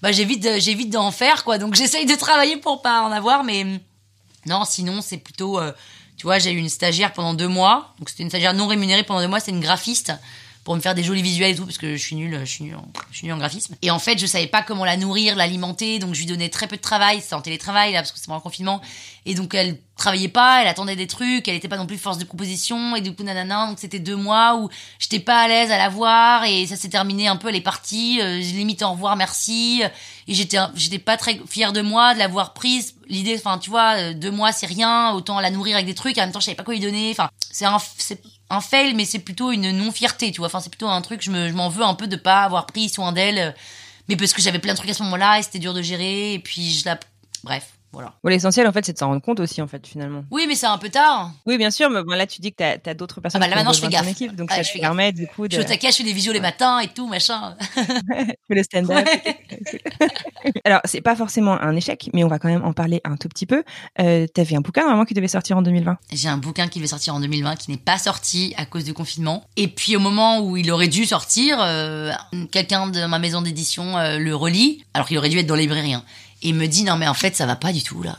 bah 0.00 0.12
j'évite 0.12 0.46
j'évite 0.60 0.90
d'en 0.90 1.10
faire 1.10 1.42
quoi. 1.44 1.58
Donc 1.58 1.74
j'essaye 1.74 2.06
de 2.06 2.14
travailler 2.14 2.56
pour 2.56 2.82
pas 2.82 3.02
en 3.02 3.10
avoir, 3.10 3.42
mais 3.42 3.62
hum, 3.62 3.78
non, 4.46 4.64
sinon 4.64 5.00
c'est 5.02 5.16
plutôt, 5.18 5.58
euh, 5.58 5.72
tu 6.16 6.22
vois, 6.24 6.38
j'ai 6.38 6.52
eu 6.52 6.58
une 6.58 6.68
stagiaire 6.68 7.12
pendant 7.12 7.34
deux 7.34 7.48
mois. 7.48 7.94
Donc 7.98 8.08
c'était 8.08 8.22
une 8.22 8.28
stagiaire 8.28 8.54
non 8.54 8.68
rémunérée 8.68 9.02
pendant 9.02 9.20
deux 9.20 9.28
mois. 9.28 9.40
C'est 9.40 9.50
une 9.50 9.60
graphiste 9.60 10.12
pour 10.68 10.76
me 10.76 10.82
faire 10.82 10.94
des 10.94 11.02
jolis 11.02 11.22
visuels 11.22 11.52
et 11.52 11.54
tout 11.54 11.64
parce 11.64 11.78
que 11.78 11.96
je 11.96 12.02
suis 12.02 12.14
nulle, 12.14 12.38
je 12.40 12.44
suis 12.44 12.62
nulle, 12.62 12.76
en, 12.76 12.86
je 13.10 13.16
suis 13.16 13.26
nulle 13.26 13.32
en 13.32 13.38
graphisme. 13.38 13.74
Et 13.80 13.90
en 13.90 13.98
fait, 13.98 14.18
je 14.18 14.26
savais 14.26 14.48
pas 14.48 14.60
comment 14.60 14.84
la 14.84 14.98
nourrir, 14.98 15.34
l'alimenter, 15.34 15.98
donc 15.98 16.12
je 16.12 16.18
lui 16.18 16.26
donnais 16.26 16.50
très 16.50 16.66
peu 16.66 16.76
de 16.76 16.82
travail. 16.82 17.22
C'était 17.22 17.36
en 17.36 17.40
télétravail 17.40 17.94
là 17.94 18.00
parce 18.00 18.12
que 18.12 18.18
c'était 18.18 18.26
pendant 18.26 18.40
le 18.40 18.42
confinement. 18.42 18.82
Et 19.24 19.34
donc 19.34 19.54
elle 19.54 19.78
travaillait 19.96 20.28
pas, 20.28 20.60
elle 20.60 20.68
attendait 20.68 20.94
des 20.94 21.06
trucs, 21.06 21.48
elle 21.48 21.54
était 21.54 21.68
pas 21.68 21.78
non 21.78 21.86
plus 21.86 21.96
force 21.96 22.18
de 22.18 22.24
proposition 22.24 22.94
et 22.96 23.00
du 23.00 23.14
coup 23.14 23.22
nanana. 23.22 23.66
Donc 23.66 23.78
c'était 23.78 23.98
deux 23.98 24.14
mois 24.14 24.58
où 24.58 24.68
j'étais 24.98 25.20
pas 25.20 25.40
à 25.40 25.48
l'aise 25.48 25.70
à 25.70 25.78
la 25.78 25.88
voir 25.88 26.44
et 26.44 26.66
ça 26.66 26.76
s'est 26.76 26.90
terminé 26.90 27.28
un 27.28 27.36
peu. 27.36 27.48
Elle 27.48 27.56
est 27.56 27.62
partie, 27.62 28.20
euh, 28.20 28.36
limite 28.36 28.82
au 28.82 28.90
revoir, 28.90 29.16
merci. 29.16 29.82
Et 30.26 30.34
j'étais 30.34 30.58
j'étais 30.74 30.98
pas 30.98 31.16
très 31.16 31.40
fière 31.48 31.72
de 31.72 31.80
moi 31.80 32.12
de 32.12 32.18
l'avoir 32.18 32.52
prise. 32.52 32.94
L'idée, 33.08 33.36
enfin 33.38 33.56
tu 33.56 33.70
vois, 33.70 33.96
euh, 33.96 34.12
deux 34.12 34.30
mois 34.30 34.52
c'est 34.52 34.66
rien, 34.66 35.12
autant 35.12 35.40
la 35.40 35.50
nourrir 35.50 35.76
avec 35.76 35.86
des 35.86 35.94
trucs. 35.94 36.18
En 36.18 36.20
même 36.20 36.32
temps, 36.32 36.40
je 36.40 36.44
savais 36.44 36.56
pas 36.56 36.64
quoi 36.64 36.74
lui 36.74 36.80
donner. 36.80 37.10
Enfin 37.10 37.30
c'est 37.50 37.64
un 37.64 37.78
c'est 37.96 38.20
un 38.50 38.60
fail, 38.60 38.94
mais 38.94 39.04
c'est 39.04 39.18
plutôt 39.18 39.52
une 39.52 39.70
non 39.72 39.92
fierté, 39.92 40.32
tu 40.32 40.38
vois. 40.38 40.46
Enfin 40.46 40.60
c'est 40.60 40.70
plutôt 40.70 40.88
un 40.88 41.00
truc, 41.02 41.22
je 41.22 41.30
m'en 41.30 41.68
veux 41.68 41.84
un 41.84 41.94
peu 41.94 42.06
de 42.06 42.16
pas 42.16 42.42
avoir 42.42 42.66
pris 42.66 42.88
soin 42.88 43.12
d'elle, 43.12 43.38
euh, 43.38 43.50
mais 44.08 44.16
parce 44.16 44.32
que 44.32 44.42
j'avais 44.42 44.58
plein 44.58 44.72
de 44.72 44.78
trucs 44.78 44.90
à 44.90 44.94
ce 44.94 45.02
moment-là 45.04 45.38
et 45.38 45.42
c'était 45.42 45.58
dur 45.58 45.74
de 45.74 45.82
gérer. 45.82 46.34
Et 46.34 46.38
puis 46.38 46.70
je 46.70 46.84
la, 46.86 46.98
bref, 47.44 47.68
voilà. 47.98 48.14
Bon, 48.22 48.30
l'essentiel, 48.30 48.64
en 48.68 48.72
fait, 48.72 48.86
c'est 48.86 48.92
de 48.92 48.98
s'en 48.98 49.08
rendre 49.08 49.20
compte 49.20 49.40
aussi, 49.40 49.60
en 49.60 49.66
fait, 49.66 49.84
finalement. 49.84 50.22
Oui, 50.30 50.44
mais 50.46 50.54
c'est 50.54 50.66
un 50.66 50.78
peu 50.78 50.88
tard. 50.88 51.32
Oui, 51.46 51.58
bien 51.58 51.72
sûr, 51.72 51.90
mais 51.90 52.04
bon, 52.04 52.12
là, 52.12 52.28
tu 52.28 52.40
dis 52.40 52.52
que 52.52 52.56
t'as 52.56 52.76
as, 52.88 52.94
d'autres 52.94 53.20
personnes 53.20 53.42
Ah 53.42 53.46
bah 53.46 53.50
là, 53.50 53.56
maintenant, 53.56 53.72
je 53.72 53.80
fais 53.80 53.88
gaffe. 53.88 54.08
équipe, 54.08 54.36
donc 54.36 54.50
Ah, 54.52 54.56
ça 54.56 54.62
je 54.62 54.68
te 54.68 54.72
fais 54.74 54.78
permet, 54.78 55.10
du 55.10 55.26
coup, 55.26 55.48
de 55.48 55.52
Je 55.52 55.58
suis 55.58 55.66
au 55.66 55.68
taquet, 55.68 55.90
je 55.90 55.96
fais 55.96 56.04
des 56.04 56.12
visios 56.12 56.32
les 56.32 56.38
matins 56.38 56.78
et 56.78 56.86
tout, 56.86 57.08
machin. 57.08 57.56
fais 57.74 58.36
le 58.50 58.62
stand-up. 58.62 59.04
Alors, 60.64 60.80
c'est 60.84 61.00
pas 61.00 61.16
forcément 61.16 61.60
un 61.60 61.74
échec, 61.74 62.08
mais 62.14 62.22
on 62.22 62.28
va 62.28 62.38
quand 62.38 62.48
même 62.48 62.64
en 62.64 62.72
parler 62.72 63.00
un 63.04 63.16
tout 63.16 63.28
petit 63.28 63.46
peu. 63.46 63.64
Euh, 64.00 64.28
T'avais 64.28 64.54
un 64.54 64.60
bouquin, 64.60 64.82
normalement, 64.82 65.04
qui 65.04 65.14
devait 65.14 65.26
sortir 65.26 65.56
en 65.56 65.62
2020. 65.62 65.98
J'ai 66.12 66.28
un 66.28 66.36
bouquin 66.36 66.68
qui 66.68 66.78
devait 66.78 66.86
sortir 66.88 67.16
en 67.16 67.20
2020 67.20 67.56
qui 67.56 67.70
n'est 67.72 67.76
pas 67.76 67.98
sorti 67.98 68.54
à 68.56 68.64
cause 68.64 68.84
du 68.84 68.94
confinement. 68.94 69.44
Et 69.56 69.66
puis 69.68 69.96
au 69.96 70.00
moment 70.00 70.40
où 70.40 70.56
il 70.56 70.70
aurait 70.70 70.88
dû 70.88 71.04
sortir, 71.04 71.58
euh, 71.60 72.12
quelqu'un 72.52 72.86
de 72.86 73.04
ma 73.06 73.18
maison 73.18 73.42
d'édition 73.42 73.98
euh, 73.98 74.18
le 74.18 74.34
relit, 74.34 74.84
alors 74.94 75.08
qu'il 75.08 75.18
aurait 75.18 75.28
dû 75.28 75.38
être 75.38 75.46
dans 75.46 75.54
les 75.54 75.62
librairies, 75.62 75.94
hein, 75.94 76.04
et 76.42 76.52
me 76.52 76.66
dit 76.66 76.84
non 76.84 76.96
mais 76.96 77.08
en 77.08 77.14
fait 77.14 77.36
ça 77.36 77.46
va 77.46 77.56
pas 77.56 77.72
du 77.72 77.82
tout 77.82 78.02
là. 78.02 78.18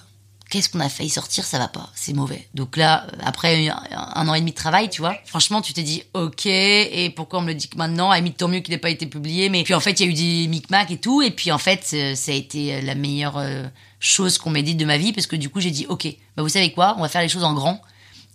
Qu'est-ce 0.49 0.67
qu'on 0.67 0.79
a 0.79 0.89
failli 0.89 1.11
sortir, 1.11 1.45
ça 1.45 1.59
va 1.59 1.67
pas, 1.67 1.91
c'est 1.93 2.13
mauvais. 2.13 2.47
Donc 2.55 2.75
là, 2.75 3.05
euh, 3.05 3.17
après 3.23 3.69
un, 3.69 4.27
an 4.27 4.33
et 4.33 4.39
demi 4.39 4.49
de 4.49 4.55
travail, 4.55 4.89
tu 4.89 4.99
vois, 4.99 5.15
franchement, 5.25 5.61
tu 5.61 5.73
t'es 5.73 5.83
dit, 5.83 6.01
ok, 6.15 6.47
et 6.47 7.13
pourquoi 7.15 7.37
on 7.37 7.41
me 7.43 7.49
le 7.49 7.53
dit 7.53 7.69
que 7.69 7.77
maintenant, 7.77 8.09
à 8.09 8.19
tant 8.31 8.47
mieux 8.47 8.61
qu'il 8.61 8.73
n'ait 8.73 8.79
pas 8.79 8.89
été 8.89 9.05
publié, 9.05 9.49
mais 9.49 9.63
puis 9.63 9.75
en 9.75 9.79
fait, 9.79 9.99
il 9.99 10.05
y 10.07 10.09
a 10.09 10.11
eu 10.11 10.15
des 10.15 10.47
micmacs 10.47 10.89
et 10.89 10.97
tout, 10.97 11.21
et 11.21 11.29
puis 11.29 11.51
en 11.51 11.59
fait, 11.59 11.91
euh, 11.93 12.15
ça 12.15 12.31
a 12.31 12.35
été 12.35 12.81
la 12.81 12.95
meilleure 12.95 13.37
euh, 13.37 13.67
chose 13.99 14.39
qu'on 14.39 14.49
m'ait 14.49 14.63
dit 14.63 14.73
de 14.73 14.85
ma 14.85 14.97
vie, 14.97 15.13
parce 15.13 15.27
que 15.27 15.35
du 15.35 15.49
coup, 15.49 15.59
j'ai 15.59 15.69
dit, 15.69 15.85
ok, 15.87 16.07
bah 16.35 16.41
vous 16.41 16.49
savez 16.49 16.71
quoi, 16.71 16.95
on 16.97 17.01
va 17.01 17.09
faire 17.09 17.21
les 17.21 17.29
choses 17.29 17.43
en 17.43 17.53
grand, 17.53 17.79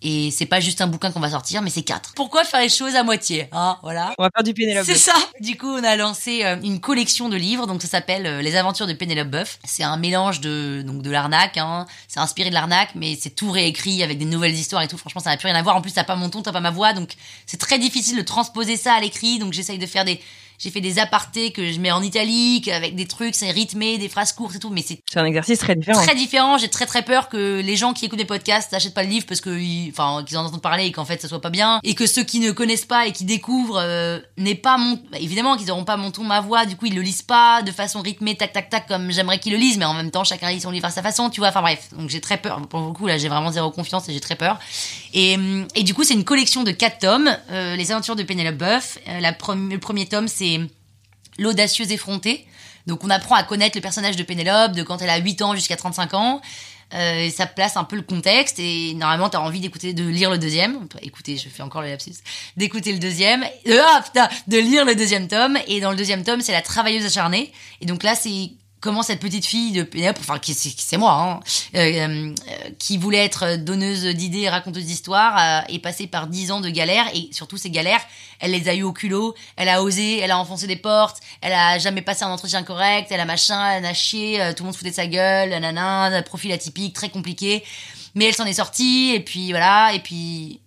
et 0.05 0.31
c'est 0.31 0.47
pas 0.47 0.61
juste 0.61 0.83
un 0.83 0.87
bouquin 0.87 1.11
qu'on 1.11 1.21
va 1.21 1.31
sortir, 1.31 1.63
mais 1.63 1.71
c'est 1.71 1.83
quatre. 1.83 2.13
Pourquoi 2.15 2.45
faire 2.45 2.61
les 2.61 2.69
choses 2.69 2.95
à 2.95 3.03
moitié, 3.03 3.49
hein, 3.53 3.79
voilà. 3.83 4.15
On 4.19 4.23
va 4.23 4.31
faire 4.35 4.45
du 4.45 4.53
Pénélope. 4.53 4.85
C'est 4.85 4.95
ça. 4.97 5.15
Du 5.41 5.57
coup, 5.57 5.69
on 5.69 5.83
a 5.83 5.97
lancé 5.97 6.45
euh, 6.45 6.57
une 6.63 6.79
collection 6.79 7.31
de 7.31 7.37
livres, 7.37 7.67
donc 7.67 7.81
ça 7.81 7.89
s'appelle 7.89 8.27
euh, 8.27 8.43
Les 8.43 8.55
Aventures 8.55 8.87
de 8.87 8.93
Pénélope 8.93 9.29
Boeuf. 9.29 9.59
C'est 9.65 9.83
un 9.83 9.97
mélange 9.97 10.41
de 10.41 10.83
donc 10.87 11.01
de 11.01 11.11
l'arnaque, 11.11 11.57
hein. 11.57 11.87
c'est 12.07 12.21
inspiré 12.21 12.51
de 12.51 12.55
l'arnaque, 12.55 12.91
mais 12.95 13.17
c'est 13.19 13.31
tout 13.31 13.51
réécrit 13.51 14.03
avec 14.03 14.19
des 14.19 14.27
nouvelles 14.27 14.55
histoires 14.55 14.83
et 14.83 14.89
tout. 14.89 14.99
Franchement, 14.99 15.23
ça 15.23 15.31
n'a 15.31 15.39
plus 15.39 15.47
rien 15.47 15.57
à 15.57 15.63
voir. 15.63 15.75
En 15.75 15.81
plus, 15.81 15.93
t'as 15.93 16.05
pas 16.05 16.17
mon 16.17 16.29
ton, 16.29 16.43
t'as 16.43 16.53
pas 16.53 16.61
ma 16.61 16.71
voix, 16.71 16.93
donc 16.93 17.15
c'est 17.47 17.59
très 17.59 17.79
difficile 17.79 18.19
de 18.19 18.23
transposer 18.23 18.77
ça 18.77 18.93
à 18.93 19.01
l'écrit. 19.01 19.39
Donc 19.39 19.55
j'essaye 19.55 19.79
de 19.79 19.87
faire 19.87 20.05
des 20.05 20.21
j'ai 20.59 20.71
fait 20.71 20.81
des 20.81 20.99
apartés 20.99 21.51
que 21.53 21.73
je 21.73 21.79
mets 21.81 21.91
en 21.91 22.03
italique 22.03 22.69
avec 22.69 22.95
des 22.95 23.07
trucs, 23.07 23.35
c'est 23.35 23.51
rythmé, 23.51 23.99
des 23.99 24.09
phrases 24.09 24.33
courtes 24.33 24.55
et 24.57 24.59
tout, 24.59 24.71
mais 24.71 24.83
c'est 24.87 25.01
C'est 25.11 25.19
un 25.19 25.25
exercice 25.25 25.59
très 25.59 25.75
différent. 25.77 26.03
très 26.03 26.15
différent. 26.15 26.59
J'ai 26.59 26.69
très 26.69 26.87
très 26.87 27.03
peur 27.03 27.29
que 27.29 27.61
les 27.61 27.77
gens 27.77 27.93
qui 27.93 28.05
écoutent 28.07 28.19
des 28.19 28.25
podcasts 28.25 28.73
n'achètent 28.73 28.95
pas 28.95 29.03
le 29.03 29.09
livre 29.11 29.27
parce 29.27 29.41
que, 29.41 29.51
ils- 29.51 29.91
enfin, 29.91 30.23
qu'ils 30.25 30.39
en 30.39 30.45
entendent 30.45 30.63
parler 30.63 30.87
et 30.87 30.93
qu'en 30.93 31.05
fait 31.05 31.21
ça 31.21 31.29
soit 31.29 31.41
pas 31.41 31.51
bien, 31.51 31.81
et 31.83 31.95
que 31.95 32.07
ceux 32.07 32.23
qui 32.25 32.41
ne 32.41 32.51
connaissent 32.53 32.85
pas 32.87 33.07
et 33.07 33.13
qui 33.13 33.25
découvrent 33.25 33.79
euh, 33.81 34.19
n'aient 34.39 34.55
pas 34.55 34.79
mon, 34.79 34.95
bah, 35.11 35.19
évidemment 35.21 35.57
qu'ils 35.57 35.71
auront 35.71 35.85
pas 35.85 35.97
mon 35.97 36.11
ton, 36.11 36.25
ma 36.25 36.41
voix, 36.41 36.67
du 36.67 36.77
coup 36.77 36.87
ils 36.87 36.95
le 36.95 37.03
lisent 37.03 37.23
pas 37.23 37.63
de 37.63 37.71
façon 37.73 38.01
rythmée, 38.01 38.37
tac 38.37 38.53
tac 38.53 38.71
tac 38.71 38.87
comme 38.87 39.11
j'aimerais 39.11 39.39
qu'ils 39.39 39.53
le 39.53 39.59
lisent, 39.59 39.79
mais 39.79 39.85
en 39.85 39.95
même 39.95 40.11
temps 40.11 40.25
chacun 40.25 40.51
lit 40.51 40.61
son 40.61 40.71
livre 40.71 40.87
à 40.87 40.91
sa 40.91 41.03
façon, 41.03 41.31
tu 41.31 41.41
vois. 41.41 41.49
Enfin 41.49 41.63
bref, 41.63 41.89
donc 41.97 42.11
j'ai 42.11 42.21
très 42.21 42.39
peur. 42.39 42.61
Pour 42.69 42.81
le 42.81 42.93
coup 42.93 43.07
là, 43.07 43.19
j'ai 43.19 43.29
vraiment 43.29 43.51
zéro 43.53 43.71
confiance 43.71 44.09
et 44.09 44.13
j'ai 44.13 44.21
très 44.21 44.37
peur. 44.37 44.59
Et, 45.13 45.35
hum, 45.37 45.67
et 45.75 45.83
du 45.83 45.95
coup 45.95 46.05
c'est 46.05 46.15
une 46.15 46.25
collection 46.25 46.63
de 46.63 46.71
quatre 46.71 46.99
tomes, 46.99 47.35
euh, 47.51 47.77
les 47.77 47.91
aventures 47.93 48.17
de. 48.17 48.25
Euh, 48.25 49.21
la 49.21 49.33
prom- 49.33 49.71
le 49.71 49.79
premier 49.79 50.07
tome 50.07 50.29
c'est 50.29 50.44
l'audacieuse 51.39 51.93
effrontée. 51.93 52.47
Donc 52.87 53.03
on 53.05 53.11
apprend 53.11 53.35
à 53.35 53.43
connaître 53.43 53.77
le 53.77 53.83
personnage 53.83 54.17
de 54.17 54.23
Pénélope 54.23 54.73
de 54.73 54.83
quand 54.83 55.01
elle 55.01 55.11
a 55.11 55.19
8 55.19 55.43
ans 55.43 55.55
jusqu'à 55.55 55.77
35 55.77 56.15
ans. 56.15 56.41
Euh, 56.93 57.25
et 57.25 57.31
ça 57.31 57.47
place 57.47 57.77
un 57.77 57.85
peu 57.85 57.97
le 57.97 58.03
contexte. 58.03 58.59
Et 58.59 58.95
normalement 58.95 59.29
t'as 59.29 59.39
envie 59.39 59.61
d'écouter 59.61 59.95
de 59.95 60.07
lire 60.07 60.31
le 60.31 60.39
deuxième. 60.39 60.87
Écoutez 61.03 61.37
je 61.37 61.49
fais 61.49 61.63
encore 61.63 61.83
le 61.83 61.89
lapsus. 61.89 62.15
D'écouter 62.57 62.93
le 62.93 62.99
deuxième. 62.99 63.45
Euh, 63.69 63.81
ah 63.83 64.29
de 64.47 64.59
lire 64.59 64.85
le 64.85 64.95
deuxième 64.95 65.29
tome. 65.29 65.59
Et 65.67 65.81
dans 65.81 65.91
le 65.91 65.97
deuxième 65.97 66.25
tome 66.25 66.41
c'est 66.41 66.53
la 66.53 66.63
travailleuse 66.63 67.07
acharnée. 67.07 67.53
Et 67.81 67.87
donc 67.87 68.03
là 68.03 68.15
c'est 68.15 68.51
comment 68.85 69.03
cette 69.03 69.21
petite 69.21 69.47
fille 69.47 69.73
de 69.73 69.83
Pénélope, 69.83 70.19
enfin 70.21 70.39
c'est 70.43 70.99
moi, 70.99 71.13
hein, 71.15 71.41
euh, 71.75 71.81
euh, 71.81 72.35
qui 72.79 72.99
voulait 72.99 73.25
être 73.25 73.57
donneuse 73.57 74.05
d'idées, 74.05 74.51
raconteuse 74.51 74.85
d'histoires, 74.85 75.39
euh, 75.39 75.73
est 75.73 75.79
passée 75.79 76.07
par 76.07 76.27
dix 76.27 76.53
ans 76.53 76.61
de 76.61 76.69
galères. 76.69 77.07
Et 77.15 77.31
surtout 77.33 77.57
ces 77.57 77.71
galères, 77.71 78.03
elle 78.41 78.51
les 78.51 78.69
a 78.69 78.75
eues 78.75 78.83
au 78.83 78.93
culot, 78.93 79.35
elle 79.57 79.71
a 79.71 79.83
osé, 79.83 80.19
elle 80.19 80.31
a 80.31 80.39
enfoncé 80.39 80.67
des 80.67 80.77
portes, 80.77 81.21
elle 81.41 81.55
a 81.55 81.79
jamais 81.79 82.03
passé 82.03 82.25
un 82.25 82.31
entretien 82.31 82.63
correct, 82.63 83.07
elle 83.11 83.21
a 83.21 83.25
machin, 83.25 83.71
elle 83.71 83.87
a 83.87 83.95
chié, 83.95 84.53
tout 84.55 84.65
le 84.65 84.67
monde 84.67 84.75
se 84.75 84.79
foutait 84.81 84.91
de 84.91 84.97
sa 84.97 85.07
gueule, 85.07 85.49
nanana, 85.49 86.21
profil 86.21 86.53
atypique, 86.53 86.95
très 86.95 87.09
compliqué, 87.09 87.65
mais 88.15 88.27
elle 88.27 88.35
s'en 88.35 88.45
est 88.45 88.53
sortie 88.53 89.13
et 89.15 89.21
puis 89.21 89.53
voilà 89.53 89.95
et 89.95 90.01
puis 90.01 90.61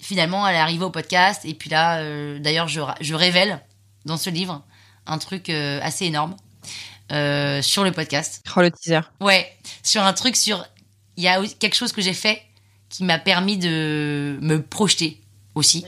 finalement 0.00 0.44
elle 0.48 0.56
est 0.56 0.58
arrivée 0.58 0.84
au 0.84 0.90
podcast. 0.90 1.42
Et 1.44 1.54
puis 1.54 1.70
là 1.70 2.02
d'ailleurs 2.40 2.66
je, 2.66 3.14
révèle 3.14 3.60
dans 4.06 4.16
ce 4.16 4.28
livre 4.28 4.64
un 5.06 5.18
truc 5.18 5.50
assez 5.50 6.06
énorme 6.06 6.34
euh, 7.12 7.62
sur 7.62 7.84
le 7.84 7.92
podcast. 7.92 8.42
Oh, 8.56 8.60
le 8.60 8.70
teaser. 8.70 9.00
Ouais, 9.20 9.50
sur 9.82 10.02
un 10.02 10.12
truc 10.12 10.36
sur. 10.36 10.66
Il 11.16 11.24
y 11.24 11.28
a 11.28 11.42
quelque 11.58 11.74
chose 11.74 11.92
que 11.92 12.00
j'ai 12.00 12.14
fait 12.14 12.42
qui 12.88 13.04
m'a 13.04 13.18
permis 13.18 13.56
de 13.56 14.38
me 14.40 14.62
projeter 14.62 15.20
aussi. 15.54 15.84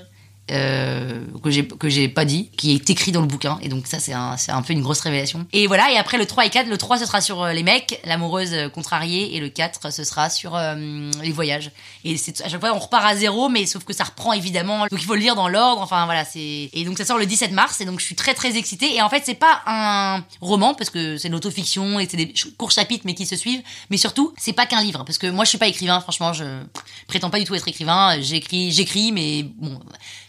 Euh, 0.50 1.20
que 1.80 1.88
j'ai 1.88 2.08
pas 2.08 2.24
dit 2.24 2.50
qui 2.56 2.72
est 2.72 2.90
écrit 2.90 3.12
dans 3.12 3.20
le 3.20 3.28
bouquin. 3.28 3.58
Et 3.62 3.68
donc 3.68 3.86
ça 3.86 4.00
c'est 4.00 4.12
un 4.12 4.36
un 4.48 4.62
peu 4.62 4.72
une 4.72 4.82
grosse 4.82 4.98
révélation. 5.00 5.46
Et 5.52 5.68
voilà 5.68 5.90
et 5.92 5.96
après 5.96 6.18
le 6.18 6.26
3 6.26 6.46
et 6.46 6.50
4 6.50 6.66
le 6.66 6.76
3 6.76 6.98
ce 6.98 7.06
sera 7.06 7.20
sur 7.20 7.42
euh, 7.42 7.52
les 7.52 7.62
mecs 7.62 8.00
l'amoureuse 8.04 8.52
euh, 8.52 8.68
contrariée 8.68 9.36
et 9.36 9.40
le 9.40 9.48
4 9.48 9.92
ce 9.92 10.02
sera 10.02 10.30
sur 10.30 10.58
les 11.22 11.32
voyages. 11.32 11.70
Et 12.04 12.16
à 12.44 12.48
chaque 12.48 12.60
fois 12.60 12.72
on 12.74 12.78
repart 12.80 13.06
à 13.06 13.14
zéro 13.14 13.48
mais 13.48 13.66
sauf 13.66 13.84
que 13.84 13.92
ça 13.92 14.02
reprend 14.02 14.32
évidemment. 14.32 14.80
Donc 14.80 15.00
il 15.00 15.04
faut 15.04 15.14
le 15.14 15.20
lire 15.20 15.36
dans 15.36 15.48
l'ordre 15.48 15.80
enfin 15.80 16.04
voilà 16.06 16.24
c'est 16.24 16.70
et 16.72 16.84
donc 16.84 16.98
ça 16.98 17.04
sort 17.04 17.18
le 17.18 17.26
17 17.26 17.52
mars 17.52 17.80
et 17.80 17.84
donc 17.84 18.00
je 18.00 18.04
suis 18.04 18.16
très 18.16 18.34
très 18.34 18.56
excitée. 18.56 18.96
Et 18.96 19.00
en 19.00 19.08
fait 19.08 19.22
c'est 19.24 19.34
pas 19.34 19.62
un 19.66 20.24
roman 20.40 20.74
parce 20.74 20.90
que 20.90 21.18
c'est 21.18 21.28
de 21.28 21.34
l'autofiction 21.34 22.00
et 22.00 22.08
c'est 22.10 22.16
des 22.16 22.34
courts 22.58 22.72
chapitres 22.72 23.04
mais 23.06 23.14
qui 23.14 23.26
se 23.26 23.36
suivent. 23.36 23.62
Mais 23.90 23.96
surtout 23.96 24.34
c'est 24.36 24.52
pas 24.52 24.66
qu'un 24.66 24.82
livre 24.82 25.04
parce 25.04 25.18
que 25.18 25.28
moi 25.28 25.44
je 25.44 25.50
suis 25.50 25.58
pas 25.58 25.68
écrivain 25.68 26.00
franchement 26.00 26.32
je 26.32 26.44
prétends 27.06 27.30
pas 27.30 27.38
du 27.38 27.44
tout 27.44 27.54
être 27.54 27.68
écrivain. 27.68 28.20
J'écris 28.20 28.72
j'écris 28.72 29.12
mais 29.12 29.44
bon 29.44 29.78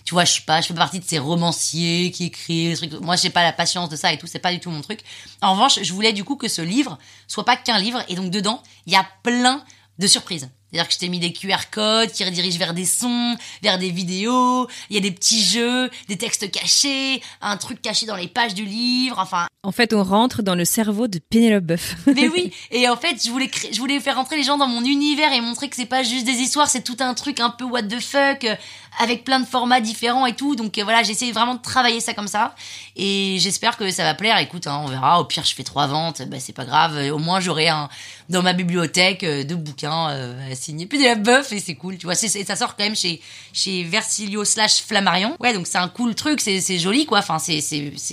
tu 0.06 0.14
vois, 0.14 0.26
je 0.26 0.32
suis 0.32 0.41
pas, 0.41 0.62
je 0.62 0.68
fais 0.68 0.74
pas 0.74 0.82
partie 0.82 0.99
de 0.99 1.06
ces 1.06 1.20
romanciers 1.20 2.12
qui 2.12 2.26
écrivent 2.26 2.80
des 2.80 2.88
trucs. 2.88 3.01
Moi, 3.01 3.16
j'ai 3.16 3.30
pas 3.30 3.43
la 3.43 3.54
patience 3.54 3.89
de 3.89 3.95
ça 3.95 4.12
et 4.12 4.18
tout. 4.18 4.28
C'est 4.28 4.39
pas 4.39 4.51
du 4.51 4.60
tout 4.60 4.70
mon 4.70 4.82
truc. 4.82 5.01
En 5.41 5.54
revanche, 5.54 5.80
je 5.82 5.93
voulais 5.93 6.14
du 6.14 6.24
coup 6.24 6.36
que 6.36 6.47
ce 6.47 6.62
livre 6.62 6.97
soit 7.28 7.45
pas 7.45 7.56
qu'un 7.56 7.80
livre. 7.80 8.04
Et 8.10 8.16
donc 8.16 8.30
dedans, 8.30 8.62
il 8.86 8.93
y 8.93 8.95
a 8.95 9.08
plein 9.24 9.64
de 9.99 10.08
surprises. 10.08 10.49
C'est-à-dire 10.70 10.88
que 10.88 10.93
je 10.93 10.99
t'ai 10.99 11.10
mis 11.10 11.20
des 11.20 11.32
QR 11.32 11.70
codes 11.72 12.12
qui 12.12 12.26
redirigent 12.26 12.58
vers 12.58 12.74
des 12.74 12.86
sons, 12.86 13.38
vers 13.62 13.78
des 13.78 13.91
vidéos, 13.91 14.68
il 14.89 14.95
y 14.95 14.97
a 14.97 15.01
des 15.01 15.12
petits 15.12 15.43
jeux, 15.43 15.89
des 16.08 16.18
textes 16.18 16.49
cachés, 16.49 17.22
un 17.41 17.58
truc 17.58 17.80
caché 17.82 18.08
dans 18.08 18.16
les 18.16 18.28
pages 18.28 18.56
du 18.56 18.66
livre, 18.66 19.20
enfin... 19.20 19.47
En 19.66 19.72
fait, 19.72 19.93
on 19.93 20.03
rentre 20.03 20.43
dans 20.43 20.55
le 20.55 20.66
cerveau 20.66 21.07
de 21.07 21.20
Pénélope 21.20 21.64
Boeuf. 21.64 21.95
Mais 22.07 22.28
oui, 22.28 22.51
et 22.70 22.89
en 22.89 22.97
fait, 22.97 23.24
je 23.26 23.32
voulais, 23.32 23.49
je 23.72 23.80
voulais 23.80 24.01
faire 24.01 24.18
rentrer 24.18 24.36
les 24.36 24.43
gens 24.43 24.57
dans 24.57 24.68
mon 24.68 24.84
univers 24.84 25.32
et 25.32 25.39
montrer 25.39 25.70
que 25.70 25.78
c'est 25.78 25.86
pas 25.86 26.03
juste 26.03 26.26
des 26.26 26.34
histoires, 26.34 26.70
c'est 26.70 26.84
tout 26.84 26.97
un 26.99 27.14
truc 27.14 27.39
un 27.39 27.49
peu 27.49 27.64
what 27.64 27.84
the 27.84 28.01
fuck, 28.01 28.43
euh, 28.43 28.55
avec 28.99 29.24
plein 29.24 29.39
de 29.39 29.45
formats 29.45 29.80
différents 29.80 30.26
et 30.26 30.36
tout. 30.36 30.57
Donc 30.57 30.78
euh, 30.78 30.84
voilà, 30.84 31.01
j'ai 31.03 31.11
essayé 31.11 31.32
vraiment 31.32 31.55
de 31.55 31.61
travailler 31.61 32.01
ça 32.01 32.14
comme 32.14 32.28
ça, 32.28 32.55
et 32.97 33.38
j'espère 33.39 33.78
que 33.78 33.89
ça 33.89 34.03
va 34.03 34.16
plaire. 34.16 34.38
Écoute, 34.39 34.68
hein, 34.68 34.82
on 34.84 34.88
verra. 34.88 35.22
Au 35.22 35.24
pire, 35.24 35.45
je 35.45 35.55
fais 35.55 35.64
trois 35.64 35.88
ventes, 35.88 36.24
bah, 36.28 36.41
c'est 36.41 36.51
pas 36.51 36.66
grave. 36.66 36.97
Au 37.14 37.18
moins, 37.18 37.39
j'aurai 37.39 37.70
un 37.70 37.88
dans 38.30 38.41
ma 38.41 38.53
bibliothèque 38.53 39.24
euh, 39.24 39.43
de 39.43 39.55
bouquins 39.55 40.09
euh, 40.09 40.55
signés 40.55 40.86
Pénélope 40.86 41.24
Boeuf 41.24 41.51
et 41.51 41.59
c'est 41.59 41.76
cool. 41.76 41.97
Tu 41.97 42.05
vois, 42.05 42.16
ça 42.16 42.55
sort 42.55 42.76
quand 42.76 42.84
même 42.84 42.95
chez 42.95 43.22
chez 43.51 43.84
Versilio 43.84 44.45
slash 44.45 44.82
Flammarion. 44.82 45.36
Ouais, 45.39 45.53
donc 45.53 45.68
c'est 45.68 45.78
un 45.78 45.88
cool 45.88 46.16
truc, 46.16 46.41
c'est, 46.41 46.80
joli 46.80 47.05
quoi. 47.05 47.20
Enfin, 47.20 47.39
c'est 47.39 47.61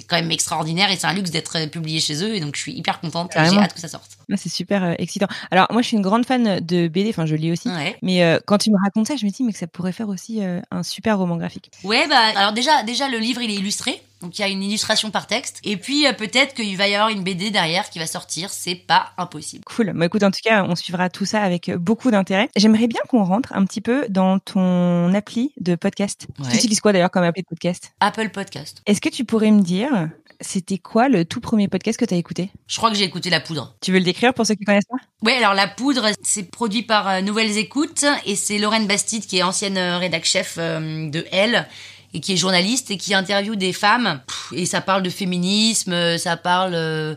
quand 0.09 0.17
même 0.17 0.31
extraordinaire 0.31 0.91
et 0.91 0.97
c'est 0.97 1.07
un 1.07 1.13
luxe 1.13 1.31
d'être 1.41 1.71
publié 1.71 2.01
chez 2.01 2.23
eux. 2.25 2.35
Et 2.35 2.41
donc 2.41 2.57
je 2.57 2.61
suis 2.61 2.73
hyper 2.73 3.01
contente. 3.01 3.33
J'ai 3.35 3.57
hâte 3.57 3.75
que 3.75 3.81
ça 3.81 3.89
sorte. 3.89 4.19
Ah, 4.33 4.37
c'est 4.37 4.49
super 4.49 4.85
euh, 4.85 4.95
excitant. 4.99 5.27
Alors, 5.51 5.67
moi, 5.71 5.83
je 5.83 5.89
suis 5.89 5.97
une 5.97 6.03
grande 6.03 6.25
fan 6.25 6.61
de 6.61 6.89
BD, 6.89 7.11
enfin, 7.11 7.27
je 7.27 7.35
lis 7.35 7.51
aussi. 7.53 7.69
Ouais. 7.69 7.97
Mais 8.03 8.23
euh, 8.23 8.39
quand 8.47 8.59
tu 8.59 8.71
me 8.71 8.77
racontes 8.83 9.09
ça, 9.09 9.17
je 9.17 9.25
me 9.25 9.31
dis, 9.31 9.43
mais 9.43 9.53
que 9.53 9.59
ça 9.59 9.67
pourrait 9.67 9.93
faire 9.93 10.09
aussi 10.09 10.43
euh, 10.43 10.61
un 10.71 10.83
super 10.83 11.19
roman 11.19 11.37
graphique. 11.37 11.71
Ouais, 11.85 12.07
bah 12.09 12.19
alors 12.37 12.53
déjà, 12.53 12.83
déjà 12.83 13.09
le 13.09 13.19
livre 13.19 13.41
il 13.43 13.51
est 13.51 13.55
illustré, 13.55 14.03
donc 14.21 14.39
il 14.39 14.43
y 14.43 14.45
a 14.45 14.49
une 14.49 14.63
illustration 14.63 15.11
par 15.11 15.27
texte, 15.27 15.61
et 15.65 15.77
puis 15.77 16.07
euh, 16.07 16.13
peut-être 16.13 16.55
qu'il 16.55 16.77
va 16.77 16.89
y 16.89 16.95
avoir 16.95 17.11
une 17.11 17.23
BD 17.23 17.51
derrière 17.51 17.91
qui 17.91 17.99
va 17.99 18.07
sortir, 18.07 18.51
c'est 18.51 18.75
pas 18.75 19.11
impossible. 19.19 19.65
Cool. 19.65 19.93
Bon, 19.93 20.03
écoute, 20.03 20.23
en 20.23 20.31
tout 20.31 20.41
cas, 20.43 20.65
on 20.65 20.77
suivra 20.77 21.09
tout 21.11 21.25
ça 21.25 21.43
avec 21.43 21.71
beaucoup 21.71 22.11
d'intérêt. 22.11 22.49
J'aimerais 22.57 22.87
bien 22.87 23.01
qu'on 23.09 23.25
rentre 23.25 23.53
un 23.55 23.65
petit 23.65 23.81
peu 23.81 24.07
dans 24.09 24.39
ton 24.39 25.13
appli 25.15 25.53
de 25.61 25.75
podcast. 25.75 26.27
Ouais. 26.39 26.49
Tu 26.51 26.57
utilises 26.57 26.81
quoi 26.81 26.93
d'ailleurs 26.93 27.11
comme 27.11 27.25
appli 27.25 27.43
de 27.43 27.49
podcast? 27.49 27.93
Apple 28.01 28.31
Podcast. 28.31 28.83
Est-ce 28.87 29.01
que 29.01 29.09
tu 29.09 29.25
pourrais 29.25 29.51
me 29.51 29.63
dire, 29.63 30.09
c'était 30.41 30.79
quoi 30.79 31.09
le 31.09 31.25
tout 31.25 31.41
premier 31.41 31.69
podcast 31.69 31.99
que 31.99 32.05
tu 32.05 32.15
as 32.15 32.17
écouté? 32.17 32.51
Je 32.67 32.77
crois 32.77 32.91
que 32.91 32.97
j'ai 32.97 33.05
écouté 33.05 33.31
La 33.31 33.41
Poudre. 33.41 33.75
Tu 33.81 33.93
veux 33.93 33.99
le 33.99 34.05
décrire 34.05 34.35
pour 34.35 34.47
ceux 34.47 34.55
qui 34.55 34.65
connaissent 34.65 34.85
pas? 34.89 34.97
Ouais, 35.23 35.37
alors 35.37 35.55
La 35.55 35.69
Poudre, 35.69 36.09
c'est 36.23 36.51
produit 36.51 36.83
par 36.83 37.09
euh, 37.09 37.21
Nouvelles 37.21 37.59
Écoutes, 37.59 38.05
et 38.27 38.37
c'est 38.37 38.59
Lorraine 38.59 38.87
Bastide 38.87 39.27
qui 39.27 39.39
est 39.39 39.43
ancienne 39.43 39.77
euh, 39.77 39.99
rédac 39.99 40.25
chef 40.25 40.57
euh, 40.59 41.11
de 41.11 41.25
Elle 41.31 41.67
et 42.15 42.21
qui 42.21 42.33
est 42.33 42.37
journaliste 42.37 42.91
et 42.91 42.97
qui 42.97 43.15
interviewe 43.15 43.55
des 43.55 43.73
femmes. 43.73 44.21
Et 44.53 44.67
ça 44.67 44.81
parle 44.81 45.03
de 45.03 45.11
féminisme, 45.11 46.19
ça 46.19 46.37
parle 46.37 47.17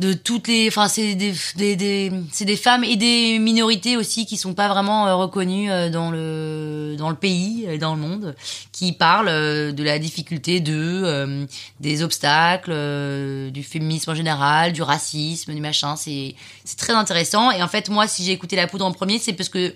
de 0.00 0.12
toutes 0.12 0.48
les 0.48 0.66
enfin 0.66 0.88
c'est 0.88 1.14
des, 1.14 1.34
des, 1.54 1.76
des 1.76 2.12
c'est 2.32 2.44
des 2.44 2.56
femmes 2.56 2.82
et 2.82 2.96
des 2.96 3.38
minorités 3.38 3.96
aussi 3.96 4.26
qui 4.26 4.36
sont 4.36 4.52
pas 4.52 4.66
vraiment 4.66 5.06
euh, 5.06 5.14
reconnues 5.14 5.70
euh, 5.70 5.88
dans 5.88 6.10
le 6.10 6.96
dans 6.98 7.10
le 7.10 7.14
pays 7.14 7.64
et 7.68 7.78
dans 7.78 7.94
le 7.94 8.00
monde 8.00 8.34
qui 8.72 8.92
parlent 8.92 9.28
euh, 9.28 9.70
de 9.70 9.84
la 9.84 10.00
difficulté 10.00 10.58
de 10.58 11.46
des 11.78 12.02
obstacles 12.02 12.72
du 13.52 13.62
féminisme 13.62 14.10
en 14.10 14.14
général 14.16 14.72
du 14.72 14.82
racisme 14.82 15.54
du 15.54 15.60
machin. 15.60 15.94
C'est 15.94 16.34
c'est 16.64 16.78
très 16.78 16.94
intéressant. 16.94 17.52
Et 17.52 17.62
en 17.62 17.68
fait 17.68 17.88
moi 17.88 18.08
si 18.08 18.24
j'ai 18.24 18.32
écouté 18.32 18.56
la 18.56 18.66
poudre 18.66 18.86
en 18.86 18.92
premier 18.92 19.20
c'est 19.20 19.32
parce 19.32 19.48
que 19.48 19.74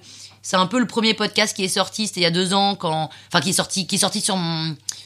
c'est 0.49 0.57
un 0.57 0.65
peu 0.67 0.79
le 0.79 0.87
premier 0.87 1.13
podcast 1.13 1.55
qui 1.55 1.63
est 1.63 1.69
sorti, 1.69 2.07
c'était 2.07 2.21
il 2.21 2.23
y 2.23 2.27
a 2.27 2.31
deux 2.31 2.55
ans 2.55 2.75
quand, 2.75 3.11
enfin 3.27 3.43
qui 3.43 3.51
est 3.51 3.53
sorti, 3.53 3.87
qui 3.87 3.97
est 3.97 3.99
sorti 3.99 4.23
sur 4.23 4.39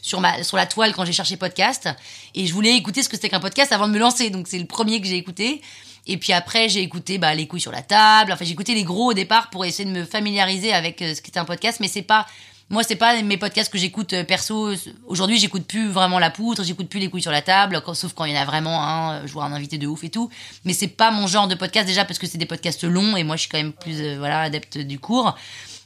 sur 0.01 0.21
ma, 0.21 0.41
sur 0.41 0.55
la 0.55 0.65
toile 0.65 0.93
quand 0.93 1.03
j'ai 1.03 1.11
cherché 1.11 1.35
podcast. 1.35 1.89
Et 2.33 2.47
je 2.47 2.53
voulais 2.53 2.77
écouter 2.77 3.03
ce 3.03 3.09
que 3.09 3.17
c'était 3.17 3.27
qu'un 3.27 3.41
podcast 3.41 3.73
avant 3.73 3.89
de 3.89 3.91
me 3.91 3.99
lancer, 3.99 4.29
donc 4.29 4.47
c'est 4.47 4.57
le 4.57 4.65
premier 4.65 5.01
que 5.01 5.07
j'ai 5.07 5.17
écouté. 5.17 5.61
Et 6.07 6.17
puis 6.17 6.33
après 6.33 6.69
j'ai 6.69 6.81
écouté 6.81 7.17
bah, 7.17 7.33
les 7.33 7.47
couilles 7.47 7.61
sur 7.61 7.71
la 7.71 7.81
table. 7.81 8.31
Enfin 8.31 8.45
j'ai 8.45 8.51
écouté 8.51 8.73
les 8.75 8.83
gros 8.83 9.11
au 9.11 9.13
départ 9.13 9.49
pour 9.49 9.65
essayer 9.65 9.89
de 9.89 9.95
me 9.97 10.05
familiariser 10.05 10.73
avec 10.73 11.01
euh, 11.01 11.15
ce 11.15 11.21
qu'était 11.21 11.39
un 11.39 11.45
podcast, 11.45 11.79
mais 11.79 11.87
c'est 11.87 12.01
pas 12.01 12.25
moi, 12.69 12.81
c'est 12.81 12.95
pas 12.95 13.21
mes 13.21 13.37
podcasts 13.37 13.71
que 13.71 13.77
j'écoute 13.77 14.13
euh, 14.13 14.23
perso. 14.23 14.71
Aujourd'hui, 15.05 15.37
j'écoute 15.37 15.67
plus 15.67 15.89
vraiment 15.89 16.17
la 16.17 16.31
poutre, 16.31 16.63
j'écoute 16.63 16.87
plus 16.87 16.99
les 16.99 17.09
couilles 17.09 17.21
sur 17.21 17.29
la 17.31 17.41
table, 17.41 17.81
quand- 17.85 17.93
sauf 17.93 18.13
quand 18.13 18.25
il 18.25 18.33
y 18.33 18.37
en 18.37 18.41
a 18.41 18.45
vraiment 18.45 18.81
un, 18.81 19.13
euh, 19.15 19.21
je 19.27 19.33
vois 19.33 19.43
un 19.43 19.51
invité 19.51 19.77
de 19.77 19.85
ouf 19.85 20.03
et 20.05 20.09
tout. 20.09 20.29
Mais 20.63 20.73
c'est 20.73 20.87
pas 20.87 21.11
mon 21.11 21.27
genre 21.27 21.47
de 21.47 21.55
podcast 21.55 21.85
déjà 21.85 22.03
parce 22.05 22.17
que 22.17 22.25
c'est 22.25 22.37
des 22.39 22.45
podcasts 22.47 22.83
longs 22.85 23.15
et 23.17 23.23
moi, 23.23 23.35
je 23.35 23.41
suis 23.41 23.49
quand 23.49 23.57
même 23.59 23.73
plus 23.73 24.15
voilà 24.17 24.41
adepte 24.41 24.77
du 24.79 24.97
court. 24.97 25.35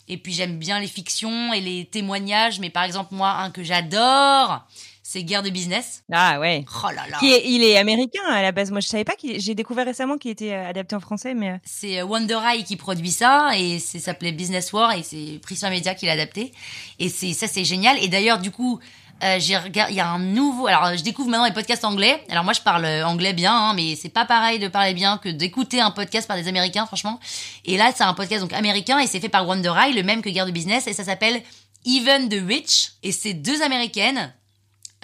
Et 0.07 0.18
puis 0.18 0.34
j'aime 0.34 0.57
bien 0.59 0.80
les 0.80 0.88
fictions 0.88 1.51
et 1.51 1.59
les 1.61 1.86
témoignages. 1.86 2.59
Mais 2.59 2.70
par 2.70 2.84
exemple, 2.84 3.13
moi, 3.15 3.32
un 3.32 3.49
que 3.49 3.63
j'adore, 3.63 4.61
c'est 5.10 5.24
Guerre 5.24 5.41
de 5.41 5.49
business. 5.49 6.03
Ah 6.12 6.38
ouais. 6.38 6.66
Oh 6.84 6.88
là 6.88 7.03
là. 7.10 7.18
Qui 7.20 7.32
est, 7.32 7.43
il 7.45 7.64
est 7.64 7.78
américain 7.78 8.24
à 8.30 8.41
la 8.41 8.51
base. 8.51 8.72
Moi, 8.72 8.82
je 8.82 8.88
savais 8.88 9.05
pas 9.05 9.16
qu'il. 9.16 9.39
J'ai 9.39 9.55
découvert 9.55 9.86
récemment 9.86 10.18
qu'il 10.18 10.32
était 10.32 10.51
euh, 10.51 10.70
adapté 10.70 10.97
en 10.97 10.99
français, 10.99 11.34
mais 11.34 11.51
euh, 11.51 11.58
C'est 11.64 12.01
euh, 12.01 12.03
Wonder 12.03 12.38
Eye 12.45 12.66
qui 12.66 12.76
produit 12.76 13.12
ça 13.12 13.51
et 13.55 13.80
c'est 13.80 13.99
ça 13.99 14.08
s'appelait 14.08 14.34
Business 14.34 14.74
War 14.74 14.91
et 14.91 15.03
c'est 15.03 15.39
Prisma 15.41 15.70
Media 15.70 15.95
qui 15.95 16.08
l'a 16.08 16.12
adapté 16.12 16.51
et 16.99 17.08
c'est 17.08 17.32
ça 17.32 17.47
c'est 17.47 17.64
génial 17.64 17.97
et 18.03 18.10
d'ailleurs 18.10 18.39
du 18.39 18.51
coup 18.51 18.80
euh, 19.24 19.38
j'ai 19.39 19.58
regardé 19.58 19.93
il 19.93 19.97
y 19.97 20.01
a 20.01 20.10
un 20.10 20.20
nouveau 20.20 20.68
alors 20.68 20.95
je 20.95 21.03
découvre 21.03 21.30
maintenant 21.30 21.45
les 21.45 21.53
podcasts 21.53 21.86
anglais 21.86 22.22
alors 22.30 22.43
moi 22.43 22.53
je 22.53 22.62
parle 22.62 22.86
anglais 23.03 23.34
bien 23.34 23.53
hein, 23.53 23.74
mais 23.76 23.95
c'est 23.95 24.10
pas 24.10 24.26
pareil 24.26 24.60
de 24.60 24.68
parler 24.68 24.93
bien 24.93 25.18
que 25.18 25.30
d'écouter 25.30 25.82
un 25.82 25.91
podcast 25.91 26.28
par 26.28 26.38
des 26.38 26.47
américains 26.47 26.86
franchement 26.86 27.20
et 27.66 27.78
là 27.78 27.91
c'est 27.95 28.03
un 28.03 28.14
podcast 28.14 28.41
donc 28.41 28.53
américain 28.53 28.99
et 28.99 29.08
c'est 29.08 29.20
fait 29.20 29.30
par 29.30 29.47
Wonder 29.47 29.74
Eye 29.78 29.93
le 29.93 30.03
même 30.03 30.22
que 30.22 30.30
Guerre 30.30 30.45
de 30.45 30.51
Business 30.51 30.88
et 30.88 30.93
ça 30.93 31.03
s'appelle 31.03 31.41
Even 31.86 32.30
the 32.30 32.41
Rich 32.45 32.91
et 33.03 33.12
c'est 33.12 33.34
deux 33.34 33.62
américaines 33.62 34.34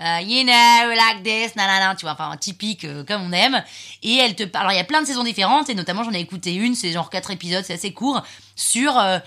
euh, 0.01 0.19
you 0.21 0.43
know, 0.43 0.89
like 0.95 1.23
this, 1.23 1.55
nanana, 1.55 1.95
tu 1.95 2.05
vois, 2.05 2.13
enfin, 2.13 2.35
typique, 2.37 2.83
euh, 2.83 3.03
comme 3.03 3.21
on 3.21 3.31
aime. 3.31 3.63
Et 4.01 4.15
elle 4.15 4.35
te 4.35 4.43
parle, 4.43 4.65
alors 4.65 4.73
il 4.73 4.77
y 4.77 4.81
a 4.81 4.85
plein 4.85 5.01
de 5.01 5.07
saisons 5.07 5.23
différentes, 5.23 5.69
et 5.69 5.75
notamment 5.75 6.03
j'en 6.03 6.13
ai 6.13 6.19
écouté 6.19 6.53
une, 6.53 6.73
c'est 6.73 6.91
genre 6.91 7.09
quatre 7.09 7.29
épisodes, 7.29 7.63
c'est 7.65 7.73
assez 7.73 7.93
court, 7.93 8.23
sur 8.55 8.97
euh, 8.97 9.19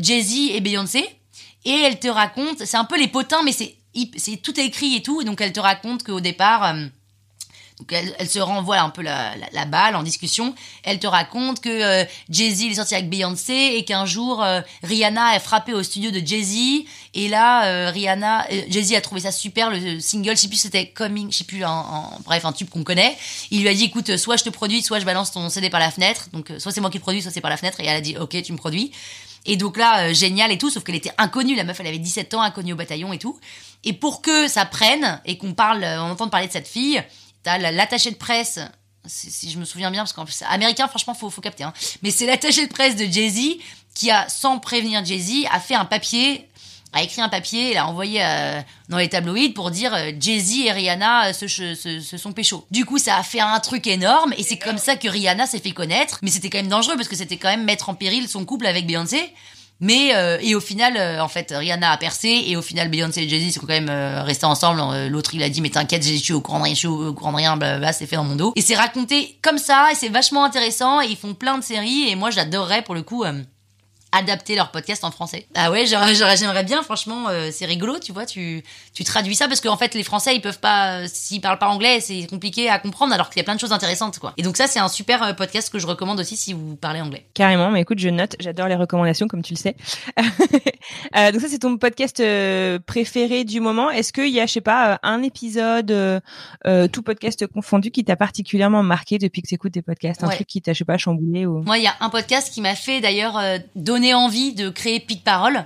Jay-Z 0.00 0.50
et 0.52 0.60
Beyoncé. 0.60 1.04
Et 1.64 1.72
elle 1.72 1.98
te 1.98 2.08
raconte, 2.08 2.64
c'est 2.64 2.76
un 2.76 2.84
peu 2.84 2.98
les 2.98 3.08
potins, 3.08 3.42
mais 3.42 3.52
c'est, 3.52 4.36
tout 4.42 4.58
écrit 4.60 4.96
et 4.96 5.02
tout, 5.02 5.20
et 5.20 5.24
donc 5.24 5.40
elle 5.40 5.52
te 5.52 5.60
raconte 5.60 6.04
qu'au 6.04 6.20
départ, 6.20 6.74
donc 7.84 8.02
elle, 8.18 8.28
se 8.28 8.38
renvoie 8.38 8.78
un 8.78 8.88
peu 8.88 9.02
la, 9.02 9.34
balle 9.66 9.94
en 9.94 10.02
discussion. 10.02 10.54
Elle 10.84 10.98
te 10.98 11.06
raconte 11.06 11.60
que 11.60 11.68
euh, 11.68 12.04
Jay-Z 12.30 12.62
est 12.62 12.74
sorti 12.74 12.94
avec 12.94 13.10
Beyoncé 13.10 13.74
et 13.76 13.84
qu'un 13.84 14.06
jour 14.06 14.42
euh, 14.42 14.60
Rihanna 14.82 15.26
a 15.26 15.38
frappé 15.38 15.74
au 15.74 15.82
studio 15.82 16.10
de 16.10 16.24
Jay-Z 16.24 16.86
et 17.12 17.28
là 17.28 17.66
euh, 17.66 17.90
Rihanna, 17.90 18.46
euh, 18.50 18.62
Jay-Z 18.68 18.94
a 18.94 19.00
trouvé 19.00 19.20
ça 19.20 19.32
super 19.32 19.70
le 19.70 20.00
single, 20.00 20.36
je 20.36 20.42
sais 20.42 20.48
plus 20.48 20.56
c'était 20.56 20.86
Coming, 20.86 21.30
je 21.30 21.38
sais 21.38 21.44
plus, 21.44 21.62
un- 21.62 22.10
bref 22.24 22.44
un 22.46 22.52
tube 22.52 22.70
qu'on 22.70 22.84
connaît. 22.84 23.16
Il 23.50 23.60
lui 23.60 23.68
a 23.68 23.74
dit 23.74 23.84
écoute, 23.84 24.16
soit 24.16 24.36
je 24.36 24.44
te 24.44 24.50
produis, 24.50 24.82
soit 24.82 25.00
je 25.00 25.04
balance 25.04 25.32
ton 25.32 25.48
CD 25.50 25.68
par 25.68 25.80
la 25.80 25.90
fenêtre. 25.90 26.28
Donc 26.32 26.50
soit 26.58 26.72
c'est 26.72 26.80
moi 26.80 26.90
qui 26.90 26.98
le 26.98 27.02
produis, 27.02 27.20
soit 27.20 27.32
c'est 27.32 27.42
par 27.42 27.50
la 27.50 27.58
fenêtre. 27.58 27.80
Et 27.80 27.86
elle 27.86 27.96
a 27.96 28.00
dit 28.00 28.16
ok 28.16 28.42
tu 28.42 28.52
me 28.52 28.58
produis. 28.58 28.92
Et 29.46 29.58
donc 29.58 29.76
là, 29.76 30.10
génial 30.14 30.50
et 30.52 30.56
tout, 30.56 30.70
sauf 30.70 30.84
qu'elle 30.84 30.94
était 30.94 31.12
inconnue, 31.18 31.54
la 31.54 31.64
meuf, 31.64 31.78
elle 31.78 31.88
avait 31.88 31.98
17 31.98 32.32
ans, 32.32 32.40
inconnue 32.40 32.72
au 32.72 32.76
bataillon 32.76 33.12
et 33.12 33.18
tout. 33.18 33.38
Et 33.84 33.92
pour 33.92 34.22
que 34.22 34.48
ça 34.48 34.64
prenne 34.64 35.20
et 35.26 35.36
qu'on 35.36 35.52
parle, 35.52 35.84
on 35.84 36.10
entende 36.10 36.30
parler 36.30 36.46
de 36.46 36.52
cette 36.52 36.66
fille, 36.66 37.02
t'as 37.44 37.58
la- 37.58 37.70
l'attaché 37.70 38.10
de 38.10 38.16
presse, 38.16 38.58
si, 39.06 39.50
je 39.50 39.58
me 39.58 39.64
souviens 39.64 39.90
bien, 39.92 40.00
parce 40.02 40.12
qu'en 40.12 40.24
plus, 40.24 40.42
américain, 40.48 40.88
franchement, 40.88 41.14
faut, 41.14 41.30
faut 41.30 41.40
capter, 41.42 41.62
hein. 41.64 41.72
Mais 42.02 42.10
c'est 42.10 42.26
l'attaché 42.26 42.66
de 42.66 42.72
presse 42.72 42.96
de 42.96 43.04
Jay-Z 43.04 43.58
qui 43.94 44.10
a, 44.10 44.28
sans 44.28 44.58
prévenir 44.58 45.04
Jay-Z, 45.04 45.44
a 45.52 45.60
fait 45.60 45.74
un 45.74 45.84
papier, 45.84 46.48
a 46.94 47.02
écrit 47.02 47.20
un 47.20 47.28
papier 47.28 47.70
et 47.72 47.74
l'a 47.74 47.86
envoyé 47.86 48.24
euh, 48.24 48.60
dans 48.88 48.98
les 48.98 49.08
tabloïds 49.08 49.50
pour 49.50 49.70
dire 49.70 49.92
euh, 49.94 50.10
Jay-Z 50.18 50.60
et 50.66 50.72
Rihanna 50.72 51.28
euh, 51.28 51.32
se- 51.32 51.74
se 52.00 52.16
sont 52.16 52.32
pécho. 52.32 52.66
Du 52.70 52.84
coup, 52.84 52.98
ça 52.98 53.16
a 53.16 53.22
fait 53.22 53.40
un 53.40 53.58
truc 53.60 53.86
énorme 53.86 54.32
et 54.38 54.42
c'est 54.42 54.58
comme 54.58 54.78
ça 54.78 54.96
que 54.96 55.08
Rihanna 55.08 55.46
s'est 55.46 55.58
fait 55.58 55.72
connaître. 55.72 56.18
Mais 56.22 56.30
c'était 56.30 56.50
quand 56.50 56.58
même 56.58 56.68
dangereux 56.68 56.94
parce 56.96 57.08
que 57.08 57.16
c'était 57.16 57.36
quand 57.36 57.48
même 57.50 57.64
mettre 57.64 57.88
en 57.88 57.94
péril 57.94 58.28
son 58.28 58.44
couple 58.44 58.66
avec 58.66 58.86
Beyoncé. 58.86 59.32
Mais 59.84 60.14
euh, 60.14 60.38
et 60.40 60.54
au 60.54 60.60
final, 60.60 60.96
euh, 60.96 61.20
en 61.20 61.28
fait, 61.28 61.52
Rihanna 61.54 61.90
a 61.90 61.98
percé 61.98 62.42
et 62.46 62.56
au 62.56 62.62
final, 62.62 62.88
Beyoncé 62.88 63.20
et 63.20 63.28
Jay-Z 63.28 63.52
sont 63.52 63.60
quand 63.60 63.66
même 63.66 63.90
euh, 63.90 64.22
restés 64.22 64.46
ensemble. 64.46 64.80
Euh, 64.80 65.10
L'autre, 65.10 65.34
il 65.34 65.42
a 65.42 65.50
dit 65.50 65.60
mais 65.60 65.68
t'inquiète, 65.68 66.02
je 66.02 66.14
suis 66.14 66.32
au 66.32 66.40
courant 66.40 66.60
de 66.60 66.64
rien, 66.64 66.72
je 66.72 66.78
suis 66.78 66.88
au 66.88 67.12
courant 67.12 67.32
de 67.32 67.36
rien, 67.36 67.58
blablabla, 67.58 67.92
c'est 67.92 68.06
fait 68.06 68.16
dans 68.16 68.24
mon 68.24 68.34
dos. 68.34 68.54
Et 68.56 68.62
c'est 68.62 68.76
raconté 68.76 69.38
comme 69.42 69.58
ça 69.58 69.88
et 69.92 69.94
c'est 69.94 70.08
vachement 70.08 70.42
intéressant. 70.42 71.02
Et 71.02 71.08
ils 71.08 71.16
font 71.18 71.34
plein 71.34 71.58
de 71.58 71.62
séries 71.62 72.08
et 72.08 72.16
moi, 72.16 72.30
j'adorerais 72.30 72.80
pour 72.80 72.94
le 72.94 73.02
coup. 73.02 73.24
Adapter 74.16 74.54
leur 74.56 74.70
podcast 74.70 75.04
en 75.04 75.10
français. 75.10 75.46
Ah 75.54 75.70
ouais, 75.70 75.84
j'aimerais 75.86 76.64
bien, 76.64 76.82
franchement, 76.82 77.28
euh, 77.28 77.50
c'est 77.52 77.66
rigolo, 77.66 77.98
tu 77.98 78.12
vois, 78.12 78.26
tu, 78.26 78.62
tu 78.94 79.04
traduis 79.04 79.34
ça 79.34 79.48
parce 79.48 79.60
qu'en 79.60 79.76
fait, 79.76 79.94
les 79.94 80.02
Français, 80.02 80.34
ils 80.34 80.40
peuvent 80.40 80.58
pas, 80.60 81.00
euh, 81.00 81.06
s'ils 81.12 81.40
parlent 81.40 81.58
pas 81.58 81.68
anglais, 81.68 82.00
c'est 82.00 82.26
compliqué 82.26 82.68
à 82.68 82.78
comprendre 82.78 83.12
alors 83.14 83.28
qu'il 83.30 83.38
y 83.38 83.40
a 83.40 83.44
plein 83.44 83.54
de 83.54 83.60
choses 83.60 83.72
intéressantes, 83.72 84.18
quoi. 84.18 84.32
Et 84.36 84.42
donc 84.42 84.56
ça, 84.56 84.66
c'est 84.66 84.78
un 84.78 84.88
super 84.88 85.22
euh, 85.22 85.32
podcast 85.32 85.70
que 85.72 85.78
je 85.78 85.86
recommande 85.86 86.20
aussi 86.20 86.36
si 86.36 86.52
vous 86.52 86.76
parlez 86.76 87.00
anglais. 87.00 87.26
carrément. 87.34 87.70
Mais 87.70 87.80
écoute, 87.82 87.98
je 87.98 88.08
note. 88.08 88.36
J'adore 88.40 88.68
les 88.68 88.76
recommandations, 88.76 89.26
comme 89.28 89.42
tu 89.42 89.54
le 89.54 89.58
sais. 89.58 89.76
Euh, 91.16 91.32
donc 91.32 91.40
ça, 91.40 91.48
c'est 91.48 91.58
ton 91.60 91.76
podcast 91.78 92.22
préféré 92.86 93.44
du 93.44 93.60
moment. 93.60 93.90
Est-ce 93.90 94.12
qu'il 94.12 94.28
y 94.28 94.40
a, 94.40 94.46
je 94.46 94.52
sais 94.52 94.60
pas, 94.60 94.98
un 95.02 95.22
épisode, 95.22 95.90
euh, 95.90 96.88
tout 96.88 97.02
podcast 97.02 97.46
confondu, 97.46 97.90
qui 97.90 98.04
t'a 98.04 98.16
particulièrement 98.16 98.82
marqué 98.82 99.18
depuis 99.18 99.40
que 99.42 99.48
tu 99.48 99.54
écoutes 99.54 99.72
tes 99.72 99.82
podcasts, 99.82 100.22
un 100.24 100.28
Ouais. 100.28 100.34
truc 100.34 100.46
qui 100.46 100.60
t'a, 100.60 100.72
je 100.72 100.78
sais 100.78 100.84
pas, 100.84 100.98
chamboulé 100.98 101.46
ou 101.46 101.62
Moi, 101.62 101.78
il 101.78 101.84
y 101.84 101.86
a 101.86 101.94
un 102.00 102.10
podcast 102.10 102.52
qui 102.52 102.60
m'a 102.60 102.74
fait 102.74 103.00
d'ailleurs 103.00 103.38
euh, 103.38 103.58
donner 104.04 104.12
envie 104.12 104.52
de 104.52 104.68
créer 104.68 105.00
Pic 105.00 105.24
Parole. 105.24 105.64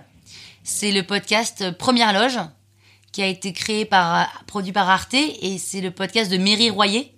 C'est 0.63 0.93
le 0.93 1.03
podcast 1.03 1.73
Première 1.73 2.13
Loge 2.13 2.39
qui 3.11 3.21
a 3.21 3.27
été 3.27 3.53
créé 3.53 3.85
par, 3.85 4.45
produit 4.47 4.71
par 4.71 4.89
Arte, 4.89 5.15
et 5.15 5.59
c'est 5.59 5.81
le 5.81 5.91
podcast 5.91 6.31
de 6.31 6.37
Mary 6.37 6.71
Royer. 6.71 7.13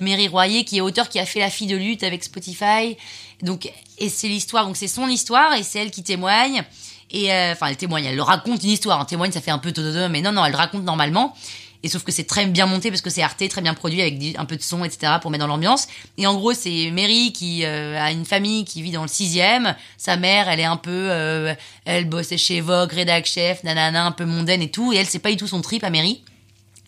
Mary 0.00 0.26
Royer, 0.26 0.64
qui 0.64 0.78
est 0.78 0.80
auteur, 0.80 1.08
qui 1.08 1.20
a 1.20 1.26
fait 1.26 1.38
La 1.38 1.48
fille 1.48 1.68
de 1.68 1.76
lutte 1.76 2.02
avec 2.02 2.24
Spotify. 2.24 2.96
Donc, 3.40 3.70
et 3.98 4.08
c'est 4.08 4.26
l'histoire, 4.26 4.66
donc 4.66 4.76
c'est 4.76 4.88
son 4.88 5.06
histoire, 5.06 5.54
et 5.54 5.62
c'est 5.62 5.78
elle 5.78 5.92
qui 5.92 6.02
témoigne. 6.02 6.64
Et 7.12 7.32
euh, 7.32 7.52
enfin, 7.52 7.68
elle 7.68 7.76
témoigne, 7.76 8.06
elle 8.06 8.16
le 8.16 8.22
raconte 8.22 8.64
une 8.64 8.70
histoire. 8.70 9.00
Un 9.00 9.04
témoigne, 9.04 9.30
ça 9.30 9.40
fait 9.40 9.52
un 9.52 9.58
peu 9.58 9.70
todo, 9.70 10.08
mais 10.08 10.22
non, 10.22 10.32
non, 10.32 10.44
elle 10.44 10.56
raconte 10.56 10.82
normalement. 10.82 11.36
Et 11.82 11.88
sauf 11.88 12.04
que 12.04 12.12
c'est 12.12 12.24
très 12.24 12.46
bien 12.46 12.66
monté 12.66 12.90
parce 12.90 13.02
que 13.02 13.10
c'est 13.10 13.22
Arte, 13.22 13.48
très 13.48 13.60
bien 13.60 13.74
produit 13.74 14.00
avec 14.00 14.36
un 14.36 14.44
peu 14.44 14.56
de 14.56 14.62
son, 14.62 14.84
etc. 14.84 15.14
pour 15.20 15.30
mettre 15.30 15.44
dans 15.44 15.48
l'ambiance. 15.48 15.88
Et 16.16 16.26
en 16.26 16.34
gros, 16.34 16.54
c'est 16.54 16.90
Mary 16.92 17.32
qui 17.32 17.64
euh, 17.64 18.00
a 18.00 18.12
une 18.12 18.24
famille 18.24 18.64
qui 18.64 18.82
vit 18.82 18.92
dans 18.92 19.02
le 19.02 19.08
sixième. 19.08 19.74
Sa 19.98 20.16
mère, 20.16 20.48
elle 20.48 20.60
est 20.60 20.64
un 20.64 20.76
peu, 20.76 20.90
euh, 21.10 21.54
elle 21.84 22.08
bossait 22.08 22.38
chez 22.38 22.60
Vogue, 22.60 22.92
rédac 22.92 23.26
chef, 23.26 23.64
nanana, 23.64 24.06
un 24.06 24.12
peu 24.12 24.24
mondaine 24.24 24.62
et 24.62 24.70
tout. 24.70 24.92
Et 24.92 24.96
elle, 24.96 25.06
c'est 25.06 25.18
pas 25.18 25.30
du 25.30 25.36
tout 25.36 25.48
son 25.48 25.60
trip 25.60 25.82
à 25.82 25.90
Mary. 25.90 26.22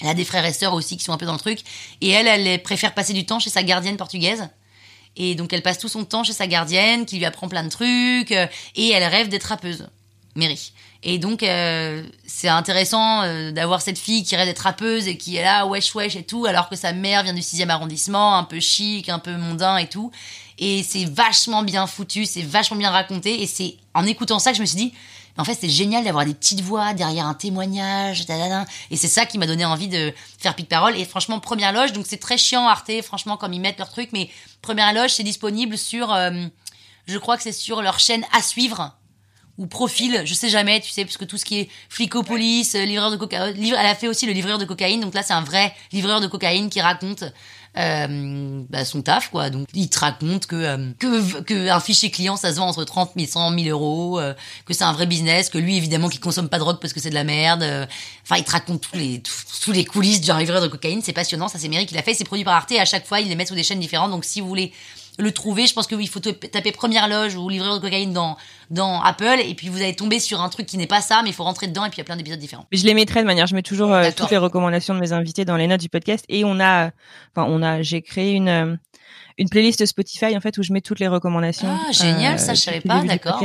Elle 0.00 0.08
a 0.08 0.14
des 0.14 0.24
frères 0.24 0.44
et 0.44 0.52
sœurs 0.52 0.74
aussi 0.74 0.96
qui 0.96 1.04
sont 1.04 1.12
un 1.12 1.18
peu 1.18 1.26
dans 1.26 1.32
le 1.32 1.38
truc. 1.38 1.60
Et 2.00 2.10
elle, 2.10 2.28
elle 2.28 2.62
préfère 2.62 2.94
passer 2.94 3.12
du 3.12 3.26
temps 3.26 3.40
chez 3.40 3.50
sa 3.50 3.62
gardienne 3.62 3.96
portugaise. 3.96 4.48
Et 5.16 5.34
donc 5.34 5.52
elle 5.52 5.62
passe 5.62 5.78
tout 5.78 5.88
son 5.88 6.04
temps 6.04 6.24
chez 6.24 6.32
sa 6.32 6.46
gardienne, 6.46 7.06
qui 7.06 7.18
lui 7.18 7.24
apprend 7.24 7.48
plein 7.48 7.64
de 7.64 7.68
trucs. 7.68 8.32
Et 8.32 8.90
elle 8.90 9.04
rêve 9.04 9.28
d'être 9.28 9.44
rappeuse. 9.44 9.88
Mary. 10.36 10.72
Et 11.06 11.18
donc, 11.18 11.42
euh, 11.42 12.02
c'est 12.26 12.48
intéressant 12.48 13.22
euh, 13.22 13.52
d'avoir 13.52 13.82
cette 13.82 13.98
fille 13.98 14.24
qui 14.24 14.34
rêve 14.36 14.46
d'être 14.46 14.60
rappeuse 14.60 15.06
et 15.06 15.18
qui 15.18 15.36
est 15.36 15.44
là, 15.44 15.66
wesh 15.66 15.94
wesh 15.94 16.16
et 16.16 16.22
tout, 16.22 16.46
alors 16.46 16.70
que 16.70 16.76
sa 16.76 16.94
mère 16.94 17.22
vient 17.22 17.34
du 17.34 17.42
6 17.42 17.62
arrondissement, 17.68 18.38
un 18.38 18.44
peu 18.44 18.58
chic, 18.58 19.10
un 19.10 19.18
peu 19.18 19.36
mondain 19.36 19.76
et 19.76 19.86
tout. 19.86 20.10
Et 20.58 20.82
c'est 20.82 21.04
vachement 21.04 21.62
bien 21.62 21.86
foutu, 21.86 22.24
c'est 22.24 22.42
vachement 22.42 22.78
bien 22.78 22.90
raconté. 22.90 23.42
Et 23.42 23.46
c'est 23.46 23.76
en 23.92 24.06
écoutant 24.06 24.38
ça 24.38 24.50
que 24.52 24.56
je 24.56 24.62
me 24.62 24.66
suis 24.66 24.78
dit, 24.78 24.94
en 25.36 25.44
fait, 25.44 25.58
c'est 25.60 25.68
génial 25.68 26.04
d'avoir 26.04 26.24
des 26.24 26.32
petites 26.32 26.62
voix 26.62 26.94
derrière 26.94 27.26
un 27.26 27.34
témoignage. 27.34 28.24
Et 28.90 28.96
c'est 28.96 29.08
ça 29.08 29.26
qui 29.26 29.36
m'a 29.36 29.46
donné 29.46 29.66
envie 29.66 29.88
de 29.88 30.10
faire 30.38 30.54
pique 30.54 30.70
parole. 30.70 30.96
Et 30.96 31.04
franchement, 31.04 31.38
première 31.38 31.74
loge, 31.74 31.92
donc 31.92 32.06
c'est 32.08 32.16
très 32.16 32.38
chiant 32.38 32.66
Arte, 32.66 33.02
franchement, 33.02 33.36
comme 33.36 33.52
ils 33.52 33.60
mettent 33.60 33.78
leur 33.78 33.90
truc. 33.90 34.08
Mais 34.12 34.30
première 34.62 34.94
loge, 34.94 35.10
c'est 35.10 35.22
disponible 35.22 35.76
sur, 35.76 36.14
euh, 36.14 36.30
je 37.06 37.18
crois 37.18 37.36
que 37.36 37.42
c'est 37.42 37.52
sur 37.52 37.82
leur 37.82 37.98
chaîne 37.98 38.24
à 38.32 38.40
suivre 38.40 38.94
ou 39.58 39.66
profil, 39.66 40.22
je 40.24 40.34
sais 40.34 40.48
jamais, 40.48 40.80
tu 40.80 40.90
sais, 40.90 41.04
puisque 41.04 41.26
tout 41.26 41.38
ce 41.38 41.44
qui 41.44 41.60
est 41.60 41.68
flicopolis, 41.88 42.74
euh, 42.74 42.84
livreur 42.84 43.10
de 43.10 43.16
cocaïne, 43.16 43.54
elle 43.56 43.74
a 43.74 43.94
fait 43.94 44.08
aussi 44.08 44.26
le 44.26 44.32
livreur 44.32 44.58
de 44.58 44.64
cocaïne, 44.64 45.00
donc 45.00 45.14
là 45.14 45.22
c'est 45.22 45.32
un 45.32 45.42
vrai 45.42 45.72
livreur 45.92 46.20
de 46.20 46.26
cocaïne 46.26 46.68
qui 46.70 46.80
raconte 46.80 47.24
euh, 47.76 48.62
bah, 48.70 48.84
son 48.84 49.02
taf, 49.02 49.30
quoi. 49.30 49.50
Donc 49.50 49.66
il 49.74 49.88
te 49.88 49.98
raconte 49.98 50.46
que, 50.46 50.54
euh, 50.54 50.92
que, 50.98 51.40
que 51.40 51.68
un 51.68 51.80
fichier 51.80 52.08
client 52.08 52.36
ça 52.36 52.52
se 52.52 52.58
vend 52.58 52.68
entre 52.68 52.84
30 52.84 53.12
000 53.16 53.28
100 53.28 53.58
000 53.58 53.68
euros, 53.68 54.20
euh, 54.20 54.32
que 54.64 54.72
c'est 54.72 54.84
un 54.84 54.92
vrai 54.92 55.06
business, 55.06 55.50
que 55.50 55.58
lui 55.58 55.76
évidemment 55.76 56.08
qu'il 56.08 56.20
consomme 56.20 56.48
pas 56.48 56.58
de 56.58 56.62
drogue 56.62 56.78
parce 56.80 56.92
que 56.92 57.00
c'est 57.00 57.10
de 57.10 57.14
la 57.14 57.24
merde. 57.24 57.64
Enfin 58.22 58.36
il 58.36 58.44
te 58.44 58.52
raconte 58.52 58.82
tous 58.82 58.96
les 58.96 59.20
tous, 59.20 59.72
les 59.72 59.84
coulisses 59.84 60.20
du 60.20 60.30
livreur 60.32 60.62
de 60.62 60.68
cocaïne, 60.68 61.00
c'est 61.02 61.12
passionnant, 61.12 61.48
ça 61.48 61.58
c'est 61.58 61.68
Méric 61.68 61.88
qui 61.88 61.96
l'a 61.96 62.02
fait, 62.02 62.14
c'est 62.14 62.24
produit 62.24 62.44
par 62.44 62.54
Arte 62.54 62.72
à 62.78 62.84
chaque 62.84 63.06
fois 63.06 63.18
il 63.20 63.28
les 63.28 63.34
met 63.34 63.46
sur 63.46 63.56
des 63.56 63.64
chaînes 63.64 63.80
différentes, 63.80 64.12
donc 64.12 64.24
si 64.24 64.40
vous 64.40 64.46
voulez 64.46 64.72
le 65.18 65.32
trouver. 65.32 65.66
Je 65.66 65.74
pense 65.74 65.86
qu'il 65.86 66.08
faut 66.08 66.20
taper 66.20 66.72
première 66.72 67.08
loge 67.08 67.36
ou 67.36 67.48
livreur 67.48 67.76
de 67.76 67.80
cocaïne 67.80 68.12
dans, 68.12 68.36
dans 68.70 69.00
Apple 69.00 69.38
et 69.44 69.54
puis 69.54 69.68
vous 69.68 69.78
allez 69.78 69.94
tomber 69.94 70.18
sur 70.18 70.40
un 70.40 70.48
truc 70.48 70.66
qui 70.66 70.76
n'est 70.76 70.86
pas 70.86 71.00
ça, 71.00 71.22
mais 71.22 71.30
il 71.30 71.32
faut 71.32 71.44
rentrer 71.44 71.66
dedans 71.66 71.84
et 71.84 71.90
puis 71.90 71.96
il 71.96 72.00
y 72.00 72.02
a 72.02 72.04
plein 72.04 72.16
d'épisodes 72.16 72.38
différents. 72.38 72.66
Je 72.72 72.84
les 72.84 72.94
mettrai 72.94 73.20
de 73.20 73.26
manière, 73.26 73.46
je 73.46 73.54
mets 73.54 73.62
toujours 73.62 73.92
euh, 73.92 74.10
toutes 74.16 74.30
les 74.30 74.38
recommandations 74.38 74.94
de 74.94 75.00
mes 75.00 75.12
invités 75.12 75.44
dans 75.44 75.56
les 75.56 75.66
notes 75.66 75.80
du 75.80 75.88
podcast 75.88 76.24
et 76.28 76.44
on 76.44 76.60
a, 76.60 76.90
enfin 77.34 77.46
on 77.48 77.62
a, 77.62 77.82
j'ai 77.82 78.02
créé 78.02 78.32
une 78.32 78.48
euh, 78.48 78.76
une 79.36 79.48
playlist 79.48 79.84
Spotify 79.84 80.36
en 80.36 80.40
fait 80.40 80.56
où 80.58 80.62
je 80.62 80.72
mets 80.72 80.80
toutes 80.80 81.00
les 81.00 81.08
recommandations. 81.08 81.68
Ah 81.68 81.92
génial, 81.92 82.38
ça 82.38 82.54
je 82.54 82.60
savais 82.60 82.80
pas, 82.80 83.02
d'accord. 83.02 83.44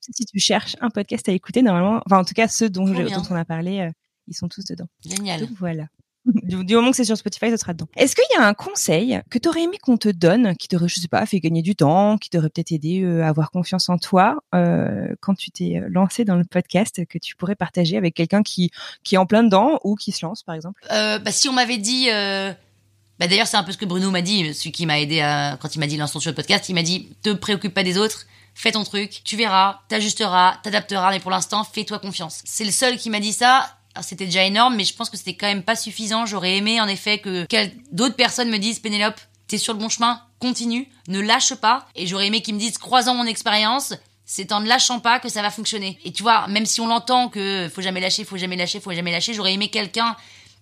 Si 0.00 0.24
tu 0.24 0.38
cherches 0.38 0.76
un 0.80 0.90
podcast 0.90 1.28
à 1.28 1.32
écouter 1.32 1.62
normalement, 1.62 2.00
enfin 2.06 2.18
en 2.20 2.24
tout 2.24 2.34
cas 2.34 2.48
ceux 2.48 2.68
dont, 2.68 2.84
dont 2.84 3.22
on 3.30 3.36
a 3.36 3.44
parlé, 3.44 3.80
euh, 3.80 3.90
ils 4.26 4.34
sont 4.34 4.48
tous 4.48 4.64
dedans. 4.64 4.86
Génial. 5.06 5.40
Donc 5.40 5.50
voilà. 5.58 5.84
Du, 6.26 6.74
moment 6.74 6.90
que 6.90 6.96
c'est 6.96 7.04
sur 7.04 7.16
Spotify, 7.16 7.50
ça 7.50 7.56
sera 7.56 7.72
dedans. 7.72 7.88
Est-ce 7.96 8.14
qu'il 8.14 8.24
y 8.36 8.40
a 8.40 8.46
un 8.46 8.52
conseil 8.52 9.20
que 9.30 9.38
tu 9.38 9.48
aurais 9.48 9.62
aimé 9.62 9.78
qu'on 9.82 9.96
te 9.96 10.10
donne, 10.10 10.54
qui 10.56 10.68
t'aurait, 10.68 10.88
je 10.88 11.00
sais 11.00 11.08
pas, 11.08 11.24
fait 11.24 11.40
gagner 11.40 11.62
du 11.62 11.74
temps, 11.74 12.18
qui 12.18 12.28
t'aurait 12.28 12.50
peut-être 12.50 12.72
aidé 12.72 13.02
euh, 13.02 13.22
à 13.22 13.28
avoir 13.28 13.50
confiance 13.50 13.88
en 13.88 13.96
toi 13.96 14.36
euh, 14.54 15.14
quand 15.20 15.34
tu 15.34 15.50
t'es 15.50 15.78
euh, 15.78 15.86
lancé 15.90 16.26
dans 16.26 16.36
le 16.36 16.44
podcast, 16.44 17.06
que 17.06 17.18
tu 17.18 17.36
pourrais 17.36 17.54
partager 17.54 17.96
avec 17.96 18.14
quelqu'un 18.14 18.42
qui, 18.42 18.70
qui 19.02 19.14
est 19.14 19.18
en 19.18 19.24
plein 19.24 19.42
dedans 19.42 19.80
ou 19.82 19.94
qui 19.94 20.12
se 20.12 20.24
lance, 20.24 20.42
par 20.42 20.54
exemple? 20.54 20.80
Bah, 20.90 21.30
Si 21.30 21.48
on 21.48 21.52
m'avait 21.52 21.78
dit... 21.78 22.08
Bah, 22.08 23.26
D'ailleurs, 23.26 23.46
c'est 23.46 23.58
un 23.58 23.64
peu 23.64 23.72
ce 23.72 23.78
que 23.78 23.84
Bruno 23.84 24.10
m'a 24.10 24.22
dit, 24.22 24.54
celui 24.54 24.72
qui 24.72 24.86
m'a 24.86 24.98
aidé 24.98 25.20
quand 25.60 25.74
il 25.74 25.78
m'a 25.78 25.86
dit 25.86 25.96
lance 25.96 26.18
sur 26.18 26.30
le 26.30 26.34
podcast. 26.34 26.68
Il 26.68 26.74
m'a 26.74 26.82
dit, 26.82 27.08
te 27.22 27.32
préoccupe 27.32 27.74
pas 27.74 27.82
des 27.82 27.98
autres, 27.98 28.26
fais 28.54 28.72
ton 28.72 28.84
truc, 28.84 29.22
tu 29.24 29.36
verras, 29.36 29.80
t'ajusteras, 29.88 30.56
t'adapteras, 30.62 31.10
mais 31.10 31.20
pour 31.20 31.30
l'instant, 31.30 31.64
fais-toi 31.64 31.98
confiance. 31.98 32.42
C'est 32.44 32.64
le 32.64 32.70
seul 32.70 32.96
qui 32.96 33.10
m'a 33.10 33.20
dit 33.20 33.32
ça 33.32 33.76
c'était 34.02 34.26
déjà 34.26 34.44
énorme, 34.44 34.76
mais 34.76 34.84
je 34.84 34.94
pense 34.94 35.10
que 35.10 35.16
c'était 35.16 35.34
quand 35.34 35.46
même 35.46 35.62
pas 35.62 35.76
suffisant. 35.76 36.26
J'aurais 36.26 36.56
aimé 36.56 36.80
en 36.80 36.88
effet 36.88 37.18
que 37.18 37.46
d'autres 37.92 38.16
personnes 38.16 38.50
me 38.50 38.58
disent 38.58 38.78
Pénélope, 38.78 39.20
t'es 39.46 39.58
sur 39.58 39.72
le 39.72 39.78
bon 39.78 39.88
chemin, 39.88 40.22
continue, 40.38 40.88
ne 41.08 41.20
lâche 41.20 41.54
pas. 41.54 41.86
Et 41.94 42.06
j'aurais 42.06 42.26
aimé 42.26 42.42
qu'ils 42.42 42.54
me 42.54 42.60
disent 42.60 42.78
croisant 42.78 43.14
mon 43.14 43.26
expérience, 43.26 43.94
c'est 44.24 44.52
en 44.52 44.60
ne 44.60 44.68
lâchant 44.68 45.00
pas 45.00 45.18
que 45.18 45.28
ça 45.28 45.42
va 45.42 45.50
fonctionner. 45.50 45.98
Et 46.04 46.12
tu 46.12 46.22
vois, 46.22 46.46
même 46.48 46.66
si 46.66 46.80
on 46.80 46.86
l'entend 46.86 47.28
que 47.28 47.68
faut 47.74 47.82
jamais 47.82 48.00
lâcher, 48.00 48.24
faut 48.24 48.36
jamais 48.36 48.56
lâcher, 48.56 48.80
faut 48.80 48.92
jamais 48.92 49.10
lâcher, 49.10 49.34
j'aurais 49.34 49.54
aimé 49.54 49.68
quelqu'un 49.68 50.16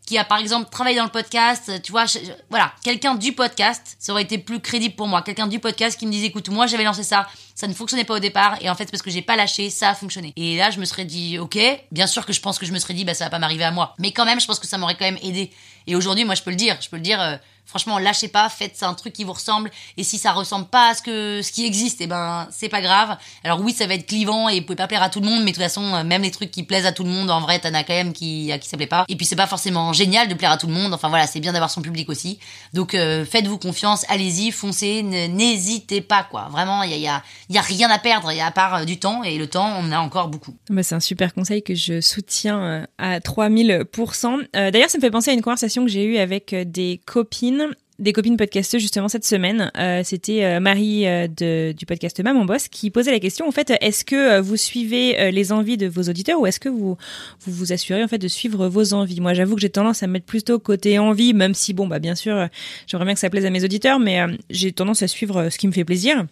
qui 0.08 0.16
a 0.16 0.24
par 0.24 0.38
exemple 0.38 0.70
travaillé 0.70 0.96
dans 0.96 1.04
le 1.04 1.10
podcast, 1.10 1.70
tu 1.82 1.92
vois, 1.92 2.06
voilà, 2.48 2.72
quelqu'un 2.82 3.14
du 3.14 3.34
podcast, 3.34 3.94
ça 3.98 4.12
aurait 4.12 4.22
été 4.22 4.38
plus 4.38 4.58
crédible 4.58 4.94
pour 4.94 5.06
moi. 5.06 5.20
Quelqu'un 5.20 5.46
du 5.46 5.58
podcast 5.58 5.98
qui 5.98 6.06
me 6.06 6.10
disait, 6.10 6.28
écoute, 6.28 6.48
moi 6.48 6.66
j'avais 6.66 6.84
lancé 6.84 7.02
ça, 7.02 7.28
ça 7.54 7.66
ne 7.68 7.74
fonctionnait 7.74 8.04
pas 8.04 8.14
au 8.14 8.18
départ, 8.18 8.56
et 8.62 8.70
en 8.70 8.74
fait 8.74 8.90
parce 8.90 9.02
que 9.02 9.10
j'ai 9.10 9.20
pas 9.20 9.36
lâché, 9.36 9.68
ça 9.68 9.90
a 9.90 9.94
fonctionné. 9.94 10.32
Et 10.36 10.56
là, 10.56 10.70
je 10.70 10.80
me 10.80 10.86
serais 10.86 11.04
dit, 11.04 11.38
ok, 11.38 11.58
bien 11.92 12.06
sûr 12.06 12.24
que 12.24 12.32
je 12.32 12.40
pense 12.40 12.58
que 12.58 12.64
je 12.64 12.72
me 12.72 12.78
serais 12.78 12.94
dit, 12.94 13.04
bah 13.04 13.12
ça 13.12 13.24
va 13.24 13.30
pas 13.30 13.38
m'arriver 13.38 13.64
à 13.64 13.70
moi, 13.70 13.94
mais 13.98 14.12
quand 14.12 14.24
même, 14.24 14.40
je 14.40 14.46
pense 14.46 14.58
que 14.58 14.66
ça 14.66 14.78
m'aurait 14.78 14.94
quand 14.94 15.04
même 15.04 15.18
aidé. 15.22 15.50
Et 15.86 15.94
aujourd'hui, 15.94 16.24
moi, 16.24 16.34
je 16.34 16.42
peux 16.42 16.50
le 16.50 16.56
dire, 16.56 16.78
je 16.80 16.88
peux 16.88 16.96
le 16.96 17.02
dire. 17.02 17.20
Euh, 17.20 17.36
Franchement, 17.68 17.98
lâchez 17.98 18.28
pas, 18.28 18.48
faites 18.48 18.82
un 18.82 18.94
truc 18.94 19.12
qui 19.12 19.24
vous 19.24 19.34
ressemble. 19.34 19.70
Et 19.98 20.02
si 20.02 20.16
ça 20.16 20.32
ressemble 20.32 20.68
pas 20.68 20.88
à 20.88 20.94
ce 20.94 21.02
que 21.02 21.42
ce 21.42 21.52
qui 21.52 21.66
existe, 21.66 22.00
eh 22.00 22.06
ben 22.06 22.48
c'est 22.50 22.70
pas 22.70 22.80
grave. 22.80 23.18
Alors 23.44 23.60
oui, 23.60 23.74
ça 23.74 23.86
va 23.86 23.92
être 23.92 24.06
clivant 24.06 24.48
et 24.48 24.60
vous 24.60 24.64
pouvez 24.64 24.76
pas 24.76 24.86
plaire 24.86 25.02
à 25.02 25.10
tout 25.10 25.20
le 25.20 25.26
monde, 25.26 25.40
mais 25.40 25.50
de 25.50 25.56
toute 25.56 25.62
façon, 25.62 25.82
euh, 25.94 26.02
même 26.02 26.22
les 26.22 26.30
trucs 26.30 26.50
qui 26.50 26.62
plaisent 26.62 26.86
à 26.86 26.92
tout 26.92 27.04
le 27.04 27.10
monde, 27.10 27.30
en 27.30 27.42
vrai, 27.42 27.58
t'en 27.58 27.74
as 27.74 27.84
quand 27.84 27.92
même 27.92 28.14
qui 28.14 28.50
à 28.52 28.58
qui 28.58 28.70
ça 28.70 28.78
pas. 28.88 29.04
Et 29.08 29.16
puis 29.16 29.26
c'est 29.26 29.36
pas 29.36 29.46
forcément 29.46 29.92
génial 29.92 30.28
de 30.28 30.34
plaire 30.34 30.50
à 30.50 30.56
tout 30.56 30.66
le 30.66 30.72
monde. 30.72 30.94
Enfin 30.94 31.10
voilà, 31.10 31.26
c'est 31.26 31.40
bien 31.40 31.52
d'avoir 31.52 31.70
son 31.70 31.82
public 31.82 32.08
aussi. 32.08 32.38
Donc 32.72 32.94
euh, 32.94 33.26
faites-vous 33.26 33.58
confiance, 33.58 34.06
allez-y, 34.08 34.50
foncez, 34.50 35.02
n'hésitez 35.02 36.00
pas 36.00 36.22
quoi. 36.22 36.48
Vraiment, 36.50 36.82
il 36.84 36.96
y 36.96 37.06
a, 37.06 37.22
y 37.50 37.54
y 37.54 37.58
a 37.58 37.60
rien 37.60 37.90
à 37.90 37.98
perdre, 37.98 38.32
y 38.32 38.40
à 38.40 38.50
part 38.50 38.76
euh, 38.76 38.84
du 38.86 38.98
temps 38.98 39.24
et 39.24 39.36
le 39.36 39.46
temps, 39.46 39.74
on 39.78 39.88
en 39.88 39.92
a 39.92 39.98
encore 39.98 40.28
beaucoup. 40.28 40.54
Bah, 40.70 40.82
c'est 40.82 40.94
un 40.94 41.00
super 41.00 41.34
conseil 41.34 41.62
que 41.62 41.74
je 41.74 42.00
soutiens 42.00 42.86
à 42.96 43.18
3000%. 43.18 44.48
D'ailleurs, 44.54 44.88
ça 44.88 44.96
me 44.96 45.02
fait 45.02 45.10
penser 45.10 45.32
à 45.32 45.34
une 45.34 45.42
conversation 45.42 45.84
que 45.84 45.90
j'ai 45.90 46.04
eue 46.04 46.16
avec 46.16 46.54
des 46.54 47.02
copines 47.04 47.57
des 47.98 48.12
copines 48.12 48.36
podcasteuses 48.36 48.80
justement 48.80 49.08
cette 49.08 49.24
semaine. 49.24 49.72
Euh, 49.76 50.02
C'était 50.04 50.44
euh, 50.44 50.60
Marie 50.60 51.06
euh, 51.06 51.72
du 51.72 51.84
podcast 51.84 52.20
Maman 52.22 52.44
Boss 52.44 52.68
qui 52.68 52.90
posait 52.90 53.10
la 53.10 53.18
question 53.18 53.48
en 53.48 53.50
fait 53.50 53.72
est-ce 53.80 54.04
que 54.04 54.40
vous 54.40 54.56
suivez 54.56 55.32
les 55.32 55.52
envies 55.52 55.76
de 55.76 55.86
vos 55.86 56.02
auditeurs 56.02 56.40
ou 56.40 56.46
est-ce 56.46 56.60
que 56.60 56.68
vous, 56.68 56.96
vous 57.40 57.52
vous 57.52 57.72
assurez 57.72 58.02
en 58.02 58.08
fait 58.08 58.18
de 58.18 58.28
suivre 58.28 58.68
vos 58.68 58.94
envies? 58.94 59.20
Moi 59.20 59.34
j'avoue 59.34 59.56
que 59.56 59.60
j'ai 59.60 59.70
tendance 59.70 60.02
à 60.02 60.06
mettre 60.06 60.26
plutôt 60.26 60.58
côté 60.58 60.98
envie 60.98 61.34
même 61.34 61.54
si 61.54 61.74
bon 61.74 61.86
bah 61.86 61.98
bien 61.98 62.14
sûr 62.14 62.48
j'aimerais 62.86 63.06
bien 63.06 63.14
que 63.14 63.20
ça 63.20 63.30
plaise 63.30 63.44
à 63.44 63.50
mes 63.50 63.64
auditeurs 63.64 63.98
mais 63.98 64.20
j'ai 64.50 64.72
tendance 64.72 65.02
à 65.02 65.08
suivre 65.08 65.48
ce 65.50 65.58
qui 65.58 65.66
me 65.66 65.72
fait 65.72 65.84
plaisir. 65.84 66.24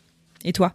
Et 0.45 0.53
toi? 0.53 0.75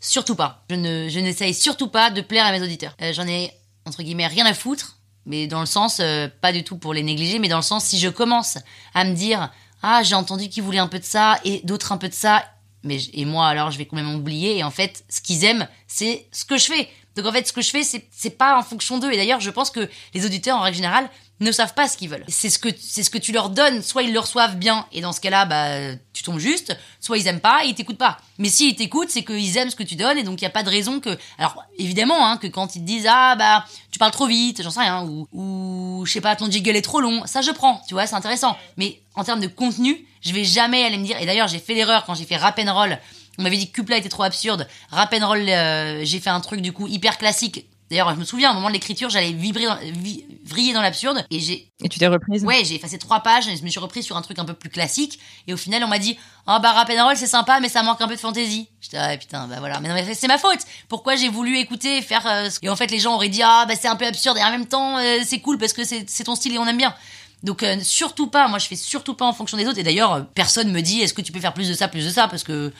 Surtout 0.00 0.34
pas. 0.34 0.64
Je 0.70 0.76
ne 0.76 1.08
je 1.10 1.18
n'essaye 1.18 1.52
surtout 1.52 1.88
pas 1.88 2.10
de 2.10 2.22
plaire 2.22 2.46
à 2.46 2.52
mes 2.52 2.62
auditeurs. 2.62 2.96
J'en 3.12 3.26
ai 3.26 3.50
entre 3.84 4.02
guillemets 4.02 4.26
rien 4.26 4.46
à 4.46 4.54
foutre 4.54 4.96
mais 5.26 5.46
dans 5.46 5.60
le 5.60 5.66
sens 5.66 6.00
pas 6.40 6.52
du 6.52 6.64
tout 6.64 6.78
pour 6.78 6.94
les 6.94 7.02
négliger 7.02 7.38
mais 7.38 7.48
dans 7.48 7.58
le 7.58 7.62
sens 7.62 7.84
si 7.84 7.98
je 7.98 8.08
commence 8.08 8.56
à 8.94 9.04
me 9.04 9.14
dire 9.14 9.50
ah 9.82 10.02
j'ai 10.02 10.14
entendu 10.14 10.48
qu'ils 10.48 10.62
voulaient 10.62 10.78
un 10.78 10.88
peu 10.88 10.98
de 10.98 11.04
ça 11.04 11.38
et 11.44 11.60
d'autres 11.64 11.92
un 11.92 11.96
peu 11.96 12.08
de 12.08 12.14
ça. 12.14 12.44
Mais 12.82 12.98
et 13.12 13.24
moi 13.24 13.48
alors 13.48 13.70
je 13.70 13.78
vais 13.78 13.86
quand 13.86 13.96
même 13.96 14.14
oublier. 14.14 14.58
Et 14.58 14.64
en 14.64 14.70
fait 14.70 15.04
ce 15.08 15.20
qu'ils 15.20 15.44
aiment 15.44 15.66
c'est 15.86 16.26
ce 16.32 16.44
que 16.44 16.56
je 16.56 16.66
fais. 16.66 16.88
Donc 17.16 17.26
en 17.26 17.32
fait 17.32 17.46
ce 17.46 17.52
que 17.52 17.62
je 17.62 17.70
fais 17.70 17.82
c'est 17.82 18.30
pas 18.30 18.58
en 18.58 18.62
fonction 18.62 18.98
d'eux. 18.98 19.12
Et 19.12 19.16
d'ailleurs 19.16 19.40
je 19.40 19.50
pense 19.50 19.70
que 19.70 19.88
les 20.14 20.24
auditeurs 20.26 20.56
en 20.56 20.62
règle 20.62 20.76
générale 20.76 21.08
ne 21.40 21.52
savent 21.52 21.74
pas 21.74 21.88
ce 21.88 21.96
qu'ils 21.96 22.08
veulent. 22.08 22.24
C'est 22.28 22.50
ce 22.50 22.58
que 22.58 22.68
c'est 22.78 23.02
ce 23.02 23.10
que 23.10 23.18
tu 23.18 23.32
leur 23.32 23.50
donnes, 23.50 23.82
soit 23.82 24.02
ils 24.02 24.12
le 24.12 24.20
reçoivent 24.20 24.56
bien 24.56 24.86
et 24.92 25.00
dans 25.00 25.12
ce 25.12 25.20
cas-là 25.20 25.46
bah 25.46 25.96
tu 26.12 26.22
tombes 26.22 26.38
juste, 26.38 26.76
soit 27.00 27.18
ils 27.18 27.26
aiment 27.26 27.40
pas 27.40 27.64
et 27.64 27.68
ils 27.68 27.74
t'écoutent 27.74 27.98
pas. 27.98 28.18
Mais 28.38 28.48
s'ils 28.48 28.76
t'écoutent, 28.76 29.10
c'est 29.10 29.24
qu'ils 29.24 29.56
aiment 29.56 29.70
ce 29.70 29.76
que 29.76 29.82
tu 29.82 29.96
donnes 29.96 30.18
et 30.18 30.22
donc 30.22 30.40
il 30.40 30.44
y 30.44 30.48
a 30.48 30.50
pas 30.50 30.62
de 30.62 30.70
raison 30.70 31.00
que 31.00 31.16
alors 31.38 31.64
évidemment 31.78 32.26
hein, 32.26 32.36
que 32.36 32.46
quand 32.46 32.76
ils 32.76 32.80
te 32.80 32.86
disent 32.86 33.06
ah 33.08 33.36
bah 33.36 33.64
tu 33.90 33.98
parles 33.98 34.12
trop 34.12 34.26
vite, 34.26 34.62
j'en 34.62 34.70
sais 34.70 34.80
rien 34.80 35.02
ou 35.04 35.28
ou 35.32 36.04
je 36.06 36.12
sais 36.12 36.20
pas 36.20 36.36
ton 36.36 36.50
jiggle 36.50 36.76
est 36.76 36.82
trop 36.82 37.00
long, 37.00 37.22
ça 37.26 37.40
je 37.40 37.50
prends, 37.50 37.82
tu 37.86 37.94
vois, 37.94 38.06
c'est 38.06 38.16
intéressant. 38.16 38.56
Mais 38.76 39.00
en 39.14 39.24
termes 39.24 39.40
de 39.40 39.46
contenu, 39.46 40.06
je 40.20 40.32
vais 40.32 40.44
jamais 40.44 40.84
aller 40.84 40.98
me 40.98 41.04
dire 41.04 41.16
et 41.20 41.26
d'ailleurs, 41.26 41.48
j'ai 41.48 41.58
fait 41.58 41.74
l'erreur 41.74 42.04
quand 42.04 42.14
j'ai 42.14 42.24
fait 42.24 42.36
rap 42.36 42.58
and 42.58 42.72
roll. 42.72 42.98
On 43.38 43.42
m'avait 43.42 43.56
dit 43.56 43.70
que 43.70 43.76
Cupla 43.76 43.96
était 43.96 44.08
trop 44.08 44.24
absurde. 44.24 44.68
Rap 44.90 45.14
and 45.14 45.26
roll, 45.26 45.48
euh, 45.48 46.04
j'ai 46.04 46.20
fait 46.20 46.30
un 46.30 46.40
truc 46.40 46.60
du 46.60 46.72
coup 46.72 46.86
hyper 46.86 47.16
classique 47.16 47.66
D'ailleurs, 47.90 48.14
je 48.14 48.20
me 48.20 48.24
souviens, 48.24 48.52
au 48.52 48.54
moment 48.54 48.68
de 48.68 48.72
l'écriture, 48.74 49.10
j'allais 49.10 49.32
vibrer, 49.32 49.64
dans- 49.66 49.78
vi- 49.80 50.24
vriller 50.44 50.72
dans 50.72 50.80
l'absurde 50.82 51.24
et 51.30 51.40
j'ai 51.40 51.72
Et 51.82 51.88
tu 51.88 51.98
t'es 51.98 52.06
reprise 52.06 52.44
Ouais, 52.44 52.62
j'ai 52.64 52.76
effacé 52.76 52.98
trois 52.98 53.20
pages 53.20 53.48
et 53.48 53.56
je 53.56 53.64
me 53.64 53.68
suis 53.68 53.80
repris 53.80 54.02
sur 54.04 54.16
un 54.16 54.22
truc 54.22 54.38
un 54.38 54.44
peu 54.44 54.54
plus 54.54 54.70
classique. 54.70 55.18
Et 55.48 55.52
au 55.54 55.56
final, 55.56 55.82
on 55.82 55.88
m'a 55.88 55.98
dit 55.98 56.16
Ah 56.46 56.60
bah 56.60 56.70
rap 56.72 56.88
and 56.96 57.04
roll, 57.04 57.16
c'est 57.16 57.26
sympa, 57.26 57.58
mais 57.60 57.68
ça 57.68 57.82
manque 57.82 58.00
un 58.00 58.06
peu 58.06 58.14
de 58.14 58.20
fantaisie. 58.20 58.68
J'étais 58.80 58.96
Ah 58.98 59.16
putain, 59.16 59.48
bah 59.48 59.56
voilà. 59.58 59.80
Mais 59.80 59.88
non, 59.88 59.94
mais 59.94 60.14
c'est 60.14 60.28
ma 60.28 60.38
faute. 60.38 60.60
Pourquoi 60.88 61.16
j'ai 61.16 61.28
voulu 61.28 61.58
écouter 61.58 61.98
et 61.98 62.02
faire. 62.02 62.24
euh, 62.26 62.48
ce- 62.48 62.58
Et 62.62 62.68
en 62.68 62.76
fait, 62.76 62.90
les 62.92 63.00
gens 63.00 63.14
auraient 63.14 63.28
dit 63.28 63.42
Ah 63.42 63.64
bah 63.66 63.74
c'est 63.80 63.88
un 63.88 63.96
peu 63.96 64.06
absurde 64.06 64.38
et 64.38 64.42
en 64.44 64.50
même 64.50 64.66
temps, 64.66 64.98
euh, 64.98 65.18
c'est 65.26 65.40
cool 65.40 65.58
parce 65.58 65.72
que 65.72 65.82
c'est 65.84 66.08
c'est 66.08 66.24
ton 66.24 66.36
style 66.36 66.54
et 66.54 66.58
on 66.58 66.66
aime 66.66 66.76
bien. 66.76 66.94
Donc 67.42 67.62
euh, 67.62 67.76
surtout 67.82 68.26
pas, 68.28 68.46
moi 68.48 68.58
je 68.58 68.66
fais 68.66 68.76
surtout 68.76 69.14
pas 69.14 69.24
en 69.26 69.32
fonction 69.32 69.56
des 69.56 69.66
autres. 69.66 69.78
Et 69.78 69.82
d'ailleurs, 69.82 70.12
euh, 70.12 70.20
personne 70.34 70.70
me 70.70 70.80
dit 70.80 71.00
Est-ce 71.00 71.14
que 71.14 71.22
tu 71.22 71.32
peux 71.32 71.40
faire 71.40 71.54
plus 71.54 71.68
de 71.68 71.74
ça, 71.74 71.88
plus 71.88 72.04
de 72.04 72.10
ça? 72.10 72.28
Parce 72.28 72.44
que. 72.44 72.72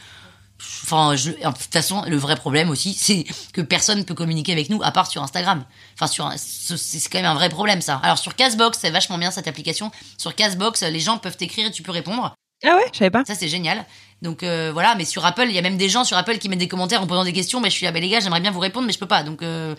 Enfin, 0.84 1.16
je, 1.16 1.30
de 1.30 1.36
toute 1.36 1.72
façon, 1.72 2.04
le 2.06 2.16
vrai 2.16 2.36
problème 2.36 2.68
aussi, 2.70 2.92
c'est 2.94 3.24
que 3.52 3.60
personne 3.60 4.04
peut 4.04 4.14
communiquer 4.14 4.52
avec 4.52 4.68
nous 4.70 4.80
à 4.82 4.92
part 4.92 5.06
sur 5.10 5.22
Instagram. 5.22 5.64
Enfin, 5.94 6.06
sur, 6.06 6.26
un- 6.26 6.36
c'est 6.36 7.08
quand 7.10 7.18
même 7.18 7.30
un 7.30 7.34
vrai 7.34 7.48
problème 7.48 7.80
ça. 7.80 7.96
Alors 8.02 8.18
sur 8.18 8.34
Castbox, 8.36 8.78
c'est 8.80 8.90
vachement 8.90 9.18
bien 9.18 9.30
cette 9.30 9.48
application. 9.48 9.90
Sur 10.18 10.34
Castbox, 10.34 10.82
les 10.82 11.00
gens 11.00 11.18
peuvent 11.18 11.36
t'écrire 11.36 11.66
et 11.66 11.70
tu 11.70 11.82
peux 11.82 11.92
répondre. 11.92 12.34
Ah 12.62 12.76
ouais, 12.76 12.86
je 12.92 12.98
savais 12.98 13.10
pas. 13.10 13.24
Ça 13.24 13.34
c'est 13.34 13.48
génial. 13.48 13.86
Donc 14.20 14.42
euh, 14.42 14.70
voilà, 14.72 14.94
mais 14.94 15.06
sur 15.06 15.24
Apple, 15.24 15.46
il 15.48 15.52
y 15.52 15.58
a 15.58 15.62
même 15.62 15.78
des 15.78 15.88
gens 15.88 16.04
sur 16.04 16.18
Apple 16.18 16.36
qui 16.36 16.50
mettent 16.50 16.58
des 16.58 16.68
commentaires 16.68 17.00
en 17.02 17.06
posant 17.06 17.24
des 17.24 17.32
questions. 17.32 17.58
Mais 17.60 17.70
je 17.70 17.74
suis 17.76 17.86
là, 17.86 17.92
bah, 17.92 18.00
les 18.00 18.08
gars, 18.10 18.20
j'aimerais 18.20 18.40
bien 18.40 18.50
vous 18.50 18.60
répondre, 18.60 18.86
mais 18.86 18.92
je 18.92 18.98
peux 18.98 19.06
pas. 19.08 19.22
Donc 19.22 19.42
euh, 19.42 19.74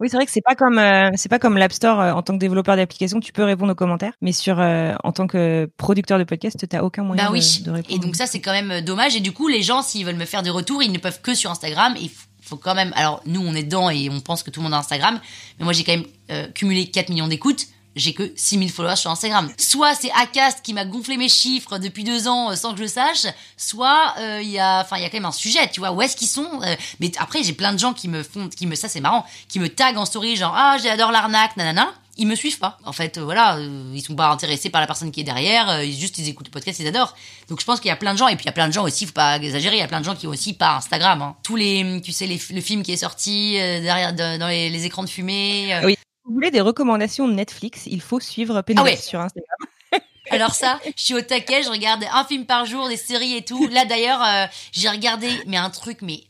Oui, 0.00 0.08
c'est 0.08 0.16
vrai 0.16 0.24
que 0.24 0.32
c'est 0.32 0.40
pas 0.40 0.54
comme 0.54 0.78
euh, 0.78 1.10
c'est 1.14 1.28
pas 1.28 1.38
comme 1.38 1.58
l'App 1.58 1.72
Store 1.72 2.00
euh, 2.00 2.12
en 2.12 2.22
tant 2.22 2.32
que 2.32 2.38
développeur 2.38 2.74
d'application, 2.74 3.20
tu 3.20 3.32
peux 3.32 3.44
répondre 3.44 3.72
aux 3.72 3.76
commentaires, 3.76 4.14
mais 4.22 4.32
sur 4.32 4.58
euh, 4.58 4.94
en 5.04 5.12
tant 5.12 5.26
que 5.26 5.68
producteur 5.76 6.18
de 6.18 6.24
podcast, 6.24 6.56
t'as 6.66 6.80
aucun 6.80 7.02
moyen 7.04 7.22
bah 7.24 7.28
de, 7.28 7.34
oui. 7.34 7.62
de 7.62 7.70
répondre. 7.70 7.94
Et 7.94 7.98
donc 7.98 8.16
ça 8.16 8.26
c'est 8.26 8.40
quand 8.40 8.52
même 8.52 8.80
dommage. 8.80 9.14
Et 9.14 9.20
du 9.20 9.32
coup, 9.32 9.48
les 9.48 9.62
gens 9.62 9.82
s'ils 9.82 10.06
veulent 10.06 10.16
me 10.16 10.24
faire 10.24 10.42
des 10.42 10.48
retours, 10.48 10.82
ils 10.82 10.90
ne 10.90 10.98
peuvent 10.98 11.20
que 11.20 11.34
sur 11.34 11.50
Instagram. 11.50 11.94
Et 11.96 12.04
il 12.04 12.08
faut- 12.08 12.56
quand 12.56 12.74
même. 12.74 12.92
Alors 12.96 13.22
nous, 13.26 13.40
on 13.40 13.54
est 13.54 13.62
dedans 13.62 13.90
et 13.90 14.08
on 14.10 14.20
pense 14.20 14.42
que 14.42 14.50
tout 14.50 14.58
le 14.60 14.64
monde 14.64 14.74
a 14.74 14.78
Instagram, 14.78 15.20
mais 15.58 15.64
moi 15.64 15.72
j'ai 15.72 15.84
quand 15.84 15.92
même 15.92 16.52
cumulé 16.52 16.90
4 16.90 17.10
millions 17.10 17.28
d'écoutes. 17.28 17.66
J'ai 17.96 18.12
que 18.14 18.32
6000 18.36 18.70
followers 18.70 18.96
sur 18.96 19.10
Instagram. 19.10 19.50
Soit 19.58 19.94
c'est 19.96 20.12
Acast 20.12 20.60
qui 20.62 20.74
m'a 20.74 20.84
gonflé 20.84 21.16
mes 21.16 21.28
chiffres 21.28 21.78
depuis 21.78 22.04
deux 22.04 22.28
ans 22.28 22.50
euh, 22.52 22.54
sans 22.54 22.70
que 22.72 22.78
je 22.78 22.82
le 22.82 22.88
sache, 22.88 23.26
soit 23.56 24.14
euh, 24.18 24.40
il 24.42 24.48
y 24.50 24.58
a, 24.60 24.80
enfin 24.80 24.96
il 24.96 25.02
y 25.02 25.04
a 25.04 25.10
quand 25.10 25.16
même 25.16 25.24
un 25.24 25.32
sujet, 25.32 25.68
tu 25.72 25.80
vois, 25.80 25.90
où 25.90 26.00
est-ce 26.00 26.16
qu'ils 26.16 26.28
sont 26.28 26.60
euh, 26.62 26.76
Mais 27.00 27.10
après 27.18 27.42
j'ai 27.42 27.52
plein 27.52 27.72
de 27.72 27.78
gens 27.78 27.92
qui 27.92 28.06
me 28.08 28.22
font, 28.22 28.48
qui 28.48 28.66
me, 28.66 28.74
ça 28.76 28.88
c'est 28.88 29.00
marrant, 29.00 29.26
qui 29.48 29.58
me 29.58 29.68
taguent 29.68 29.98
en 29.98 30.04
story 30.04 30.36
genre 30.36 30.54
ah 30.56 30.76
j'adore 30.82 31.10
l'arnaque, 31.10 31.56
nanana. 31.56 31.92
Ils 32.16 32.26
me 32.26 32.34
suivent 32.34 32.58
pas. 32.58 32.76
En 32.84 32.92
fait, 32.92 33.18
voilà, 33.18 33.56
ils 33.94 34.02
sont 34.02 34.14
pas 34.14 34.28
intéressés 34.28 34.68
par 34.68 34.82
la 34.82 34.86
personne 34.86 35.10
qui 35.10 35.20
est 35.20 35.24
derrière. 35.24 35.82
ils 35.82 35.96
juste 35.98 36.18
ils 36.18 36.28
écoutent 36.28 36.48
le 36.48 36.50
podcast, 36.52 36.78
ils 36.78 36.86
adorent. 36.86 37.16
Donc 37.48 37.60
je 37.60 37.64
pense 37.64 37.80
qu'il 37.80 37.88
y 37.88 37.92
a 37.92 37.96
plein 37.96 38.12
de 38.12 38.18
gens 38.18 38.28
et 38.28 38.36
puis 38.36 38.44
il 38.44 38.46
y 38.46 38.50
a 38.50 38.52
plein 38.52 38.68
de 38.68 38.72
gens 38.74 38.84
aussi, 38.84 39.06
faut 39.06 39.12
pas 39.12 39.36
exagérer, 39.36 39.76
il 39.76 39.78
y 39.78 39.82
a 39.82 39.88
plein 39.88 40.00
de 40.00 40.04
gens 40.04 40.14
qui 40.14 40.26
ont 40.26 40.30
aussi 40.30 40.52
pas 40.52 40.76
Instagram. 40.76 41.22
hein. 41.22 41.36
Tous 41.42 41.56
les, 41.56 42.00
tu 42.04 42.12
sais, 42.12 42.26
les, 42.26 42.38
le 42.50 42.60
film 42.60 42.82
qui 42.82 42.92
est 42.92 42.98
sorti 42.98 43.52
derrière 43.54 44.12
de- 44.12 44.36
dans 44.38 44.48
les, 44.48 44.68
les 44.68 44.84
écrans 44.84 45.02
de 45.02 45.08
fumée. 45.08 45.80
Oui. 45.82 45.96
Si 46.30 46.32
vous 46.32 46.36
voulez 46.38 46.52
des 46.52 46.60
recommandations 46.60 47.26
de 47.26 47.32
Netflix, 47.32 47.82
il 47.86 48.00
faut 48.00 48.20
suivre 48.20 48.62
Pénélope 48.62 48.86
Ah 48.86 48.92
ouais. 48.92 48.96
sur 48.96 49.18
Instagram. 49.18 49.58
Alors 50.30 50.54
ça, 50.54 50.78
je 50.96 51.02
suis 51.02 51.14
au 51.14 51.20
taquet, 51.22 51.64
je 51.64 51.68
regarde 51.68 52.04
un 52.12 52.24
film 52.24 52.46
par 52.46 52.66
jour, 52.66 52.88
des 52.88 52.96
séries 52.96 53.34
et 53.34 53.44
tout. 53.44 53.66
Là 53.66 53.84
d'ailleurs, 53.84 54.22
euh, 54.22 54.46
j'ai 54.70 54.88
regardé 54.88 55.28
mais 55.48 55.56
un 55.56 55.70
truc 55.70 56.02
mais 56.02 56.22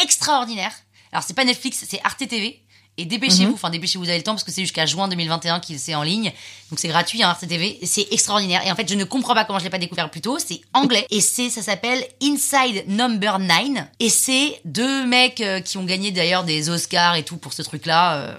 extraordinaire. 0.00 0.70
Alors 1.10 1.24
c'est 1.24 1.34
pas 1.34 1.44
Netflix, 1.44 1.84
c'est 1.84 2.00
Arte 2.04 2.28
TV. 2.28 2.60
Et 2.96 3.06
dépêchez-vous, 3.06 3.54
enfin 3.54 3.70
dépêchez-vous, 3.70 4.04
vous 4.04 4.08
avez 4.08 4.18
le 4.18 4.22
temps 4.22 4.34
parce 4.34 4.44
que 4.44 4.52
c'est 4.52 4.60
jusqu'à 4.60 4.86
juin 4.86 5.08
2021 5.08 5.58
qu'il 5.58 5.80
c'est 5.80 5.96
en 5.96 6.04
ligne. 6.04 6.32
Donc 6.70 6.78
c'est 6.78 6.86
gratuit, 6.86 7.24
hein, 7.24 7.30
Arte 7.30 7.48
TV. 7.48 7.80
C'est 7.82 8.06
extraordinaire. 8.12 8.64
Et 8.64 8.70
en 8.70 8.76
fait, 8.76 8.88
je 8.88 8.94
ne 8.94 9.02
comprends 9.02 9.34
pas 9.34 9.44
comment 9.44 9.58
je 9.58 9.64
l'ai 9.64 9.70
pas 9.70 9.78
découvert 9.78 10.12
plus 10.12 10.20
tôt. 10.20 10.38
C'est 10.38 10.60
anglais. 10.74 11.04
Et 11.10 11.20
c'est, 11.20 11.50
ça 11.50 11.60
s'appelle 11.60 12.06
Inside 12.22 12.84
Number 12.86 13.40
9. 13.40 13.84
Et 13.98 14.10
c'est 14.10 14.60
deux 14.64 15.06
mecs 15.06 15.40
euh, 15.40 15.58
qui 15.58 15.76
ont 15.76 15.82
gagné 15.82 16.12
d'ailleurs 16.12 16.44
des 16.44 16.70
Oscars 16.70 17.16
et 17.16 17.24
tout 17.24 17.36
pour 17.36 17.52
ce 17.52 17.62
truc-là. 17.62 18.14
euh, 18.18 18.34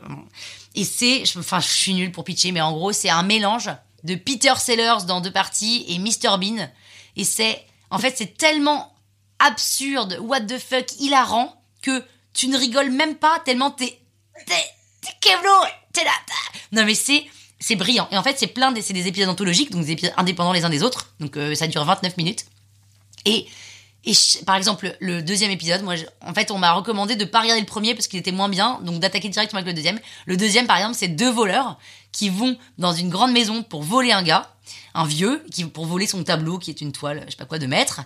et 0.76 0.84
c'est, 0.86 1.23
enfin, 1.38 1.59
je 1.59 1.67
suis 1.67 1.93
nulle 1.93 2.11
pour 2.11 2.23
pitcher, 2.23 2.51
mais 2.51 2.61
en 2.61 2.71
gros, 2.73 2.91
c'est 2.91 3.09
un 3.09 3.23
mélange 3.23 3.69
de 4.03 4.15
Peter 4.15 4.53
Sellers 4.57 5.05
dans 5.07 5.21
deux 5.21 5.32
parties 5.32 5.86
et 5.88 5.97
Mr 5.99 6.38
Bean. 6.39 6.69
Et 7.15 7.23
c'est, 7.23 7.63
en 7.89 7.97
fait, 7.97 8.15
c'est 8.17 8.38
tellement 8.38 8.93
absurde, 9.39 10.17
what 10.21 10.41
the 10.41 10.57
fuck, 10.59 10.86
hilarant, 10.99 11.61
que 11.82 12.03
tu 12.34 12.47
ne 12.47 12.57
rigoles 12.57 12.91
même 12.91 13.15
pas 13.15 13.39
tellement 13.45 13.71
t'es, 13.71 13.99
t'es, 14.45 14.53
t'es 15.01 15.09
t'es 15.21 16.03
là, 16.03 16.11
t'as- 16.28 16.59
Non 16.71 16.86
mais 16.86 16.95
c'est, 16.95 17.26
c'est 17.59 17.76
brillant. 17.76 18.07
Et 18.11 18.17
en 18.17 18.23
fait, 18.23 18.38
c'est 18.38 18.47
plein 18.47 18.71
des, 18.71 18.82
c'est 18.82 18.93
des 18.93 19.07
épisodes 19.07 19.30
anthologiques, 19.30 19.71
donc 19.71 19.84
des 19.86 19.91
épisodes 19.91 20.13
indépendants 20.17 20.51
les 20.53 20.65
uns 20.65 20.69
des 20.69 20.84
autres. 20.84 21.13
Donc 21.19 21.38
euh, 21.38 21.55
ça 21.55 21.67
dure 21.67 21.84
29 21.86 22.17
minutes. 22.17 22.45
Et, 23.26 23.47
et 24.05 24.13
par 24.45 24.55
exemple, 24.55 24.95
le 24.99 25.23
deuxième 25.23 25.49
épisode, 25.49 25.81
moi, 25.81 25.95
en 26.21 26.33
fait, 26.33 26.51
on 26.51 26.59
m'a 26.59 26.73
recommandé 26.73 27.15
de 27.15 27.25
pas 27.25 27.41
regarder 27.41 27.61
le 27.61 27.65
premier 27.65 27.95
parce 27.95 28.07
qu'il 28.07 28.19
était 28.19 28.31
moins 28.31 28.49
bien, 28.49 28.79
donc 28.83 28.99
d'attaquer 28.99 29.29
directement 29.29 29.59
avec 29.59 29.67
le 29.67 29.73
deuxième. 29.73 29.99
Le 30.27 30.37
deuxième, 30.37 30.67
par 30.67 30.77
exemple, 30.77 30.95
c'est 30.95 31.07
deux 31.07 31.31
voleurs 31.31 31.79
qui 32.11 32.29
vont 32.29 32.55
dans 32.77 32.93
une 32.93 33.09
grande 33.09 33.31
maison 33.31 33.63
pour 33.63 33.81
voler 33.81 34.11
un 34.11 34.21
gars, 34.21 34.53
un 34.93 35.05
vieux, 35.05 35.43
qui 35.51 35.65
pour 35.65 35.87
voler 35.87 36.05
son 36.05 36.23
tableau, 36.23 36.59
qui 36.59 36.69
est 36.69 36.81
une 36.81 36.91
toile, 36.91 37.23
je 37.25 37.31
sais 37.31 37.37
pas 37.37 37.45
quoi, 37.45 37.57
de 37.57 37.65
maître. 37.65 38.01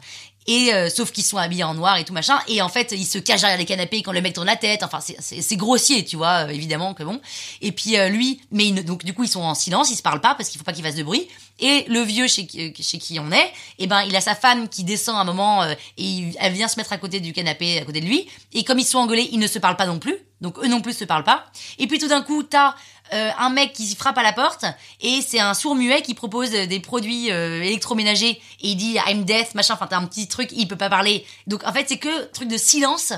Et 0.52 0.74
euh, 0.74 0.90
sauf 0.90 1.12
qu'ils 1.12 1.24
sont 1.24 1.38
habillés 1.38 1.64
en 1.64 1.76
noir 1.76 1.98
et 1.98 2.04
tout 2.04 2.12
machin. 2.14 2.40
Et 2.48 2.60
en 2.64 2.70
fait, 2.70 2.92
ils 2.92 3.06
se 3.06 3.20
cachent 3.20 3.42
derrière 3.42 3.60
les 3.60 3.66
canapés 3.66 4.02
quand 4.02 4.12
le 4.12 4.20
mec 4.20 4.34
tourne 4.34 4.48
la 4.48 4.56
tête. 4.56 4.82
Enfin, 4.82 5.00
c'est- 5.00 5.56
grossier, 5.58 6.04
tu 6.04 6.16
vois, 6.18 6.46
euh, 6.46 6.50
évidemment 6.50 6.96
que 6.96 7.04
bon. 7.04 7.22
Et 7.62 7.72
puis 7.72 7.98
euh, 7.98 8.10
lui, 8.10 8.42
mais 8.52 8.66
il 8.68 8.84
donc 8.84 9.06
du 9.06 9.14
coup, 9.14 9.24
ils 9.24 9.30
sont 9.30 9.42
en 9.42 9.54
silence, 9.54 9.92
ils 9.92 9.96
se 9.96 10.02
parlent 10.02 10.22
pas 10.22 10.34
parce 10.34 10.50
qu'il 10.50 10.58
faut 10.58 10.64
pas 10.66 10.74
qu'ils 10.74 10.84
fassent 10.84 10.96
de 10.96 11.04
bruit. 11.04 11.28
Et 11.60 11.86
le 11.88 12.02
vieux 12.02 12.28
chez, 12.28 12.48
qui- 12.48 12.62
euh, 12.70 12.72
chez 12.82 12.98
qui 12.98 13.20
on 13.20 13.32
est, 13.32 13.52
eh 13.78 13.86
ben, 13.86 14.02
il 14.08 14.16
a 14.16 14.22
sa 14.22 14.34
femme 14.34 14.70
qui 14.70 14.84
descend 14.84 15.18
un 15.18 15.24
moment 15.24 15.62
euh, 15.62 15.74
et 15.98 16.04
il- 16.04 16.36
elle 16.40 16.54
vient 16.54 16.68
se 16.68 16.78
mettre 16.78 16.94
à 16.94 16.98
côté 16.98 17.20
du 17.20 17.32
canapé, 17.32 17.78
à 17.80 17.86
côté 17.86 18.02
de 18.02 18.08
lui. 18.08 18.28
Et 18.54 18.64
comme 18.64 18.80
ils 18.80 18.86
sont 18.86 18.98
engueulés, 18.98 19.30
ils 19.32 19.40
ne 19.40 19.48
se 19.48 19.60
parlent 19.60 19.78
pas 19.78 19.86
non 19.86 20.00
plus. 20.00 20.16
Donc 20.42 20.58
eux 20.64 20.68
non 20.68 20.82
plus 20.82 20.94
se 20.98 21.04
parlent 21.06 21.26
pas. 21.26 21.46
Et 21.78 21.86
puis 21.88 22.00
tout 22.00 22.08
d'un 22.08 22.22
coup, 22.22 22.42
t'as 22.44 22.74
euh, 23.14 23.32
un 23.38 23.50
mec 23.50 23.74
qui 23.74 23.96
frappe 23.96 24.18
à 24.18 24.24
la 24.24 24.34
porte 24.34 24.66
et 25.02 25.22
c'est 25.22 25.40
un 25.40 25.54
sourd 25.54 25.76
muet 25.76 26.02
qui 26.02 26.14
propose 26.14 26.52
des 26.52 26.80
produits 26.80 27.32
euh, 27.32 27.62
électroménagers 27.64 28.42
et 28.62 28.70
il 28.70 28.76
dit 28.76 28.98
I'm 29.08 29.24
death 29.24 29.56
machin 29.56 29.74
enfin 29.74 29.88
t'as 29.88 29.98
un 29.98 30.06
petit 30.06 30.28
truc 30.28 30.50
il 30.52 30.68
peut 30.68 30.76
pas 30.76 30.90
parler. 30.90 31.26
Donc 31.48 31.64
en 31.66 31.74
fait 31.74 31.86
c'est 31.88 31.98
que 31.98 32.26
truc 32.32 32.48
de 32.48 32.58
silence 32.58 33.14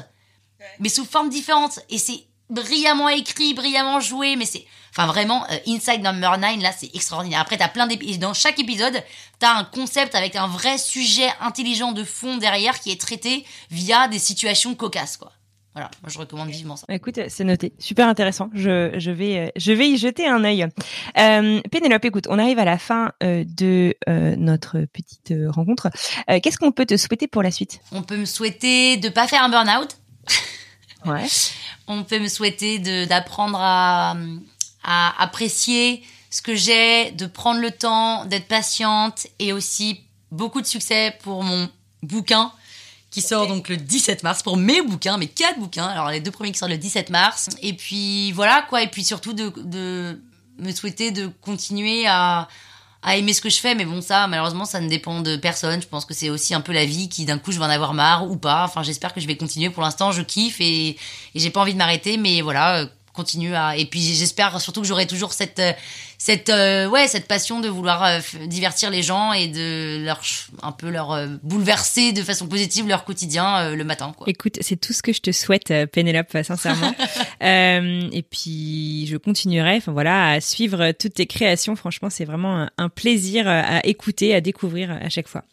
mais 0.79 0.89
sous 0.89 1.05
forme 1.05 1.29
différente. 1.29 1.79
Et 1.89 1.97
c'est 1.97 2.23
brillamment 2.49 3.09
écrit 3.09 3.53
brillamment 3.53 3.99
joué 3.99 4.35
mais 4.35 4.45
c'est 4.45 4.65
enfin 4.91 5.07
vraiment 5.07 5.45
euh, 5.51 5.57
Inside 5.67 6.01
Number 6.01 6.37
9 6.37 6.61
là 6.61 6.71
c'est 6.71 6.93
extraordinaire. 6.95 7.41
Après 7.41 7.57
t'as 7.57 7.67
plein 7.67 7.87
d'épisodes 7.87 8.21
dans 8.21 8.33
chaque 8.33 8.59
épisode 8.59 9.03
t'as 9.39 9.53
un 9.53 9.63
concept 9.63 10.15
avec 10.15 10.35
un 10.35 10.47
vrai 10.47 10.77
sujet 10.77 11.31
intelligent 11.41 11.91
de 11.91 12.03
fond 12.03 12.37
derrière 12.37 12.79
qui 12.79 12.91
est 12.91 12.99
traité 12.99 13.45
via 13.69 14.07
des 14.07 14.19
situations 14.19 14.75
cocasses 14.75 15.17
quoi 15.17 15.33
voilà 15.73 15.89
moi 16.01 16.09
je 16.09 16.17
recommande 16.17 16.49
vivement 16.49 16.75
ça 16.75 16.85
Écoute, 16.89 17.19
c'est 17.29 17.43
noté, 17.45 17.71
super 17.79 18.07
intéressant. 18.07 18.49
Je, 18.53 18.91
je 18.97 19.11
vais 19.11 19.37
euh, 19.39 19.49
je 19.55 19.71
vais 19.71 19.87
y 19.89 19.97
jeter 19.97 20.27
un 20.27 20.43
œil. 20.43 20.67
Euh, 21.17 21.61
Pénélope, 21.71 22.03
écoute, 22.05 22.27
on 22.29 22.37
arrive 22.39 22.59
à 22.59 22.65
la 22.65 22.77
fin 22.77 23.13
euh, 23.23 23.43
de 23.47 23.95
euh, 24.09 24.35
notre 24.37 24.81
petite 24.91 25.33
rencontre. 25.49 25.89
Qu'est-ce 26.43 26.57
qu'on 26.57 26.71
peut 26.71 26.85
te 26.85 26.97
souhaiter 26.97 27.27
pour 27.27 27.41
la 27.43 27.51
suite? 27.51 27.79
On 27.91 28.03
peut 28.03 28.17
me 28.17 28.25
souhaiter 28.25 28.97
de 28.97 29.09
pas 29.09 29.27
faire 29.27 29.43
un 29.43 29.49
burn-out 29.49 29.97
Ouais. 31.05 31.25
on 31.87 32.03
peut 32.03 32.19
me 32.19 32.27
souhaiter 32.27 32.77
d'apprendre 33.07 33.57
à, 33.59 34.15
à 34.83 35.23
apprécier 35.23 36.03
ce 36.29 36.41
que 36.43 36.53
j'ai, 36.53 37.11
de 37.11 37.25
prendre 37.25 37.59
le 37.59 37.71
temps, 37.71 38.25
d'être 38.25 38.47
patiente 38.47 39.25
et 39.39 39.51
aussi 39.51 40.01
beaucoup 40.31 40.61
de 40.61 40.67
succès 40.67 41.17
pour 41.23 41.43
mon 41.43 41.69
bouquin 42.03 42.51
qui 43.11 43.21
sort 43.21 43.45
donc 43.47 43.67
le 43.67 43.75
17 43.75 44.23
mars 44.23 44.41
pour 44.41 44.55
mes 44.55 44.81
bouquins, 44.81 45.17
mes 45.17 45.27
quatre 45.27 45.59
bouquins. 45.59 45.85
Alors 45.85 46.09
les 46.09 46.21
deux 46.21 46.31
premiers 46.31 46.53
qui 46.53 46.57
sortent 46.57 46.71
le 46.71 46.77
17 46.77 47.09
mars. 47.09 47.49
Et 47.61 47.73
puis 47.73 48.31
voilà 48.31 48.65
quoi. 48.69 48.81
Et 48.81 48.87
puis 48.87 49.03
surtout 49.03 49.33
de, 49.33 49.51
de 49.57 50.19
me 50.57 50.71
souhaiter 50.71 51.11
de 51.11 51.27
continuer 51.41 52.07
à, 52.07 52.47
à 53.03 53.17
aimer 53.17 53.33
ce 53.33 53.41
que 53.41 53.49
je 53.49 53.59
fais. 53.59 53.75
Mais 53.75 53.83
bon 53.83 54.01
ça 54.01 54.27
malheureusement 54.27 54.63
ça 54.63 54.79
ne 54.79 54.87
dépend 54.87 55.19
de 55.19 55.35
personne. 55.35 55.81
Je 55.81 55.87
pense 55.87 56.05
que 56.05 56.13
c'est 56.13 56.29
aussi 56.29 56.53
un 56.53 56.61
peu 56.61 56.71
la 56.71 56.85
vie 56.85 57.09
qui 57.09 57.25
d'un 57.25 57.37
coup 57.37 57.51
je 57.51 57.59
vais 57.59 57.65
en 57.65 57.69
avoir 57.69 57.93
marre 57.93 58.31
ou 58.31 58.37
pas. 58.37 58.63
Enfin 58.63 58.81
j'espère 58.81 59.13
que 59.13 59.19
je 59.19 59.27
vais 59.27 59.35
continuer. 59.35 59.69
Pour 59.69 59.83
l'instant 59.83 60.13
je 60.13 60.21
kiffe 60.21 60.61
et, 60.61 60.91
et 60.91 60.97
j'ai 61.35 61.49
pas 61.49 61.59
envie 61.59 61.73
de 61.73 61.79
m'arrêter. 61.79 62.15
Mais 62.15 62.41
voilà 62.41 62.77
euh, 62.77 62.85
continue 63.13 63.55
à 63.55 63.77
et 63.77 63.85
puis 63.85 64.01
j'espère 64.01 64.59
surtout 64.61 64.81
que 64.81 64.87
j'aurai 64.87 65.07
toujours 65.07 65.33
cette 65.33 65.59
euh, 65.59 65.73
cette 66.17 66.49
euh, 66.49 66.87
ouais 66.87 67.07
cette 67.07 67.27
passion 67.27 67.61
de 67.61 67.67
vouloir 67.67 68.03
euh, 68.03 68.19
divertir 68.45 68.91
les 68.91 69.01
gens 69.01 69.33
et 69.33 69.47
de 69.47 70.03
leur 70.05 70.21
un 70.61 70.71
peu 70.71 70.89
leur 70.89 71.11
euh, 71.11 71.27
bouleverser 71.41 72.11
de 72.11 72.21
façon 72.21 72.47
positive 72.47 72.87
leur 72.87 73.05
quotidien 73.05 73.73
le 73.73 73.83
matin 73.83 74.13
quoi. 74.15 74.27
Écoute, 74.29 74.57
c'est 74.61 74.79
tout 74.79 74.93
ce 74.93 75.01
que 75.01 75.13
je 75.13 75.21
te 75.21 75.31
souhaite, 75.31 75.73
Pénélope, 75.91 76.37
sincèrement. 76.43 76.93
Euh, 77.41 78.07
et 78.11 78.21
puis, 78.21 79.07
je 79.07 79.17
continuerai, 79.17 79.77
enfin 79.77 79.91
voilà, 79.91 80.29
à 80.29 80.41
suivre 80.41 80.91
toutes 80.91 81.15
tes 81.15 81.25
créations. 81.25 81.75
Franchement, 81.75 82.11
c'est 82.11 82.23
vraiment 82.25 82.55
un, 82.55 82.69
un 82.77 82.89
plaisir 82.89 83.47
à 83.47 83.83
écouter, 83.85 84.35
à 84.35 84.41
découvrir 84.41 84.91
à 84.91 85.09
chaque 85.09 85.27
fois. 85.27 85.43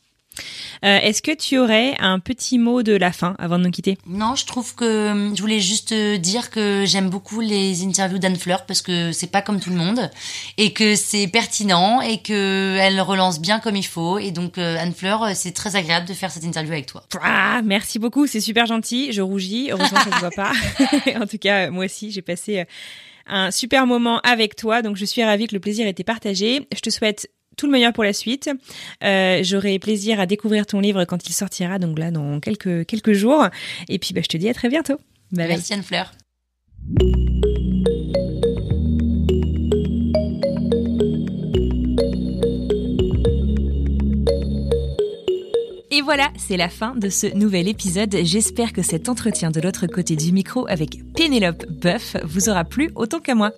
Euh, 0.85 0.99
Est-ce 0.99 1.23
que 1.23 1.35
tu 1.35 1.59
aurais 1.59 1.97
un 1.99 2.19
petit 2.19 2.59
mot 2.59 2.83
de 2.83 2.95
la 2.95 3.13
fin 3.13 3.35
avant 3.39 3.59
de 3.59 3.65
nous 3.65 3.71
quitter? 3.71 3.99
Non, 4.07 4.35
je 4.35 4.47
trouve 4.47 4.75
que 4.75 5.11
hum, 5.11 5.37
je 5.37 5.41
voulais 5.41 5.61
juste 5.61 5.93
euh, 5.93 6.19
dire 6.19 6.51
que 6.51 6.85
j'aime 6.87 7.11
beaucoup 7.11 7.41
les 7.41 7.85
interviews 7.85 8.19
d'Anne 8.19 8.37
Fleur 8.37 8.67
parce 8.67 8.83
que 8.83 9.13
c'est 9.13 9.31
pas 9.31 9.43
comme 9.43 9.61
tout 9.61 9.71
le 9.71 9.77
monde 9.77 10.11
et 10.57 10.73
que 10.73 10.95
c'est 10.95 11.27
pertinent 11.29 12.01
et 12.01 12.19
que 12.19 12.77
elle 12.81 13.01
relance 13.01 13.41
bien 13.41 13.61
comme 13.61 13.77
il 13.77 13.87
faut 13.87 14.19
et 14.19 14.31
donc 14.31 14.59
euh, 14.59 14.77
Anne 14.79 14.95
Fleur, 14.95 15.23
euh, 15.23 15.31
c'est 15.35 15.53
très 15.53 15.77
agréable 15.77 16.07
de 16.07 16.15
faire 16.15 16.31
cette 16.31 16.45
interview 16.45 16.73
avec 16.73 16.87
toi. 16.87 17.03
Ah, 17.23 17.61
merci 17.65 17.99
beaucoup, 17.99 18.27
c'est 18.27 18.41
super 18.41 18.67
gentil. 18.67 19.13
Je 19.13 19.23
rougis, 19.23 19.71
heureusement 19.71 20.01
ça 20.01 20.11
ne 20.11 20.21
voit 20.21 20.31
pas. 20.31 20.53
en 21.21 21.27
tout 21.27 21.39
cas, 21.39 21.71
moi 21.71 21.85
aussi, 21.85 22.11
j'ai 22.11 22.23
passé 22.23 22.61
euh, 22.61 22.65
un 23.27 23.51
super 23.51 23.87
moment 23.87 24.21
avec 24.21 24.57
toi, 24.57 24.83
donc 24.83 24.97
je 24.97 25.05
suis 25.05 25.23
ravie 25.23 25.47
que 25.47 25.55
le 25.55 25.61
plaisir 25.61 25.87
ait 25.87 25.91
été 25.91 26.05
partagé. 26.05 26.67
Je 26.75 26.81
te 26.81 26.91
souhaite 26.91 27.29
tout 27.59 27.67
le 27.67 27.73
meilleur 27.73 27.93
pour 27.93 28.05
la 28.05 28.15
suite. 28.15 28.49
Euh, 29.05 29.41
J'aurai 29.43 29.79
plaisir 29.79 30.21
à 30.21 30.25
découvrir 30.25 30.65
ton 30.65 30.81
livre 30.81 31.05
quand 31.05 31.29
il 31.29 31.35
sortira, 31.35 31.79
donc 31.79 31.99
là 31.99 32.11
dans 32.11 32.41
quelques 32.41 32.87
quelques 32.87 33.13
jours. 33.13 33.47
Et 33.91 33.99
puis 33.99 34.15
bah, 34.15 34.23
je 34.23 34.29
te 34.29 34.39
dis 34.39 34.49
à 34.49 34.55
très 34.55 34.71
bientôt. 34.71 34.99
Bye 35.33 35.47
bye. 35.47 35.49
Merci 35.49 35.75
Anne 35.75 35.83
Fleur. 35.83 36.13
Et 45.91 46.01
voilà, 46.03 46.31
c'est 46.37 46.57
la 46.57 46.69
fin 46.69 46.95
de 46.95 47.09
ce 47.09 47.27
nouvel 47.35 47.67
épisode. 47.67 48.15
J'espère 48.23 48.73
que 48.73 48.83
cet 48.83 49.09
entretien 49.09 49.51
de 49.51 49.61
l'autre 49.61 49.87
côté 49.89 50.15
du 50.15 50.33
micro 50.33 50.67
avec 50.69 50.99
Pénélope 51.17 51.67
Boeuf 51.69 52.17
vous 52.25 52.49
aura 52.49 52.65
plu 52.65 52.91
autant 52.95 53.19
qu'à 53.19 53.35
moi. 53.35 53.53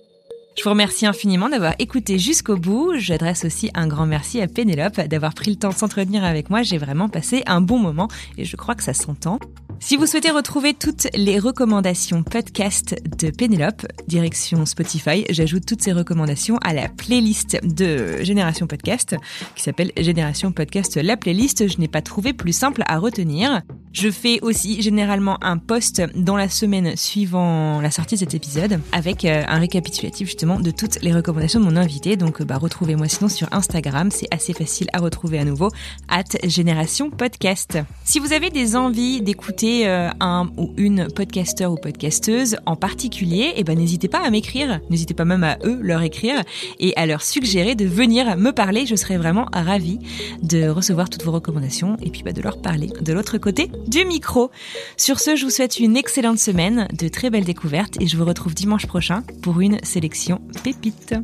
Je 0.60 0.64
vous 0.64 0.72
remercie 0.72 1.06
infiniment 1.06 1.48
d'avoir 1.48 1.72
écouté 1.78 2.18
jusqu'au 2.18 2.58
bout. 2.58 2.92
J'adresse 2.98 3.46
aussi 3.46 3.70
un 3.72 3.86
grand 3.86 4.04
merci 4.04 4.42
à 4.42 4.46
Pénélope 4.46 5.00
d'avoir 5.08 5.32
pris 5.32 5.52
le 5.52 5.56
temps 5.56 5.70
de 5.70 5.74
s'entretenir 5.74 6.22
avec 6.22 6.50
moi. 6.50 6.60
J'ai 6.60 6.76
vraiment 6.76 7.08
passé 7.08 7.42
un 7.46 7.62
bon 7.62 7.78
moment 7.78 8.08
et 8.36 8.44
je 8.44 8.56
crois 8.56 8.74
que 8.74 8.82
ça 8.82 8.92
s'entend. 8.92 9.38
Si 9.82 9.96
vous 9.96 10.04
souhaitez 10.04 10.30
retrouver 10.30 10.74
toutes 10.74 11.08
les 11.14 11.38
recommandations 11.38 12.22
podcast 12.22 12.94
de 13.18 13.30
Pénélope, 13.30 13.86
direction 14.06 14.66
Spotify, 14.66 15.24
j'ajoute 15.30 15.64
toutes 15.64 15.80
ces 15.80 15.94
recommandations 15.94 16.58
à 16.58 16.74
la 16.74 16.90
playlist 16.90 17.58
de 17.64 18.22
Génération 18.22 18.66
Podcast 18.66 19.16
qui 19.56 19.62
s'appelle 19.62 19.92
Génération 19.96 20.52
Podcast 20.52 20.98
la 21.02 21.16
playlist. 21.16 21.66
Je 21.66 21.78
n'ai 21.78 21.88
pas 21.88 22.02
trouvé 22.02 22.34
plus 22.34 22.52
simple 22.52 22.82
à 22.86 22.98
retenir. 22.98 23.62
Je 23.92 24.10
fais 24.10 24.38
aussi 24.42 24.82
généralement 24.82 25.42
un 25.42 25.56
post 25.56 26.02
dans 26.14 26.36
la 26.36 26.50
semaine 26.50 26.94
suivant 26.96 27.80
la 27.80 27.90
sortie 27.90 28.16
de 28.16 28.20
cet 28.20 28.34
épisode 28.34 28.80
avec 28.92 29.24
euh, 29.24 29.42
un 29.48 29.58
récapitulatif 29.58 30.28
justement 30.28 30.49
de 30.58 30.70
toutes 30.70 31.00
les 31.02 31.12
recommandations 31.12 31.60
de 31.60 31.64
mon 31.64 31.76
invité. 31.76 32.16
Donc 32.16 32.40
euh, 32.40 32.44
bah, 32.44 32.58
retrouvez-moi 32.58 33.08
sinon 33.08 33.28
sur 33.28 33.48
Instagram, 33.52 34.10
c'est 34.10 34.26
assez 34.32 34.52
facile 34.52 34.88
à 34.92 34.98
retrouver 34.98 35.38
à 35.38 35.44
nouveau, 35.44 35.70
at 36.08 36.24
Génération 36.44 37.10
Podcast. 37.10 37.78
Si 38.04 38.18
vous 38.18 38.32
avez 38.32 38.50
des 38.50 38.76
envies 38.76 39.20
d'écouter 39.20 39.86
euh, 39.86 40.08
un 40.20 40.50
ou 40.56 40.72
une 40.76 41.08
podcasteur 41.08 41.72
ou 41.72 41.76
podcasteuse 41.76 42.56
en 42.66 42.76
particulier, 42.76 43.52
eh 43.56 43.64
ben 43.64 43.78
n'hésitez 43.78 44.08
pas 44.08 44.24
à 44.24 44.30
m'écrire, 44.30 44.80
n'hésitez 44.90 45.14
pas 45.14 45.24
même 45.24 45.44
à 45.44 45.58
eux 45.64 45.78
leur 45.80 46.02
écrire 46.02 46.42
et 46.78 46.92
à 46.96 47.06
leur 47.06 47.22
suggérer 47.22 47.74
de 47.74 47.84
venir 47.84 48.36
me 48.36 48.50
parler. 48.50 48.86
Je 48.86 48.96
serais 48.96 49.16
vraiment 49.16 49.46
ravie 49.52 49.98
de 50.42 50.68
recevoir 50.68 51.10
toutes 51.10 51.24
vos 51.24 51.32
recommandations 51.32 51.96
et 52.02 52.10
puis 52.10 52.22
bah, 52.22 52.32
de 52.32 52.42
leur 52.42 52.60
parler 52.60 52.88
de 53.00 53.12
l'autre 53.12 53.38
côté 53.38 53.70
du 53.86 54.04
micro. 54.04 54.50
Sur 54.96 55.20
ce, 55.20 55.36
je 55.36 55.44
vous 55.44 55.50
souhaite 55.50 55.78
une 55.78 55.96
excellente 55.96 56.38
semaine, 56.38 56.88
de 56.98 57.08
très 57.08 57.30
belles 57.30 57.44
découvertes 57.44 58.00
et 58.00 58.06
je 58.06 58.16
vous 58.16 58.24
retrouve 58.24 58.54
dimanche 58.54 58.86
prochain 58.86 59.22
pour 59.42 59.60
une 59.60 59.78
sélection 59.82 60.29
pépite. 60.38 61.14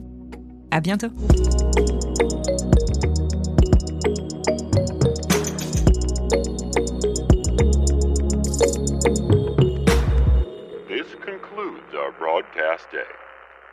À 0.71 0.81
bientôt. 0.81 1.11
This 10.89 11.07
concludes 11.25 11.95
our 11.95 12.13
broadcast 12.19 12.91
day. 12.91 13.05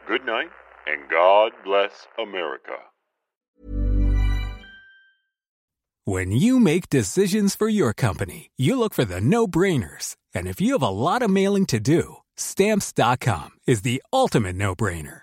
Good 0.07 0.25
night, 0.25 0.49
and 0.87 1.09
God 1.09 1.51
bless 1.63 2.07
America. 2.19 2.77
When 6.05 6.31
you 6.31 6.59
make 6.59 6.89
decisions 6.89 7.55
for 7.55 7.69
your 7.69 7.93
company, 7.93 8.51
you 8.57 8.77
look 8.77 8.93
for 8.93 9.05
the 9.05 9.21
no 9.21 9.47
brainers. 9.47 10.17
And 10.33 10.47
if 10.47 10.59
you 10.59 10.73
have 10.73 10.83
a 10.83 10.89
lot 10.89 11.21
of 11.21 11.29
mailing 11.29 11.65
to 11.67 11.79
do, 11.79 12.17
stamps.com 12.35 13.51
is 13.65 13.83
the 13.83 14.03
ultimate 14.11 14.57
no 14.57 14.75
brainer. 14.75 15.22